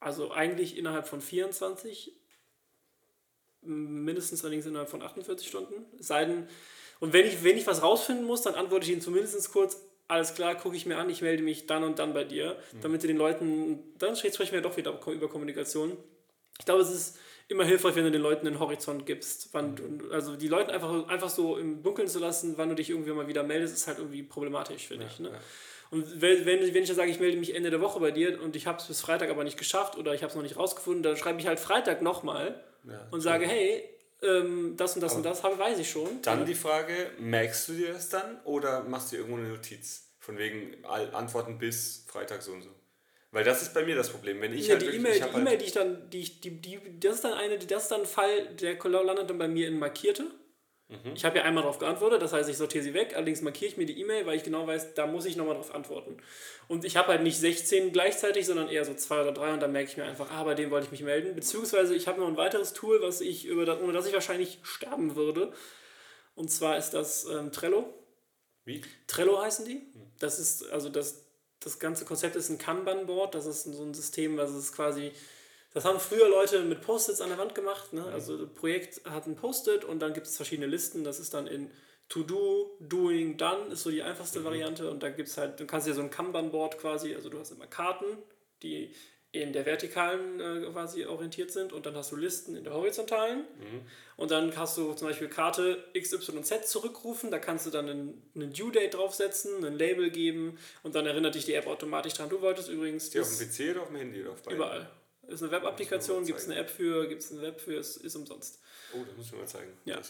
Also 0.00 0.30
eigentlich 0.30 0.78
innerhalb 0.78 1.06
von 1.06 1.20
24, 1.20 2.14
mindestens 3.62 4.42
allerdings 4.44 4.64
innerhalb 4.64 4.88
von 4.88 5.02
48 5.02 5.46
Stunden. 5.46 5.84
sei 5.98 6.24
denn, 6.24 6.48
und 7.00 7.12
wenn 7.12 7.26
ich, 7.26 7.44
wenn 7.44 7.58
ich 7.58 7.66
was 7.66 7.82
rausfinden 7.82 8.24
muss, 8.24 8.42
dann 8.42 8.54
antworte 8.54 8.86
ich 8.86 8.92
ihnen 8.92 9.02
zumindest 9.02 9.52
kurz, 9.52 9.82
alles 10.08 10.34
klar, 10.34 10.54
gucke 10.54 10.76
ich 10.76 10.86
mir 10.86 10.96
an, 10.96 11.10
ich 11.10 11.20
melde 11.20 11.42
mich 11.42 11.66
dann 11.66 11.82
und 11.82 11.98
dann 11.98 12.14
bei 12.14 12.24
dir, 12.24 12.56
mhm. 12.72 12.80
damit 12.80 13.02
sie 13.02 13.08
den 13.08 13.16
Leuten, 13.16 13.82
dann 13.98 14.16
sprechen 14.16 14.52
wir 14.52 14.62
doch 14.62 14.76
wieder 14.76 14.98
über 15.08 15.28
Kommunikation. 15.28 15.96
Ich 16.58 16.64
glaube, 16.64 16.80
es 16.82 16.90
ist 16.90 17.18
immer 17.48 17.64
hilfreich, 17.64 17.94
wenn 17.94 18.04
du 18.04 18.10
den 18.10 18.22
Leuten 18.22 18.46
einen 18.46 18.58
Horizont 18.58 19.06
gibst. 19.06 19.50
Wann 19.52 19.76
du, 19.76 20.10
also 20.10 20.36
die 20.36 20.48
Leute 20.48 20.72
einfach, 20.72 21.08
einfach 21.08 21.30
so 21.30 21.56
im 21.56 21.82
Dunkeln 21.82 22.08
zu 22.08 22.18
lassen, 22.18 22.54
wann 22.56 22.68
du 22.68 22.74
dich 22.74 22.90
irgendwie 22.90 23.12
mal 23.12 23.28
wieder 23.28 23.42
meldest, 23.42 23.74
ist 23.74 23.86
halt 23.86 23.98
irgendwie 23.98 24.22
problematisch, 24.22 24.86
finde 24.86 25.04
ja, 25.04 25.10
ich. 25.10 25.20
Ne? 25.20 25.30
Ja. 25.30 25.40
Und 25.90 26.20
wenn, 26.20 26.44
wenn 26.44 26.62
ich 26.64 26.72
dann 26.72 26.96
sage, 26.96 27.10
ich 27.10 27.20
melde 27.20 27.36
mich 27.36 27.54
Ende 27.54 27.70
der 27.70 27.80
Woche 27.80 28.00
bei 28.00 28.10
dir 28.10 28.40
und 28.42 28.56
ich 28.56 28.66
habe 28.66 28.78
es 28.78 28.86
bis 28.86 29.00
Freitag 29.00 29.30
aber 29.30 29.44
nicht 29.44 29.56
geschafft 29.56 29.96
oder 29.96 30.14
ich 30.14 30.22
habe 30.22 30.30
es 30.30 30.34
noch 30.34 30.42
nicht 30.42 30.56
rausgefunden, 30.56 31.02
dann 31.02 31.16
schreibe 31.16 31.38
ich 31.38 31.46
halt 31.46 31.60
Freitag 31.60 32.02
nochmal 32.02 32.60
ja, 32.84 33.06
und 33.12 33.20
sage, 33.20 33.46
hey, 33.46 33.84
ähm, 34.22 34.74
das 34.76 34.94
und 34.94 35.02
das 35.02 35.12
aber 35.12 35.18
und 35.18 35.26
das 35.26 35.42
habe, 35.44 35.58
weiß 35.58 35.78
ich 35.78 35.88
schon. 35.88 36.22
Dann 36.22 36.44
die 36.44 36.54
Frage, 36.54 37.10
merkst 37.18 37.68
du 37.68 37.72
dir 37.74 37.92
das 37.92 38.08
dann 38.08 38.40
oder 38.44 38.82
machst 38.82 39.12
du 39.12 39.16
irgendwo 39.16 39.36
eine 39.36 39.48
Notiz? 39.48 40.02
Von 40.18 40.38
wegen 40.38 40.84
Antworten 40.84 41.58
bis 41.58 42.04
Freitag 42.08 42.42
so 42.42 42.52
und 42.52 42.62
so. 42.62 42.70
Weil 43.32 43.44
das 43.44 43.62
ist 43.62 43.74
bei 43.74 43.84
mir 43.84 43.96
das 43.96 44.10
Problem. 44.10 44.40
Wenn 44.40 44.54
ich 44.54 44.68
ja, 44.68 44.74
halt 44.74 44.82
die 44.82 44.96
E-Mail, 44.96 45.14
die, 45.14 45.22
halt 45.22 45.48
e 45.48 45.56
die 45.56 45.64
ich 45.64 45.72
dann, 45.72 46.10
die, 46.10 46.40
die, 46.40 46.60
die, 46.60 46.80
das 47.00 47.16
ist 47.16 47.24
dann 47.24 47.34
eine, 47.34 47.58
das 47.58 47.82
ist 47.84 47.90
dann 47.90 48.00
ein 48.00 48.06
Fall, 48.06 48.46
der 48.54 48.78
landet 48.84 49.28
dann 49.30 49.38
bei 49.38 49.48
mir 49.48 49.68
in 49.68 49.78
markierte. 49.78 50.30
Mhm. 50.88 51.14
Ich 51.16 51.24
habe 51.24 51.38
ja 51.38 51.44
einmal 51.44 51.64
darauf 51.64 51.78
geantwortet, 51.78 52.22
das 52.22 52.32
heißt, 52.32 52.48
ich 52.48 52.56
sortiere 52.56 52.84
sie 52.84 52.94
weg, 52.94 53.14
allerdings 53.16 53.42
markiere 53.42 53.72
ich 53.72 53.76
mir 53.76 53.86
die 53.86 54.00
E-Mail, 54.00 54.24
weil 54.24 54.36
ich 54.36 54.44
genau 54.44 54.66
weiß, 54.68 54.94
da 54.94 55.06
muss 55.06 55.24
ich 55.24 55.36
nochmal 55.36 55.54
darauf 55.54 55.74
antworten. 55.74 56.16
Und 56.68 56.84
ich 56.84 56.96
habe 56.96 57.08
halt 57.08 57.22
nicht 57.22 57.38
16 57.38 57.92
gleichzeitig, 57.92 58.46
sondern 58.46 58.68
eher 58.68 58.84
so 58.84 58.94
zwei 58.94 59.20
oder 59.20 59.32
drei 59.32 59.52
und 59.52 59.60
dann 59.60 59.72
merke 59.72 59.90
ich 59.90 59.96
mir 59.96 60.04
einfach, 60.04 60.30
ah, 60.30 60.44
bei 60.44 60.54
dem 60.54 60.70
wollte 60.70 60.86
ich 60.86 60.92
mich 60.92 61.02
melden. 61.02 61.34
Beziehungsweise 61.34 61.96
ich 61.96 62.06
habe 62.06 62.20
noch 62.20 62.28
ein 62.28 62.36
weiteres 62.36 62.72
Tool, 62.72 63.02
was 63.02 63.20
ich 63.20 63.46
über 63.46 63.66
das, 63.66 63.80
ohne 63.80 63.92
das 63.92 64.06
ich 64.06 64.12
wahrscheinlich 64.12 64.60
sterben 64.62 65.16
würde. 65.16 65.52
Und 66.36 66.52
zwar 66.52 66.76
ist 66.76 66.90
das 66.90 67.24
ähm, 67.24 67.50
Trello. 67.50 67.92
Wie? 68.64 68.82
Trello 69.08 69.40
heißen 69.42 69.64
die. 69.64 69.74
Mhm. 69.74 70.12
Das 70.20 70.38
ist 70.38 70.70
also 70.70 70.88
das 70.88 71.25
das 71.66 71.80
ganze 71.80 72.04
Konzept 72.04 72.36
ist 72.36 72.48
ein 72.48 72.58
Kanban-Board. 72.58 73.34
Das 73.34 73.44
ist 73.44 73.64
so 73.64 73.82
ein 73.82 73.92
System, 73.92 74.36
was 74.36 74.54
ist 74.54 74.72
quasi. 74.72 75.10
Das 75.74 75.84
haben 75.84 75.98
früher 75.98 76.28
Leute 76.28 76.62
mit 76.62 76.80
Post-its 76.80 77.20
an 77.20 77.28
der 77.28 77.38
Wand 77.38 77.56
gemacht. 77.56 77.92
Ne? 77.92 78.04
Also 78.04 78.38
das 78.38 78.54
Projekt 78.54 79.04
hat 79.04 79.26
ein 79.26 79.34
Post-it 79.34 79.84
und 79.84 79.98
dann 79.98 80.14
gibt 80.14 80.28
es 80.28 80.36
verschiedene 80.36 80.68
Listen. 80.68 81.02
Das 81.02 81.18
ist 81.18 81.34
dann 81.34 81.48
in 81.48 81.72
To 82.08 82.22
Do, 82.22 82.76
Doing, 82.78 83.36
Done 83.36 83.72
ist 83.72 83.82
so 83.82 83.90
die 83.90 84.04
einfachste 84.04 84.40
mhm. 84.40 84.44
Variante. 84.44 84.88
Und 84.88 85.02
da 85.02 85.10
gibt 85.10 85.28
es 85.28 85.36
halt, 85.36 85.58
du 85.58 85.66
kannst 85.66 85.88
ja 85.88 85.94
so 85.94 86.02
ein 86.02 86.10
Kanban-Board 86.10 86.78
quasi, 86.78 87.16
also 87.16 87.30
du 87.30 87.40
hast 87.40 87.50
immer 87.50 87.66
Karten, 87.66 88.06
die 88.62 88.94
in 89.42 89.52
der 89.52 89.66
vertikalen 89.66 90.40
äh, 90.40 90.70
quasi 90.70 91.04
orientiert 91.04 91.50
sind 91.50 91.72
und 91.72 91.86
dann 91.86 91.94
hast 91.94 92.12
du 92.12 92.16
Listen 92.16 92.56
in 92.56 92.64
der 92.64 92.74
horizontalen 92.74 93.38
mhm. 93.40 93.80
und 94.16 94.30
dann 94.30 94.56
hast 94.56 94.76
du 94.76 94.92
zum 94.94 95.08
Beispiel 95.08 95.28
Karte 95.28 95.84
XYZ 95.98 96.68
zurückrufen, 96.70 97.30
da 97.30 97.38
kannst 97.38 97.66
du 97.66 97.70
dann 97.70 97.88
einen, 97.88 98.22
einen 98.34 98.52
Due 98.52 98.72
Date 98.72 98.94
draufsetzen, 98.94 99.64
ein 99.64 99.74
Label 99.74 100.10
geben 100.10 100.58
und 100.82 100.94
dann 100.94 101.06
erinnert 101.06 101.34
dich 101.34 101.44
die 101.44 101.54
App 101.54 101.66
automatisch 101.66 102.14
dran. 102.14 102.28
Du 102.28 102.40
wolltest 102.40 102.68
übrigens... 102.68 103.10
Die 103.10 103.20
auf 103.20 103.28
dem 103.28 103.48
PC 103.48 103.72
oder 103.72 103.82
auf 103.82 103.88
dem 103.88 103.96
Handy 103.96 104.22
oder 104.22 104.32
auf 104.32 104.42
beiden? 104.42 104.58
Überall. 104.58 104.90
Ist 105.28 105.42
eine 105.42 105.50
Web-Applikation, 105.50 106.24
gibt 106.24 106.38
es 106.38 106.44
eine 106.44 106.56
App 106.56 106.70
für, 106.70 107.08
gibt 107.08 107.22
es 107.22 107.32
eine 107.32 107.42
Web 107.42 107.60
für, 107.60 107.74
ist, 107.74 107.96
ist 107.96 108.14
umsonst. 108.14 108.60
Oh, 108.94 108.98
das 109.04 109.16
muss 109.16 109.26
ich 109.26 109.32
mal 109.32 109.46
zeigen. 109.46 109.72
Ja. 109.84 110.00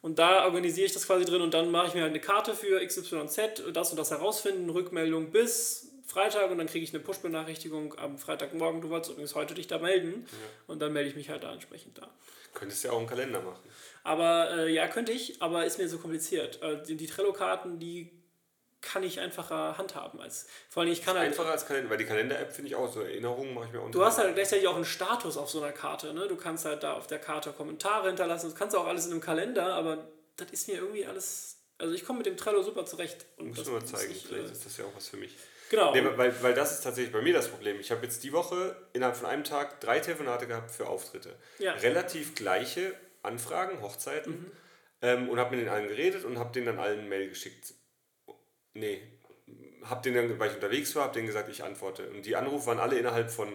Und 0.00 0.18
da 0.18 0.46
organisiere 0.46 0.86
ich 0.86 0.94
das 0.94 1.06
quasi 1.06 1.26
drin 1.26 1.42
und 1.42 1.52
dann 1.52 1.70
mache 1.70 1.88
ich 1.88 1.94
mir 1.94 2.02
halt 2.02 2.10
eine 2.10 2.20
Karte 2.20 2.54
für 2.54 2.84
XYZ, 2.84 3.62
das 3.72 3.90
und 3.90 3.98
das 3.98 4.10
herausfinden, 4.10 4.70
Rückmeldung 4.70 5.30
bis 5.30 5.91
Freitag 6.12 6.50
und 6.50 6.58
dann 6.58 6.66
kriege 6.66 6.84
ich 6.84 6.92
eine 6.92 7.02
Push-Benachrichtigung 7.02 7.98
am 7.98 8.18
Freitagmorgen, 8.18 8.80
du 8.80 8.90
wolltest 8.90 9.12
übrigens 9.12 9.34
heute 9.34 9.54
dich 9.54 9.66
da 9.66 9.78
melden 9.78 10.26
ja. 10.30 10.38
und 10.66 10.80
dann 10.80 10.92
melde 10.92 11.08
ich 11.08 11.16
mich 11.16 11.30
halt 11.30 11.42
da 11.42 11.52
entsprechend 11.52 11.98
da. 11.98 12.08
Könntest 12.54 12.84
du 12.84 12.88
ja 12.88 12.94
auch 12.94 12.98
einen 12.98 13.06
Kalender 13.06 13.40
machen. 13.40 13.62
Aber 14.04 14.50
äh, 14.50 14.72
ja, 14.72 14.86
könnte 14.88 15.12
ich, 15.12 15.40
aber 15.40 15.64
ist 15.64 15.78
mir 15.78 15.88
so 15.88 15.98
kompliziert. 15.98 16.60
Äh, 16.62 16.82
die, 16.82 16.96
die 16.96 17.06
Trello-Karten, 17.06 17.78
die 17.78 18.10
kann 18.82 19.04
ich 19.04 19.20
einfacher 19.20 19.78
handhaben. 19.78 20.20
Als, 20.20 20.46
vor 20.68 20.82
allem 20.82 20.92
ich 20.92 21.02
kann 21.02 21.16
halt, 21.16 21.28
einfacher 21.28 21.52
als 21.52 21.66
Kalender, 21.66 21.88
weil 21.88 21.98
die 21.98 22.04
Kalender-App 22.04 22.52
finde 22.52 22.68
ich 22.68 22.74
auch 22.74 22.92
so 22.92 23.00
Erinnerungen 23.00 23.54
mache 23.54 23.66
ich 23.66 23.72
mir 23.72 23.80
auch 23.80 23.90
Du 23.90 24.04
hast 24.04 24.18
halt 24.18 24.34
gleichzeitig 24.34 24.66
auch 24.66 24.74
einen 24.74 24.84
Status 24.84 25.36
auf 25.36 25.48
so 25.48 25.62
einer 25.62 25.72
Karte. 25.72 26.12
Ne? 26.12 26.26
Du 26.28 26.36
kannst 26.36 26.64
halt 26.64 26.82
da 26.82 26.94
auf 26.94 27.06
der 27.06 27.20
Karte 27.20 27.52
Kommentare 27.52 28.08
hinterlassen. 28.08 28.50
Das 28.50 28.58
kannst 28.58 28.74
du 28.74 28.80
auch 28.80 28.86
alles 28.86 29.06
in 29.06 29.12
einem 29.12 29.20
Kalender, 29.20 29.74
aber 29.74 30.08
das 30.36 30.50
ist 30.50 30.68
mir 30.68 30.74
irgendwie 30.74 31.06
alles. 31.06 31.58
Also 31.78 31.94
ich 31.94 32.04
komme 32.04 32.18
mit 32.18 32.26
dem 32.26 32.36
Trello 32.36 32.62
super 32.62 32.84
zurecht. 32.84 33.24
Und 33.36 33.48
Muss 33.56 33.64
du 33.64 33.70
mal 33.70 33.84
zeigen, 33.84 34.12
ich, 34.12 34.26
vielleicht 34.26 34.48
äh, 34.48 34.52
ist 34.52 34.66
das 34.66 34.76
ja 34.76 34.84
auch 34.84 34.94
was 34.94 35.08
für 35.08 35.16
mich. 35.16 35.36
Genau. 35.72 35.94
Nee, 35.94 36.04
weil, 36.04 36.42
weil 36.42 36.52
das 36.52 36.72
ist 36.72 36.82
tatsächlich 36.82 37.14
bei 37.14 37.22
mir 37.22 37.32
das 37.32 37.48
Problem. 37.48 37.80
Ich 37.80 37.90
habe 37.90 38.02
jetzt 38.02 38.22
die 38.24 38.32
Woche 38.34 38.76
innerhalb 38.92 39.16
von 39.16 39.24
einem 39.24 39.42
Tag 39.42 39.80
drei 39.80 40.00
Telefonate 40.00 40.46
gehabt 40.46 40.70
für 40.70 40.86
Auftritte. 40.86 41.34
Ja. 41.58 41.72
Relativ 41.72 42.34
gleiche 42.34 42.94
Anfragen, 43.22 43.80
Hochzeiten. 43.80 44.32
Mhm. 44.32 44.52
Ähm, 45.00 45.28
und 45.30 45.38
habe 45.38 45.52
mit 45.52 45.60
denen 45.60 45.70
allen 45.70 45.88
geredet 45.88 46.26
und 46.26 46.38
habe 46.38 46.52
denen 46.52 46.66
dann 46.66 46.78
allen 46.78 47.08
Mail 47.08 47.30
geschickt. 47.30 47.72
Nee, 48.74 49.00
habe 49.82 50.02
denen 50.02 50.28
dann, 50.28 50.38
weil 50.38 50.50
ich 50.50 50.56
unterwegs 50.56 50.94
war, 50.94 51.04
habe 51.04 51.14
denen 51.14 51.26
gesagt, 51.26 51.48
ich 51.48 51.64
antworte. 51.64 52.06
Und 52.10 52.26
die 52.26 52.36
Anrufe 52.36 52.66
waren 52.66 52.78
alle 52.78 52.98
innerhalb 52.98 53.30
von 53.30 53.48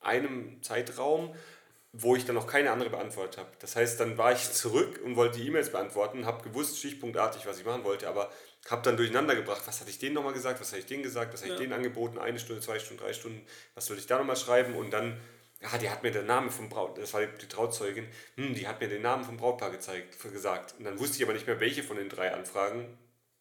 einem 0.00 0.62
Zeitraum, 0.62 1.34
wo 1.98 2.14
ich 2.14 2.24
dann 2.24 2.34
noch 2.34 2.46
keine 2.46 2.70
andere 2.70 2.90
beantwortet 2.90 3.38
habe. 3.38 3.48
Das 3.60 3.76
heißt, 3.76 3.98
dann 4.00 4.18
war 4.18 4.32
ich 4.32 4.52
zurück 4.52 5.00
und 5.04 5.16
wollte 5.16 5.38
die 5.38 5.46
E-Mails 5.46 5.70
beantworten, 5.70 6.26
habe 6.26 6.42
gewusst, 6.42 6.78
stichpunktartig, 6.78 7.46
was 7.46 7.58
ich 7.58 7.64
machen 7.64 7.84
wollte, 7.84 8.08
aber 8.08 8.30
habe 8.70 8.82
dann 8.82 8.96
durcheinander 8.96 9.34
gebracht, 9.34 9.62
was 9.64 9.80
hatte 9.80 9.90
ich 9.90 9.98
denen 9.98 10.14
nochmal 10.14 10.32
gesagt, 10.32 10.60
was 10.60 10.68
hatte 10.68 10.80
ich 10.80 10.86
denen 10.86 11.02
gesagt, 11.02 11.32
was 11.32 11.42
hatte 11.42 11.52
ich 11.52 11.58
denen 11.58 11.72
angeboten, 11.72 12.18
eine 12.18 12.38
Stunde, 12.38 12.60
zwei 12.60 12.78
Stunden, 12.78 13.02
drei 13.02 13.12
Stunden, 13.12 13.46
was 13.74 13.86
soll 13.86 13.98
ich 13.98 14.06
da 14.06 14.18
nochmal 14.18 14.36
schreiben 14.36 14.74
und 14.74 14.90
dann, 14.90 15.18
ja, 15.62 15.78
die 15.78 15.88
hat 15.88 16.02
mir 16.02 16.10
den 16.10 16.26
Namen 16.26 16.50
vom 16.50 16.68
Braut, 16.68 16.98
das 16.98 17.14
war 17.14 17.24
die 17.24 17.48
Trauzeugin, 17.48 18.06
hm, 18.36 18.54
die 18.54 18.66
hat 18.66 18.80
mir 18.80 18.88
den 18.88 19.02
Namen 19.02 19.24
vom 19.24 19.36
Brautpaar 19.36 19.70
gezeigt, 19.70 20.20
gesagt 20.20 20.74
und 20.78 20.84
dann 20.84 20.98
wusste 20.98 21.16
ich 21.16 21.22
aber 21.22 21.32
nicht 21.32 21.46
mehr, 21.46 21.60
welche 21.60 21.82
von 21.82 21.96
den 21.96 22.08
drei 22.08 22.32
Anfragen 22.32 22.98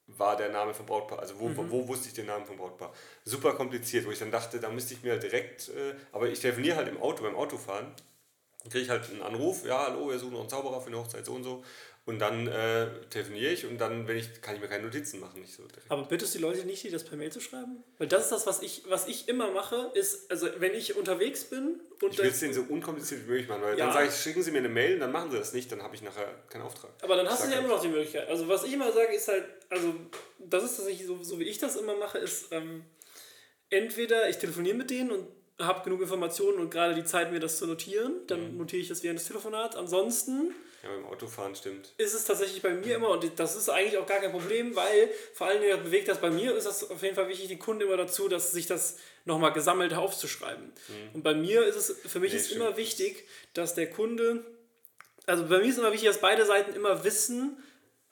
war 0.07 0.37
der 0.37 0.49
Name 0.49 0.73
vom 0.73 0.85
Brautpaar, 0.85 1.19
also 1.19 1.39
wo, 1.39 1.49
mhm. 1.49 1.71
wo 1.71 1.87
wusste 1.87 2.09
ich 2.09 2.13
den 2.13 2.27
Namen 2.27 2.45
vom 2.45 2.57
Brautpaar. 2.57 2.93
Super 3.23 3.53
kompliziert, 3.53 4.05
wo 4.05 4.11
ich 4.11 4.19
dann 4.19 4.31
dachte, 4.31 4.59
da 4.59 4.69
müsste 4.69 4.93
ich 4.93 5.01
mir 5.01 5.17
direkt, 5.17 5.69
äh, 5.69 5.95
aber 6.11 6.29
ich 6.29 6.39
telefoniere 6.39 6.77
halt 6.77 6.87
im 6.87 7.01
Auto, 7.01 7.23
beim 7.23 7.35
Autofahren, 7.35 7.91
kriege 8.69 8.83
ich 8.83 8.89
halt 8.89 9.09
einen 9.09 9.21
Anruf, 9.21 9.65
ja, 9.65 9.87
hallo, 9.87 10.09
wir 10.09 10.19
suchen 10.19 10.33
noch 10.33 10.41
einen 10.41 10.49
Zauberer 10.49 10.81
für 10.81 10.87
eine 10.87 10.97
Hochzeit 10.97 11.25
so 11.25 11.33
und 11.33 11.43
so 11.43 11.63
und 12.05 12.19
dann 12.19 12.47
äh, 12.47 12.87
telefoniere 13.09 13.51
ich 13.51 13.65
und 13.65 13.79
dann 13.79 14.07
wenn 14.07 14.17
ich, 14.17 14.41
kann 14.41 14.55
ich 14.55 14.61
mir 14.61 14.67
keine 14.67 14.83
Notizen 14.83 15.19
machen. 15.19 15.41
Nicht 15.41 15.55
so 15.55 15.63
direkt. 15.63 15.89
Aber 15.89 16.03
bittest 16.03 16.35
du 16.35 16.37
die 16.37 16.43
Leute 16.43 16.63
nicht, 16.65 16.83
die 16.83 16.91
das 16.91 17.03
per 17.03 17.17
Mail 17.17 17.31
zu 17.31 17.39
schreiben? 17.41 17.83
Weil 17.97 18.07
das 18.07 18.25
ist 18.25 18.31
das, 18.31 18.45
was 18.45 18.61
ich, 18.61 18.83
was 18.87 19.07
ich 19.07 19.27
immer 19.27 19.49
mache, 19.51 19.91
ist, 19.95 20.29
also 20.29 20.47
wenn 20.59 20.75
ich 20.75 20.95
unterwegs 20.95 21.45
bin 21.45 21.79
und. 22.01 22.13
Ich 22.13 22.19
will 22.19 22.27
es 22.27 22.39
denen 22.39 22.53
so 22.53 22.61
unkompliziert 22.61 23.25
wie 23.25 23.31
möglich 23.31 23.47
machen, 23.47 23.63
weil 23.63 23.77
ja. 23.77 23.85
dann 23.85 23.93
sage 23.93 24.09
ich, 24.09 24.15
schicken 24.15 24.43
Sie 24.43 24.51
mir 24.51 24.59
eine 24.59 24.69
Mail 24.69 24.95
und 24.95 24.99
dann 24.99 25.11
machen 25.11 25.31
Sie 25.31 25.37
das 25.37 25.53
nicht, 25.53 25.71
dann 25.71 25.81
habe 25.81 25.95
ich 25.95 26.03
nachher 26.03 26.27
keinen 26.49 26.61
Auftrag. 26.61 26.91
Aber 27.01 27.15
dann 27.15 27.27
hast 27.27 27.47
du 27.47 27.51
ja 27.51 27.57
immer 27.57 27.69
noch 27.69 27.81
die 27.81 27.87
Möglichkeit. 27.87 28.27
Also 28.29 28.47
was 28.47 28.63
ich 28.63 28.73
immer 28.73 28.91
sage, 28.91 29.15
ist 29.15 29.27
halt, 29.27 29.45
also 29.69 29.95
das 30.37 30.63
ist 30.63 30.77
tatsächlich 30.77 31.07
so, 31.07 31.23
so 31.23 31.39
wie 31.39 31.45
ich 31.45 31.57
das 31.57 31.75
immer 31.75 31.95
mache, 31.95 32.19
ist 32.19 32.51
ähm, 32.51 32.85
entweder 33.71 34.29
ich 34.29 34.37
telefoniere 34.37 34.77
mit 34.77 34.91
denen 34.91 35.11
und 35.11 35.27
habe 35.59 35.83
genug 35.83 36.01
Informationen 36.01 36.59
und 36.59 36.69
gerade 36.69 36.95
die 36.95 37.05
Zeit, 37.05 37.31
mir 37.31 37.39
das 37.39 37.57
zu 37.57 37.67
notieren, 37.67 38.13
dann 38.27 38.51
mhm. 38.51 38.57
notiere 38.57 38.81
ich 38.81 38.89
das 38.89 39.03
während 39.03 39.19
des 39.19 39.27
Telefonats. 39.27 39.75
Ansonsten 39.75 40.53
ja, 40.83 40.89
beim 40.89 41.05
Autofahren 41.05 41.55
stimmt. 41.55 41.93
Ist 41.97 42.13
es 42.13 42.25
tatsächlich 42.25 42.61
bei 42.61 42.71
mir 42.71 42.97
immer, 42.97 43.09
und 43.09 43.39
das 43.39 43.55
ist 43.55 43.69
eigentlich 43.69 43.97
auch 43.97 44.05
gar 44.05 44.19
kein 44.19 44.31
Problem, 44.31 44.75
weil 44.75 45.09
vor 45.33 45.47
allen 45.47 45.61
Dingen 45.61 45.81
bewegt 45.83 46.07
das 46.07 46.19
bei 46.19 46.29
mir, 46.29 46.55
ist 46.55 46.67
das 46.67 46.89
auf 46.89 47.01
jeden 47.01 47.15
Fall 47.15 47.27
wichtig, 47.27 47.47
die 47.47 47.57
Kunden 47.57 47.81
immer 47.81 47.97
dazu, 47.97 48.27
dass 48.27 48.51
sich 48.51 48.67
das 48.67 48.97
nochmal 49.23 49.53
gesammelt 49.53 49.93
aufzuschreiben. 49.93 50.65
Mhm. 50.65 51.15
Und 51.15 51.23
bei 51.23 51.33
mir 51.33 51.65
ist 51.65 51.75
es, 51.75 51.97
für 52.05 52.19
mich 52.19 52.33
nee, 52.33 52.37
ist 52.37 52.47
stimmt. 52.47 52.61
immer 52.61 52.77
wichtig, 52.77 53.25
dass 53.53 53.73
der 53.73 53.89
Kunde, 53.89 54.45
also 55.25 55.47
bei 55.47 55.57
mir 55.57 55.65
ist 55.65 55.79
immer 55.79 55.91
wichtig, 55.91 56.09
dass 56.09 56.21
beide 56.21 56.45
Seiten 56.45 56.73
immer 56.75 57.03
wissen, 57.03 57.57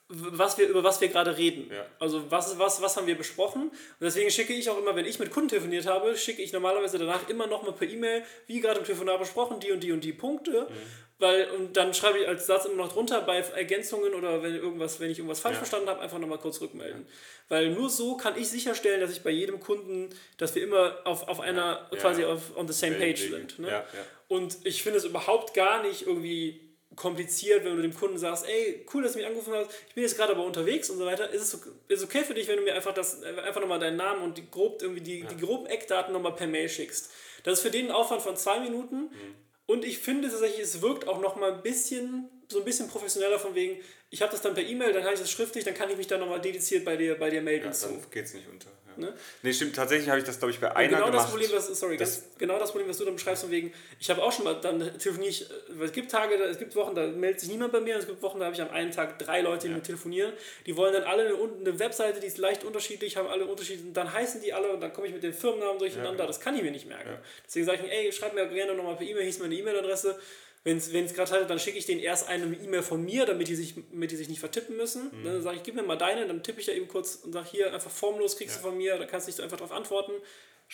was 0.10 0.58
wir, 0.58 0.68
über 0.68 0.84
was 0.84 1.02
wir 1.02 1.08
gerade 1.08 1.38
reden. 1.38 1.72
Ja. 1.72 1.86
Also 2.00 2.30
was, 2.30 2.58
was, 2.60 2.82
was 2.82 2.98
haben 2.98 3.08
wir 3.08 3.18
besprochen. 3.18 3.70
Und 3.70 4.02
deswegen 4.02 4.30
schicke 4.30 4.54
ich 4.54 4.70
auch 4.70 4.78
immer, 4.78 4.96
wenn 4.96 5.06
ich 5.06 5.18
mit 5.20 5.32
Kunden 5.32 5.50
telefoniert 5.50 5.86
habe, 5.86 6.16
schicke 6.18 6.42
ich 6.42 6.54
normalerweise 6.54 7.00
danach 7.00 7.30
immer 7.30 7.48
nochmal 7.48 7.74
per 7.74 7.88
E-Mail, 7.88 8.24
wie 8.48 8.60
gerade 8.60 8.80
im 8.80 8.86
Telefonat 8.86 9.20
besprochen, 9.20 9.60
die 9.60 9.72
und 9.72 9.82
die 9.82 9.92
und 9.92 10.04
die 10.04 10.14
Punkte. 10.14 10.68
Mhm. 10.70 10.76
Weil, 11.20 11.50
und 11.52 11.78
dann 11.78 11.94
schreibe 11.94 12.20
ich 12.20 12.28
als 12.28 12.48
Satz 12.48 12.66
immer 12.66 12.84
noch 12.84 12.92
drunter 12.92 13.22
bei 13.22 13.38
Ergänzungen 13.38 14.14
oder 14.14 14.44
wenn 14.44 14.56
irgendwas, 14.56 15.00
wenn 15.00 15.10
ich 15.10 15.20
irgendwas 15.20 15.40
falsch 15.40 15.54
ja. 15.54 15.60
verstanden 15.60 15.88
habe, 15.88 16.02
einfach 16.02 16.20
nochmal 16.20 16.40
kurz 16.40 16.60
rückmelden. 16.60 17.08
Weil 17.48 17.70
nur 17.70 17.90
so 17.90 18.18
kann 18.18 18.38
ich 18.38 18.50
sicherstellen, 18.50 19.00
dass 19.00 19.12
ich 19.12 19.24
bei 19.24 19.30
jedem 19.30 19.60
Kunden, 19.60 20.10
dass 20.38 20.54
wir 20.54 20.64
immer 20.64 20.98
auf, 21.06 21.28
auf 21.28 21.40
einer 21.40 21.88
ja. 21.92 21.98
quasi 21.98 22.26
auf 22.26 22.58
on 22.58 22.68
the 22.68 22.74
same 22.74 22.96
page 22.96 23.30
sind. 23.30 23.58
Ne? 23.60 23.84
Und 24.28 24.58
ich 24.64 24.84
finde 24.84 24.98
es 24.98 25.06
überhaupt 25.06 25.54
gar 25.54 25.84
nicht 25.84 26.08
irgendwie 26.08 26.63
kompliziert, 26.96 27.64
wenn 27.64 27.76
du 27.76 27.82
dem 27.82 27.94
Kunden 27.94 28.18
sagst, 28.18 28.46
ey, 28.48 28.86
cool, 28.94 29.04
dass 29.04 29.14
du 29.14 29.20
mich 29.20 29.28
angerufen 29.28 29.54
hast, 29.54 29.70
ich 29.88 29.96
bin 29.96 30.04
jetzt 30.04 30.18
gerade 30.18 30.34
aber 30.34 30.46
unterwegs 30.46 30.90
und 30.90 30.98
so 30.98 31.06
weiter. 31.06 31.30
Ist 31.30 31.42
es 31.42 31.60
ist 31.88 32.04
okay 32.04 32.24
für 32.24 32.34
dich, 32.34 32.48
wenn 32.48 32.58
du 32.58 32.64
mir 32.64 32.76
einfach 32.76 32.94
das 32.94 33.24
einfach 33.24 33.62
nochmal 33.62 33.80
deinen 33.80 33.98
Namen 33.98 34.24
und 34.24 34.38
die 34.38 34.50
grob 34.50 34.82
irgendwie 34.82 35.02
die, 35.02 35.20
ja. 35.20 35.28
die 35.28 35.38
groben 35.38 35.66
Eckdaten 35.66 36.14
nochmal 36.14 36.36
per 36.36 36.48
Mail 36.48 36.70
schickst. 36.70 37.12
Das 37.44 37.54
ist 37.56 37.62
für 37.62 37.72
den 37.72 37.88
ein 37.88 37.92
Aufwand 37.92 38.22
von 38.22 38.38
zwei 38.38 38.60
Minuten. 38.60 39.04
Mhm. 39.04 39.36
Und 39.66 39.86
ich 39.86 40.00
finde 40.00 40.30
tatsächlich, 40.30 40.62
es 40.62 40.82
wirkt 40.82 41.08
auch 41.08 41.22
noch 41.22 41.36
mal 41.36 41.54
ein 41.54 41.64
bisschen 41.64 42.30
so 42.50 42.60
ein 42.60 42.66
bisschen 42.66 42.88
professioneller 42.88 43.40
von 43.40 43.56
wegen, 43.56 43.82
ich 44.10 44.22
habe 44.22 44.32
das 44.32 44.42
dann 44.42 44.54
per 44.54 44.64
E-Mail, 44.64 44.94
dann 44.94 45.04
habe 45.04 45.14
ich 45.14 45.20
das 45.20 45.32
schriftlich, 45.32 45.64
dann 45.64 45.74
kann 45.74 45.90
ich 45.90 45.98
mich 45.98 46.08
dann 46.08 46.20
nochmal 46.20 46.40
dediziert 46.40 46.86
bei 46.86 46.96
dir, 46.96 47.16
bei 47.18 47.30
dir 47.30 47.42
melden. 47.42 47.72
Ja, 47.72 47.88
dann 47.88 48.12
geht's 48.12 48.34
nicht 48.34 48.48
unter. 48.48 48.70
Ja. 48.98 49.06
Ne? 49.06 49.14
Nee, 49.42 49.54
stimmt, 49.54 49.76
tatsächlich 49.76 50.10
habe 50.10 50.20
ich 50.20 50.26
das, 50.26 50.38
glaube 50.40 50.52
ich, 50.52 50.60
bei 50.60 50.76
einer 50.76 50.88
genau 50.90 51.06
gemacht. 51.08 51.24
das 51.26 51.30
Problem, 51.32 51.50
was, 51.54 51.68
sorry, 51.80 51.98
Das- 51.98 52.22
ganz, 52.24 52.38
genau 52.38 52.60
das 52.60 52.72
Problem, 52.72 52.90
was 52.90 52.98
du 52.98 53.06
dann 53.06 53.16
beschreibst, 53.16 53.44
von 53.44 53.52
wegen, 53.52 53.74
ich 54.00 54.10
habe 54.10 54.22
auch 54.22 54.32
schon 54.32 54.46
mal, 54.46 54.56
dann 54.62 54.80
telefoniere 55.00 55.30
ich, 55.30 55.50
äh, 55.50 55.84
es 55.84 55.92
gibt 55.92 56.12
Tage, 56.12 56.36
es 56.36 56.58
gibt 56.60 56.76
Wochen, 56.76 56.96
da 56.96 57.08
meldet 57.08 57.40
sich 57.42 57.50
niemand 57.50 57.72
bei 57.72 57.80
mir, 57.80 57.96
und 57.96 58.02
es 58.02 58.08
gibt 58.08 58.22
Wochen, 58.22 58.40
da 58.40 58.46
habe 58.46 58.56
ich 58.56 58.62
am 58.62 58.70
einen 58.70 58.92
Tag 58.92 59.20
drei 59.20 59.42
Leute, 59.42 59.64
die 59.68 59.70
Ja. 59.72 59.76
mit 59.76 59.86
telefonieren, 59.86 60.34
die 60.66 60.76
wollen 60.78 60.94
dann 60.94 61.04
alle 61.04 61.26
eine, 61.28 61.36
eine 61.62 61.80
Webseite, 61.80 62.20
die 62.20 62.28
ist 62.28 62.38
leicht 62.38 62.64
unterschiedlich, 62.64 63.18
haben 63.18 63.28
alle 63.28 63.46
unterschiedliche, 63.46 63.88
und 63.88 63.94
dann 63.94 64.12
heißen 64.14 64.42
die 64.42 64.54
alle 64.54 64.70
und 64.72 64.82
dann 64.82 64.94
komme 64.94 65.08
ich 65.08 65.14
mit 65.14 65.24
den 65.24 65.34
Firmennamen 65.34 65.80
durcheinander, 65.80 66.12
Ja, 66.12 66.16
genau. 66.18 66.28
das 66.28 66.40
kann 66.40 66.56
ich 66.56 66.64
mir 66.64 66.72
nicht 66.72 66.88
merken. 66.88 67.18
Deswegen 67.46 67.66
sage 67.66 67.80
ich, 67.86 67.92
ey, 67.92 68.12
schreib 68.12 68.34
mir 68.34 68.48
gerne 68.48 68.74
nochmal 68.74 68.96
per 68.96 69.06
E-Mail, 69.06 69.24
hieß 69.26 69.40
meine 69.40 69.56
E-Mail-Adresse, 69.56 70.20
wenn 70.64 70.78
es 70.78 71.14
gerade 71.14 71.32
hat, 71.32 71.50
dann 71.50 71.60
schicke 71.60 71.78
ich 71.78 71.86
denen 71.86 72.00
erst 72.00 72.30
eine 72.30 72.56
E-Mail 72.56 72.84
von 72.84 73.04
mir, 73.04 73.26
damit 73.26 73.48
die 73.50 73.56
sich, 73.56 73.76
damit 73.92 74.12
die 74.12 74.16
sich 74.16 74.30
nicht 74.30 74.40
vertippen 74.40 74.78
müssen. 74.78 75.12
Mhm. 75.12 75.24
Dann 75.26 75.42
sage 75.42 75.58
ich, 75.58 75.64
gib 75.64 75.76
mir 75.76 75.84
mal 75.84 75.98
deine, 75.98 76.26
dann 76.26 76.42
tippe 76.42 76.60
ich 76.62 76.66
da 76.66 76.72
eben 76.72 76.88
kurz 76.88 77.16
und 77.24 77.34
sage 77.34 77.48
hier 77.52 77.74
einfach 77.74 77.92
formlos, 77.92 78.38
kriegst 78.38 78.56
Ja. 78.56 78.62
du 78.62 78.70
von 78.70 78.78
mir, 78.78 78.98
da 78.98 79.06
kannst 79.06 79.28
du 79.28 79.32
dich 79.32 79.42
einfach 79.42 79.58
darauf 79.58 79.74
antworten. 79.74 80.14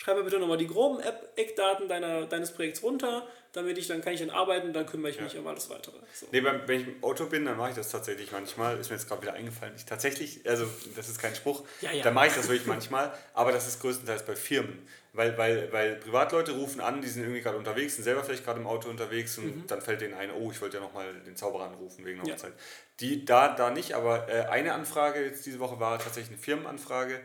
Schreib 0.02 0.16
mir 0.16 0.24
bitte 0.24 0.38
nochmal 0.38 0.56
die 0.56 0.66
groben 0.66 0.98
Eckdaten 1.36 1.86
deiner, 1.86 2.24
deines 2.24 2.52
Projekts 2.52 2.82
runter, 2.82 3.26
damit 3.52 3.76
ich 3.76 3.86
dann 3.86 4.00
kann 4.00 4.14
ich 4.14 4.20
dann 4.20 4.30
arbeiten, 4.30 4.72
dann 4.72 4.86
kümmere 4.86 5.10
ich 5.10 5.20
mich 5.20 5.36
um 5.36 5.46
alles 5.46 5.68
weitere. 5.68 5.96
So. 6.14 6.26
Nee, 6.32 6.42
wenn 6.42 6.80
ich 6.80 6.86
im 6.88 7.04
Auto 7.04 7.26
bin, 7.26 7.44
dann 7.44 7.58
mache 7.58 7.70
ich 7.70 7.76
das 7.76 7.90
tatsächlich 7.90 8.32
manchmal. 8.32 8.78
Ist 8.78 8.88
mir 8.88 8.96
jetzt 8.96 9.06
gerade 9.08 9.20
wieder 9.20 9.34
eingefallen. 9.34 9.74
Ich 9.76 9.84
tatsächlich, 9.84 10.48
also 10.48 10.64
das 10.96 11.10
ist 11.10 11.20
kein 11.20 11.34
Spruch, 11.34 11.64
Ja, 11.82 11.92
ja. 11.92 12.02
da 12.02 12.12
mache 12.12 12.28
ich 12.28 12.32
das 12.32 12.48
wirklich 12.48 12.66
manchmal, 12.66 13.12
aber 13.34 13.52
das 13.52 13.68
ist 13.68 13.82
größtenteils 13.82 14.24
bei 14.24 14.36
Firmen. 14.36 14.88
Weil, 15.12 15.36
weil, 15.36 15.70
weil 15.72 15.96
Privatleute 15.96 16.52
rufen 16.52 16.80
an, 16.80 17.02
die 17.02 17.08
sind 17.08 17.22
irgendwie 17.24 17.42
gerade 17.42 17.58
unterwegs, 17.58 17.96
sind 17.96 18.04
selber 18.04 18.22
vielleicht 18.24 18.44
gerade 18.44 18.60
im 18.60 18.66
Auto 18.68 18.88
unterwegs 18.88 19.36
und 19.36 19.64
dann 19.70 19.82
fällt 19.82 20.00
denen 20.00 20.14
ein, 20.14 20.30
oh, 20.30 20.50
ich 20.52 20.60
wollte 20.62 20.76
ja 20.78 20.82
nochmal 20.82 21.12
den 21.26 21.36
Zauberer 21.36 21.64
anrufen 21.64 22.06
wegen 22.06 22.18
der 22.18 22.22
Mhm. 22.24 22.28
Ja. 22.28 22.34
Hochzeit. 22.36 22.52
Die, 23.00 23.24
da, 23.24 23.48
da 23.54 23.70
nicht, 23.70 23.92
aber 23.94 24.28
äh, 24.30 24.44
eine 24.46 24.72
Anfrage 24.72 25.24
jetzt 25.24 25.44
diese 25.44 25.58
Woche 25.58 25.78
war 25.80 25.98
tatsächlich 25.98 26.30
eine 26.32 26.38
Firmenanfrage. 26.40 27.20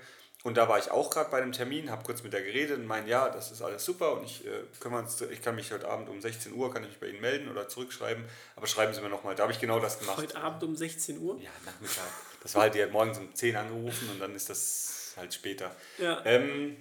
Und 0.46 0.58
da 0.58 0.70
war 0.70 0.78
ich 0.78 0.92
auch 0.92 1.10
gerade 1.10 1.32
bei 1.32 1.42
einem 1.42 1.54
Termin, 1.54 1.90
habe 1.90 2.04
kurz 2.04 2.22
mit 2.22 2.32
der 2.32 2.44
geredet 2.44 2.78
und 2.78 2.86
meinte, 2.86 3.10
ja, 3.10 3.30
das 3.30 3.52
ist 3.52 3.64
alles 3.64 3.84
super 3.84 4.14
und 4.14 4.26
ich, 4.26 4.46
äh, 4.46 4.52
können 4.80 5.08
ich 5.32 5.42
kann 5.42 5.56
mich 5.56 5.72
heute 5.72 5.88
Abend 5.88 6.08
um 6.08 6.22
16 6.22 6.54
Uhr, 6.54 6.72
kann 6.72 6.84
ich 6.84 6.90
mich 6.90 7.00
bei 7.00 7.08
Ihnen 7.08 7.20
melden 7.20 7.50
oder 7.50 7.68
zurückschreiben, 7.68 8.24
aber 8.56 8.68
schreiben 8.68 8.94
Sie 8.94 9.02
mir 9.02 9.10
nochmal. 9.10 9.34
Da 9.34 9.42
habe 9.42 9.54
ich 9.54 9.60
genau 9.60 9.80
das 9.80 9.98
gemacht. 9.98 10.18
Heute 10.18 10.38
Abend 10.38 10.62
um 10.62 10.76
16 10.76 11.20
Uhr. 11.20 11.42
Ja, 11.42 11.50
Nachmittag. 11.66 12.06
Das 12.44 12.54
war 12.54 12.62
halt, 12.62 12.76
die 12.76 12.84
hat 12.84 12.92
morgens 12.92 13.18
um 13.18 13.34
10 13.34 13.56
angerufen 13.56 14.08
und 14.12 14.20
dann 14.20 14.36
ist 14.36 14.48
das 14.52 15.16
halt 15.18 15.34
später. 15.34 15.76
Ja. 15.98 16.22
Ähm, 16.26 16.78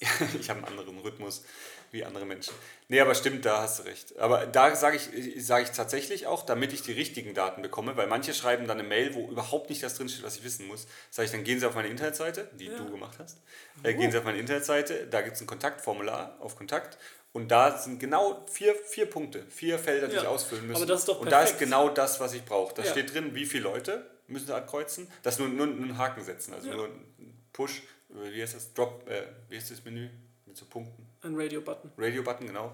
ich 0.40 0.48
habe 0.48 0.60
einen 0.60 0.78
anderen 0.78 1.00
Rhythmus 1.00 1.44
wie 1.92 2.04
andere 2.04 2.24
Menschen. 2.26 2.54
Nee, 2.88 3.00
aber 3.00 3.14
stimmt, 3.14 3.44
da 3.44 3.62
hast 3.62 3.78
du 3.80 3.82
recht. 3.84 4.18
Aber 4.18 4.46
da 4.46 4.74
sage 4.76 4.96
ich, 4.96 5.44
sage 5.44 5.64
ich 5.64 5.70
tatsächlich 5.70 6.26
auch, 6.26 6.44
damit 6.44 6.72
ich 6.72 6.82
die 6.82 6.92
richtigen 6.92 7.34
Daten 7.34 7.62
bekomme, 7.62 7.96
weil 7.96 8.06
manche 8.06 8.32
schreiben 8.34 8.66
dann 8.66 8.78
eine 8.78 8.88
Mail, 8.88 9.14
wo 9.14 9.28
überhaupt 9.28 9.70
nicht 9.70 9.82
das 9.82 9.96
drinsteht, 9.96 10.22
was 10.24 10.36
ich 10.36 10.44
wissen 10.44 10.66
muss. 10.66 10.86
Sage 11.10 11.26
ich, 11.26 11.32
dann 11.32 11.44
gehen 11.44 11.60
Sie 11.60 11.66
auf 11.66 11.74
meine 11.74 11.88
Internetseite, 11.88 12.48
die 12.58 12.66
Ja. 12.66 12.76
du 12.76 12.90
gemacht 12.90 13.16
hast. 13.18 13.38
Äh, 13.82 13.94
gehen 13.94 14.10
Sie 14.10 14.18
auf 14.18 14.24
meine 14.24 14.38
Internetseite, 14.38 15.06
da 15.06 15.20
gibt 15.22 15.36
es 15.36 15.42
ein 15.42 15.46
Kontaktformular 15.46 16.36
auf 16.40 16.56
Kontakt. 16.56 16.98
Und 17.32 17.48
da 17.48 17.78
sind 17.78 18.00
genau 18.00 18.44
vier, 18.50 18.74
vier 18.74 19.06
Punkte, 19.06 19.44
vier 19.50 19.78
Felder, 19.78 20.08
die 20.08 20.16
Ja. 20.16 20.22
ich 20.22 20.26
ausfüllen 20.28 20.66
muss. 20.66 20.76
Aber 20.76 20.86
das 20.86 21.00
ist 21.00 21.08
doch 21.08 21.20
Und 21.20 21.30
da 21.30 21.42
ist 21.42 21.58
genau 21.58 21.88
das, 21.88 22.18
was 22.18 22.34
ich 22.34 22.44
brauche. 22.44 22.74
Da 22.74 22.82
Ja. 22.82 22.90
steht 22.90 23.14
drin, 23.14 23.34
wie 23.36 23.46
viele 23.46 23.64
Leute 23.64 24.04
müssen 24.26 24.46
Sie 24.46 24.54
ankreuzen. 24.54 25.06
Das 25.22 25.38
nur, 25.38 25.48
nur, 25.48 25.66
nur 25.66 25.84
einen 25.84 25.98
Haken 25.98 26.24
setzen, 26.24 26.54
also 26.54 26.70
nur 26.72 26.86
ein 26.86 27.44
Push, 27.52 27.82
äh, 28.10 28.32
wie 28.32 28.42
heißt 28.42 28.54
das? 28.56 28.74
Drop, 28.74 29.08
äh, 29.08 29.22
wie 29.48 29.56
heißt 29.56 29.70
das 29.70 29.84
Menü? 29.84 30.08
Mit 30.46 30.56
so 30.56 30.64
Punkten. 30.64 31.06
Ein 31.22 31.34
Radio-Button. 31.36 31.90
Radio-Button, 31.98 32.46
genau. 32.46 32.72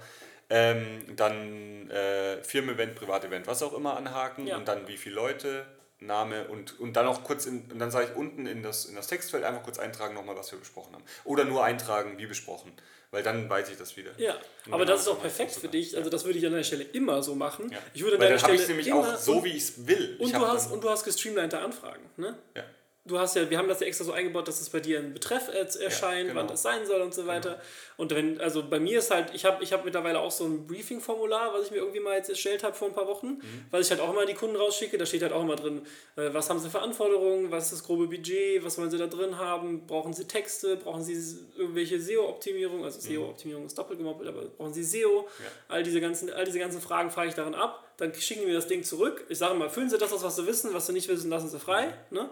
Ähm, 0.48 1.04
dann 1.16 1.90
äh, 1.90 2.42
Firmen-Event, 2.44 2.94
Privat-Event, 2.94 3.46
was 3.46 3.62
auch 3.62 3.72
immer 3.74 3.96
anhaken 3.96 4.46
Ja. 4.46 4.56
und 4.56 4.68
dann 4.68 4.86
wie 4.86 4.96
viele 4.96 5.16
Leute, 5.16 5.66
Name 5.98 6.46
und, 6.48 6.78
und 6.78 6.92
dann 6.94 7.06
auch 7.06 7.24
kurz, 7.24 7.46
in, 7.46 7.62
und 7.72 7.78
dann 7.78 7.90
sage 7.90 8.08
ich 8.10 8.16
unten 8.16 8.46
in 8.46 8.62
das, 8.62 8.84
in 8.84 8.94
das 8.94 9.06
Textfeld 9.08 9.42
einfach 9.44 9.62
kurz 9.62 9.78
eintragen 9.78 10.14
nochmal, 10.14 10.36
was 10.36 10.52
wir 10.52 10.58
besprochen 10.58 10.94
haben. 10.94 11.04
Oder 11.24 11.44
nur 11.44 11.64
eintragen, 11.64 12.18
wie 12.18 12.26
besprochen, 12.26 12.72
weil 13.10 13.22
dann 13.24 13.48
weiß 13.48 13.70
ich 13.70 13.78
das 13.78 13.96
wieder. 13.96 14.10
Ja, 14.18 14.36
Und 14.66 14.74
aber 14.74 14.84
das 14.84 15.00
ist 15.00 15.08
auch 15.08 15.20
perfekt 15.20 15.52
für 15.52 15.68
dich. 15.68 15.96
Also 15.96 16.10
das 16.10 16.24
würde 16.24 16.38
ich 16.38 16.44
an 16.46 16.52
deiner 16.52 16.64
Stelle 16.64 16.84
immer 16.84 17.22
so 17.22 17.34
machen. 17.34 17.72
Ja. 17.72 17.78
Ich 17.94 18.02
würde 18.02 18.16
an 18.16 18.20
weil 18.20 18.28
deiner 18.28 18.38
dann 18.40 18.44
habe 18.44 18.54
ich 18.54 18.60
Stelle 18.62 18.76
nämlich 18.76 18.88
immer 18.88 19.14
auch 19.14 19.16
so, 19.16 19.42
wie 19.42 19.52
ich 19.56 19.62
es 19.64 19.86
will. 19.86 20.16
und 20.20 20.26
ich 20.28 20.32
du 20.34 20.46
hast 20.46 20.70
und 20.70 20.84
du 20.84 20.90
hast 20.90 21.02
gestreamlinete 21.02 21.58
Anfragen, 21.58 22.02
ne? 22.18 22.38
ja. 22.54 22.62
Du 23.06 23.18
hast 23.18 23.36
ja, 23.36 23.48
wir 23.48 23.56
haben 23.58 23.68
das 23.68 23.80
ja 23.80 23.86
extra 23.86 24.04
so 24.04 24.12
eingebaut, 24.12 24.48
dass 24.48 24.60
es 24.60 24.68
bei 24.68 24.80
dir 24.80 24.98
ein 24.98 25.12
Betreff 25.14 25.48
erscheint, 25.48 26.28
genau. 26.28 26.40
wann 26.40 26.48
das 26.48 26.62
sein 26.62 26.84
soll 26.86 27.00
und 27.02 27.14
so 27.14 27.26
weiter. 27.26 27.60
Und 27.96 28.14
wenn, 28.14 28.40
also 28.40 28.64
bei 28.68 28.80
mir 28.80 28.98
ist 28.98 29.10
halt, 29.10 29.32
ich 29.32 29.44
habe 29.44 29.62
ich 29.62 29.72
hab 29.72 29.84
mittlerweile 29.84 30.18
auch 30.18 30.30
so 30.32 30.44
ein 30.44 30.66
Briefing-Formular, 30.66 31.54
was 31.54 31.66
ich 31.66 31.70
mir 31.70 31.78
irgendwie 31.78 32.00
mal 32.00 32.16
jetzt 32.16 32.28
erstellt 32.28 32.64
habe 32.64 32.74
vor 32.74 32.88
ein 32.88 32.94
paar 32.94 33.06
Wochen, 33.06 33.26
Mhm. 33.28 33.66
was 33.70 33.86
ich 33.86 33.90
halt 33.90 34.00
auch 34.00 34.10
immer 34.10 34.22
an 34.22 34.26
die 34.26 34.34
Kunden 34.34 34.56
rausschicke. 34.56 34.98
Da 34.98 35.06
steht 35.06 35.22
halt 35.22 35.32
auch 35.32 35.42
immer 35.42 35.56
drin, 35.56 35.82
äh, 36.16 36.28
was 36.32 36.50
haben 36.50 36.58
sie 36.58 36.68
für 36.68 36.80
Anforderungen, 36.80 37.50
was 37.50 37.64
ist 37.66 37.72
das 37.74 37.84
grobe 37.84 38.06
Budget, 38.08 38.64
was 38.64 38.76
wollen 38.76 38.90
sie 38.90 38.98
da 38.98 39.06
drin 39.06 39.38
haben, 39.38 39.86
brauchen 39.86 40.12
sie 40.12 40.24
Texte, 40.26 40.76
brauchen 40.76 41.02
sie 41.04 41.16
irgendwelche 41.56 42.00
SEO-Optimierung, 42.00 42.84
also 42.84 42.98
SEO-Optimierung 43.00 43.66
ist 43.66 43.78
doppelt 43.78 43.98
gemoppelt, 43.98 44.28
aber 44.28 44.42
brauchen 44.42 44.74
sie 44.74 44.82
SEO, 44.84 45.22
Mhm. 45.22 45.44
Ja. 45.44 45.50
all, 45.68 45.82
diese 45.82 46.00
ganzen, 46.00 46.30
all 46.32 46.44
diese 46.44 46.58
ganzen 46.58 46.80
Fragen 46.80 47.10
frage 47.10 47.28
ich 47.28 47.34
darin 47.34 47.54
ab. 47.54 47.84
Dann 47.98 48.12
schicken 48.14 48.40
die 48.42 48.46
mir 48.48 48.54
das 48.54 48.66
Ding 48.66 48.82
zurück. 48.82 49.24
Ich 49.28 49.38
sage 49.38 49.54
mal, 49.54 49.70
füllen 49.70 49.88
sie 49.88 49.96
das 49.96 50.12
aus, 50.12 50.22
was 50.22 50.36
sie 50.36 50.46
wissen, 50.46 50.74
was 50.74 50.86
sie 50.86 50.92
nicht 50.92 51.08
wissen, 51.08 51.30
lassen 51.30 51.48
sie 51.48 51.58
frei. 51.58 51.94
Ne? 52.10 52.28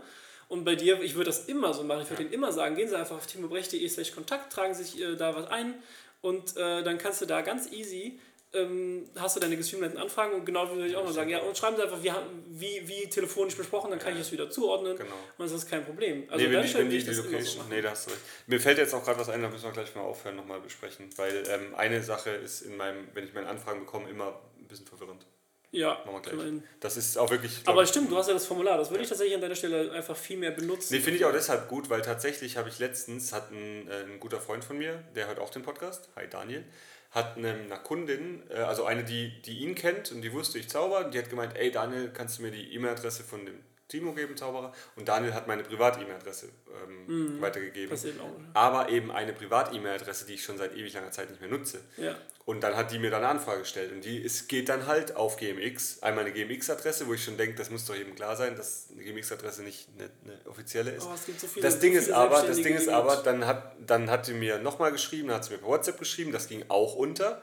Und 0.54 0.64
bei 0.64 0.76
dir, 0.76 1.02
ich 1.02 1.16
würde 1.16 1.30
das 1.30 1.46
immer 1.46 1.74
so 1.74 1.82
machen. 1.82 2.02
Ich 2.02 2.10
würde 2.10 2.22
denen 2.22 2.32
immer 2.32 2.52
sagen, 2.52 2.76
gehen 2.76 2.88
Sie 2.88 2.96
einfach 2.96 3.16
auf 3.16 3.26
timobrecht.de 3.26 3.88
slash 3.88 4.12
Kontakt, 4.12 4.52
tragen 4.52 4.72
sich 4.72 5.00
äh, 5.00 5.16
da 5.16 5.34
was 5.34 5.48
ein 5.48 5.74
und 6.22 6.56
äh, 6.56 6.84
dann 6.84 6.96
kannst 6.96 7.20
du 7.20 7.26
da 7.26 7.40
ganz 7.40 7.72
easy, 7.72 8.20
ähm, 8.52 9.08
hast 9.18 9.34
du 9.34 9.40
deine 9.40 9.56
gestreamten 9.56 9.98
Anfragen 9.98 10.32
und 10.34 10.44
genau 10.46 10.70
würde 10.70 10.86
ich 10.86 10.94
auch 10.94 11.02
mal 11.02 11.12
sagen, 11.12 11.28
ja, 11.28 11.40
und 11.40 11.58
schreiben 11.58 11.74
Sie 11.76 11.82
einfach, 11.82 12.00
wie, 12.04 12.12
wie, 12.50 12.86
wie 12.88 13.10
telefonisch 13.10 13.56
besprochen, 13.56 13.90
dann 13.90 13.98
kann 13.98 14.12
ich 14.12 14.20
das 14.20 14.30
wieder 14.30 14.48
zuordnen 14.48 14.96
Genau. 14.96 15.10
und 15.38 15.44
das 15.44 15.50
ist 15.50 15.68
kein 15.68 15.84
Problem. 15.84 16.22
Also 16.30 16.46
nee, 16.46 16.52
wenn 16.52 16.68
Stelle 16.68 16.84
wenn 16.84 16.90
die, 16.90 16.98
ich 16.98 17.04
die 17.04 17.14
so 17.14 17.24
Location. 17.24 17.58
machen. 17.58 17.70
nee, 17.70 17.82
da 17.82 17.90
hast 17.90 18.06
du 18.06 18.10
recht. 18.12 18.22
Mir 18.46 18.60
fällt 18.60 18.78
jetzt 18.78 18.94
auch 18.94 19.02
gerade 19.04 19.18
was 19.18 19.28
ein, 19.28 19.42
da 19.42 19.48
müssen 19.48 19.64
wir 19.64 19.72
gleich 19.72 19.92
mal 19.96 20.02
aufhören, 20.02 20.36
nochmal 20.36 20.60
besprechen. 20.60 21.10
Weil 21.16 21.42
ähm, 21.48 21.74
eine 21.74 22.00
Sache 22.00 22.30
ist 22.30 22.60
in 22.62 22.76
meinem, 22.76 23.08
wenn 23.12 23.24
ich 23.24 23.34
meine 23.34 23.48
Anfragen 23.48 23.80
bekomme, 23.80 24.08
immer 24.08 24.40
ein 24.60 24.68
bisschen 24.68 24.86
verwirrend. 24.86 25.26
Ja, 25.74 25.98
Machen 26.06 26.24
wir 26.32 26.36
gleich. 26.36 26.62
Das 26.78 26.96
ist 26.96 27.18
auch 27.18 27.28
wirklich. 27.30 27.60
aber 27.64 27.82
ich, 27.82 27.88
stimmt, 27.88 28.08
du 28.08 28.16
hast 28.16 28.28
ja 28.28 28.32
das 28.34 28.46
Formular, 28.46 28.78
das 28.78 28.90
würde 28.90 29.02
ich 29.02 29.08
tatsächlich 29.08 29.34
an 29.34 29.40
deiner 29.40 29.56
Stelle 29.56 29.90
einfach 29.90 30.16
viel 30.16 30.36
mehr 30.36 30.52
benutzen. 30.52 30.94
Nee, 30.94 31.00
finde 31.00 31.18
ich 31.18 31.24
auch 31.24 31.32
deshalb 31.32 31.68
gut, 31.68 31.90
weil 31.90 32.00
tatsächlich 32.00 32.56
habe 32.56 32.68
ich 32.68 32.78
letztens, 32.78 33.32
hat 33.32 33.50
ein, 33.50 33.88
äh, 33.88 34.04
ein 34.04 34.20
guter 34.20 34.40
Freund 34.40 34.64
von 34.64 34.78
mir, 34.78 35.02
der 35.16 35.26
hört 35.26 35.40
auch 35.40 35.50
den 35.50 35.62
Podcast, 35.62 36.08
hi 36.14 36.28
Daniel, 36.30 36.62
hat 37.10 37.36
eine, 37.36 37.54
eine 37.54 37.76
Kundin, 37.82 38.44
äh, 38.50 38.58
also 38.58 38.84
eine, 38.84 39.02
die, 39.02 39.42
die 39.42 39.58
ihn 39.58 39.74
kennt 39.74 40.12
und 40.12 40.22
die 40.22 40.32
wusste, 40.32 40.60
ich 40.60 40.68
zauber, 40.68 41.04
die 41.04 41.18
hat 41.18 41.28
gemeint, 41.28 41.56
ey 41.56 41.72
Daniel, 41.72 42.10
kannst 42.14 42.38
du 42.38 42.42
mir 42.42 42.52
die 42.52 42.72
E-Mail-Adresse 42.72 43.24
von 43.24 43.44
dem 43.44 43.58
Timo 43.88 44.12
geben, 44.12 44.36
Zauberer? 44.36 44.72
Und 44.96 45.08
Daniel 45.08 45.34
hat 45.34 45.46
meine 45.46 45.62
Privat-E-Mail-Adresse 45.62 46.48
ähm, 46.82 47.40
weitergegeben. 47.40 47.90
Passiert 47.90 48.20
auch. 48.20 48.30
Aber 48.54 48.88
eben 48.88 49.10
eine 49.10 49.32
Privat-E-Mail-Adresse, 49.32 50.26
die 50.26 50.34
ich 50.34 50.44
schon 50.44 50.56
seit 50.58 50.74
ewig 50.74 50.92
langer 50.94 51.10
Zeit 51.10 51.30
nicht 51.30 51.40
mehr 51.40 51.50
nutze. 51.50 51.80
Ja. 51.96 52.16
Und 52.46 52.62
dann 52.62 52.76
hat 52.76 52.90
die 52.90 52.98
mir 52.98 53.10
dann 53.10 53.24
eine 53.24 53.28
Anfrage 53.30 53.60
gestellt. 53.60 53.92
Und 53.92 54.04
die 54.04 54.18
ist, 54.18 54.48
geht 54.48 54.68
dann 54.68 54.86
halt 54.86 55.16
auf 55.16 55.36
GMX. 55.36 56.02
Einmal 56.02 56.24
eine 56.24 56.34
GMX-Adresse, 56.34 57.06
wo 57.06 57.14
ich 57.14 57.24
schon 57.24 57.38
denke, 57.38 57.56
das 57.56 57.70
muss 57.70 57.86
doch 57.86 57.94
jedem 57.94 58.14
klar 58.14 58.36
sein, 58.36 58.54
dass 58.54 58.88
eine 58.92 59.02
GMX-Adresse 59.02 59.62
nicht 59.62 59.88
eine, 59.96 60.10
eine 60.24 60.50
offizielle 60.50 60.90
ist. 60.90 61.06
Oh, 61.06 61.14
es 61.14 61.24
gibt 61.24 61.40
so 61.40 61.46
viele, 61.46 61.64
das 61.64 61.78
Ding 61.78 61.94
so 61.94 62.00
ist 62.00 62.10
aber, 62.10 62.42
das 62.42 62.56
Ding 62.56 62.74
ist 62.74 62.88
aber, 62.88 63.16
dann 63.16 63.46
hat, 63.46 63.76
dann 63.86 64.10
hat 64.10 64.26
sie 64.26 64.34
mir 64.34 64.58
nochmal 64.58 64.92
geschrieben, 64.92 65.28
dann 65.28 65.38
hat 65.38 65.44
sie 65.44 65.52
mir 65.52 65.58
per 65.58 65.68
WhatsApp 65.68 65.98
geschrieben, 65.98 66.32
das 66.32 66.48
ging 66.48 66.64
auch 66.68 66.94
unter. 66.96 67.40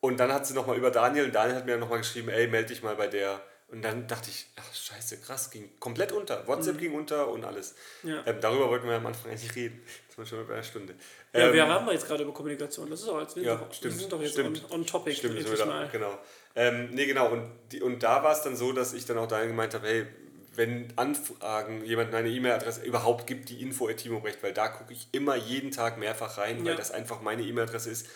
Und 0.00 0.18
dann 0.18 0.32
hat 0.32 0.46
sie 0.46 0.54
nochmal 0.54 0.76
über 0.76 0.90
Daniel, 0.90 1.26
und 1.26 1.34
Daniel 1.34 1.56
hat 1.56 1.64
mir 1.64 1.78
nochmal 1.78 1.98
geschrieben, 1.98 2.28
ey, 2.28 2.48
melde 2.48 2.68
dich 2.68 2.82
mal 2.82 2.96
bei 2.96 3.06
der. 3.06 3.40
Und 3.72 3.80
dann 3.82 4.06
dachte 4.06 4.28
ich, 4.28 4.46
ach 4.56 4.74
scheiße, 4.74 5.16
krass, 5.22 5.50
ging 5.50 5.70
komplett 5.80 6.12
unter. 6.12 6.46
WhatsApp 6.46 6.78
ging 6.78 6.92
unter 6.94 7.28
und 7.28 7.42
alles. 7.44 7.74
Mhm. 8.02 8.10
Ja. 8.10 8.22
Ähm, 8.26 8.36
darüber 8.40 8.68
wollten 8.68 8.86
wir 8.86 8.96
am 8.96 9.06
Anfang 9.06 9.30
eigentlich 9.30 9.54
reden. 9.56 9.82
Das 10.08 10.18
war 10.18 10.26
schon 10.26 10.46
bei 10.46 10.52
einer 10.54 10.62
Stunde. 10.62 10.94
Ja, 11.32 11.46
Ähm, 11.48 11.52
wir 11.54 11.66
haben 11.66 11.86
wir 11.86 11.94
jetzt 11.94 12.06
gerade 12.06 12.22
über 12.22 12.34
Kommunikation. 12.34 12.90
Das 12.90 13.00
ist 13.00 13.08
auch 13.08 13.18
jetzt, 13.20 13.34
wir, 13.34 13.42
ja, 13.44 13.56
sind, 13.58 13.74
stimmt, 13.74 13.94
wir 13.94 14.00
sind 14.00 14.12
doch 14.12 14.20
jetzt 14.20 14.32
stimmt. 14.32 14.64
on, 14.70 14.80
on 14.80 14.86
topic. 14.86 15.14
Stimmt, 15.16 15.40
so 15.48 15.64
mal. 15.66 15.88
genau. 15.90 16.18
Ähm, 16.54 16.90
nee, 16.92 17.06
genau. 17.06 17.30
Und, 17.30 17.50
die, 17.72 17.80
und 17.80 18.02
da 18.02 18.22
war 18.22 18.32
es 18.32 18.42
dann 18.42 18.56
so, 18.56 18.72
dass 18.72 18.92
ich 18.92 19.06
dann 19.06 19.16
auch 19.16 19.26
dahin 19.26 19.48
gemeint 19.48 19.72
habe, 19.72 19.86
hey, 19.88 20.06
wenn 20.54 20.92
Anfragen 20.96 21.82
jemand 21.82 22.14
eine 22.14 22.28
E-Mail-Adresse 22.28 22.82
überhaupt 22.82 23.26
gibt, 23.26 23.48
die 23.48 23.62
Info 23.62 23.88
at 23.88 23.96
Timobrecht, 23.96 24.42
weil 24.42 24.52
da 24.52 24.68
gucke 24.68 24.92
ich 24.92 25.08
immer 25.12 25.34
jeden 25.34 25.70
Tag 25.70 25.96
mehrfach 25.96 26.36
rein, 26.36 26.58
weil 26.64 26.72
Ja. 26.72 26.76
das 26.76 26.90
einfach 26.90 27.22
meine 27.22 27.42
E-Mail-Adresse 27.42 27.88
ist, 27.88 28.06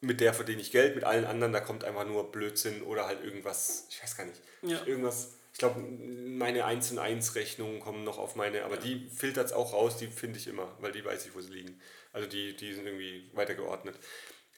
mit 0.00 0.20
der 0.20 0.34
verdiene 0.34 0.60
ich 0.60 0.70
Geld, 0.72 0.94
mit 0.94 1.04
allen 1.04 1.24
anderen, 1.24 1.52
da 1.52 1.60
kommt 1.60 1.84
einfach 1.84 2.06
nur 2.06 2.30
Blödsinn 2.30 2.82
oder 2.82 3.06
halt 3.06 3.24
irgendwas, 3.24 3.86
ich 3.90 4.02
weiß 4.02 4.16
gar 4.16 4.24
nicht, 4.26 4.40
Ja. 4.62 4.84
irgendwas, 4.86 5.38
ich 5.52 5.58
glaube, 5.58 5.80
meine 5.80 6.64
1 6.66 6.90
und 6.92 6.98
1 6.98 7.34
Rechnungen 7.34 7.80
kommen 7.80 8.04
noch 8.04 8.18
auf 8.18 8.36
meine, 8.36 8.64
aber 8.64 8.76
die 8.76 9.08
filtert 9.08 9.46
es 9.46 9.52
auch 9.52 9.72
raus, 9.72 9.96
die 9.96 10.08
finde 10.08 10.38
ich 10.38 10.46
immer, 10.48 10.76
weil 10.80 10.92
die 10.92 11.04
weiß 11.04 11.24
ich, 11.26 11.34
wo 11.34 11.40
sie 11.40 11.52
liegen. 11.52 11.80
Also 12.12 12.28
die, 12.28 12.54
die 12.56 12.74
sind 12.74 12.86
irgendwie 12.86 13.30
weitergeordnet. 13.32 13.98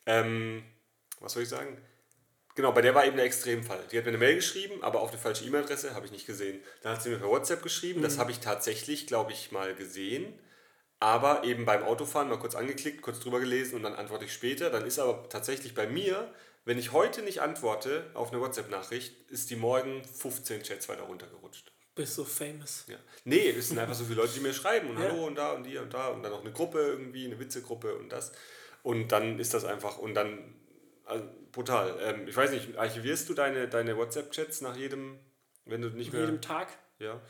Ähm, 0.07 0.65
was 1.21 1.33
soll 1.33 1.45
ich 1.45 1.49
sagen? 1.49 1.81
Genau, 2.57 2.73
bei 2.73 2.83
der 2.83 2.95
war 2.97 3.07
eben 3.07 3.17
der 3.17 3.27
Extremfall. 3.27 3.85
Die 3.93 3.97
hat 3.99 4.05
mir 4.05 4.09
eine 4.09 4.19
Mail 4.19 4.35
geschrieben, 4.35 4.83
aber 4.83 5.01
auf 5.01 5.11
eine 5.11 5.19
falsche 5.21 5.45
E-Mail-Adresse, 5.45 5.95
habe 5.95 6.07
ich 6.07 6.13
nicht 6.13 6.27
gesehen. 6.27 6.61
Dann 6.83 6.95
hat 6.95 7.03
sie 7.03 7.11
mir 7.11 7.19
per 7.19 7.29
WhatsApp 7.29 7.63
geschrieben, 7.63 8.03
das 8.03 8.19
habe 8.19 8.33
ich 8.33 8.41
tatsächlich, 8.41 9.07
glaube 9.07 9.31
ich, 9.31 9.53
mal 9.53 9.77
gesehen. 9.77 10.37
Aber 11.01 11.45
eben 11.45 11.65
beim 11.65 11.85
Autofahren 11.85 12.29
mal 12.29 12.39
kurz 12.39 12.55
angeklickt, 12.55 13.03
kurz 13.03 13.21
drüber 13.21 13.39
gelesen 13.39 13.77
und 13.77 13.83
dann 13.85 13.95
antworte 13.95 14.25
ich 14.25 14.33
später. 14.33 14.71
Dann 14.71 14.85
ist 14.85 14.99
aber 14.99 15.29
tatsächlich 15.29 15.75
bei 15.75 15.87
mir, 15.87 16.33
wenn 16.65 16.79
ich 16.79 16.93
heute 16.93 17.23
nicht 17.23 17.41
antworte 17.41 18.11
auf 18.15 18.33
eine 18.33 18.41
WhatsApp-Nachricht, 18.41 19.31
ist 19.31 19.51
die 19.51 19.57
morgen 19.57 20.05
15 20.05 20.65
Chats 20.65 20.89
weiter 20.89 21.03
runtergerutscht. 21.03 21.73
Bist 21.95 22.15
so 22.15 22.25
famous. 22.25 22.85
Ja. 22.89 22.97
Nee, 23.25 23.51
es 23.51 23.69
sind 23.69 23.79
einfach 23.79 23.95
so 23.95 24.05
viele 24.05 24.21
Leute, 24.21 24.35
die 24.35 24.41
mir 24.41 24.53
schreiben 24.53 24.91
und 24.91 24.99
ja. 24.99 25.09
hallo 25.09 25.27
und 25.27 25.37
da 25.37 25.53
und 25.53 25.65
hier 25.65 25.83
und 25.83 25.95
da 25.95 26.09
und 26.09 26.23
dann 26.23 26.33
noch 26.33 26.43
eine 26.43 26.53
Gruppe 26.53 26.79
irgendwie, 26.79 27.27
eine 27.27 27.39
Witzegruppe 27.39 27.95
und 27.97 28.11
das. 28.11 28.33
Und 28.83 29.13
dann 29.13 29.39
ist 29.39 29.55
das 29.55 29.65
einfach 29.65 29.99
und 29.99 30.15
dann 30.15 30.55
also, 31.05 31.25
brutal. 31.53 31.97
Ähm, 32.03 32.29
ich 32.29 32.37
weiß 32.37 32.51
nicht, 32.51 32.77
archivierst 32.77 33.29
du 33.29 33.35
deine, 33.35 33.67
deine 33.67 33.97
WhatsApp-Chats 33.97 34.61
nach 34.61 34.77
jedem, 34.77 35.19
wenn 35.65 35.81
du 35.81 35.89
nicht 35.89 36.13
nach 36.13 36.19
mehr. 36.19 36.27
jedem 36.27 36.41
Tag? 36.41 36.69
Ja. 36.99 37.21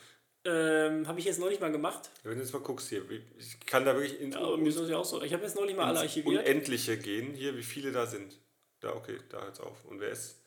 Ähm, 0.51 1.07
habe 1.07 1.19
ich 1.19 1.27
jetzt 1.27 1.39
noch 1.41 1.51
nicht 1.51 1.61
mal 1.61 1.71
gemacht. 1.71 2.09
Wenn 2.23 2.37
du 2.37 2.41
jetzt 2.41 2.55
mal 2.55 2.63
guckst 2.63 2.89
hier, 2.89 3.05
ich 3.37 3.61
kann 3.67 3.85
da 3.85 3.95
wirklich 3.95 4.19
ins, 4.19 4.35
ja, 4.35 4.57
mir 4.57 4.69
ist 4.69 4.81
ja 4.89 4.97
auch 4.97 5.05
so. 5.05 5.23
Ich 5.23 5.35
habe 5.35 5.43
jetzt 5.43 5.57
noch 5.57 5.67
nicht 5.67 5.77
mal 5.77 5.85
alle 5.85 6.01
archiviert. 6.01 6.41
Unendliche 6.41 6.97
gehen, 6.97 7.35
hier, 7.35 7.55
wie 7.55 7.63
viele 7.63 7.93
da 7.93 8.07
sind. 8.07 8.39
Da, 8.81 8.95
okay, 8.95 9.19
da 9.29 9.43
hört 9.43 9.55
es 9.55 9.61
auf. 9.61 9.85
Und 9.85 10.01
wer 10.01 10.09
ist? 10.09 10.41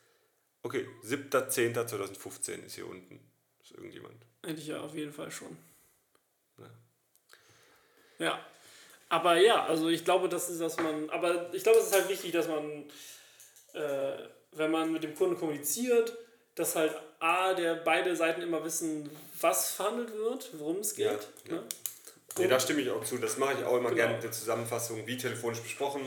Okay, 0.63 0.87
7.10.2015 1.05 2.65
ist 2.65 2.75
hier 2.75 2.87
unten. 2.87 3.19
Ist 3.61 3.73
irgendjemand. 3.73 4.15
Hätte 4.43 4.59
ich 4.59 4.67
ja 4.67 4.81
auf 4.81 4.95
jeden 4.95 5.13
Fall 5.13 5.29
schon. 5.29 5.55
Ja. 6.57 8.25
ja. 8.25 8.45
Aber 9.09 9.37
ja, 9.37 9.65
also 9.65 9.89
ich 9.89 10.03
glaube, 10.03 10.29
das 10.29 10.49
ist, 10.49 10.61
dass 10.61 10.77
man. 10.77 11.11
Aber 11.11 11.53
ich 11.53 11.61
glaube, 11.61 11.77
es 11.77 11.87
ist 11.87 11.93
halt 11.93 12.09
wichtig, 12.09 12.31
dass 12.31 12.47
man, 12.47 12.85
äh, 13.73 14.17
wenn 14.53 14.71
man 14.71 14.91
mit 14.91 15.03
dem 15.03 15.13
Kunden 15.13 15.37
kommuniziert, 15.37 16.17
dass 16.55 16.75
halt 16.75 16.95
A, 17.21 17.53
der 17.53 17.75
beide 17.75 18.15
Seiten 18.15 18.41
immer 18.41 18.63
wissen, 18.63 19.09
was 19.39 19.71
verhandelt 19.71 20.13
wird, 20.13 20.49
worum 20.53 20.77
es 20.77 20.95
geht. 20.95 21.05
Ja, 21.47 21.53
ne? 21.55 21.63
Nee, 22.37 22.47
da 22.47 22.59
stimme 22.59 22.81
ich 22.81 22.89
auch 22.89 23.03
zu. 23.03 23.17
Das 23.17 23.37
mache 23.37 23.55
ich 23.59 23.65
auch 23.65 23.77
immer 23.77 23.89
genau. 23.89 23.95
gerne 23.95 24.13
mit 24.15 24.23
der 24.23 24.31
Zusammenfassung, 24.31 25.05
wie 25.05 25.17
telefonisch 25.17 25.59
besprochen. 25.59 26.01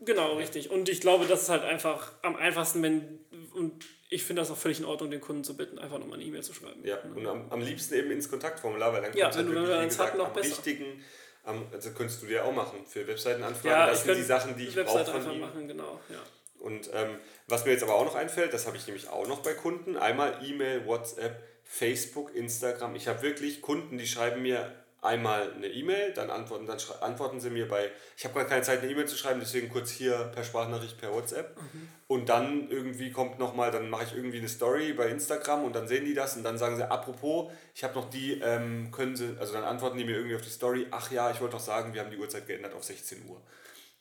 Genau, 0.00 0.36
richtig. 0.36 0.70
Und 0.70 0.88
ich 0.88 1.00
glaube, 1.00 1.26
das 1.26 1.42
ist 1.42 1.48
halt 1.48 1.64
einfach 1.64 2.12
am 2.22 2.36
einfachsten, 2.36 2.82
wenn. 2.82 3.18
Und 3.54 3.84
ich 4.08 4.24
finde 4.24 4.42
das 4.42 4.50
auch 4.50 4.56
völlig 4.56 4.78
in 4.78 4.84
Ordnung, 4.84 5.10
den 5.10 5.20
Kunden 5.20 5.44
zu 5.44 5.56
bitten, 5.56 5.78
einfach 5.78 5.98
nochmal 5.98 6.18
eine 6.18 6.24
E-Mail 6.24 6.42
zu 6.42 6.52
schreiben. 6.52 6.84
Ja, 6.84 6.98
und 6.98 7.26
am, 7.26 7.50
am 7.50 7.60
liebsten 7.60 7.94
eben 7.94 8.10
ins 8.10 8.30
Kontaktformular, 8.30 8.92
weil 8.92 9.02
dann 9.02 9.16
ja, 9.16 9.26
kommt 9.26 9.36
halt 9.36 9.50
wirklich, 9.50 9.80
wie 9.80 9.84
gesagt, 9.84 10.16
noch 10.16 10.28
am 10.28 10.32
besser. 10.32 10.50
wichtigen, 10.50 11.04
am, 11.44 11.66
also 11.72 11.90
könntest 11.92 12.22
du 12.22 12.26
dir 12.26 12.44
auch 12.44 12.52
machen 12.52 12.84
für 12.86 13.06
Webseitenanfragen. 13.06 13.70
Ja, 13.70 13.86
das 13.86 14.04
sind 14.04 14.16
die 14.16 14.22
Sachen, 14.22 14.56
die 14.56 14.68
ich 14.68 14.74
brauche 14.74 15.04
von 15.04 15.14
einfach 15.14 15.32
ihm. 15.32 15.40
machen, 15.40 15.68
genau, 15.68 16.00
ja. 16.08 16.20
Und 16.60 16.90
ähm, 16.92 17.18
was 17.48 17.64
mir 17.64 17.72
jetzt 17.72 17.82
aber 17.82 17.94
auch 17.94 18.04
noch 18.04 18.14
einfällt, 18.14 18.52
das 18.52 18.66
habe 18.66 18.76
ich 18.76 18.86
nämlich 18.86 19.08
auch 19.08 19.26
noch 19.26 19.40
bei 19.40 19.54
Kunden, 19.54 19.96
einmal 19.96 20.38
E-Mail, 20.44 20.86
WhatsApp, 20.86 21.42
Facebook, 21.64 22.34
Instagram. 22.34 22.94
Ich 22.96 23.08
habe 23.08 23.22
wirklich 23.22 23.62
Kunden, 23.62 23.96
die 23.98 24.06
schreiben 24.06 24.42
mir 24.42 24.72
einmal 25.02 25.52
eine 25.54 25.66
E-Mail, 25.66 26.12
dann 26.12 26.30
antworten, 26.30 26.66
dann 26.66 26.78
antworten 27.00 27.40
sie 27.40 27.50
mir 27.50 27.66
bei, 27.66 27.90
ich 28.16 28.24
habe 28.24 28.34
gar 28.34 28.44
keine 28.44 28.62
Zeit, 28.62 28.80
eine 28.82 28.90
E-Mail 28.90 29.06
zu 29.06 29.16
schreiben, 29.16 29.40
deswegen 29.40 29.68
kurz 29.68 29.90
hier 29.90 30.30
per 30.34 30.44
Sprachnachricht, 30.44 30.98
per 30.98 31.12
WhatsApp. 31.12 31.56
Mhm. 31.56 31.88
Und 32.06 32.28
dann 32.28 32.68
irgendwie 32.70 33.10
kommt 33.10 33.38
nochmal, 33.38 33.70
dann 33.70 33.88
mache 33.88 34.04
ich 34.04 34.14
irgendwie 34.14 34.38
eine 34.38 34.48
Story 34.48 34.92
bei 34.92 35.08
Instagram 35.08 35.64
und 35.64 35.74
dann 35.74 35.88
sehen 35.88 36.04
die 36.04 36.14
das 36.14 36.36
und 36.36 36.42
dann 36.42 36.58
sagen 36.58 36.76
sie, 36.76 36.90
apropos, 36.90 37.50
ich 37.74 37.84
habe 37.84 37.94
noch 37.94 38.10
die, 38.10 38.40
ähm, 38.40 38.90
können 38.90 39.16
sie, 39.16 39.36
also 39.38 39.52
dann 39.52 39.64
antworten 39.64 39.96
die 39.96 40.04
mir 40.04 40.16
irgendwie 40.16 40.36
auf 40.36 40.42
die 40.42 40.50
Story, 40.50 40.86
ach 40.90 41.10
ja, 41.10 41.30
ich 41.30 41.40
wollte 41.40 41.54
noch 41.54 41.62
sagen, 41.62 41.94
wir 41.94 42.02
haben 42.02 42.10
die 42.10 42.18
Uhrzeit 42.18 42.46
geändert 42.46 42.74
auf 42.74 42.84
16 42.84 43.24
Uhr. 43.28 43.40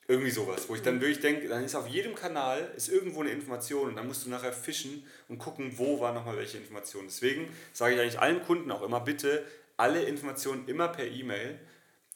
Irgendwie 0.10 0.32
sowas, 0.32 0.68
wo 0.68 0.74
ich 0.74 0.82
dann 0.82 1.00
wirklich 1.02 1.20
denke, 1.20 1.48
dann 1.48 1.64
ist 1.64 1.76
auf 1.76 1.88
jedem 1.88 2.16
Kanal 2.16 2.72
ist 2.76 2.90
irgendwo 2.90 3.22
eine 3.22 3.30
Information 3.30 3.90
und 3.90 3.96
dann 3.96 4.08
musst 4.08 4.26
du 4.26 4.32
nachher 4.32 4.52
fischen 4.52 5.06
und 5.28 5.38
gucken, 5.38 5.78
wo 5.78 6.00
war 6.00 6.14
nochmal 6.14 6.36
welche 6.36 6.58
Information. 6.58 7.04
Deswegen 7.06 7.48
sage 7.74 7.94
ich 7.94 8.02
eigentlich 8.02 8.20
allen 8.20 8.42
Kunden 8.44 8.72
auch 8.72 8.82
immer, 8.82 9.02
bitte 9.02 9.46
alle 9.78 10.02
Informationen 10.02 10.68
immer 10.68 10.88
per 10.88 11.06
E-Mail 11.06 11.60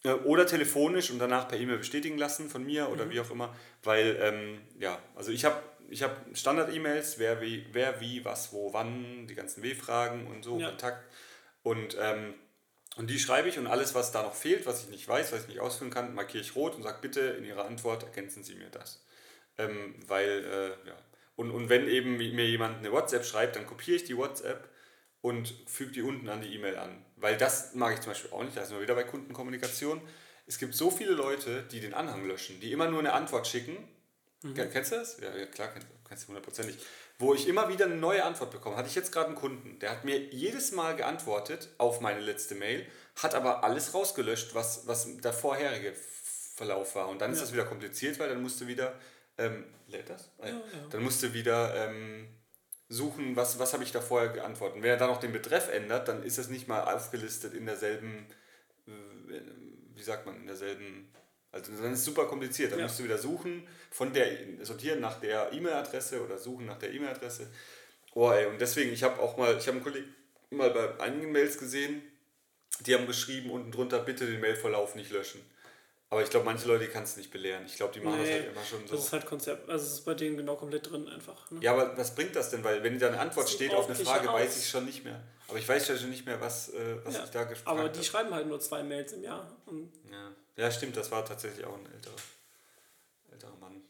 äh, 0.06 0.10
oder 0.10 0.48
telefonisch 0.48 1.12
und 1.12 1.20
danach 1.20 1.48
per 1.48 1.60
E-Mail 1.60 1.78
bestätigen 1.78 2.18
lassen 2.18 2.50
von 2.50 2.66
mir 2.66 2.90
oder 2.90 3.06
mhm. 3.06 3.12
wie 3.12 3.20
auch 3.20 3.30
immer, 3.30 3.56
weil, 3.84 4.18
ähm, 4.20 4.62
ja, 4.80 4.98
also 5.16 5.32
ich 5.32 5.46
habe 5.46 5.62
ich 5.92 6.02
hab 6.02 6.18
Standard-E-Mails, 6.34 7.20
wer 7.20 7.42
wie, 7.42 7.64
wer 7.74 8.02
wie, 8.02 8.26
was, 8.26 8.52
wo, 8.54 8.74
wann, 8.74 9.28
die 9.28 9.36
ganzen 9.36 9.62
W-Fragen 9.62 10.26
und 10.26 10.44
so, 10.44 10.58
ja. 10.60 10.70
Kontakt 10.70 11.06
und 11.62 11.96
ähm, 12.02 12.34
und 12.96 13.10
die 13.10 13.20
schreibe 13.20 13.50
ich 13.50 13.58
und 13.58 13.68
alles, 13.68 13.96
was 13.96 14.12
da 14.12 14.22
noch 14.22 14.36
fehlt, 14.36 14.66
was 14.66 14.84
ich 14.84 14.90
nicht 14.90 15.08
weiß, 15.08 15.32
was 15.32 15.44
ich 15.44 15.48
nicht 15.48 15.60
ausführen 15.60 15.90
kann, 15.90 16.14
markiere 16.14 16.44
ich 16.44 16.56
rot 16.56 16.76
und 16.76 16.84
sage 16.84 17.00
bitte 17.02 17.22
in 17.22 17.44
Ihrer 17.44 17.66
Antwort 17.66 18.04
ergänzen 18.04 18.44
Sie 18.44 18.56
mir 18.56 18.70
das. 18.70 19.04
Ähm, 19.58 19.96
weil, 20.08 20.46
äh, 20.46 20.88
ja. 20.88 20.96
Und, 21.36 21.50
und 21.50 21.70
wenn 21.70 21.88
eben 21.88 22.18
mir 22.18 22.48
jemand 22.48 22.78
eine 22.78 22.92
WhatsApp 22.92 23.26
schreibt, 23.26 23.56
dann 23.56 23.66
kopiere 23.66 23.98
ich 23.98 24.04
die 24.04 24.16
WhatsApp 24.16 24.70
und 25.22 25.54
füge 25.66 25.92
die 25.92 26.02
unten 26.04 26.30
an 26.30 26.42
die 26.42 26.54
E-Mail 26.54 26.78
an. 26.78 27.04
Weil 27.16 27.38
das 27.38 27.74
mag 27.74 27.94
ich 27.94 28.02
zum 28.02 28.12
Beispiel 28.12 28.32
auch 28.32 28.44
nicht, 28.44 28.56
da 28.56 28.66
sind 28.66 28.76
wir 28.76 28.84
wieder 28.84 28.94
bei 28.94 29.04
Kundenkommunikation. 29.04 30.00
Es 30.46 30.60
gibt 30.60 30.76
so 30.76 30.92
viele 30.92 31.14
Leute, 31.14 31.64
die 31.72 31.80
den 31.80 31.94
Anhang 31.96 32.28
löschen, 32.28 32.60
die 32.60 32.72
immer 32.72 32.88
nur 32.90 33.00
eine 33.00 33.14
Antwort 33.14 33.48
schicken. 33.48 33.78
Mhm. 34.44 34.54
Kennst 34.54 34.92
du 34.92 34.98
das? 34.98 35.20
Ja, 35.20 35.36
ja 35.36 35.46
klar, 35.48 35.74
kennst 36.08 36.26
du 36.26 36.28
hundertprozentig 36.28 36.78
wo 37.20 37.34
ich 37.34 37.48
immer 37.48 37.70
wieder 37.70 37.86
eine 37.86 37.96
neue 37.96 38.24
Antwort 38.24 38.52
bekomme. 38.52 38.76
Hatte 38.76 38.90
ich 38.90 38.96
jetzt 38.96 39.12
gerade 39.12 39.28
einen 39.28 39.36
Kunden, 39.36 39.80
der 39.80 39.92
hat 39.92 40.04
mir 40.04 40.18
jedes 40.18 40.72
Mal 40.72 40.96
geantwortet 40.96 41.70
auf 41.78 42.02
meine 42.02 42.20
letzte 42.20 42.56
Mail, 42.56 42.86
hat 43.22 43.36
aber 43.36 43.64
alles 43.64 43.94
rausgelöscht, 43.94 44.56
was, 44.56 44.88
was 44.88 45.08
der 45.18 45.34
vorherige 45.34 45.94
Verlauf 46.56 46.96
war. 46.96 47.10
Und 47.10 47.22
dann 47.22 47.32
ja. 47.32 47.36
ist 47.36 47.42
das 47.42 47.54
wieder 47.54 47.66
kompliziert, 47.66 48.20
weil 48.20 48.30
dann 48.30 48.42
musste 48.42 48.68
wieder, 48.68 48.94
ähm, 49.38 49.66
lädt 49.88 50.10
das? 50.10 50.32
Ja, 50.40 50.48
ja. 50.48 50.62
Dann 50.90 51.04
musste 51.04 51.34
wieder 51.34 51.74
ähm, 51.76 52.28
suchen, 52.90 53.36
was, 53.36 53.60
was 53.60 53.74
habe 53.74 53.84
ich 53.84 53.92
da 53.92 54.02
vorher 54.02 54.30
geantwortet. 54.30 54.82
wenn 54.82 54.90
er 54.90 54.98
dann 54.98 55.10
noch 55.10 55.20
den 55.20 55.34
Betreff 55.34 55.72
ändert, 55.72 56.08
dann 56.08 56.24
ist 56.24 56.38
das 56.38 56.50
nicht 56.50 56.68
mal 56.68 56.84
aufgelistet 56.94 57.54
in 57.54 57.66
derselben, 57.66 58.28
äh, 58.88 58.92
wie 59.96 60.04
sagt 60.04 60.26
man, 60.26 60.36
in 60.36 60.48
derselben 60.48 61.12
also 61.54 61.72
dann 61.72 61.94
ist 61.94 62.00
es 62.00 62.06
super 62.06 62.26
kompliziert. 62.26 62.72
Dann 62.72 62.80
ja. 62.80 62.86
musst 62.86 63.00
du 63.00 63.04
wieder 63.04 63.18
suchen, 63.18 63.66
von 63.92 64.12
der 64.12 64.28
sortieren 64.64 65.00
nach 65.00 65.20
der 65.20 65.54
E-Mail-Adresse 65.54 66.22
oder 66.22 66.38
suchen 66.38 66.66
nach 66.66 66.80
der 66.80 66.92
E-Mail-Adresse. 66.92 67.48
Oh 68.16 68.32
ey, 68.32 68.48
und 68.48 68.60
deswegen, 68.60 68.92
ich 68.92 69.04
habe 69.04 69.22
auch 69.22 69.38
mal, 69.38 69.56
ich 69.58 69.68
habe 69.68 69.78
einen 69.78 69.84
Kollegen 69.84 70.14
mal 70.50 70.72
bei 70.72 71.00
einigen 71.00 71.32
Mails 71.32 71.58
gesehen, 71.58 72.02
die 72.82 72.96
haben 72.96 73.08
geschrieben 73.08 73.52
unten 73.52 73.72
drunter, 73.72 74.00
bitte 74.00 74.26
den 74.26 74.42
Mailverlauf 74.42 74.96
nicht 74.96 75.12
löschen. 75.12 75.42
Aber 76.10 76.22
ich 76.22 76.30
glaube, 76.30 76.46
manche 76.46 76.68
Leute 76.68 76.88
kannst 76.90 77.16
du 77.16 77.22
nicht 77.22 77.32
belehren. 77.32 77.66
Ich 77.66 77.76
glaube, 77.76 77.92
die 77.94 78.00
machen 78.00 78.22
nee, 78.22 78.26
das 78.26 78.34
halt 78.34 78.52
immer 78.52 78.66
schon 78.66 78.88
so. 78.88 78.96
Das 78.96 79.06
ist 79.06 79.14
halt 79.14 79.26
Konzept, 79.26 79.70
also 79.70 79.84
es 79.84 79.94
ist 79.94 80.06
bei 80.06 80.14
denen 80.14 80.38
genau 80.38 80.56
komplett 80.56 80.90
drin 80.90 81.08
einfach. 81.08 81.50
Ne? 81.50 81.60
Ja, 81.62 81.74
aber 81.74 81.98
was 81.98 82.14
bringt 82.14 82.36
das 82.36 82.52
denn? 82.52 82.64
Weil 82.64 82.84
wenn 82.84 83.00
da 83.00 83.08
eine 83.08 83.20
Antwort 83.20 83.50
steht 83.50 83.74
auf 83.74 83.88
eine 83.88 83.96
Frage, 83.96 84.30
aus. 84.30 84.42
weiß 84.42 84.58
ich 84.60 84.70
schon 84.70 84.86
nicht 84.86 85.04
mehr. 85.04 85.24
Aber 85.48 85.58
ich 85.58 85.68
weiß 85.68 85.88
ja 85.88 85.98
schon 85.98 86.12
nicht 86.12 86.26
mehr, 86.26 86.40
was, 86.40 86.70
äh, 86.70 86.98
was 87.04 87.16
ja, 87.16 87.24
ich 87.24 87.30
da 87.32 87.44
gesprochen 87.46 87.78
habe. 87.78 87.80
Aber 87.80 87.90
die 87.90 88.00
hab. 88.00 88.06
schreiben 88.06 88.34
halt 88.34 88.48
nur 88.48 88.60
zwei 88.60 88.84
Mails 88.84 89.14
im 89.14 89.24
Jahr. 89.24 89.56
ja. 90.12 90.36
Ja, 90.56 90.72
stimmt, 90.72 90.96
das 90.98 91.12
war 91.12 91.26
tatsächlich 91.26 91.66
auch 91.66 91.78
ein 91.78 91.86
älterer, 91.92 92.16
älterer 93.32 93.56
Mann. 93.58 93.82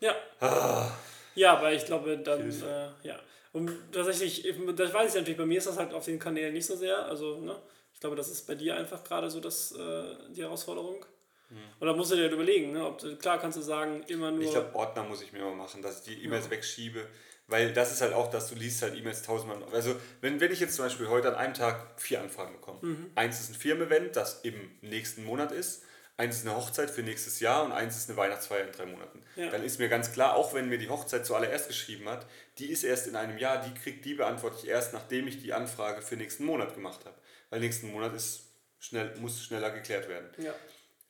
Ja. 0.00 0.14
Ah. 0.40 0.90
Ja, 1.34 1.56
aber 1.56 1.72
ich 1.72 1.84
glaube, 1.84 2.18
dann, 2.18 2.50
äh, 2.50 2.88
ja. 3.02 3.20
Und 3.52 3.70
tatsächlich, 3.92 4.42
das 4.74 4.92
weiß 4.92 5.10
ich 5.10 5.20
natürlich, 5.20 5.36
bei 5.36 5.46
mir 5.46 5.58
ist 5.58 5.66
das 5.66 5.76
halt 5.76 5.92
auf 5.92 6.06
den 6.06 6.18
Kanälen 6.18 6.54
nicht 6.54 6.66
so 6.66 6.76
sehr. 6.76 7.04
Also, 7.04 7.40
ne? 7.40 7.60
Ich 7.94 8.00
glaube, 8.00 8.16
das 8.16 8.30
ist 8.30 8.46
bei 8.46 8.54
dir 8.54 8.76
einfach 8.76 9.04
gerade 9.04 9.30
so 9.30 9.40
das, 9.40 9.72
äh, 9.72 10.16
die 10.30 10.42
Herausforderung. 10.42 11.04
Hm. 11.48 11.58
Und 11.78 11.86
da 11.86 11.92
musst 11.92 12.10
du 12.10 12.16
dir 12.16 12.22
halt 12.22 12.32
überlegen, 12.32 12.72
ne? 12.72 12.86
Ob, 12.86 13.00
klar 13.20 13.38
kannst 13.38 13.58
du 13.58 13.62
sagen, 13.62 14.02
immer 14.08 14.30
nur. 14.30 14.42
Ich 14.42 14.50
glaube, 14.50 14.74
Ordner 14.74 15.04
muss 15.04 15.22
ich 15.22 15.32
mir 15.32 15.40
mal 15.40 15.54
machen, 15.54 15.82
dass 15.82 15.98
ich 15.98 16.14
die 16.14 16.24
E-Mails 16.24 16.46
ja. 16.46 16.50
wegschiebe. 16.52 17.06
Weil 17.52 17.74
das 17.74 17.92
ist 17.92 18.00
halt 18.00 18.14
auch, 18.14 18.30
dass 18.30 18.48
du 18.48 18.54
liest 18.54 18.80
halt 18.80 18.96
E-Mails 18.96 19.22
tausendmal. 19.22 19.62
Also 19.72 19.94
wenn, 20.22 20.40
wenn 20.40 20.50
ich 20.50 20.58
jetzt 20.58 20.74
zum 20.74 20.86
Beispiel 20.86 21.08
heute 21.08 21.28
an 21.28 21.34
einem 21.34 21.52
Tag 21.52 22.00
vier 22.00 22.22
Anfragen 22.22 22.54
bekomme. 22.54 22.78
Mhm. 22.80 23.10
Eins 23.14 23.40
ist 23.40 23.50
ein 23.50 23.54
Firmen-Event, 23.54 24.16
das 24.16 24.40
im 24.40 24.54
nächsten 24.80 25.24
Monat 25.24 25.52
ist. 25.52 25.84
Eins 26.16 26.36
ist 26.36 26.46
eine 26.46 26.56
Hochzeit 26.56 26.90
für 26.90 27.02
nächstes 27.02 27.40
Jahr 27.40 27.64
und 27.64 27.72
eins 27.72 27.96
ist 27.96 28.08
eine 28.08 28.16
Weihnachtsfeier 28.16 28.64
in 28.64 28.72
drei 28.72 28.86
Monaten. 28.86 29.22
Ja. 29.36 29.50
Dann 29.50 29.62
ist 29.64 29.78
mir 29.78 29.90
ganz 29.90 30.12
klar, 30.12 30.34
auch 30.34 30.54
wenn 30.54 30.70
mir 30.70 30.78
die 30.78 30.88
Hochzeit 30.88 31.26
zuallererst 31.26 31.68
geschrieben 31.68 32.08
hat, 32.08 32.26
die 32.56 32.70
ist 32.70 32.84
erst 32.84 33.06
in 33.06 33.16
einem 33.16 33.36
Jahr, 33.36 33.62
die 33.62 33.74
kriegt, 33.78 34.04
die 34.06 34.14
beantworte 34.14 34.56
ich 34.62 34.68
erst, 34.68 34.94
nachdem 34.94 35.28
ich 35.28 35.42
die 35.42 35.52
Anfrage 35.52 36.00
für 36.00 36.16
nächsten 36.16 36.46
Monat 36.46 36.74
gemacht 36.74 37.04
habe. 37.04 37.16
Weil 37.50 37.60
nächsten 37.60 37.90
Monat 37.90 38.14
ist 38.14 38.46
schnell, 38.78 39.14
muss 39.16 39.44
schneller 39.44 39.70
geklärt 39.70 40.08
werden. 40.08 40.30
Ja. 40.38 40.54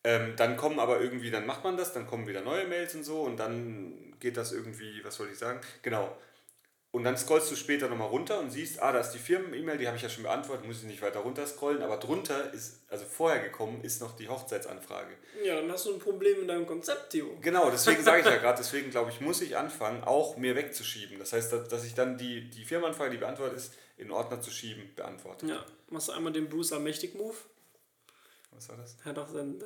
Ähm, 0.03 0.34
dann 0.36 0.57
kommen 0.57 0.80
aber 0.80 1.01
irgendwie, 1.01 1.30
dann 1.30 1.47
macht 1.47 1.62
man 1.62 1.76
das, 1.76 1.93
dann 1.93 2.09
kommen 2.09 2.26
wieder 2.26 2.40
neue 2.40 2.66
Mails 2.66 2.97
und 2.97 3.05
so 3.05 3.22
und 3.22 3.36
dann 3.36 4.16
geht 4.18 4.36
das 4.36 4.53
irgendwie, 4.53 5.05
was 5.05 5.14
soll 5.14 5.28
ich 5.30 5.38
sagen? 5.38 5.61
Genau. 5.82 6.16
Und 6.93 7.05
dann 7.05 7.16
scrollst 7.16 7.51
du 7.51 7.57
später 7.57 7.88
nochmal 7.88 8.09
runter 8.09 8.38
und 8.38 8.51
siehst, 8.51 8.82
ah, 8.82 8.93
da 8.93 9.01
ist 9.01 9.12
die 9.12 9.18
Firmen-E-Mail, 9.18 9.78
die 9.78 9.86
habe 9.86 9.97
ich 9.97 10.03
ja 10.03 10.11
schon 10.11 10.24
beantwortet, 10.24 10.66
muss 10.66 10.80
ich 10.80 10.84
nicht 10.84 11.01
weiter 11.01 11.20
runter 11.20 11.47
scrollen, 11.47 11.80
aber 11.80 11.97
drunter 11.97 12.53
ist, 12.53 12.82
also 12.90 13.07
vorher 13.07 13.40
gekommen, 13.40 13.82
ist 13.82 14.03
noch 14.03 14.14
die 14.14 14.28
Hochzeitsanfrage. 14.28 15.14
Ja, 15.43 15.57
dann 15.57 15.72
hast 15.72 15.86
du 15.86 15.95
ein 15.95 15.99
Problem 15.99 16.43
in 16.43 16.49
deinem 16.49 16.66
Konzept, 16.66 17.11
Theo. 17.11 17.38
Genau, 17.40 17.70
deswegen 17.70 18.03
sage 18.03 18.20
ich 18.20 18.26
ja 18.26 18.36
gerade, 18.40 18.59
deswegen 18.59 18.90
glaube 18.90 19.11
ich, 19.11 19.22
muss 19.22 19.40
ich 19.40 19.57
anfangen, 19.57 20.05
auch 20.05 20.36
mir 20.36 20.55
wegzuschieben. 20.55 21.18
Das 21.18 21.32
heißt, 21.32 21.55
dass 21.70 21.84
ich 21.84 21.95
dann 21.95 22.18
die, 22.18 22.51
die 22.51 22.64
Firmenanfrage, 22.64 23.12
die 23.12 23.16
beantwortet 23.16 23.57
ist, 23.57 23.72
in 23.97 24.11
Ordner 24.11 24.43
zu 24.43 24.51
schieben, 24.51 24.90
beantworte. 24.95 25.47
Ja, 25.47 25.64
machst 25.88 26.09
du 26.09 26.12
einmal 26.12 26.34
den 26.34 26.51
Bruce 26.51 26.72
Mächtig-Move 26.72 27.36
was 28.55 28.68
war 28.68 28.76
das? 28.76 28.96
Ja, 29.05 29.12
doch, 29.12 29.28
sein, 29.28 29.59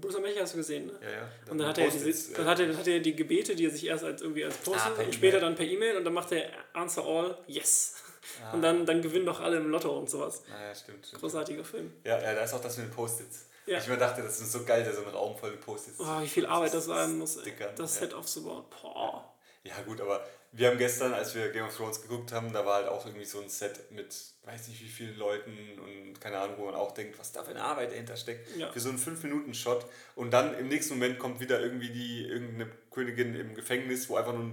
Bruce 0.00 0.20
Mecher 0.20 0.42
hast 0.42 0.54
du 0.54 0.58
gesehen, 0.58 0.86
ne? 0.86 0.98
Ja, 1.02 1.10
ja. 1.10 1.28
Und 1.50 1.58
dann 1.58 1.68
hat, 1.68 1.78
er 1.78 1.88
diese, 1.88 2.32
dann, 2.34 2.46
hat 2.46 2.60
er, 2.60 2.66
dann 2.66 2.76
hat 2.76 2.86
er 2.86 3.00
die 3.00 3.16
Gebete, 3.16 3.54
die 3.54 3.66
er 3.66 3.70
sich 3.70 3.86
erst 3.86 4.04
als 4.04 4.22
irgendwie 4.22 4.44
als 4.44 4.56
Post 4.58 4.80
ah, 4.86 5.02
und 5.02 5.14
später 5.14 5.40
dann 5.40 5.54
per 5.54 5.66
E-Mail 5.66 5.96
und 5.96 6.04
dann 6.04 6.12
macht 6.12 6.32
er 6.32 6.50
Answer 6.72 7.04
All, 7.04 7.38
yes. 7.46 7.96
Ah. 8.44 8.52
Und 8.52 8.62
dann, 8.62 8.86
dann 8.86 9.02
gewinnen 9.02 9.26
doch 9.26 9.40
alle 9.40 9.56
im 9.56 9.68
Lotto 9.68 9.96
und 9.96 10.08
sowas. 10.08 10.42
Ah, 10.50 10.68
ja, 10.68 10.74
stimmt, 10.74 11.06
stimmt. 11.06 11.22
Großartiger 11.22 11.64
Film. 11.64 11.92
Ja, 12.04 12.20
ja, 12.20 12.34
da 12.34 12.42
ist 12.42 12.54
auch 12.54 12.60
das 12.60 12.76
mit 12.76 12.88
den 12.88 12.92
Post-its. 12.92 13.46
Ja. 13.66 13.78
Ich 13.78 13.86
mir 13.86 13.96
dachte, 13.96 14.22
das 14.22 14.40
ist 14.40 14.52
so 14.52 14.64
geil, 14.64 14.82
der 14.82 14.92
so 14.92 15.02
ein 15.02 15.08
Raum 15.08 15.36
voll 15.36 15.52
mit 15.52 15.60
Post-its. 15.60 16.00
Oh, 16.00 16.20
wie 16.20 16.28
viel 16.28 16.46
Arbeit 16.46 16.74
das 16.74 16.86
sein 16.86 17.18
muss, 17.18 17.40
Stickern, 17.40 17.74
das 17.76 17.96
Set 17.96 18.12
aufzubauen. 18.12 18.64
Boah. 18.82 19.32
Ja, 19.64 19.80
gut, 19.82 20.00
aber 20.00 20.24
wir 20.52 20.68
haben 20.68 20.78
gestern, 20.78 21.14
als 21.14 21.34
wir 21.34 21.50
Game 21.50 21.64
of 21.64 21.76
Thrones 21.76 22.02
geguckt 22.02 22.32
haben, 22.32 22.52
da 22.52 22.64
war 22.64 22.76
halt 22.76 22.88
auch 22.88 23.06
irgendwie 23.06 23.24
so 23.24 23.40
ein 23.40 23.48
Set 23.48 23.90
mit 23.90 24.14
weiß 24.44 24.68
nicht 24.68 24.82
wie 24.82 24.88
vielen 24.88 25.16
Leuten 25.16 25.52
und 25.78 26.20
keine 26.20 26.38
Ahnung, 26.38 26.56
wo 26.58 26.64
man 26.64 26.74
auch 26.74 26.92
denkt, 26.92 27.18
was 27.18 27.32
da 27.32 27.44
für 27.44 27.50
eine 27.50 27.62
Arbeit 27.62 27.92
dahinter 27.92 28.16
steckt. 28.16 28.56
Ja. 28.56 28.72
Für 28.72 28.80
so 28.80 28.88
einen 28.88 28.98
5-Minuten-Shot. 28.98 29.86
Und 30.16 30.32
dann 30.32 30.58
im 30.58 30.68
nächsten 30.68 30.94
Moment 30.94 31.18
kommt 31.18 31.40
wieder 31.40 31.60
irgendwie 31.60 31.90
die 31.90 32.26
irgendeine 32.26 32.70
Königin 32.90 33.36
im 33.36 33.54
Gefängnis, 33.54 34.08
wo 34.08 34.16
einfach 34.16 34.32
nur 34.32 34.52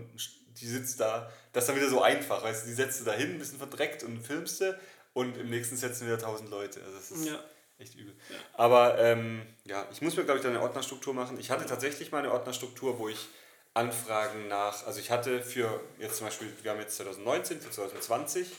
die 0.62 0.68
sitzt 0.68 1.00
da. 1.00 1.32
Das 1.54 1.64
ist 1.64 1.70
dann 1.70 1.76
wieder 1.76 1.90
so 1.90 2.02
einfach, 2.02 2.44
weißt 2.44 2.66
du, 2.66 2.70
die 2.70 2.76
setzt 2.76 3.02
du 3.02 3.06
da 3.06 3.14
hin, 3.14 3.32
ein 3.32 3.40
bisschen 3.40 3.58
verdreckt 3.58 4.04
und 4.04 4.22
filmst 4.22 4.62
du 4.62 4.80
und 5.14 5.38
im 5.38 5.50
nächsten 5.50 5.76
setzen 5.76 6.06
wieder 6.06 6.18
1000 6.18 6.50
Leute. 6.52 6.82
Also 6.84 6.96
das 6.96 7.12
ist 7.12 7.26
ja. 7.26 7.40
echt 7.80 7.96
übel. 7.96 8.14
Ja. 8.30 8.36
Aber 8.54 9.00
ähm, 9.00 9.42
ja, 9.66 9.88
ich 9.92 10.02
muss 10.02 10.16
mir, 10.16 10.24
glaube 10.24 10.38
ich, 10.38 10.44
da 10.44 10.50
eine 10.50 10.62
Ordnerstruktur 10.62 11.16
machen. 11.16 11.40
Ich 11.40 11.50
hatte 11.50 11.66
tatsächlich 11.66 12.12
mal 12.12 12.20
eine 12.20 12.32
Ordnerstruktur, 12.32 13.00
wo 13.00 13.10
ich 13.10 13.28
Anfragen 13.74 14.48
nach, 14.48 14.86
also 14.86 15.00
ich 15.00 15.12
hatte 15.12 15.42
für 15.42 15.80
jetzt 16.00 16.18
zum 16.18 16.28
Beispiel, 16.28 16.52
wir 16.64 16.72
haben 16.72 16.80
jetzt 16.80 16.98
2019, 16.98 17.62
für 17.62 17.70
2020, 17.70 18.52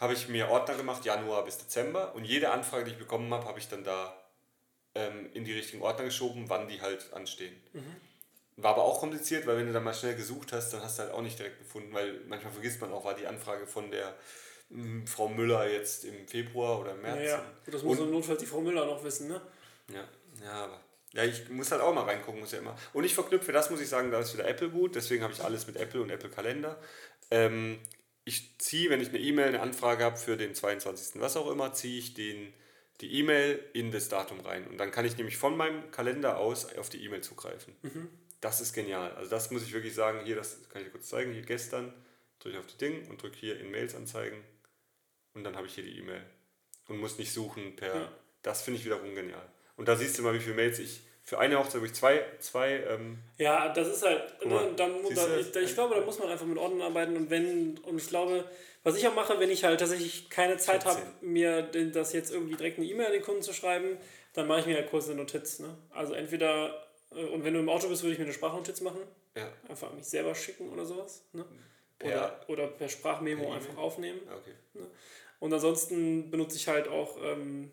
habe 0.00 0.12
ich 0.12 0.28
mir 0.28 0.48
Ordner 0.48 0.74
gemacht, 0.74 1.04
Januar 1.04 1.44
bis 1.44 1.58
Dezember 1.58 2.14
und 2.14 2.24
jede 2.24 2.50
Anfrage, 2.50 2.84
die 2.84 2.92
ich 2.92 2.98
bekommen 2.98 3.32
habe, 3.32 3.46
habe 3.46 3.58
ich 3.58 3.68
dann 3.68 3.84
da 3.84 4.16
ähm, 4.94 5.30
in 5.34 5.44
die 5.44 5.52
richtigen 5.52 5.82
Ordner 5.82 6.04
geschoben, 6.04 6.48
wann 6.48 6.68
die 6.68 6.80
halt 6.80 7.12
anstehen. 7.12 7.54
Mhm. 7.72 7.96
War 8.56 8.72
aber 8.72 8.84
auch 8.84 9.00
kompliziert, 9.00 9.46
weil 9.46 9.58
wenn 9.58 9.66
du 9.66 9.72
dann 9.72 9.84
mal 9.84 9.92
schnell 9.92 10.14
gesucht 10.14 10.52
hast, 10.52 10.72
dann 10.72 10.82
hast 10.82 10.98
du 10.98 11.02
halt 11.02 11.12
auch 11.12 11.20
nicht 11.20 11.38
direkt 11.38 11.58
gefunden, 11.58 11.92
weil 11.92 12.20
manchmal 12.26 12.52
vergisst 12.52 12.80
man 12.80 12.92
auch, 12.92 13.04
war 13.04 13.14
die 13.14 13.26
Anfrage 13.26 13.66
von 13.66 13.90
der 13.90 14.14
mh, 14.70 14.82
hm, 14.82 15.06
Frau 15.06 15.28
Müller 15.28 15.68
jetzt 15.68 16.04
im 16.04 16.26
Februar 16.26 16.80
oder 16.80 16.92
im 16.92 17.02
März. 17.02 17.18
Ja, 17.18 17.26
ja. 17.26 17.44
das 17.66 17.82
muss 17.82 17.98
im 17.98 18.10
Notfall 18.10 18.38
die 18.38 18.46
Frau 18.46 18.60
Müller 18.60 18.86
noch 18.86 19.04
wissen, 19.04 19.28
ne? 19.28 19.40
Ja, 19.92 20.04
ja, 20.42 20.64
aber 20.64 20.80
ja, 21.16 21.24
ich 21.24 21.48
muss 21.48 21.72
halt 21.72 21.80
auch 21.80 21.94
mal 21.94 22.04
reingucken, 22.04 22.40
muss 22.40 22.52
ja 22.52 22.58
immer. 22.58 22.76
Und 22.92 23.04
ich 23.04 23.14
verknüpfe, 23.14 23.50
das 23.50 23.70
muss 23.70 23.80
ich 23.80 23.88
sagen, 23.88 24.10
da 24.10 24.20
ist 24.20 24.34
wieder 24.34 24.46
Apple 24.46 24.68
gut, 24.68 24.94
deswegen 24.94 25.22
habe 25.22 25.32
ich 25.32 25.42
alles 25.42 25.66
mit 25.66 25.76
Apple 25.76 26.02
und 26.02 26.10
Apple 26.10 26.28
Kalender. 26.28 26.78
Ähm, 27.30 27.78
ich 28.24 28.58
ziehe, 28.58 28.90
wenn 28.90 29.00
ich 29.00 29.08
eine 29.08 29.18
E-Mail, 29.18 29.48
eine 29.48 29.60
Anfrage 29.60 30.04
habe 30.04 30.18
für 30.18 30.36
den 30.36 30.54
22. 30.54 31.20
was 31.20 31.36
auch 31.36 31.50
immer, 31.50 31.72
ziehe 31.72 31.98
ich 31.98 32.12
den, 32.12 32.52
die 33.00 33.18
E-Mail 33.18 33.64
in 33.72 33.90
das 33.90 34.10
Datum 34.10 34.40
rein. 34.40 34.66
Und 34.66 34.76
dann 34.76 34.90
kann 34.90 35.06
ich 35.06 35.16
nämlich 35.16 35.38
von 35.38 35.56
meinem 35.56 35.90
Kalender 35.90 36.36
aus 36.36 36.76
auf 36.76 36.90
die 36.90 37.02
E-Mail 37.02 37.22
zugreifen. 37.22 37.74
Mhm. 37.80 38.10
Das 38.42 38.60
ist 38.60 38.74
genial. 38.74 39.12
Also 39.12 39.30
das 39.30 39.50
muss 39.50 39.62
ich 39.62 39.72
wirklich 39.72 39.94
sagen, 39.94 40.20
hier, 40.24 40.36
das 40.36 40.68
kann 40.68 40.82
ich 40.82 40.88
dir 40.88 40.92
kurz 40.92 41.08
zeigen, 41.08 41.32
hier 41.32 41.42
gestern 41.42 41.94
drücke 42.40 42.56
ich 42.56 42.60
auf 42.60 42.66
das 42.66 42.76
Ding 42.76 43.08
und 43.08 43.22
drücke 43.22 43.38
hier 43.38 43.58
in 43.58 43.70
Mails 43.70 43.94
anzeigen 43.94 44.44
und 45.32 45.44
dann 45.44 45.56
habe 45.56 45.66
ich 45.66 45.74
hier 45.74 45.84
die 45.84 45.98
E-Mail 45.98 46.22
und 46.88 46.98
muss 46.98 47.16
nicht 47.16 47.32
suchen 47.32 47.74
per... 47.74 47.94
Ja. 47.94 48.12
Das 48.42 48.62
finde 48.62 48.78
ich 48.78 48.84
wiederum 48.84 49.14
genial. 49.14 49.48
Und 49.76 49.88
da 49.88 49.96
siehst 49.96 50.18
du 50.18 50.22
mal, 50.22 50.34
wie 50.34 50.40
viele 50.40 50.54
Mails 50.54 50.78
ich 50.78 51.05
für 51.26 51.40
eine 51.40 51.58
Hochzeit 51.58 51.76
habe 51.76 51.86
ich 51.86 51.94
zwei, 51.94 52.24
zwei 52.38 52.84
ähm, 52.88 53.18
Ja, 53.36 53.72
das 53.72 53.88
ist 53.88 54.02
halt, 54.04 54.46
ne, 54.46 54.72
dann, 54.76 55.02
dann, 55.02 55.40
ich, 55.40 55.56
ich, 55.56 55.74
glaube, 55.74 55.96
da 55.96 56.00
muss 56.00 56.20
man 56.20 56.28
einfach 56.28 56.46
mit 56.46 56.56
Ordnung 56.56 56.82
arbeiten 56.82 57.16
und 57.16 57.30
wenn, 57.30 57.78
und 57.78 58.00
ich 58.00 58.06
glaube, 58.06 58.44
was 58.84 58.96
ich 58.96 59.08
auch 59.08 59.14
mache, 59.14 59.40
wenn 59.40 59.50
ich 59.50 59.64
halt 59.64 59.80
tatsächlich 59.80 60.30
keine 60.30 60.56
Zeit 60.56 60.84
habe, 60.84 61.02
mir 61.20 61.62
das 61.62 62.12
jetzt 62.12 62.30
irgendwie 62.30 62.54
direkt 62.54 62.78
eine 62.78 62.86
E-Mail 62.86 63.06
an 63.06 63.12
den 63.12 63.22
Kunden 63.22 63.42
zu 63.42 63.52
schreiben, 63.52 63.98
dann 64.34 64.46
mache 64.46 64.60
ich 64.60 64.66
mir 64.66 64.76
halt 64.76 64.88
kurz 64.88 65.06
eine 65.08 65.16
Notiz. 65.16 65.58
Ne? 65.58 65.76
Also 65.90 66.14
entweder, 66.14 66.86
äh, 67.10 67.24
und 67.24 67.42
wenn 67.42 67.54
du 67.54 67.58
im 67.58 67.68
Auto 67.68 67.88
bist, 67.88 68.04
würde 68.04 68.12
ich 68.12 68.20
mir 68.20 68.26
eine 68.26 68.32
Sprachnotiz 68.32 68.80
machen. 68.80 69.00
Ja. 69.34 69.48
Einfach 69.68 69.92
mich 69.92 70.04
selber 70.04 70.32
schicken 70.36 70.70
oder 70.70 70.86
sowas. 70.86 71.24
Ne? 71.32 71.44
Oder, 72.04 72.10
ja. 72.10 72.40
oder 72.46 72.68
per 72.68 72.88
Sprachmemo 72.88 73.46
per 73.46 73.54
einfach 73.54 73.76
aufnehmen. 73.76 74.20
Okay. 74.28 74.54
Ne? 74.74 74.86
Und 75.40 75.52
ansonsten 75.52 76.30
benutze 76.30 76.56
ich 76.56 76.68
halt 76.68 76.86
auch 76.86 77.16
ähm, 77.20 77.72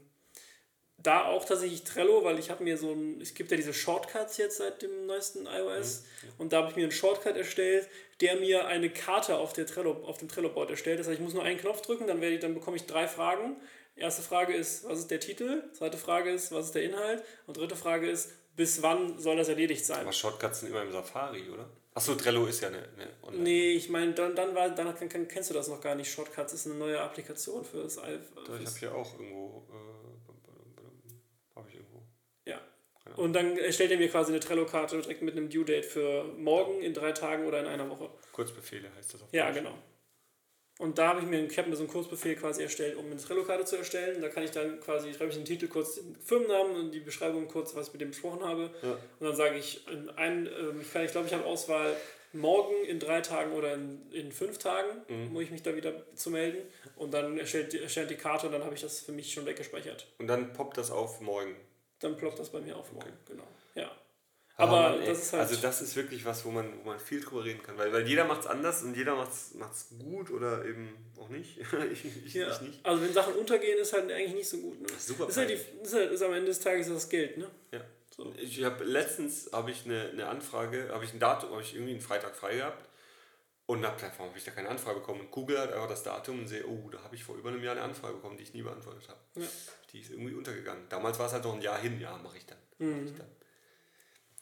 da 1.04 1.26
auch 1.26 1.43
tatsächlich 1.45 1.84
Trello, 1.84 2.24
weil 2.24 2.39
ich 2.39 2.49
habe 2.49 2.64
mir 2.64 2.78
so 2.78 2.91
ein, 2.91 3.20
es 3.22 3.34
gibt 3.34 3.51
ja 3.51 3.58
diese 3.58 3.74
Shortcuts 3.74 4.38
jetzt 4.38 4.58
seit 4.58 4.82
dem 4.82 5.06
neuesten 5.06 5.45
iOS 5.45 6.04
mhm. 6.24 6.30
und 6.38 6.54
da 6.54 6.58
habe 6.58 6.70
ich 6.70 6.76
mir 6.78 6.84
einen 6.84 6.91
Shortcut 6.91 7.36
erstellt, 7.36 7.89
der 8.22 8.38
mir 8.38 8.68
eine 8.68 8.89
Karte 8.89 9.38
auf, 9.38 9.51
der 9.51 9.66
Trello, 9.66 9.91
auf 10.06 10.18
dem 10.18 10.30
Trello-Board 10.30 10.72
erstellt. 10.72 10.99
Das 10.99 11.08
heißt, 11.08 11.18
ich 11.18 11.24
muss 11.24 11.34
nur 11.34 11.43
einen 11.43 11.60
Knopf 11.60 11.82
drücken, 11.82 12.08
dann, 12.08 12.22
werde 12.22 12.36
ich, 12.36 12.41
dann 12.41 12.54
bekomme 12.54 12.78
ich 12.78 12.86
drei 12.86 13.08
Fragen. 13.08 13.58
Erste 13.95 14.22
Frage 14.22 14.54
ist, 14.54 14.86
was 14.86 14.99
ist 14.99 15.12
der 15.12 15.20
Titel? 15.20 15.64
Zweite 15.74 15.97
Frage 15.97 16.32
ist, 16.32 16.51
was 16.51 16.68
ist 16.68 16.76
der 16.76 16.84
Inhalt? 16.84 17.22
Und 17.45 17.58
dritte 17.58 17.76
Frage 17.76 18.10
ist, 18.10 18.32
bis 18.56 18.82
wann 18.82 19.20
soll 19.20 19.36
das 19.36 19.49
erledigt 19.49 19.86
sein? 19.86 20.01
Aber 20.01 20.14
Shortcuts 20.14 20.62
sind 20.62 20.70
immer 20.70 20.84
im 20.84 20.91
Safari, 20.91 21.49
oder? 21.49 21.70
Achso, 21.95 22.16
Trello 22.16 22.45
ist 22.45 22.62
ja 22.62 22.70
eine, 22.70 22.78
eine 22.78 23.10
Online. 23.24 23.43
Nee, 23.43 23.72
ich 23.74 23.89
meine, 23.89 24.14
dann, 24.14 24.36
dann 24.36 24.56
war, 24.56 24.70
danach 24.70 24.95
kennst 24.97 25.49
du 25.49 25.54
das 25.54 25.68
noch 25.68 25.82
gar 25.82 25.93
nicht. 25.93 26.12
Shortcuts 26.12 26.54
ist 26.54 26.66
eine 26.66 26.76
neue 26.76 26.99
Applikation 26.99 27.64
für 27.64 27.84
das 27.84 27.99
iPhone. 27.99 28.62
Ich 28.62 28.68
habe 28.68 28.80
hier 28.80 28.95
auch 28.95 29.20
irgendwo. 29.20 29.64
Äh 29.70 30.03
Und 33.18 33.34
dann 33.34 33.57
erstellt 33.57 33.91
er 33.91 33.97
mir 33.97 34.09
quasi 34.09 34.32
eine 34.32 34.39
Trello-Karte 34.39 34.99
direkt 35.01 35.22
mit 35.22 35.36
einem 35.36 35.49
Due-Date 35.49 35.86
für 35.86 36.26
morgen, 36.38 36.82
in 36.82 36.93
drei 36.93 37.11
Tagen 37.11 37.45
oder 37.45 37.59
in 37.59 37.68
einer 37.68 37.89
Woche. 37.89 38.09
Kurzbefehle 38.32 38.89
heißt 38.95 39.14
das 39.14 39.24
auf 39.24 39.30
Ja, 39.32 39.51
genau. 39.51 39.74
Und 40.80 40.97
da 40.97 41.09
habe 41.09 41.20
ich 41.20 41.28
mir, 41.28 41.45
ich 41.45 41.57
habe 41.57 41.70
mir 41.70 41.76
so 41.76 41.84
einen 41.84 41.91
Kurzbefehl 41.91 42.36
quasi 42.36 42.64
erstellt, 42.64 42.97
um 42.97 43.05
eine 43.05 43.18
Trello-Karte 43.18 43.64
zu 43.66 43.78
erstellen. 43.78 44.22
Da 44.22 44.30
kann 44.30 44.43
ich 44.43 44.51
dann 44.51 44.80
quasi, 44.80 45.14
schreibe 45.14 45.30
ich 45.30 45.36
den 45.36 45.45
Titel 45.45 45.68
kurz, 45.68 45.95
den 45.95 46.16
Firmennamen 46.16 46.76
und 46.76 46.91
die 46.91 46.99
Beschreibung 46.99 47.47
kurz, 47.47 47.76
was 47.76 47.88
ich 47.88 47.93
mit 47.93 48.01
dem 48.01 48.09
besprochen 48.09 48.43
habe. 48.43 48.72
Ja. 48.82 48.91
Und 49.20 49.28
dann 49.28 49.36
sage 49.36 49.57
ich, 49.57 49.88
in 49.88 50.09
ein, 50.09 50.47
ähm, 50.47 50.82
ich, 50.82 50.91
kann, 50.91 51.05
ich 51.05 51.11
glaube, 51.11 51.28
ich 51.28 51.34
habe 51.34 51.45
Auswahl 51.45 51.95
morgen, 52.34 52.74
in 52.86 52.99
drei 52.99 53.22
Tagen 53.22 53.53
oder 53.53 53.76
in, 53.76 54.11
in 54.11 54.32
fünf 54.32 54.57
Tagen, 54.57 55.03
mhm. 55.07 55.32
muss 55.32 55.43
ich 55.43 55.51
mich 55.51 55.61
da 55.61 55.76
wieder 55.76 55.93
zu 56.16 56.32
melden. 56.32 56.68
Und 56.95 57.14
dann 57.14 57.38
erstellt, 57.38 57.76
erstellt 57.76 58.09
die 58.09 58.16
Karte 58.16 58.47
und 58.47 58.53
dann 58.53 58.64
habe 58.64 58.74
ich 58.74 58.82
das 58.82 59.01
für 59.01 59.11
mich 59.11 59.32
schon 59.32 59.45
weggespeichert. 59.45 60.07
Und 60.18 60.26
dann 60.26 60.53
poppt 60.53 60.78
das 60.78 60.89
auf 60.89 61.22
morgen 61.22 61.55
dann 62.04 62.18
ploppt 62.18 62.39
das 62.39 62.49
bei 62.49 62.62
mir 62.62 62.78
auf 62.78 62.91
morgen. 62.91 63.08
Okay. 63.08 63.34
Genau. 63.34 63.47
Ja. 63.76 63.91
Aber, 64.56 64.89
Aber 64.89 64.97
das 64.99 65.20
ist 65.20 65.34
halt 65.34 65.41
also 65.41 65.56
das 65.62 65.82
ist 65.82 65.95
wirklich 65.95 66.24
was, 66.26 66.45
wo 66.45 66.51
man, 66.51 66.72
wo 66.84 66.89
man 66.89 66.99
viel 66.99 67.22
drüber 67.22 67.43
reden 67.43 67.64
kann, 67.64 67.76
weil, 67.76 67.91
weil 67.91 68.08
jeder 68.08 68.26
macht 68.26 68.41
es 68.41 68.47
anders 68.47 68.84
und 68.84 68.95
jeder 68.95 69.16
macht 69.16 69.32
es 69.32 69.89
gut 69.97 70.30
oder 70.30 70.64
eben 70.64 70.95
auch 71.20 71.30
nicht. 71.30 71.58
ich, 71.91 72.06
ich, 72.26 72.34
ja. 72.36 72.51
ich, 72.51 72.62
nicht. 72.62 72.86
Also 72.86 73.01
wenn 73.01 73.14
Sachen 73.14 73.34
untergehen, 73.34 73.80
ist 73.80 73.93
halt 73.93 74.12
eigentlich 74.12 74.36
nicht 74.36 74.49
so 74.49 74.58
gut. 74.58 74.80
Ne? 74.80 74.88
Super. 74.99 75.28
Ist 75.28 75.38
halt, 75.38 75.49
die, 75.49 75.84
ist 75.84 75.93
halt 75.95 76.12
ist 76.12 76.22
am 76.22 76.34
Ende 76.34 76.47
des 76.47 76.60
Tages 76.60 76.88
das 76.88 77.10
Geld, 77.10 77.38
ne? 77.38 77.49
Ja. 77.72 77.82
So. 78.16 78.32
Ich 78.38 78.64
habe 78.64 78.84
letztens 78.84 79.49
habe 79.51 79.72
ich 79.72 79.86
eine, 79.86 80.10
eine 80.12 80.28
Anfrage, 80.28 80.89
habe 80.91 81.04
ich 81.04 81.14
ein 81.14 81.20
Datum, 81.20 81.49
habe 81.49 81.64
ich 81.64 81.74
irgendwie 81.74 81.93
einen 81.93 82.01
Freitag 82.01 82.36
frei 82.36 82.58
gehabt 82.58 82.86
und 83.74 83.82
gedacht, 83.82 84.13
warum 84.17 84.30
habe 84.30 84.38
ich 84.38 84.43
da 84.43 84.51
keine 84.51 84.69
Anfrage 84.69 84.99
bekommen? 84.99 85.21
Und 85.21 85.32
google 85.32 85.59
halt 85.59 85.71
einfach 85.71 85.89
das 85.89 86.03
Datum 86.03 86.39
und 86.39 86.47
sehe, 86.47 86.65
oh, 86.65 86.89
da 86.89 87.03
habe 87.03 87.15
ich 87.15 87.24
vor 87.24 87.36
über 87.36 87.49
einem 87.49 87.63
Jahr 87.63 87.76
eine 87.76 87.84
Anfrage 87.84 88.15
bekommen, 88.15 88.38
die 88.38 88.43
ich 88.43 88.53
nie 88.53 88.61
beantwortet 88.61 89.07
habe. 89.09 89.19
Ja 89.36 89.47
die 89.93 89.99
ist 89.99 90.09
irgendwie 90.09 90.34
untergegangen. 90.34 90.89
Damals 90.89 91.19
war 91.19 91.28
es 91.28 91.34
halt 91.34 91.43
noch 91.43 91.53
ein 91.53 91.61
Jahr 91.61 91.80
hin, 91.80 91.99
ja, 91.99 92.17
mache 92.17 92.38
ich 92.38 92.45
dann. 92.45 92.57
Mhm. 92.80 93.03
Mach 93.03 93.11
ich 93.11 93.17
dann. 93.17 93.30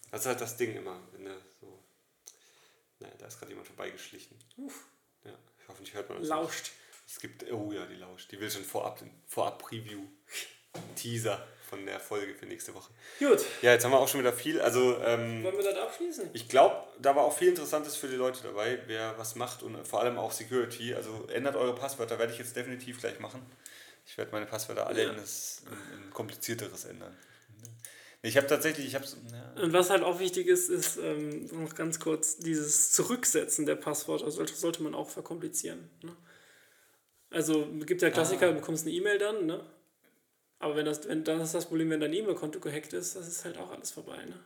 Das 0.09 0.21
ist 0.21 0.27
halt 0.27 0.41
das 0.41 0.57
Ding 0.57 0.75
immer, 0.75 0.99
wenn 1.11 1.25
du 1.25 1.37
so. 1.59 1.83
Naja, 2.99 3.13
da 3.17 3.27
ist 3.27 3.37
gerade 3.37 3.51
jemand 3.51 3.67
vorbeigeschlichen. 3.67 4.37
Uff. 4.57 4.87
Ja, 5.25 5.37
hoffentlich 5.67 5.93
hört 5.93 6.09
man 6.09 6.19
das. 6.19 6.27
Lauscht. 6.27 6.63
Nicht. 6.63 6.73
Es 7.07 7.19
gibt, 7.19 7.51
oh 7.51 7.71
ja, 7.73 7.85
die 7.85 7.95
lauscht. 7.95 8.31
Die 8.31 8.39
will 8.39 8.49
schon 8.49 8.63
vorab, 8.63 9.03
vorab 9.27 9.61
Preview, 9.61 10.01
Teaser 10.95 11.45
von 11.71 11.85
der 11.85 12.01
Folge 12.01 12.35
für 12.35 12.45
nächste 12.45 12.75
Woche. 12.75 12.91
Gut. 13.17 13.45
Ja, 13.61 13.71
jetzt 13.71 13.85
haben 13.85 13.91
wir 13.91 13.99
auch 13.99 14.07
schon 14.09 14.19
wieder 14.19 14.33
viel. 14.33 14.59
Also, 14.59 14.97
ähm, 15.05 15.41
Wollen 15.41 15.55
wir 15.55 15.63
das 15.63 15.77
abschließen? 15.77 16.29
Ich 16.33 16.49
glaube, 16.49 16.75
da 16.99 17.15
war 17.15 17.23
auch 17.23 17.35
viel 17.35 17.47
Interessantes 17.47 17.95
für 17.95 18.09
die 18.09 18.17
Leute 18.17 18.41
dabei, 18.43 18.79
wer 18.87 19.17
was 19.17 19.35
macht 19.35 19.63
und 19.63 19.87
vor 19.87 20.01
allem 20.01 20.17
auch 20.17 20.33
Security. 20.33 20.93
Also 20.93 21.27
ändert 21.33 21.55
eure 21.55 21.73
Passwörter, 21.73 22.19
werde 22.19 22.33
ich 22.33 22.39
jetzt 22.39 22.57
definitiv 22.57 22.99
gleich 22.99 23.21
machen. 23.21 23.41
Ich 24.05 24.17
werde 24.17 24.33
meine 24.33 24.47
Passwörter 24.47 24.85
alle 24.85 25.01
ja. 25.01 25.09
in, 25.11 25.15
das, 25.15 25.63
in, 25.65 26.03
in 26.03 26.09
komplizierteres 26.11 26.83
ändern. 26.83 27.15
Ich 28.21 28.35
habe 28.35 28.47
tatsächlich, 28.47 28.85
ich 28.85 28.95
habe 28.95 29.05
ja. 29.05 29.63
Und 29.63 29.71
was 29.71 29.89
halt 29.89 30.03
auch 30.03 30.19
wichtig 30.19 30.47
ist, 30.47 30.69
ist 30.69 30.97
ähm, 30.97 31.45
noch 31.63 31.73
ganz 31.73 32.01
kurz 32.01 32.35
dieses 32.35 32.91
Zurücksetzen 32.91 33.65
der 33.65 33.75
Passwörter 33.75 34.29
sollte, 34.29 34.53
sollte 34.55 34.83
man 34.83 34.93
auch 34.93 35.09
verkomplizieren. 35.09 35.89
Ne? 36.03 36.15
Also 37.29 37.65
gibt 37.85 38.01
ja 38.01 38.09
Klassiker, 38.09 38.47
ah. 38.47 38.49
du 38.49 38.55
bekommst 38.55 38.85
eine 38.85 38.93
E-Mail 38.93 39.17
dann, 39.17 39.45
ne? 39.45 39.65
Aber 40.61 40.75
wenn 40.75 40.85
das, 40.85 41.07
wenn, 41.07 41.23
dann 41.23 41.41
ist 41.41 41.53
das 41.53 41.65
Problem, 41.65 41.89
wenn 41.89 41.99
dein 41.99 42.13
E-Mail-Konto 42.13 42.59
gehackt 42.59 42.93
ist, 42.93 43.15
das 43.15 43.27
ist 43.27 43.43
halt 43.43 43.57
auch 43.57 43.71
alles 43.71 43.91
vorbei, 43.91 44.17
ne? 44.25 44.39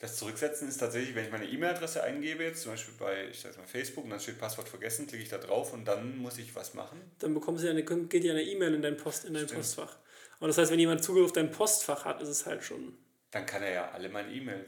Das 0.00 0.16
Zurücksetzen 0.16 0.68
ist 0.68 0.78
tatsächlich, 0.78 1.14
wenn 1.16 1.24
ich 1.24 1.32
meine 1.32 1.44
E-Mail-Adresse 1.44 2.04
eingebe, 2.04 2.44
jetzt 2.44 2.62
zum 2.62 2.72
Beispiel 2.72 2.94
bei 2.98 3.28
ich 3.30 3.40
sag 3.40 3.56
mal 3.58 3.66
Facebook 3.66 4.04
und 4.04 4.10
dann 4.10 4.20
steht 4.20 4.38
Passwort 4.38 4.68
vergessen, 4.68 5.08
klicke 5.08 5.24
ich 5.24 5.28
da 5.28 5.38
drauf 5.38 5.72
und 5.72 5.84
dann 5.86 6.18
muss 6.18 6.38
ich 6.38 6.54
was 6.54 6.74
machen. 6.74 7.00
Dann 7.18 7.34
bekommst 7.34 7.64
du 7.64 7.68
eine, 7.68 7.82
geht 7.82 8.22
dir 8.22 8.32
eine 8.32 8.44
E-Mail 8.44 8.74
in 8.74 8.82
dein, 8.82 8.96
Post, 8.96 9.24
in 9.24 9.34
dein 9.34 9.46
Postfach. 9.46 9.96
Und 10.38 10.48
das 10.48 10.56
heißt, 10.56 10.70
wenn 10.70 10.78
jemand 10.78 11.02
Zugriff 11.02 11.26
auf 11.26 11.32
dein 11.32 11.50
Postfach 11.50 12.04
hat, 12.04 12.22
ist 12.22 12.28
es 12.28 12.46
halt 12.46 12.62
schon. 12.62 12.96
Dann 13.32 13.44
kann 13.44 13.62
er 13.62 13.72
ja 13.72 13.90
alle 13.90 14.08
meine 14.08 14.32
E-Mail. 14.32 14.64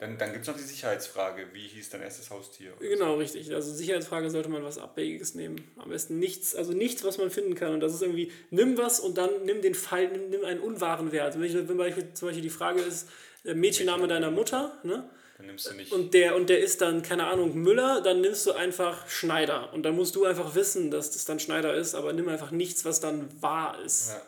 Dann, 0.00 0.16
dann 0.16 0.32
gibt 0.32 0.42
es 0.42 0.48
noch 0.48 0.56
die 0.56 0.62
Sicherheitsfrage, 0.62 1.48
wie 1.52 1.68
hieß 1.68 1.90
dein 1.90 2.00
erstes 2.00 2.30
Haustier? 2.30 2.72
Genau, 2.80 3.12
so. 3.12 3.14
richtig. 3.16 3.54
Also 3.54 3.70
Sicherheitsfrage 3.70 4.30
sollte 4.30 4.48
man 4.48 4.64
was 4.64 4.78
Abwegiges 4.78 5.34
nehmen. 5.34 5.70
Am 5.76 5.90
besten 5.90 6.18
nichts, 6.18 6.54
also 6.56 6.72
nichts, 6.72 7.04
was 7.04 7.18
man 7.18 7.30
finden 7.30 7.54
kann. 7.54 7.74
Und 7.74 7.80
das 7.80 7.92
ist 7.92 8.00
irgendwie, 8.00 8.32
nimm 8.48 8.78
was 8.78 8.98
und 8.98 9.18
dann 9.18 9.44
nimm 9.44 9.60
den 9.60 9.74
Fall, 9.74 10.08
nimm, 10.08 10.30
nimm 10.30 10.44
einen 10.46 10.60
unwahren 10.60 11.12
Wert. 11.12 11.34
Wenn, 11.38 11.44
ich, 11.44 11.54
wenn 11.54 12.14
zum 12.14 12.28
Beispiel 12.28 12.42
die 12.42 12.48
Frage 12.48 12.80
ist, 12.80 13.10
äh, 13.44 13.52
Mädchenname 13.52 14.08
deiner 14.08 14.30
Mutter, 14.30 14.78
ne? 14.84 15.04
Dann 15.36 15.46
nimmst 15.46 15.70
du 15.70 15.74
nicht. 15.74 15.92
Und 15.92 16.14
der, 16.14 16.34
und 16.34 16.48
der 16.48 16.60
ist 16.60 16.80
dann, 16.80 17.02
keine 17.02 17.26
Ahnung, 17.26 17.54
Müller, 17.54 18.00
dann 18.00 18.22
nimmst 18.22 18.46
du 18.46 18.52
einfach 18.52 19.06
Schneider. 19.06 19.70
Und 19.74 19.82
dann 19.82 19.96
musst 19.96 20.16
du 20.16 20.24
einfach 20.24 20.54
wissen, 20.54 20.90
dass 20.90 21.10
das 21.10 21.26
dann 21.26 21.40
Schneider 21.40 21.74
ist, 21.74 21.94
aber 21.94 22.14
nimm 22.14 22.28
einfach 22.28 22.52
nichts, 22.52 22.86
was 22.86 23.00
dann 23.00 23.28
wahr 23.42 23.78
ist. 23.84 24.12
Ja. 24.12 24.22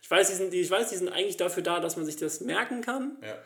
Ich, 0.00 0.10
weiß, 0.10 0.30
die 0.30 0.34
sind, 0.34 0.54
ich 0.54 0.70
weiß, 0.70 0.88
die 0.88 0.96
sind 0.96 1.08
eigentlich 1.08 1.36
dafür 1.36 1.62
da, 1.62 1.78
dass 1.78 1.96
man 1.96 2.06
sich 2.06 2.16
das 2.16 2.40
merken 2.40 2.80
kann. 2.80 3.18
Ja. 3.22 3.38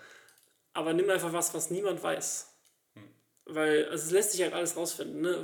Aber 0.75 0.93
nimm 0.93 1.09
einfach 1.09 1.33
was, 1.33 1.55
was 1.55 1.71
niemand 1.71 2.03
weiß. 2.03 2.49
Hm. 2.95 3.03
Weil 3.47 3.89
also 3.89 4.07
es 4.07 4.11
lässt 4.11 4.33
sich 4.33 4.43
halt 4.43 4.53
alles 4.53 4.77
rausfinden. 4.77 5.23
Ne? 5.23 5.43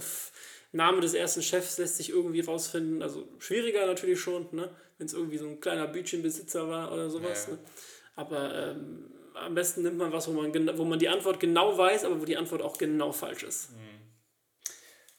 Name 0.72 1.00
des 1.00 1.14
ersten 1.14 1.42
Chefs 1.42 1.78
lässt 1.78 1.96
sich 1.96 2.10
irgendwie 2.10 2.40
rausfinden. 2.40 3.02
Also 3.02 3.26
schwieriger 3.38 3.86
natürlich 3.86 4.20
schon, 4.20 4.48
ne? 4.52 4.70
wenn 4.98 5.06
es 5.06 5.14
irgendwie 5.14 5.38
so 5.38 5.46
ein 5.46 5.60
kleiner 5.60 5.86
Bütchenbesitzer 5.86 6.68
war 6.68 6.92
oder 6.92 7.08
sowas. 7.08 7.46
Ja. 7.46 7.54
Ne? 7.54 7.58
Aber 8.16 8.54
ähm, 8.54 9.10
am 9.34 9.54
besten 9.54 9.82
nimmt 9.82 9.96
man 9.96 10.12
was, 10.12 10.28
wo 10.28 10.32
man, 10.32 10.78
wo 10.78 10.84
man 10.84 10.98
die 10.98 11.08
Antwort 11.08 11.40
genau 11.40 11.76
weiß, 11.76 12.04
aber 12.04 12.20
wo 12.20 12.24
die 12.24 12.36
Antwort 12.36 12.62
auch 12.62 12.76
genau 12.76 13.12
falsch 13.12 13.42
ist. 13.42 13.70
Mhm. 13.70 14.00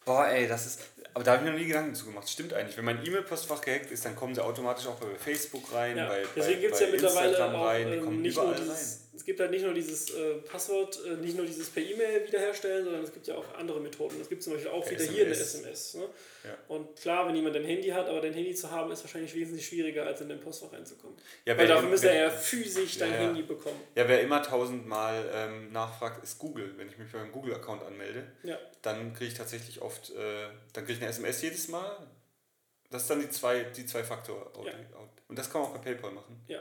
Boah, 0.06 0.28
ey, 0.28 0.48
das 0.48 0.66
ist. 0.66 0.80
Aber 1.14 1.24
da 1.24 1.32
habe 1.32 1.42
ich 1.42 1.46
mir 1.46 1.52
noch 1.52 1.60
nie 1.60 1.68
Gedanken 1.68 1.94
zu 1.94 2.06
gemacht. 2.06 2.30
Stimmt 2.30 2.54
eigentlich. 2.54 2.78
Wenn 2.78 2.86
mein 2.86 3.06
E-Mail-Postfach 3.06 3.62
gehackt 3.62 3.92
ist, 3.92 4.06
dann 4.06 4.16
kommen 4.16 4.34
sie 4.34 4.44
automatisch 4.44 4.88
auch 4.88 4.96
bei 4.96 5.08
Facebook 5.18 5.74
rein, 5.74 5.98
ja. 5.98 6.08
bei, 6.08 6.24
Deswegen 6.36 6.62
gibt 6.62 6.74
es 6.74 6.80
ja 6.80 6.88
mittlerweile 6.88 7.30
Instagram 7.30 7.56
auch, 7.56 7.66
rein, 7.66 7.88
die 7.88 7.98
ähm, 7.98 8.06
kommen 8.06 8.22
nicht 8.22 8.34
überall 8.34 8.56
nur 8.56 8.56
dieses, 8.56 9.01
rein. 9.01 9.01
Es 9.22 9.26
gibt 9.26 9.40
halt 9.40 9.52
nicht 9.52 9.64
nur 9.64 9.76
dieses 9.76 10.10
äh, 10.16 10.34
Passwort, 10.38 11.00
äh, 11.06 11.12
nicht 11.18 11.38
nur 11.38 11.46
dieses 11.46 11.70
per 11.70 11.84
E-Mail 11.84 12.26
wiederherstellen, 12.26 12.84
sondern 12.84 13.04
es 13.04 13.14
gibt 13.14 13.28
ja 13.28 13.36
auch 13.36 13.54
andere 13.54 13.80
Methoden. 13.80 14.20
Es 14.20 14.28
gibt 14.28 14.42
zum 14.42 14.54
Beispiel 14.54 14.72
auch 14.72 14.84
per 14.84 14.94
wieder 14.94 15.04
SMS. 15.04 15.16
hier 15.16 15.26
eine 15.26 15.36
SMS. 15.36 15.94
Ne? 15.94 16.02
Ja. 16.44 16.58
Und 16.70 16.96
klar, 17.00 17.28
wenn 17.28 17.36
jemand 17.36 17.56
ein 17.56 17.64
Handy 17.64 17.90
hat, 17.90 18.08
aber 18.08 18.20
dein 18.20 18.34
Handy 18.34 18.56
zu 18.56 18.72
haben, 18.72 18.92
ist 18.92 19.04
wahrscheinlich 19.04 19.36
wesentlich 19.36 19.68
schwieriger, 19.68 20.08
als 20.08 20.22
in 20.22 20.30
dein 20.30 20.40
Postfach 20.40 20.74
reinzukommen. 20.74 21.16
Ja, 21.46 21.56
Weil 21.56 21.68
dafür 21.68 21.88
müsste 21.88 22.10
er 22.10 22.24
ja 22.24 22.30
physisch 22.32 22.98
dein 22.98 23.12
ja, 23.12 23.18
Handy 23.20 23.44
bekommen. 23.44 23.80
Ja, 23.94 24.08
wer 24.10 24.22
immer 24.22 24.42
tausendmal 24.42 25.24
ähm, 25.36 25.72
nachfragt, 25.72 26.24
ist 26.24 26.40
Google. 26.40 26.74
Wenn 26.78 26.90
ich 26.90 26.98
mich 26.98 27.12
beim 27.12 27.32
Google-Account 27.32 27.84
anmelde, 27.84 28.26
dann 28.82 29.14
kriege 29.14 29.30
ich 29.30 29.38
tatsächlich 29.38 29.84
oft, 29.84 30.10
äh, 30.16 30.48
dann 30.74 30.84
kriege 30.84 30.94
ich 30.94 31.02
eine 31.04 31.12
SMS 31.12 31.44
jedes 31.44 31.68
Mal. 31.68 32.08
Das 32.90 33.04
ist 33.04 33.10
dann 33.12 33.22
die 33.22 33.30
zwei, 33.30 33.66
die 33.66 33.86
zwei 33.86 34.04
Faktor. 34.04 34.52
Und 35.28 35.38
das 35.38 35.48
kann 35.52 35.62
man 35.62 35.70
auch 35.70 35.76
bei 35.76 35.94
PayPal 35.94 36.10
machen. 36.10 36.44
Ja, 36.48 36.60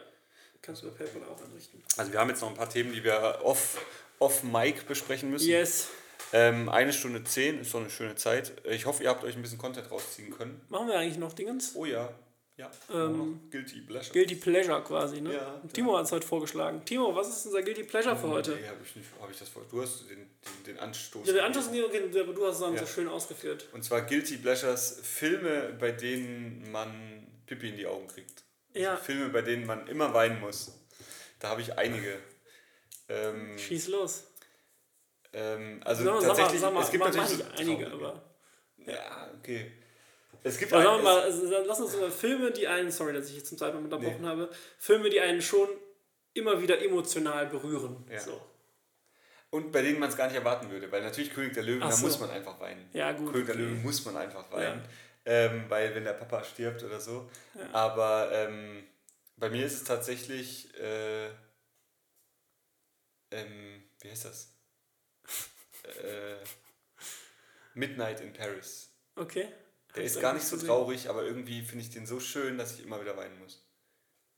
kannst 0.62 0.82
du 0.82 0.90
bei 0.90 1.04
PayPal 1.04 1.28
auch 1.28 1.42
einrichten. 1.42 1.82
Also 1.96 2.12
wir 2.12 2.20
haben 2.20 2.30
jetzt 2.30 2.40
noch 2.40 2.48
ein 2.48 2.56
paar 2.56 2.68
Themen, 2.68 2.92
die 2.92 3.02
wir 3.02 3.40
off, 3.42 3.84
off 4.18 4.42
Mic 4.42 4.82
besprechen 4.86 5.30
müssen. 5.30 5.48
Yes. 5.48 5.88
Ähm, 6.32 6.68
eine 6.68 6.92
Stunde 6.92 7.24
zehn 7.24 7.60
ist 7.60 7.70
so 7.70 7.78
eine 7.78 7.90
schöne 7.90 8.14
Zeit. 8.14 8.52
Ich 8.64 8.86
hoffe, 8.86 9.02
ihr 9.02 9.08
habt 9.08 9.24
euch 9.24 9.36
ein 9.36 9.42
bisschen 9.42 9.58
Content 9.58 9.90
rausziehen 9.90 10.30
können. 10.30 10.60
Machen 10.68 10.88
wir 10.88 10.98
eigentlich 10.98 11.18
noch 11.18 11.32
Dingens? 11.32 11.72
Oh 11.74 11.84
ja. 11.84 12.12
Ja, 12.60 12.70
ähm, 12.92 13.40
Guilty 13.50 13.80
Pleasure. 13.80 14.12
Guilty 14.12 14.34
Pleasure 14.34 14.82
quasi, 14.82 15.22
ne? 15.22 15.32
Ja, 15.32 15.62
Timo 15.72 15.96
hat 15.96 16.04
es 16.04 16.12
heute 16.12 16.26
vorgeschlagen. 16.26 16.84
Timo, 16.84 17.14
was 17.16 17.30
ist 17.30 17.46
unser 17.46 17.62
Guilty 17.62 17.84
Pleasure 17.84 18.14
für 18.14 18.28
heute? 18.28 18.50
Nee, 18.50 18.68
habe 18.68 18.76
ich 18.84 18.96
nicht. 18.96 19.08
Habe 19.18 19.32
ich 19.32 19.38
das 19.38 19.48
vor. 19.48 19.64
Du 19.70 19.80
hast 19.80 20.10
den, 20.10 20.18
den, 20.18 20.28
den 20.66 20.78
Anstoß. 20.78 21.26
Ja, 21.26 21.32
den 21.32 21.42
Anstoß, 21.42 21.68
aber 21.68 22.34
du 22.34 22.46
hast 22.46 22.56
es 22.56 22.60
dann 22.60 22.74
ja. 22.74 22.80
so 22.80 22.86
schön 22.86 23.08
ausgeführt. 23.08 23.66
Und 23.72 23.82
zwar 23.82 24.02
Guilty 24.02 24.36
Pleasures, 24.36 25.00
Filme, 25.02 25.74
bei 25.80 25.92
denen 25.92 26.70
man 26.70 27.26
Pipi 27.46 27.70
in 27.70 27.76
die 27.76 27.86
Augen 27.86 28.06
kriegt. 28.08 28.44
Also 28.74 28.86
ja. 28.86 28.96
Filme, 28.96 29.28
bei 29.30 29.42
denen 29.42 29.66
man 29.66 29.86
immer 29.86 30.12
weinen 30.14 30.40
muss. 30.40 30.72
Da 31.38 31.48
habe 31.48 31.60
ich 31.60 31.76
einige. 31.76 32.18
Ähm, 33.08 33.58
Schieß 33.58 33.88
los. 33.88 34.24
Ähm, 35.32 35.80
also 35.84 36.04
mal, 36.04 36.22
tatsächlich, 36.22 36.60
sag 36.60 36.72
mal, 36.72 36.84
sag 36.84 36.98
mal, 36.98 37.08
es 37.08 37.14
gibt 37.14 37.16
natürlich 37.16 37.58
einige, 37.58 37.90
aber. 37.90 38.22
Ja, 38.86 39.30
okay. 39.38 39.72
Es 40.42 40.58
gibt 40.58 40.72
also, 40.72 40.88
ein, 40.88 41.02
mal, 41.02 41.20
also, 41.20 41.46
lass 41.66 41.80
uns 41.80 41.96
mal 41.96 42.10
Filme, 42.10 42.50
die 42.50 42.66
einen, 42.66 42.90
sorry, 42.90 43.12
dass 43.12 43.28
ich 43.28 43.36
jetzt 43.36 43.48
zum 43.48 43.58
Mal 43.58 43.74
unterbrochen 43.76 44.22
nee. 44.22 44.26
habe, 44.26 44.50
Filme, 44.78 45.10
die 45.10 45.20
einen 45.20 45.42
schon 45.42 45.68
immer 46.32 46.60
wieder 46.60 46.80
emotional 46.80 47.46
berühren. 47.46 48.04
Ja. 48.10 48.20
So. 48.20 48.40
Und 49.50 49.72
bei 49.72 49.82
denen 49.82 49.98
man 49.98 50.08
es 50.08 50.16
gar 50.16 50.26
nicht 50.26 50.36
erwarten 50.36 50.70
würde, 50.70 50.90
weil 50.92 51.02
natürlich 51.02 51.34
König 51.34 51.52
der 51.54 51.64
Löwen, 51.64 51.82
Ach 51.82 51.90
da 51.90 51.96
so. 51.96 52.06
muss 52.06 52.20
man 52.20 52.30
einfach 52.30 52.58
weinen. 52.60 52.88
Ja, 52.92 53.12
gut. 53.12 53.32
König 53.32 53.46
der 53.46 53.56
okay. 53.56 53.64
Löwen 53.64 53.82
muss 53.82 54.04
man 54.04 54.16
einfach 54.16 54.50
weinen. 54.52 54.80
Ja. 54.80 54.88
Ähm, 55.24 55.68
weil 55.68 55.94
wenn 55.94 56.04
der 56.04 56.14
Papa 56.14 56.42
stirbt 56.44 56.82
oder 56.82 57.00
so. 57.00 57.30
Ja. 57.54 57.70
Aber 57.72 58.30
ähm, 58.32 58.86
bei 59.36 59.50
mir 59.50 59.66
ist 59.66 59.74
es 59.74 59.84
tatsächlich, 59.84 60.74
äh, 60.78 61.28
ähm, 63.30 63.82
wie 64.00 64.10
heißt 64.10 64.24
das? 64.24 64.54
äh, 66.02 66.36
Midnight 67.74 68.20
in 68.20 68.32
Paris. 68.32 68.90
Okay. 69.14 69.48
Der 69.94 70.04
ist 70.04 70.20
gar 70.20 70.34
nicht 70.34 70.46
so 70.46 70.56
traurig, 70.56 71.08
aber 71.08 71.24
irgendwie 71.24 71.62
finde 71.62 71.84
ich 71.84 71.90
den 71.90 72.06
so 72.06 72.20
schön, 72.20 72.58
dass 72.58 72.74
ich 72.74 72.84
immer 72.84 73.00
wieder 73.00 73.16
weinen 73.16 73.38
muss. 73.40 73.66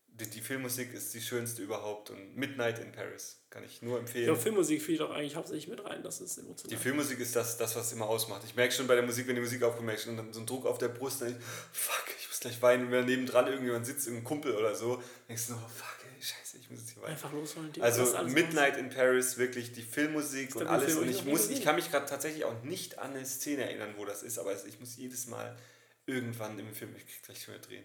Die, 0.07 0.29
die, 0.29 0.41
Filmmusik 0.41 0.93
ist 0.95 1.13
die 1.15 1.21
schönste 1.21 1.63
überhaupt 1.63 2.11
und 2.11 2.37
Midnight 2.37 2.79
in 2.79 2.93
Paris 2.93 3.42
kann 3.53 3.65
ich 3.65 3.83
nur 3.83 3.99
empfehlen. 3.99 4.29
Ja, 4.29 4.35
Filmmusik 4.35 4.81
fiel 4.81 4.97
doch 4.97 5.11
eigentlich 5.11 5.37
hauptsächlich 5.37 5.69
mit 5.69 5.85
rein, 5.85 6.03
das 6.03 6.23
ist 6.23 6.39
emotional. 6.39 6.75
Die 6.75 6.83
Filmmusik 6.83 7.21
ist 7.21 7.37
das, 7.37 7.59
das 7.59 7.77
was 7.77 7.93
immer 7.93 8.09
ausmacht. 8.09 8.43
Ich 8.47 8.57
merke 8.57 8.73
schon 8.73 8.87
bei 8.87 8.95
der 8.95 9.05
Musik, 9.05 9.29
wenn 9.29 9.35
die 9.35 9.43
Musik 9.43 9.63
aufkommt, 9.63 9.93
ich 9.93 10.01
schon 10.01 10.17
dann 10.17 10.33
so 10.33 10.41
einen 10.41 10.47
Druck 10.47 10.65
auf 10.65 10.79
der 10.79 10.89
Brust, 10.89 11.21
dann 11.21 11.29
ich, 11.29 11.37
fuck, 11.71 12.05
ich 12.19 12.29
muss 12.29 12.41
gleich 12.41 12.63
weinen. 12.63 12.87
Und 12.87 12.93
wenn 12.93 13.05
nebendran 13.05 13.49
irgendjemand 13.49 13.85
sitzt, 13.85 14.07
irgendein 14.07 14.25
Kumpel 14.25 14.57
oder 14.57 14.75
so, 14.75 15.03
denkst 15.29 15.49
du, 15.49 15.53
oh, 15.53 15.69
fuck, 15.69 16.03
scheiße, 16.19 16.57
ich 16.59 16.71
muss 16.71 16.81
jetzt 16.81 16.93
hier 16.93 17.03
weiter. 17.03 17.13
Einfach 17.13 17.33
losholen. 17.33 17.71
Also 17.81 18.25
Midnight 18.25 18.79
in 18.79 18.89
Paris, 18.89 19.37
wirklich 19.37 19.73
die 19.73 19.83
Filmmusik 19.83 20.57
und 20.57 20.67
alles. 20.67 20.95
Film 20.95 21.05
und 21.05 21.11
ich, 21.11 21.25
muss, 21.25 21.51
ich 21.51 21.63
kann 21.63 21.77
mich 21.77 21.91
gerade 21.91 22.07
tatsächlich 22.07 22.45
auch 22.45 22.63
nicht 22.63 22.99
an 22.99 23.11
eine 23.11 23.27
Szene 23.27 23.65
erinnern, 23.65 23.95
wo 23.99 24.07
das 24.07 24.23
ist, 24.23 24.39
aber 24.39 24.53
ich 24.67 24.81
muss 24.81 24.97
jedes 24.97 25.27
Mal 25.27 25.59
irgendwann 26.07 26.59
im 26.59 26.73
Film, 26.73 26.95
ich 26.97 27.07
krieg 27.07 27.23
gleich 27.23 27.43
schon 27.43 27.55
wieder 27.55 27.67
drehen. 27.67 27.85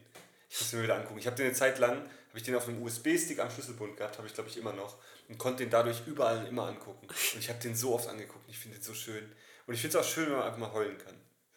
Ich 0.50 0.62
muss 0.62 0.72
mir 0.72 0.84
wieder 0.84 0.96
angucken. 0.96 1.20
Ich 1.20 1.28
habe 1.28 1.36
den 1.36 1.48
eine 1.48 1.56
Zeit 1.56 1.78
lang, 1.78 1.98
habe 1.98 2.36
ich 2.36 2.44
den 2.44 2.56
auf 2.56 2.70
einem 2.70 2.82
USB-Stick 2.82 3.40
am 3.40 3.52
Schlüsselbund 3.52 3.98
gehabt, 3.98 4.18
habe 4.18 4.28
ich 4.28 4.34
glaube 4.34 4.50
ich 4.50 4.58
immer 4.58 4.72
noch 4.72 4.96
und 5.28 5.38
konnte 5.38 5.64
den 5.64 5.70
dadurch 5.70 6.06
überall 6.06 6.46
immer 6.48 6.68
angucken. 6.68 7.08
Und 7.08 7.40
ich 7.40 7.50
habe 7.50 7.60
den 7.60 7.76
so 7.76 7.94
oft 7.94 8.08
angeguckt. 8.08 8.48
Ich 8.50 8.58
finde 8.58 8.78
den 8.78 8.84
so 8.84 8.94
schön. 8.94 9.32
Und 9.66 9.74
ich 9.74 9.82
finde 9.82 9.98
es 9.98 10.06
auch 10.06 10.10
schön, 10.10 10.28
wenn 10.28 10.38
man 10.38 10.44
einfach 10.44 10.60
mal 10.60 10.72
heulen 10.72 10.98
kann. 10.98 11.16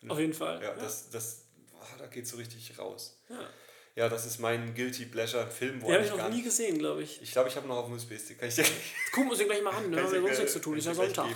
Auf 0.08 0.18
jeden 0.18 0.34
Fall. 0.34 0.62
Ja, 0.62 0.70
ja. 0.70 0.74
das, 0.74 1.10
das, 1.10 1.46
oh, 1.72 1.98
da 1.98 2.06
geht 2.06 2.26
so 2.26 2.36
richtig 2.36 2.78
raus. 2.78 3.22
Ja. 3.28 3.48
Ja, 3.96 4.08
das 4.08 4.24
ist 4.24 4.38
mein 4.38 4.74
Guilty 4.74 5.06
Pleasure 5.06 5.50
Film. 5.50 5.80
Den 5.80 5.92
habe 5.92 6.04
ich 6.04 6.10
noch 6.10 6.28
nie 6.30 6.42
gesehen, 6.42 6.78
glaube 6.78 7.02
ich. 7.02 7.20
Ich 7.22 7.32
glaube, 7.32 7.48
ich 7.48 7.56
habe 7.56 7.66
noch 7.66 7.76
auf 7.76 7.86
dem 7.86 7.94
USB-Stick. 7.94 8.38
Kann 8.38 8.48
ich 8.48 8.54
dir 8.54 8.64
Gucken 9.12 9.24
wir 9.24 9.30
uns 9.30 9.38
den 9.38 9.48
gleich 9.48 9.62
mal 9.62 9.74
an, 9.74 9.90
ne? 9.90 9.96
Haben 10.02 10.12
wir 10.12 10.20
sonst 10.22 10.38
nichts 10.38 10.52
zu 10.52 10.60
tun. 10.60 10.78
Ist 10.78 10.86
ja 10.86 10.94
Sonntag. 10.94 11.28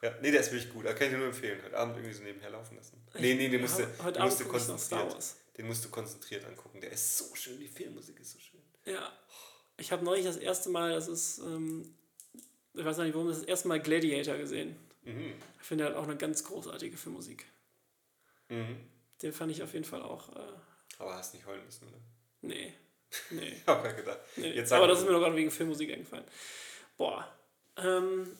Ja, 0.00 0.14
nee, 0.22 0.30
der 0.30 0.40
ist 0.40 0.52
wirklich 0.52 0.72
gut. 0.72 0.86
Da 0.86 0.94
kann 0.94 1.08
ich 1.08 1.12
dir 1.12 1.18
nur 1.18 1.26
empfehlen. 1.28 1.60
Heute 1.62 1.76
Abend 1.76 1.96
irgendwie 1.96 2.14
so 2.14 2.22
nebenher 2.22 2.50
laufen 2.50 2.76
lassen. 2.76 3.02
Nee, 3.18 3.34
nee, 3.34 3.48
den 3.48 3.60
musst 3.60 3.78
du, 3.78 3.84
heute 4.02 4.20
musst 4.20 4.40
du 4.40 4.44
konzentriert. 4.46 5.16
Den 5.56 5.66
musst 5.66 5.84
du 5.84 5.88
konzentriert 5.90 6.44
angucken. 6.44 6.80
Der 6.80 6.92
ist 6.92 7.18
so 7.18 7.34
schön. 7.34 7.58
Die 7.58 7.68
Filmmusik 7.68 8.18
ist 8.20 8.32
so 8.32 8.38
schön. 8.38 8.62
Ja. 8.84 9.12
Ich 9.78 9.92
habe 9.92 10.04
neulich 10.04 10.24
das 10.24 10.36
erste 10.36 10.70
Mal, 10.70 10.92
das 10.92 11.08
ist, 11.08 11.38
ähm, 11.38 11.94
ich 12.74 12.84
weiß 12.84 12.98
nicht 12.98 13.14
warum, 13.14 13.28
das, 13.28 13.38
das 13.38 13.46
erste 13.46 13.68
Mal 13.68 13.80
Gladiator 13.80 14.36
gesehen. 14.36 14.76
Mhm. 15.04 15.34
Ich 15.60 15.66
finde, 15.66 15.84
hat 15.84 15.94
auch 15.94 16.04
eine 16.04 16.16
ganz 16.16 16.44
großartige 16.44 16.96
Filmmusik. 16.96 17.46
Mhm. 18.48 18.76
Den 19.22 19.32
fand 19.32 19.52
ich 19.52 19.62
auf 19.62 19.72
jeden 19.72 19.84
Fall 19.84 20.02
auch. 20.02 20.34
Äh, 20.36 20.40
aber 20.98 21.14
hast 21.14 21.34
nicht 21.34 21.46
heulen 21.46 21.64
müssen, 21.64 21.86
oder? 21.88 21.98
Nee. 22.42 22.74
Nee. 23.30 23.48
ich 23.56 23.66
hab 23.66 23.96
gedacht. 23.96 24.18
Nee. 24.36 24.52
Jetzt 24.52 24.72
Aber 24.72 24.86
das 24.86 25.00
ist 25.00 25.06
mir 25.06 25.12
doch 25.12 25.20
gerade 25.20 25.36
wegen 25.36 25.50
Filmmusik 25.50 25.92
eingefallen. 25.92 26.24
Boah. 26.96 27.32
Ähm, 27.76 28.36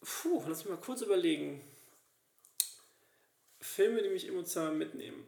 puh, 0.00 0.44
lass 0.46 0.64
mich 0.64 0.74
mal 0.74 0.80
kurz 0.80 1.00
überlegen. 1.02 1.60
Filme, 3.60 4.02
die 4.02 4.08
mich 4.08 4.28
emotional 4.28 4.72
mitnehmen. 4.72 5.24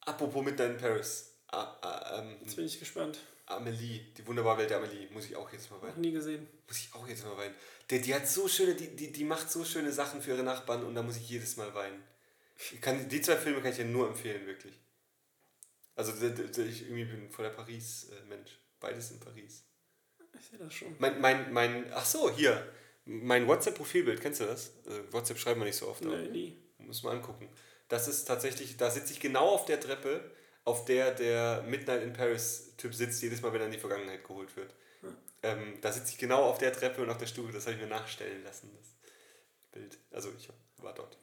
Apropos 0.00 0.44
Midnight 0.44 0.72
in 0.72 0.76
Paris. 0.78 1.32
Ah, 1.48 1.76
ah, 1.80 2.18
ähm, 2.20 2.36
jetzt 2.42 2.56
bin 2.56 2.66
ich 2.66 2.78
gespannt. 2.78 3.18
Amelie, 3.46 4.00
die 4.16 4.26
wunderbare 4.26 4.58
Welt 4.58 4.70
der 4.70 4.78
Amelie, 4.78 5.08
muss 5.12 5.26
ich 5.26 5.36
auch 5.36 5.52
jetzt 5.52 5.70
mal 5.70 5.80
weinen. 5.80 5.90
Noch 5.90 5.98
nie 5.98 6.12
gesehen. 6.12 6.46
Muss 6.66 6.78
ich 6.78 6.94
auch 6.94 7.06
jetzt 7.06 7.24
mal 7.24 7.36
weinen. 7.36 7.54
Die, 7.90 8.00
die 8.00 8.14
hat 8.14 8.28
so 8.28 8.48
schöne, 8.48 8.74
die, 8.74 8.94
die, 8.96 9.12
die 9.12 9.24
macht 9.24 9.50
so 9.50 9.64
schöne 9.64 9.92
Sachen 9.92 10.20
für 10.20 10.32
ihre 10.32 10.42
Nachbarn 10.42 10.84
und 10.84 10.94
da 10.94 11.02
muss 11.02 11.16
ich 11.16 11.28
jedes 11.28 11.56
Mal 11.56 11.72
weinen. 11.74 12.02
Ich 12.72 12.80
kann, 12.80 13.08
die 13.08 13.20
zwei 13.20 13.36
Filme 13.36 13.60
kann 13.60 13.70
ich 13.70 13.76
dir 13.76 13.84
nur 13.84 14.08
empfehlen, 14.08 14.46
wirklich. 14.46 14.74
Also 15.94 16.12
ich 16.12 16.82
irgendwie 16.82 17.04
bin 17.04 17.30
voll 17.30 17.44
der 17.44 17.52
Paris-Mensch. 17.52 18.58
Beides 18.80 19.12
in 19.12 19.20
Paris. 19.20 19.64
Ich 20.38 20.46
sehe 20.46 20.58
das 20.58 20.74
schon. 20.74 20.94
Mein, 20.98 21.20
mein, 21.20 21.52
mein, 21.52 21.92
ach 21.92 22.04
so, 22.04 22.30
hier. 22.30 22.70
Mein 23.04 23.46
WhatsApp-Profilbild, 23.46 24.20
kennst 24.20 24.40
du 24.40 24.44
das? 24.44 24.72
Also 24.84 25.12
WhatsApp 25.12 25.38
schreiben 25.38 25.60
wir 25.60 25.66
nicht 25.66 25.76
so 25.76 25.88
oft. 25.88 26.04
Nein, 26.04 26.32
nie. 26.32 26.58
Muss 26.78 27.02
man 27.02 27.16
angucken. 27.16 27.48
Das 27.88 28.08
ist 28.08 28.24
tatsächlich, 28.24 28.76
da 28.76 28.90
sitze 28.90 29.12
ich 29.12 29.20
genau 29.20 29.48
auf 29.48 29.64
der 29.64 29.80
Treppe, 29.80 30.32
auf 30.66 30.84
der 30.84 31.12
der 31.12 31.62
Midnight 31.62 32.02
in 32.02 32.12
Paris-Typ 32.12 32.92
sitzt, 32.92 33.22
jedes 33.22 33.40
Mal, 33.40 33.52
wenn 33.52 33.60
er 33.60 33.66
in 33.66 33.72
die 33.72 33.78
Vergangenheit 33.78 34.24
geholt 34.24 34.54
wird. 34.56 34.74
Hm. 35.00 35.16
Ähm, 35.44 35.78
da 35.80 35.92
sitze 35.92 36.10
ich 36.10 36.18
genau 36.18 36.42
auf 36.42 36.58
der 36.58 36.72
Treppe 36.72 37.02
und 37.02 37.08
auf 37.08 37.18
der 37.18 37.26
Stufe, 37.26 37.52
das 37.52 37.66
habe 37.66 37.76
ich 37.76 37.82
mir 37.82 37.88
nachstellen 37.88 38.42
lassen, 38.42 38.76
das 38.76 38.88
Bild. 39.70 39.96
Also 40.10 40.32
ich 40.36 40.48
war 40.78 40.92
dort. 40.92 41.18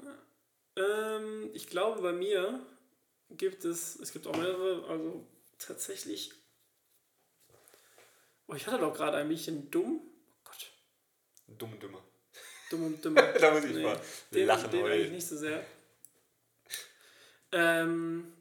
Ähm, 0.78 1.50
ich 1.54 1.68
glaube, 1.68 2.02
bei 2.02 2.14
mir 2.14 2.66
gibt 3.32 3.66
es, 3.66 4.00
es 4.00 4.14
gibt 4.14 4.28
auch 4.28 4.36
mehrere, 4.36 4.90
also 4.90 5.28
tatsächlich. 5.60 6.32
Oh, 8.48 8.54
ich 8.54 8.66
hatte 8.66 8.80
doch 8.80 8.94
gerade 8.94 9.18
ein 9.18 9.28
bisschen 9.28 9.70
dumm. 9.70 10.02
Oh 10.30 10.42
Gott. 10.46 10.72
Dumm 11.48 11.74
und 11.74 11.84
dümmer. 11.84 12.04
Dumm 12.70 12.86
und 12.86 13.04
dümmer. 13.06 13.34
da 13.34 13.54
muss 13.54 13.66
ich 13.66 13.76
nee, 13.76 13.84
mal 13.84 14.00
den, 14.32 14.48
lachen 14.48 14.72
den 14.72 14.86
eigentlich 14.86 15.12
nicht 15.12 15.28
so 15.28 15.36
sehr. 15.36 15.66
Ähm, 17.52 18.34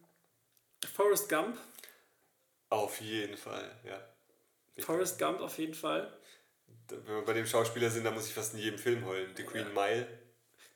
Forrest 0.95 1.29
Gump. 1.29 1.57
Auf 2.71 3.01
jeden 3.01 3.37
Fall, 3.37 3.71
ja. 3.85 4.01
Forrest 4.83 5.19
Gump 5.19 5.41
auf 5.41 5.59
jeden 5.59 5.75
Fall. 5.75 6.13
Wenn 6.89 7.17
wir 7.17 7.25
bei 7.25 7.33
dem 7.33 7.47
Schauspieler 7.47 7.91
sind, 7.91 8.05
dann 8.05 8.15
muss 8.15 8.27
ich 8.27 8.35
fast 8.35 8.55
in 8.55 8.61
jedem 8.61 8.79
Film 8.79 9.05
heulen. 9.05 9.31
The 9.37 9.45
Green 9.45 9.67
ja. 9.75 9.83
Mile. 9.83 10.07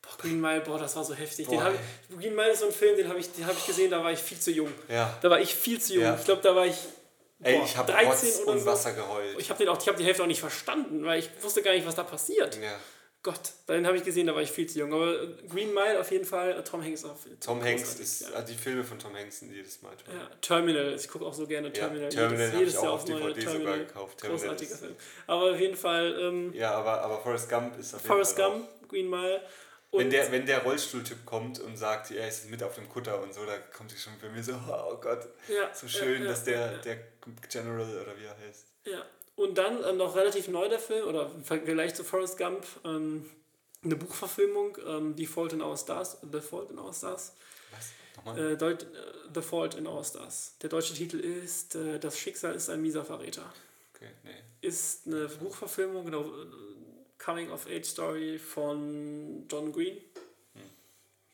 Boah, 0.03 0.17
Green 0.19 0.41
Mile, 0.41 0.61
boah, 0.61 0.79
das 0.79 0.95
war 0.97 1.05
so 1.05 1.15
heftig. 1.15 1.49
Den 1.49 1.59
ich, 1.59 2.19
Green 2.19 2.35
Mile 2.35 2.51
ist 2.51 2.61
so 2.61 2.67
ein 2.67 2.73
Film, 2.73 2.97
den 2.97 3.09
habe 3.09 3.19
ich, 3.19 3.29
hab 3.45 3.57
ich 3.57 3.67
gesehen, 3.67 3.91
da 3.91 4.03
war 4.03 4.13
ich 4.13 4.21
viel 4.21 4.39
zu 4.39 4.51
jung. 4.51 4.73
Ja. 4.89 5.19
Da 5.21 5.31
war 5.31 5.41
ich 5.41 5.55
viel 5.55 5.81
zu 5.81 5.95
jung. 5.95 6.05
Ja. 6.05 6.17
Ich 6.17 6.25
glaube, 6.25 6.43
da 6.43 6.55
war 6.55 6.67
ich. 6.67 6.77
Boah, 7.39 7.49
Ey, 7.49 7.63
ich 7.65 7.77
habe 7.77 7.93
13 7.93 8.43
oder 8.43 8.53
und 8.53 8.61
so. 8.61 8.67
Wasser 8.67 8.93
geheult. 8.95 9.39
Ich 9.39 9.51
habe 9.51 9.67
hab 9.67 9.97
die 9.97 10.05
Hälfte 10.05 10.23
auch 10.23 10.27
nicht 10.27 10.41
verstanden, 10.41 11.05
weil 11.05 11.19
ich 11.19 11.31
wusste 11.43 11.63
gar 11.63 11.73
nicht, 11.73 11.87
was 11.87 11.95
da 11.95 12.03
passiert. 12.03 12.57
Ja. 12.57 12.79
Gott, 13.27 13.55
den 13.69 13.85
habe 13.85 13.97
ich 13.97 14.05
gesehen, 14.05 14.29
da 14.29 14.37
war 14.37 14.43
ich 14.43 14.53
viel 14.53 14.69
zu 14.69 14.79
jung. 14.79 14.93
Aber 14.95 15.27
Green 15.49 15.75
Mile 15.75 15.99
auf 15.99 16.13
jeden 16.13 16.25
Fall, 16.25 16.63
Tom 16.63 16.81
Hanks 16.81 17.05
auf 17.05 17.27
Tom 17.41 17.61
Hanks 17.61 17.99
ist, 17.99 18.31
ja. 18.31 18.41
die 18.41 18.55
Filme 18.55 18.85
von 18.85 19.01
Tom 19.01 19.17
Hanks 19.17 19.41
sind 19.41 19.53
jedes 19.53 19.83
Mal 19.83 19.97
toll. 19.97 20.15
Ja, 20.15 20.31
Terminal, 20.41 20.95
ich 20.95 21.09
gucke 21.09 21.27
auch 21.27 21.35
so 21.35 21.45
gerne 21.45 21.73
Terminal. 21.73 22.05
Ja, 22.05 22.09
Terminal 22.09 22.47
jedes, 22.47 22.59
jedes 22.61 22.75
Jahr 22.75 22.93
auf 22.93 23.05
DVD 23.05 23.33
Terminal. 23.33 23.59
sogar 23.59 23.79
gekauft. 23.79 24.19
Terminal 24.19 24.47
Großartiger 24.47 24.77
Film. 24.77 24.97
Aber 25.27 25.51
auf 25.51 25.59
jeden 25.59 25.77
Fall... 25.77 26.17
Ähm, 26.21 26.53
ja, 26.55 26.71
aber, 26.71 27.01
aber 27.01 27.19
Forrest 27.19 27.51
Gump 27.51 27.77
ist 27.81 27.95
auf 27.95 28.01
jeden 28.03 28.13
Forrest 28.13 28.37
Fall 28.37 28.49
Gump, 28.49 28.69
auch. 28.85 28.89
Green 28.89 29.11
Mile. 29.11 29.43
Und 29.91 30.01
wenn 30.01 30.11
der, 30.11 30.31
wenn 30.31 30.47
der 30.47 30.63
Rollstuhltyp 30.63 31.27
kommt 31.27 31.59
und 31.59 31.77
sagt, 31.77 32.13
er 32.13 32.29
ist 32.29 32.49
mit 32.49 32.63
auf 32.63 32.77
dem 32.77 32.89
Kutter 32.89 33.21
und 33.21 33.35
so, 33.35 33.45
da 33.45 33.59
kommt 33.77 33.91
sie 33.91 33.99
schon 33.99 34.13
bei 34.23 34.29
mir 34.29 34.45
so, 34.45 34.53
oh 34.53 34.99
Gott, 35.01 35.27
ja, 35.49 35.75
so 35.75 35.89
schön, 35.89 36.23
ja, 36.23 36.29
dass 36.29 36.45
der, 36.45 36.79
der 36.79 36.99
General 37.51 37.89
oder 38.03 38.17
wie 38.21 38.25
er 38.25 38.37
heißt. 38.47 38.67
Ja, 38.85 39.05
und 39.57 39.83
dann 39.83 39.83
äh, 39.83 39.93
noch 39.93 40.17
relativ 40.17 40.49
neu 40.49 40.69
der 40.69 40.79
Film, 40.79 41.07
oder 41.09 41.31
im 41.35 41.45
Vergleich 41.45 41.95
zu 41.95 42.05
Forrest 42.05 42.39
Gump, 42.39 42.67
ähm, 42.85 43.29
eine 43.83 43.97
Buchverfilmung, 43.97 44.77
ähm, 44.87 45.15
The 45.17 45.27
Fault 45.27 45.53
in 45.53 45.63
Our 45.63 45.77
Stars. 45.77 46.19
The 46.31 46.41
Fault 46.41 46.71
in 46.71 46.79
Our 46.79 46.93
Stars. 46.93 47.35
Was? 47.71 47.93
Nochmal? 48.17 48.53
Äh, 48.53 48.57
Deut 48.57 48.83
äh, 48.83 48.87
The 49.35 49.43
Fault 49.43 49.75
in 49.75 49.87
Our 49.87 50.05
Stars. 50.05 50.55
Der 50.63 50.71
deutsche 50.71 50.95
Titel 50.95 51.19
ist 51.19 51.75
äh, 51.75 51.99
Das 51.99 52.19
Schicksal 52.19 52.55
ist 52.55 52.69
ein 52.69 52.83
mieser 52.83 53.05
Verräter. 53.05 53.53
Okay, 53.95 54.11
nee. 54.25 54.35
Ist 54.61 55.07
eine 55.07 55.29
Buchverfilmung, 55.29 56.05
genau. 56.05 56.23
Äh, 56.25 56.47
Coming-of-Age-Story 57.19 58.39
von 58.39 59.47
John 59.51 59.73
Green. 59.73 59.97
Hm. 60.55 60.63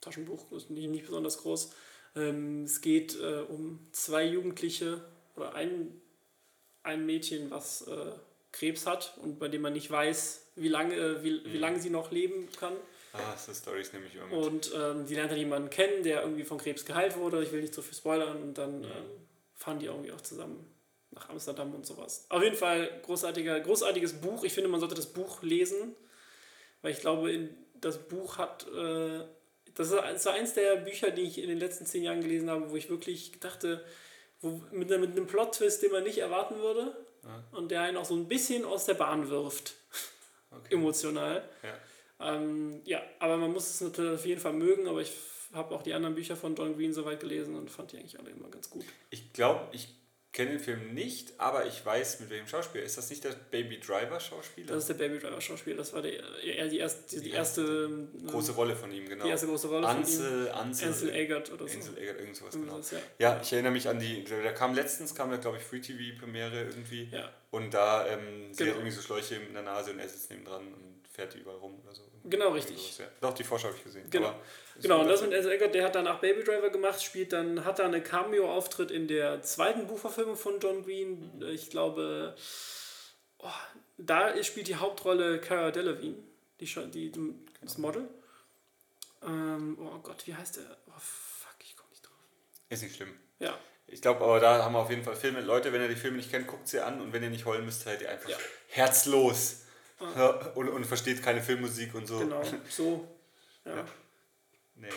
Taschenbuch, 0.00 0.52
ist 0.52 0.70
nicht, 0.70 0.88
nicht 0.88 1.06
besonders 1.06 1.38
groß. 1.38 1.72
Ähm, 2.14 2.64
es 2.64 2.80
geht 2.80 3.18
äh, 3.18 3.44
um 3.48 3.80
zwei 3.90 4.24
Jugendliche 4.24 5.02
oder 5.34 5.54
ein, 5.54 6.00
ein 6.82 7.06
Mädchen, 7.06 7.50
was 7.50 7.82
äh, 7.82 8.12
Krebs 8.52 8.86
hat 8.86 9.14
und 9.22 9.38
bei 9.38 9.48
dem 9.48 9.62
man 9.62 9.72
nicht 9.72 9.90
weiß, 9.90 10.46
wie 10.56 10.68
lange, 10.68 10.94
äh, 10.94 11.22
wie, 11.22 11.44
wie 11.44 11.56
mhm. 11.56 11.60
lange 11.60 11.80
sie 11.80 11.90
noch 11.90 12.10
leben 12.10 12.48
kann. 12.58 12.74
Ah, 13.12 13.36
so 13.36 13.52
Storys 13.52 13.92
nehme 13.92 14.06
ich 14.06 14.14
immer 14.14 14.26
mit. 14.26 14.34
Und 14.34 14.72
ähm, 14.74 15.06
sie 15.06 15.14
lernt 15.14 15.30
dann 15.30 15.38
jemanden 15.38 15.70
kennen, 15.70 16.02
der 16.02 16.22
irgendwie 16.22 16.44
von 16.44 16.58
Krebs 16.58 16.84
geheilt 16.84 17.16
wurde. 17.16 17.42
Ich 17.42 17.52
will 17.52 17.60
nicht 17.60 17.74
so 17.74 17.82
viel 17.82 17.96
spoilern. 17.96 18.42
Und 18.42 18.56
dann 18.56 18.78
mhm. 18.78 18.84
ähm, 18.84 19.10
fahren 19.54 19.78
die 19.78 19.86
irgendwie 19.86 20.12
auch 20.12 20.20
zusammen 20.20 20.66
nach 21.10 21.28
Amsterdam 21.28 21.74
und 21.74 21.86
sowas. 21.86 22.24
Auf 22.30 22.42
jeden 22.42 22.56
Fall 22.56 23.00
großartiger, 23.02 23.60
großartiges 23.60 24.14
Buch. 24.14 24.44
Ich 24.44 24.54
finde, 24.54 24.70
man 24.70 24.80
sollte 24.80 24.94
das 24.94 25.06
Buch 25.06 25.42
lesen, 25.42 25.94
weil 26.80 26.92
ich 26.92 27.00
glaube, 27.00 27.50
das 27.80 27.98
Buch 27.98 28.38
hat. 28.38 28.66
Äh, 28.74 29.24
das 29.74 29.90
ist 29.90 30.26
eins 30.26 30.52
der 30.52 30.76
Bücher, 30.76 31.10
die 31.10 31.22
ich 31.22 31.38
in 31.38 31.48
den 31.48 31.58
letzten 31.58 31.86
zehn 31.86 32.02
Jahren 32.02 32.20
gelesen 32.20 32.50
habe, 32.50 32.70
wo 32.70 32.76
ich 32.76 32.90
wirklich 32.90 33.32
dachte, 33.40 33.82
wo, 34.42 34.60
mit, 34.70 34.90
mit 34.90 35.10
einem 35.10 35.26
Plot-Twist, 35.26 35.82
den 35.82 35.92
man 35.92 36.04
nicht 36.04 36.18
erwarten 36.18 36.56
würde. 36.56 36.94
Ja. 37.22 37.44
Und 37.52 37.70
der 37.70 37.82
einen 37.82 37.96
auch 37.96 38.04
so 38.04 38.14
ein 38.14 38.28
bisschen 38.28 38.64
aus 38.64 38.84
der 38.84 38.94
Bahn 38.94 39.28
wirft. 39.28 39.74
Okay. 40.54 40.74
Emotional. 40.74 41.48
Ja. 41.62 42.34
Ähm, 42.34 42.82
ja, 42.84 43.00
aber 43.20 43.38
man 43.38 43.54
muss 43.54 43.70
es 43.70 43.80
natürlich 43.80 44.20
auf 44.20 44.26
jeden 44.26 44.40
Fall 44.42 44.52
mögen, 44.52 44.86
aber 44.86 45.00
ich 45.00 45.10
habe 45.54 45.74
auch 45.74 45.80
die 45.80 45.94
anderen 45.94 46.14
Bücher 46.14 46.36
von 46.36 46.54
John 46.54 46.76
Green 46.76 46.92
soweit 46.92 47.20
gelesen 47.20 47.56
und 47.56 47.70
fand 47.70 47.92
die 47.92 47.96
eigentlich 47.96 48.18
alle 48.18 48.28
immer 48.28 48.50
ganz 48.50 48.68
gut. 48.68 48.84
Ich 49.08 49.32
glaube, 49.32 49.66
ich 49.72 49.88
kenne 50.32 50.52
den 50.52 50.60
Film 50.60 50.94
nicht, 50.94 51.34
aber 51.38 51.66
ich 51.66 51.84
weiß, 51.84 52.20
mit 52.20 52.30
welchem 52.30 52.46
Schauspieler. 52.46 52.84
Ist 52.84 52.96
das 52.96 53.10
nicht 53.10 53.22
der 53.22 53.34
Baby 53.50 53.78
Driver 53.78 54.18
Schauspieler? 54.18 54.68
Das 54.68 54.84
ist 54.84 54.88
der 54.88 54.94
Baby 54.94 55.18
Driver 55.18 55.40
Schauspieler. 55.40 55.76
Das 55.76 55.92
war 55.92 56.00
der, 56.00 56.12
eher 56.42 56.68
die 56.68 56.78
erste, 56.78 57.16
die, 57.16 57.24
die 57.24 57.30
erste 57.30 57.60
ähm, 57.62 58.26
große 58.26 58.52
Rolle 58.52 58.74
von 58.74 58.90
ihm, 58.90 59.06
genau. 59.06 59.24
Die 59.24 59.30
erste 59.30 59.46
große 59.46 59.68
Rolle 59.68 59.86
Ansel, 59.86 60.46
von 60.46 60.54
ihm. 60.54 60.60
Ansel, 60.60 60.88
Ansel 60.88 61.14
Egert 61.14 61.52
oder 61.52 61.68
so. 61.68 61.76
Ansel 61.76 61.98
Egert, 61.98 62.18
irgend 62.18 62.36
sowas, 62.36 62.54
genau. 62.54 62.78
ja. 62.78 62.98
ja, 63.18 63.40
ich 63.42 63.52
erinnere 63.52 63.72
mich 63.72 63.88
an 63.88 63.98
die, 63.98 64.24
da 64.24 64.52
kam 64.52 64.74
letztens, 64.74 65.14
kam 65.14 65.30
da 65.30 65.36
glaube 65.36 65.58
ich 65.58 65.62
Free 65.62 65.80
TV 65.80 66.18
Premiere 66.18 66.64
irgendwie. 66.64 67.08
Ja. 67.12 67.30
Und 67.50 67.74
da, 67.74 68.06
ähm, 68.06 68.52
sie 68.52 68.64
genau. 68.64 68.70
hat 68.70 68.78
irgendwie 68.78 68.96
so 68.96 69.02
Schläuche 69.02 69.34
in 69.34 69.52
der 69.52 69.62
Nase 69.62 69.90
und 69.90 69.98
er 69.98 70.08
sitzt 70.08 70.30
neben 70.30 70.46
dran 70.46 70.66
und 70.66 71.06
fährt 71.12 71.34
die 71.34 71.40
überall 71.40 71.58
rum 71.58 71.78
oder 71.84 71.94
so. 71.94 72.11
Genau, 72.24 72.50
richtig. 72.50 72.76
Sowas, 72.76 72.98
ja. 72.98 73.06
Doch, 73.20 73.34
die 73.34 73.44
Vorschau 73.44 73.68
habe 73.68 73.76
ich 73.76 73.84
gesehen. 73.84 74.08
Genau, 74.10 74.34
genau 74.80 75.00
und 75.00 75.08
das 75.08 75.22
mit 75.22 75.34
Ansel 75.34 75.52
Eggert, 75.52 75.74
der 75.74 75.84
hat 75.84 75.94
danach 75.94 76.20
Baby 76.20 76.44
Driver 76.44 76.70
gemacht, 76.70 77.02
spielt 77.02 77.32
dann, 77.32 77.64
hat 77.64 77.78
da 77.78 77.86
eine 77.86 78.02
Cameo-Auftritt 78.02 78.90
in 78.90 79.08
der 79.08 79.42
zweiten 79.42 79.86
Buchverfilmung 79.86 80.36
von 80.36 80.60
John 80.60 80.84
Green. 80.84 81.42
Ich 81.52 81.70
glaube, 81.70 82.36
oh, 83.38 83.48
da 83.98 84.42
spielt 84.42 84.68
die 84.68 84.76
Hauptrolle 84.76 85.40
Cara 85.40 85.70
Delevingne, 85.70 86.22
die, 86.60 87.10
die, 87.10 87.34
das 87.60 87.78
Model. 87.78 88.08
Ähm, 89.24 89.78
oh 89.80 89.98
Gott, 89.98 90.26
wie 90.26 90.34
heißt 90.34 90.56
der? 90.56 90.76
Oh 90.88 90.98
fuck, 90.98 91.56
ich 91.60 91.76
komme 91.76 91.90
nicht 91.90 92.06
drauf. 92.06 92.14
Ist 92.68 92.82
nicht 92.82 92.96
schlimm. 92.96 93.14
Ja. 93.38 93.58
Ich 93.86 94.00
glaube, 94.00 94.24
aber 94.24 94.40
da 94.40 94.64
haben 94.64 94.72
wir 94.72 94.78
auf 94.78 94.90
jeden 94.90 95.02
Fall 95.02 95.16
Filme. 95.16 95.40
Leute, 95.40 95.72
wenn 95.72 95.82
ihr 95.82 95.88
die 95.88 95.96
Filme 95.96 96.16
nicht 96.16 96.30
kennt, 96.30 96.46
guckt 96.46 96.66
sie 96.66 96.80
an 96.80 97.00
und 97.00 97.12
wenn 97.12 97.22
ihr 97.22 97.30
nicht 97.30 97.44
heulen 97.44 97.64
müsst, 97.64 97.82
seid 97.82 98.00
ihr 98.00 98.10
einfach 98.10 98.30
ja. 98.30 98.38
herzlos. 98.68 99.61
Ja, 100.16 100.30
und, 100.54 100.68
und 100.68 100.84
versteht 100.86 101.22
keine 101.22 101.42
Filmmusik 101.42 101.94
und 101.94 102.06
so. 102.06 102.18
Genau, 102.18 102.42
so. 102.68 103.08
Ja. 103.64 103.76
ja. 103.76 103.84
Nee, 104.74 104.88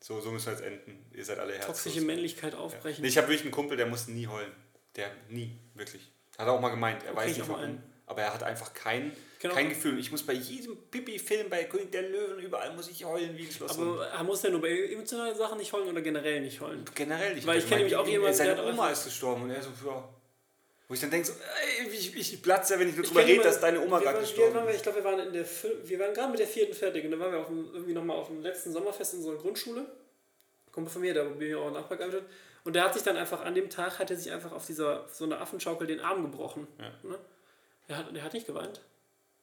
so, 0.00 0.20
so 0.20 0.30
müssen 0.30 0.46
wir 0.46 0.52
jetzt 0.52 0.62
enden. 0.62 1.06
Ihr 1.14 1.24
seid 1.24 1.38
alle 1.38 1.52
herzlos. 1.52 1.82
Toxische 1.82 2.04
Männlichkeit 2.04 2.54
aufbrechen. 2.54 3.02
Nee, 3.02 3.08
ich 3.08 3.18
habe 3.18 3.28
wirklich 3.28 3.42
einen 3.42 3.50
Kumpel, 3.50 3.76
der 3.76 3.86
muss 3.86 4.08
nie 4.08 4.26
heulen. 4.26 4.52
Der 4.96 5.10
nie, 5.28 5.58
wirklich. 5.74 6.10
Hat 6.36 6.46
er 6.46 6.52
auch 6.52 6.60
mal 6.60 6.70
gemeint. 6.70 7.02
Er 7.02 7.12
okay, 7.12 7.20
weiß 7.20 7.36
nicht 7.36 7.48
warum. 7.48 7.82
Aber 8.06 8.22
er 8.22 8.34
hat 8.34 8.42
einfach 8.42 8.74
kein, 8.74 9.12
genau. 9.38 9.54
kein 9.54 9.68
Gefühl. 9.68 9.96
Ich 10.00 10.10
muss 10.10 10.24
bei 10.24 10.32
jedem 10.32 10.76
Pipi-Film, 10.90 11.48
bei 11.48 11.62
König 11.64 11.92
der 11.92 12.02
Löwen, 12.02 12.40
überall 12.40 12.74
muss 12.74 12.88
ich 12.88 13.04
heulen 13.04 13.38
wie 13.38 13.46
ein 13.46 13.52
Schloss. 13.52 13.78
Aber 13.78 14.04
er 14.04 14.24
muss 14.24 14.42
ja 14.42 14.50
nur 14.50 14.60
bei 14.60 14.92
emotionalen 14.92 15.36
Sachen 15.36 15.58
nicht 15.58 15.72
heulen 15.72 15.88
oder 15.88 16.00
generell 16.00 16.40
nicht 16.40 16.60
heulen? 16.60 16.84
Generell 16.92 17.36
nicht. 17.36 17.46
Weil 17.46 17.58
ich 17.58 17.68
kenne 17.68 17.76
nämlich 17.76 17.94
auch 17.94 18.06
jemanden, 18.08 18.36
der... 18.36 18.56
Seine 18.56 18.64
Oma 18.64 18.90
ist 18.90 19.04
gestorben 19.04 19.42
und 19.42 19.50
er 19.50 19.62
so, 19.62 19.70
ja 19.86 20.08
wo 20.90 20.94
ich 20.94 21.00
dann 21.00 21.10
denke, 21.12 21.28
so, 21.28 21.34
ich, 21.88 22.16
ich 22.16 22.42
platze 22.42 22.74
ja, 22.74 22.80
wenn 22.80 22.88
ich 22.88 22.96
nur 22.96 23.04
drüber 23.04 23.24
rede, 23.24 23.42
dass 23.42 23.60
deine 23.60 23.80
Oma 23.80 23.98
gerade 23.98 24.20
gestorben 24.20 24.68
ist. 24.68 24.76
Ich 24.76 24.82
glaube, 24.82 24.98
wir 24.98 25.04
waren 25.04 25.20
in 25.20 25.32
der 25.32 25.46
wir 25.84 25.98
waren 25.98 26.14
gerade 26.14 26.30
mit 26.30 26.40
der 26.40 26.46
vierten 26.46 26.74
fertig 26.74 27.04
und 27.04 27.12
dann 27.12 27.20
waren 27.20 27.32
wir 27.32 27.40
auf 27.40 27.46
dem, 27.46 27.70
irgendwie 27.72 27.92
nochmal 27.92 28.16
auf 28.16 28.28
dem 28.28 28.42
letzten 28.42 28.72
Sommerfest 28.72 29.14
in 29.14 29.20
unserer 29.20 29.36
Grundschule. 29.36 29.86
Kumpel 30.72 30.92
von 30.92 31.02
mir, 31.02 31.14
da 31.14 31.24
bin 31.24 31.48
ich 31.48 31.54
auch 31.54 31.70
Nachbar 31.70 31.98
gearbeitet. 31.98 32.24
Und 32.64 32.74
der 32.74 32.84
hat 32.84 32.94
sich 32.94 33.02
dann 33.02 33.16
einfach, 33.16 33.44
an 33.44 33.54
dem 33.54 33.70
Tag 33.70 33.98
hat 33.98 34.10
er 34.10 34.16
sich 34.16 34.30
einfach 34.30 34.52
auf 34.52 34.66
dieser, 34.66 35.06
so 35.12 35.24
einer 35.24 35.40
Affenschaukel 35.40 35.86
den 35.86 36.00
Arm 36.00 36.22
gebrochen. 36.22 36.66
Ja. 36.78 37.08
Ne? 37.08 37.18
Der, 37.88 37.98
hat, 37.98 38.14
der 38.14 38.22
hat 38.22 38.34
nicht 38.34 38.46
geweint. 38.46 38.80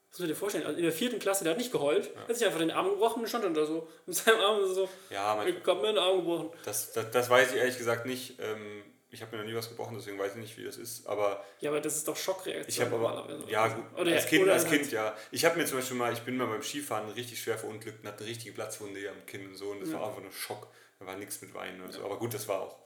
Das 0.10 0.20
musst 0.20 0.22
du 0.22 0.28
dir 0.28 0.36
vorstellen. 0.36 0.66
Also 0.66 0.78
in 0.78 0.84
der 0.84 0.94
vierten 0.94 1.20
Klasse, 1.20 1.44
der 1.44 1.52
hat 1.52 1.58
nicht 1.58 1.72
geheult. 1.72 2.06
Ja. 2.06 2.22
Er 2.22 2.28
hat 2.30 2.36
sich 2.36 2.46
einfach 2.46 2.60
den 2.60 2.72
Arm 2.72 2.90
gebrochen 2.90 3.22
und 3.22 3.28
stand 3.28 3.44
dann 3.44 3.54
da 3.54 3.66
so 3.66 3.90
mit 4.06 4.16
seinem 4.16 4.40
Arm 4.40 4.74
so. 4.74 4.88
Ja, 5.10 5.44
ich 5.46 5.56
hab 5.66 5.82
mir 5.82 5.88
den 5.88 5.98
Arm 5.98 6.18
gebrochen. 6.18 6.50
Das, 6.64 6.94
das, 6.94 7.12
das 7.12 7.30
weiß 7.30 7.52
ich 7.52 7.58
ehrlich 7.58 7.78
gesagt 7.78 8.06
nicht. 8.06 8.40
Ähm, 8.40 8.84
ich 9.10 9.22
habe 9.22 9.36
mir 9.36 9.44
noch 9.44 9.50
nie 9.50 9.56
was 9.56 9.70
gebrochen, 9.70 9.96
deswegen 9.98 10.20
weiß 10.20 10.34
ich 10.34 10.42
nicht, 10.42 10.58
wie 10.58 10.64
das 10.64 10.78
ist. 10.78 11.08
Aber 11.08 11.44
ja, 11.60 11.70
aber 11.70 11.80
das 11.80 11.96
ist 11.96 12.08
doch 12.08 12.18
Schockreaktion. 12.18 12.66
Ich 12.68 12.82
habe 12.82 12.96
aber 12.96 13.28
ja 13.48 13.68
gut, 13.68 13.86
oder 13.98 14.12
als 14.12 14.26
Kind, 14.26 14.50
als 14.50 14.66
Kind 14.66 14.92
ja. 14.92 15.16
Ich 15.32 15.46
habe 15.46 15.58
mir 15.58 15.66
zum 15.66 15.78
Beispiel 15.78 15.98
mal, 15.98 16.12
ich 16.12 16.22
bin 16.22 16.36
mal 16.38 16.48
beim 16.48 16.62
Skifahren 16.62 17.10
richtig 17.12 17.42
schwer 17.42 17.58
verunglückt 17.58 18.02
und 18.02 18.08
hatte 18.08 18.20
eine 18.20 18.30
richtige 18.30 18.54
Platzwunde 18.54 19.00
hier 19.00 19.12
am 19.12 19.26
Kinn 19.26 19.48
und 19.48 19.56
so 19.56 19.70
und 19.70 19.82
das 19.82 19.90
ja. 19.90 20.00
war 20.00 20.10
einfach 20.10 20.22
nur 20.22 20.32
Schock. 20.32 20.68
Da 21.00 21.06
war 21.06 21.16
nichts 21.16 21.42
mit 21.42 21.54
Weinen 21.54 21.82
oder 21.82 21.94
so. 21.94 22.04
Aber 22.04 22.18
gut, 22.18 22.34
das 22.34 22.48
war 22.48 22.62
auch. 22.62 22.78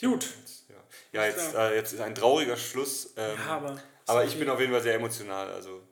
Gut. 0.00 0.28
Jetzt, 0.40 0.64
ja. 0.68 0.76
ja, 1.12 1.26
jetzt, 1.26 1.54
äh, 1.54 1.74
jetzt 1.74 1.92
ist 1.92 2.00
ein 2.00 2.14
trauriger 2.14 2.56
Schluss. 2.56 3.14
Ähm, 3.16 3.36
ja, 3.36 3.56
aber 3.56 3.82
aber 4.08 4.24
ich 4.24 4.38
bin 4.38 4.48
auf 4.48 4.58
jeden 4.58 4.72
Fall 4.72 4.82
sehr 4.82 4.94
emotional. 4.94 5.52
Also 5.52 5.82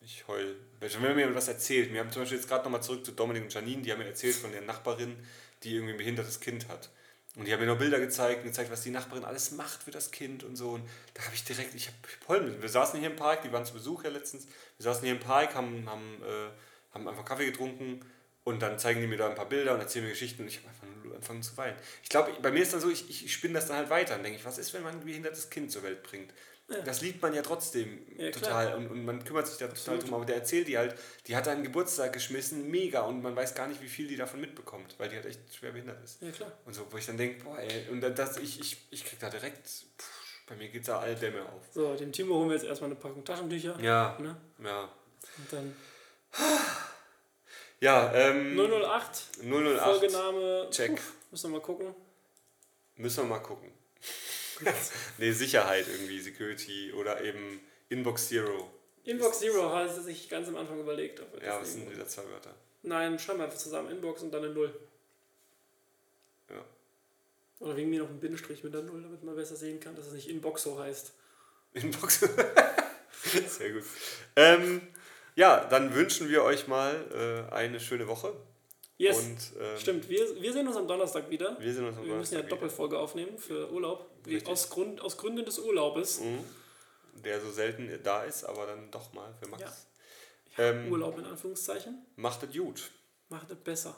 ich 0.00 0.26
heul. 0.28 0.56
Wenn 0.80 1.00
mir 1.00 1.16
jemand 1.16 1.36
was 1.36 1.48
erzählt, 1.48 1.92
wir 1.92 2.00
haben 2.00 2.10
zum 2.10 2.22
Beispiel 2.22 2.38
jetzt 2.38 2.48
gerade 2.48 2.64
nochmal 2.64 2.82
zurück 2.82 3.04
zu 3.04 3.12
Dominik 3.12 3.44
und 3.44 3.54
Janine, 3.54 3.82
die 3.82 3.92
haben 3.92 4.00
mir 4.00 4.06
erzählt 4.06 4.34
von 4.34 4.52
der 4.52 4.60
Nachbarin, 4.60 5.16
die 5.62 5.74
irgendwie 5.74 5.94
ein 5.94 5.98
behindertes 5.98 6.40
Kind 6.40 6.68
hat. 6.68 6.90
Und 7.36 7.46
die 7.46 7.52
haben 7.52 7.60
mir 7.60 7.66
noch 7.66 7.78
Bilder 7.78 7.98
gezeigt 7.98 8.42
und 8.42 8.50
gezeigt, 8.50 8.70
was 8.70 8.82
die 8.82 8.90
Nachbarin 8.90 9.24
alles 9.24 9.50
macht 9.50 9.82
für 9.82 9.90
das 9.90 10.12
Kind 10.12 10.44
und 10.44 10.54
so. 10.54 10.70
Und 10.70 10.88
da 11.14 11.24
habe 11.24 11.34
ich 11.34 11.44
direkt, 11.44 11.74
ich 11.74 11.88
habe 11.88 12.42
müssen. 12.44 12.62
Wir 12.62 12.68
saßen 12.68 13.00
hier 13.00 13.10
im 13.10 13.16
Park, 13.16 13.42
die 13.42 13.52
waren 13.52 13.64
zu 13.64 13.72
Besuch 13.72 14.04
ja 14.04 14.10
letztens. 14.10 14.46
Wir 14.78 14.84
saßen 14.84 15.02
hier 15.02 15.12
im 15.12 15.20
Park, 15.20 15.54
haben, 15.54 15.88
haben, 15.88 16.22
äh, 16.22 16.94
haben 16.94 17.08
einfach 17.08 17.24
Kaffee 17.24 17.46
getrunken 17.46 18.04
und 18.44 18.62
dann 18.62 18.78
zeigen 18.78 19.00
die 19.00 19.06
mir 19.08 19.16
da 19.16 19.28
ein 19.28 19.34
paar 19.34 19.48
Bilder 19.48 19.74
und 19.74 19.80
erzählen 19.80 20.04
mir 20.04 20.12
Geschichten 20.12 20.42
und 20.42 20.48
ich 20.48 20.58
habe 20.58 20.68
einfach 20.68 20.86
nur 21.02 21.14
angefangen 21.14 21.42
zu 21.42 21.56
weinen. 21.56 21.76
Ich 22.02 22.08
glaube, 22.08 22.30
bei 22.40 22.52
mir 22.52 22.62
ist 22.62 22.72
dann 22.72 22.80
so, 22.80 22.90
ich, 22.90 23.10
ich 23.10 23.32
spinne 23.32 23.54
das 23.54 23.66
dann 23.66 23.78
halt 23.78 23.90
weiter 23.90 24.16
und 24.16 24.22
denke 24.22 24.38
ich, 24.38 24.44
was 24.44 24.58
ist, 24.58 24.72
wenn 24.72 24.82
man 24.82 24.94
ein 24.94 25.04
behindertes 25.04 25.50
Kind 25.50 25.72
zur 25.72 25.82
Welt 25.82 26.02
bringt? 26.04 26.32
Ja. 26.68 26.80
Das 26.80 27.02
liebt 27.02 27.20
man 27.20 27.34
ja 27.34 27.42
trotzdem 27.42 28.06
ja, 28.16 28.30
total 28.30 28.74
und, 28.76 28.90
und 28.90 29.04
man 29.04 29.22
kümmert 29.22 29.46
sich 29.46 29.58
da 29.58 29.68
total 29.68 29.98
drum. 29.98 30.14
Aber 30.14 30.24
der 30.24 30.36
erzählt 30.36 30.66
die 30.66 30.78
halt, 30.78 30.94
die 31.26 31.36
hat 31.36 31.46
einen 31.46 31.62
Geburtstag 31.62 32.14
geschmissen, 32.14 32.70
mega 32.70 33.02
und 33.02 33.22
man 33.22 33.36
weiß 33.36 33.54
gar 33.54 33.68
nicht, 33.68 33.82
wie 33.82 33.88
viel 33.88 34.08
die 34.08 34.16
davon 34.16 34.40
mitbekommt, 34.40 34.94
weil 34.98 35.10
die 35.10 35.16
halt 35.16 35.26
echt 35.26 35.40
schwer 35.54 35.72
behindert 35.72 36.02
ist. 36.02 36.22
Ja, 36.22 36.30
klar. 36.30 36.52
Und 36.64 36.72
so, 36.72 36.86
wo 36.90 36.96
ich 36.96 37.04
dann 37.04 37.18
denke, 37.18 37.44
boah, 37.44 37.58
ey, 37.58 37.88
und 37.90 38.00
das, 38.00 38.38
ich, 38.38 38.60
ich, 38.60 38.78
ich 38.90 39.04
krieg 39.04 39.18
da 39.18 39.28
direkt, 39.28 39.66
pff, 39.66 40.24
bei 40.46 40.56
mir 40.56 40.68
geht 40.68 40.88
da 40.88 41.00
alle 41.00 41.14
Dämme 41.14 41.42
auf. 41.42 41.62
So, 41.70 41.94
dem 41.94 42.12
Timo 42.12 42.34
holen 42.36 42.48
wir 42.48 42.56
jetzt 42.56 42.66
erstmal 42.66 42.90
eine 42.90 42.98
Packung 42.98 43.24
Taschentücher. 43.24 43.78
Ja. 43.80 44.16
Ne? 44.18 44.36
Ja. 44.62 44.84
Und 45.38 45.52
dann. 45.52 45.76
Ja, 47.80 48.12
ähm. 48.14 48.58
008. 48.58 49.42
008. 49.42 49.80
Folgename. 49.80 50.68
Check. 50.70 50.96
Puh, 50.96 51.02
müssen 51.30 51.50
wir 51.50 51.58
mal 51.58 51.62
gucken. 51.62 51.94
Müssen 52.96 53.24
wir 53.24 53.28
mal 53.28 53.40
gucken. 53.40 53.70
nee, 55.18 55.32
Sicherheit 55.32 55.86
irgendwie, 55.88 56.20
Security 56.20 56.92
oder 56.92 57.22
eben 57.22 57.60
Inbox 57.88 58.28
Zero. 58.28 58.70
Inbox 59.04 59.40
Zero 59.40 59.70
hat 59.72 59.88
er 59.88 60.02
sich 60.02 60.28
ganz 60.28 60.48
am 60.48 60.56
Anfang 60.56 60.80
überlegt. 60.80 61.20
Ob 61.20 61.42
ja, 61.42 61.60
was 61.60 61.74
sind 61.74 61.90
wieder 61.90 62.06
zwei 62.06 62.22
Wörter? 62.30 62.54
Nein, 62.82 63.18
schreiben 63.18 63.38
wir 63.38 63.44
einfach 63.44 63.58
zusammen 63.58 63.90
Inbox 63.90 64.22
und 64.22 64.32
dann 64.32 64.44
eine 64.44 64.52
Null. 64.52 64.74
Ja. 66.50 66.64
Oder 67.60 67.76
wegen 67.76 67.90
mir 67.90 68.02
noch 68.02 68.10
ein 68.10 68.20
Bindestrich 68.20 68.62
mit 68.64 68.74
der 68.74 68.82
Null, 68.82 69.02
damit 69.02 69.22
man 69.22 69.36
besser 69.36 69.56
sehen 69.56 69.80
kann, 69.80 69.94
dass 69.94 70.06
es 70.06 70.12
nicht 70.12 70.28
Inbox 70.28 70.62
so 70.62 70.78
heißt. 70.78 71.12
Inbox? 71.74 72.20
Sehr 73.48 73.72
gut. 73.72 73.84
Ähm, 74.36 74.82
Ja, 75.36 75.64
dann 75.64 75.94
wünschen 75.94 76.28
wir 76.28 76.44
euch 76.44 76.68
mal 76.68 77.48
äh, 77.50 77.52
eine 77.52 77.80
schöne 77.80 78.06
Woche. 78.06 78.32
Yes. 78.96 79.18
Und, 79.18 79.60
ähm, 79.60 79.78
Stimmt, 79.78 80.08
wir, 80.08 80.40
wir 80.40 80.52
sehen 80.52 80.68
uns 80.68 80.76
am 80.76 80.86
Donnerstag 80.86 81.28
wieder. 81.28 81.58
Wir 81.60 81.74
sehen 81.74 81.84
uns 81.84 81.96
am 81.96 82.04
Wir 82.04 82.14
müssen 82.14 82.34
ja 82.34 82.40
Donnerstag 82.40 82.46
wieder. 82.46 82.48
Doppelfolge 82.48 82.98
aufnehmen 82.98 83.38
für 83.38 83.70
Urlaub. 83.72 84.10
Richtig. 84.26 84.48
aus, 84.48 84.70
Grund, 84.70 85.00
aus 85.00 85.16
Gründen 85.16 85.44
des 85.44 85.58
Urlaubes. 85.58 86.20
Der 87.24 87.40
so 87.40 87.50
selten 87.50 87.88
da 88.02 88.24
ist, 88.24 88.44
aber 88.44 88.66
dann 88.66 88.90
doch 88.90 89.12
mal 89.12 89.32
für 89.40 89.48
Max. 89.48 89.62
Ja. 89.62 90.64
Ähm, 90.64 90.92
Urlaub 90.92 91.18
in 91.18 91.24
Anführungszeichen. 91.24 92.06
Macht 92.16 92.42
es 92.44 92.52
gut. 92.52 92.90
Macht 93.28 93.50
es 93.50 93.56
besser. 93.56 93.96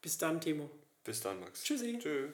Bis 0.00 0.16
dann, 0.16 0.40
Timo. 0.40 0.70
Bis 1.04 1.20
dann, 1.20 1.40
Max. 1.40 1.62
Tschüssi. 1.62 1.98
Tschüss. 1.98 2.30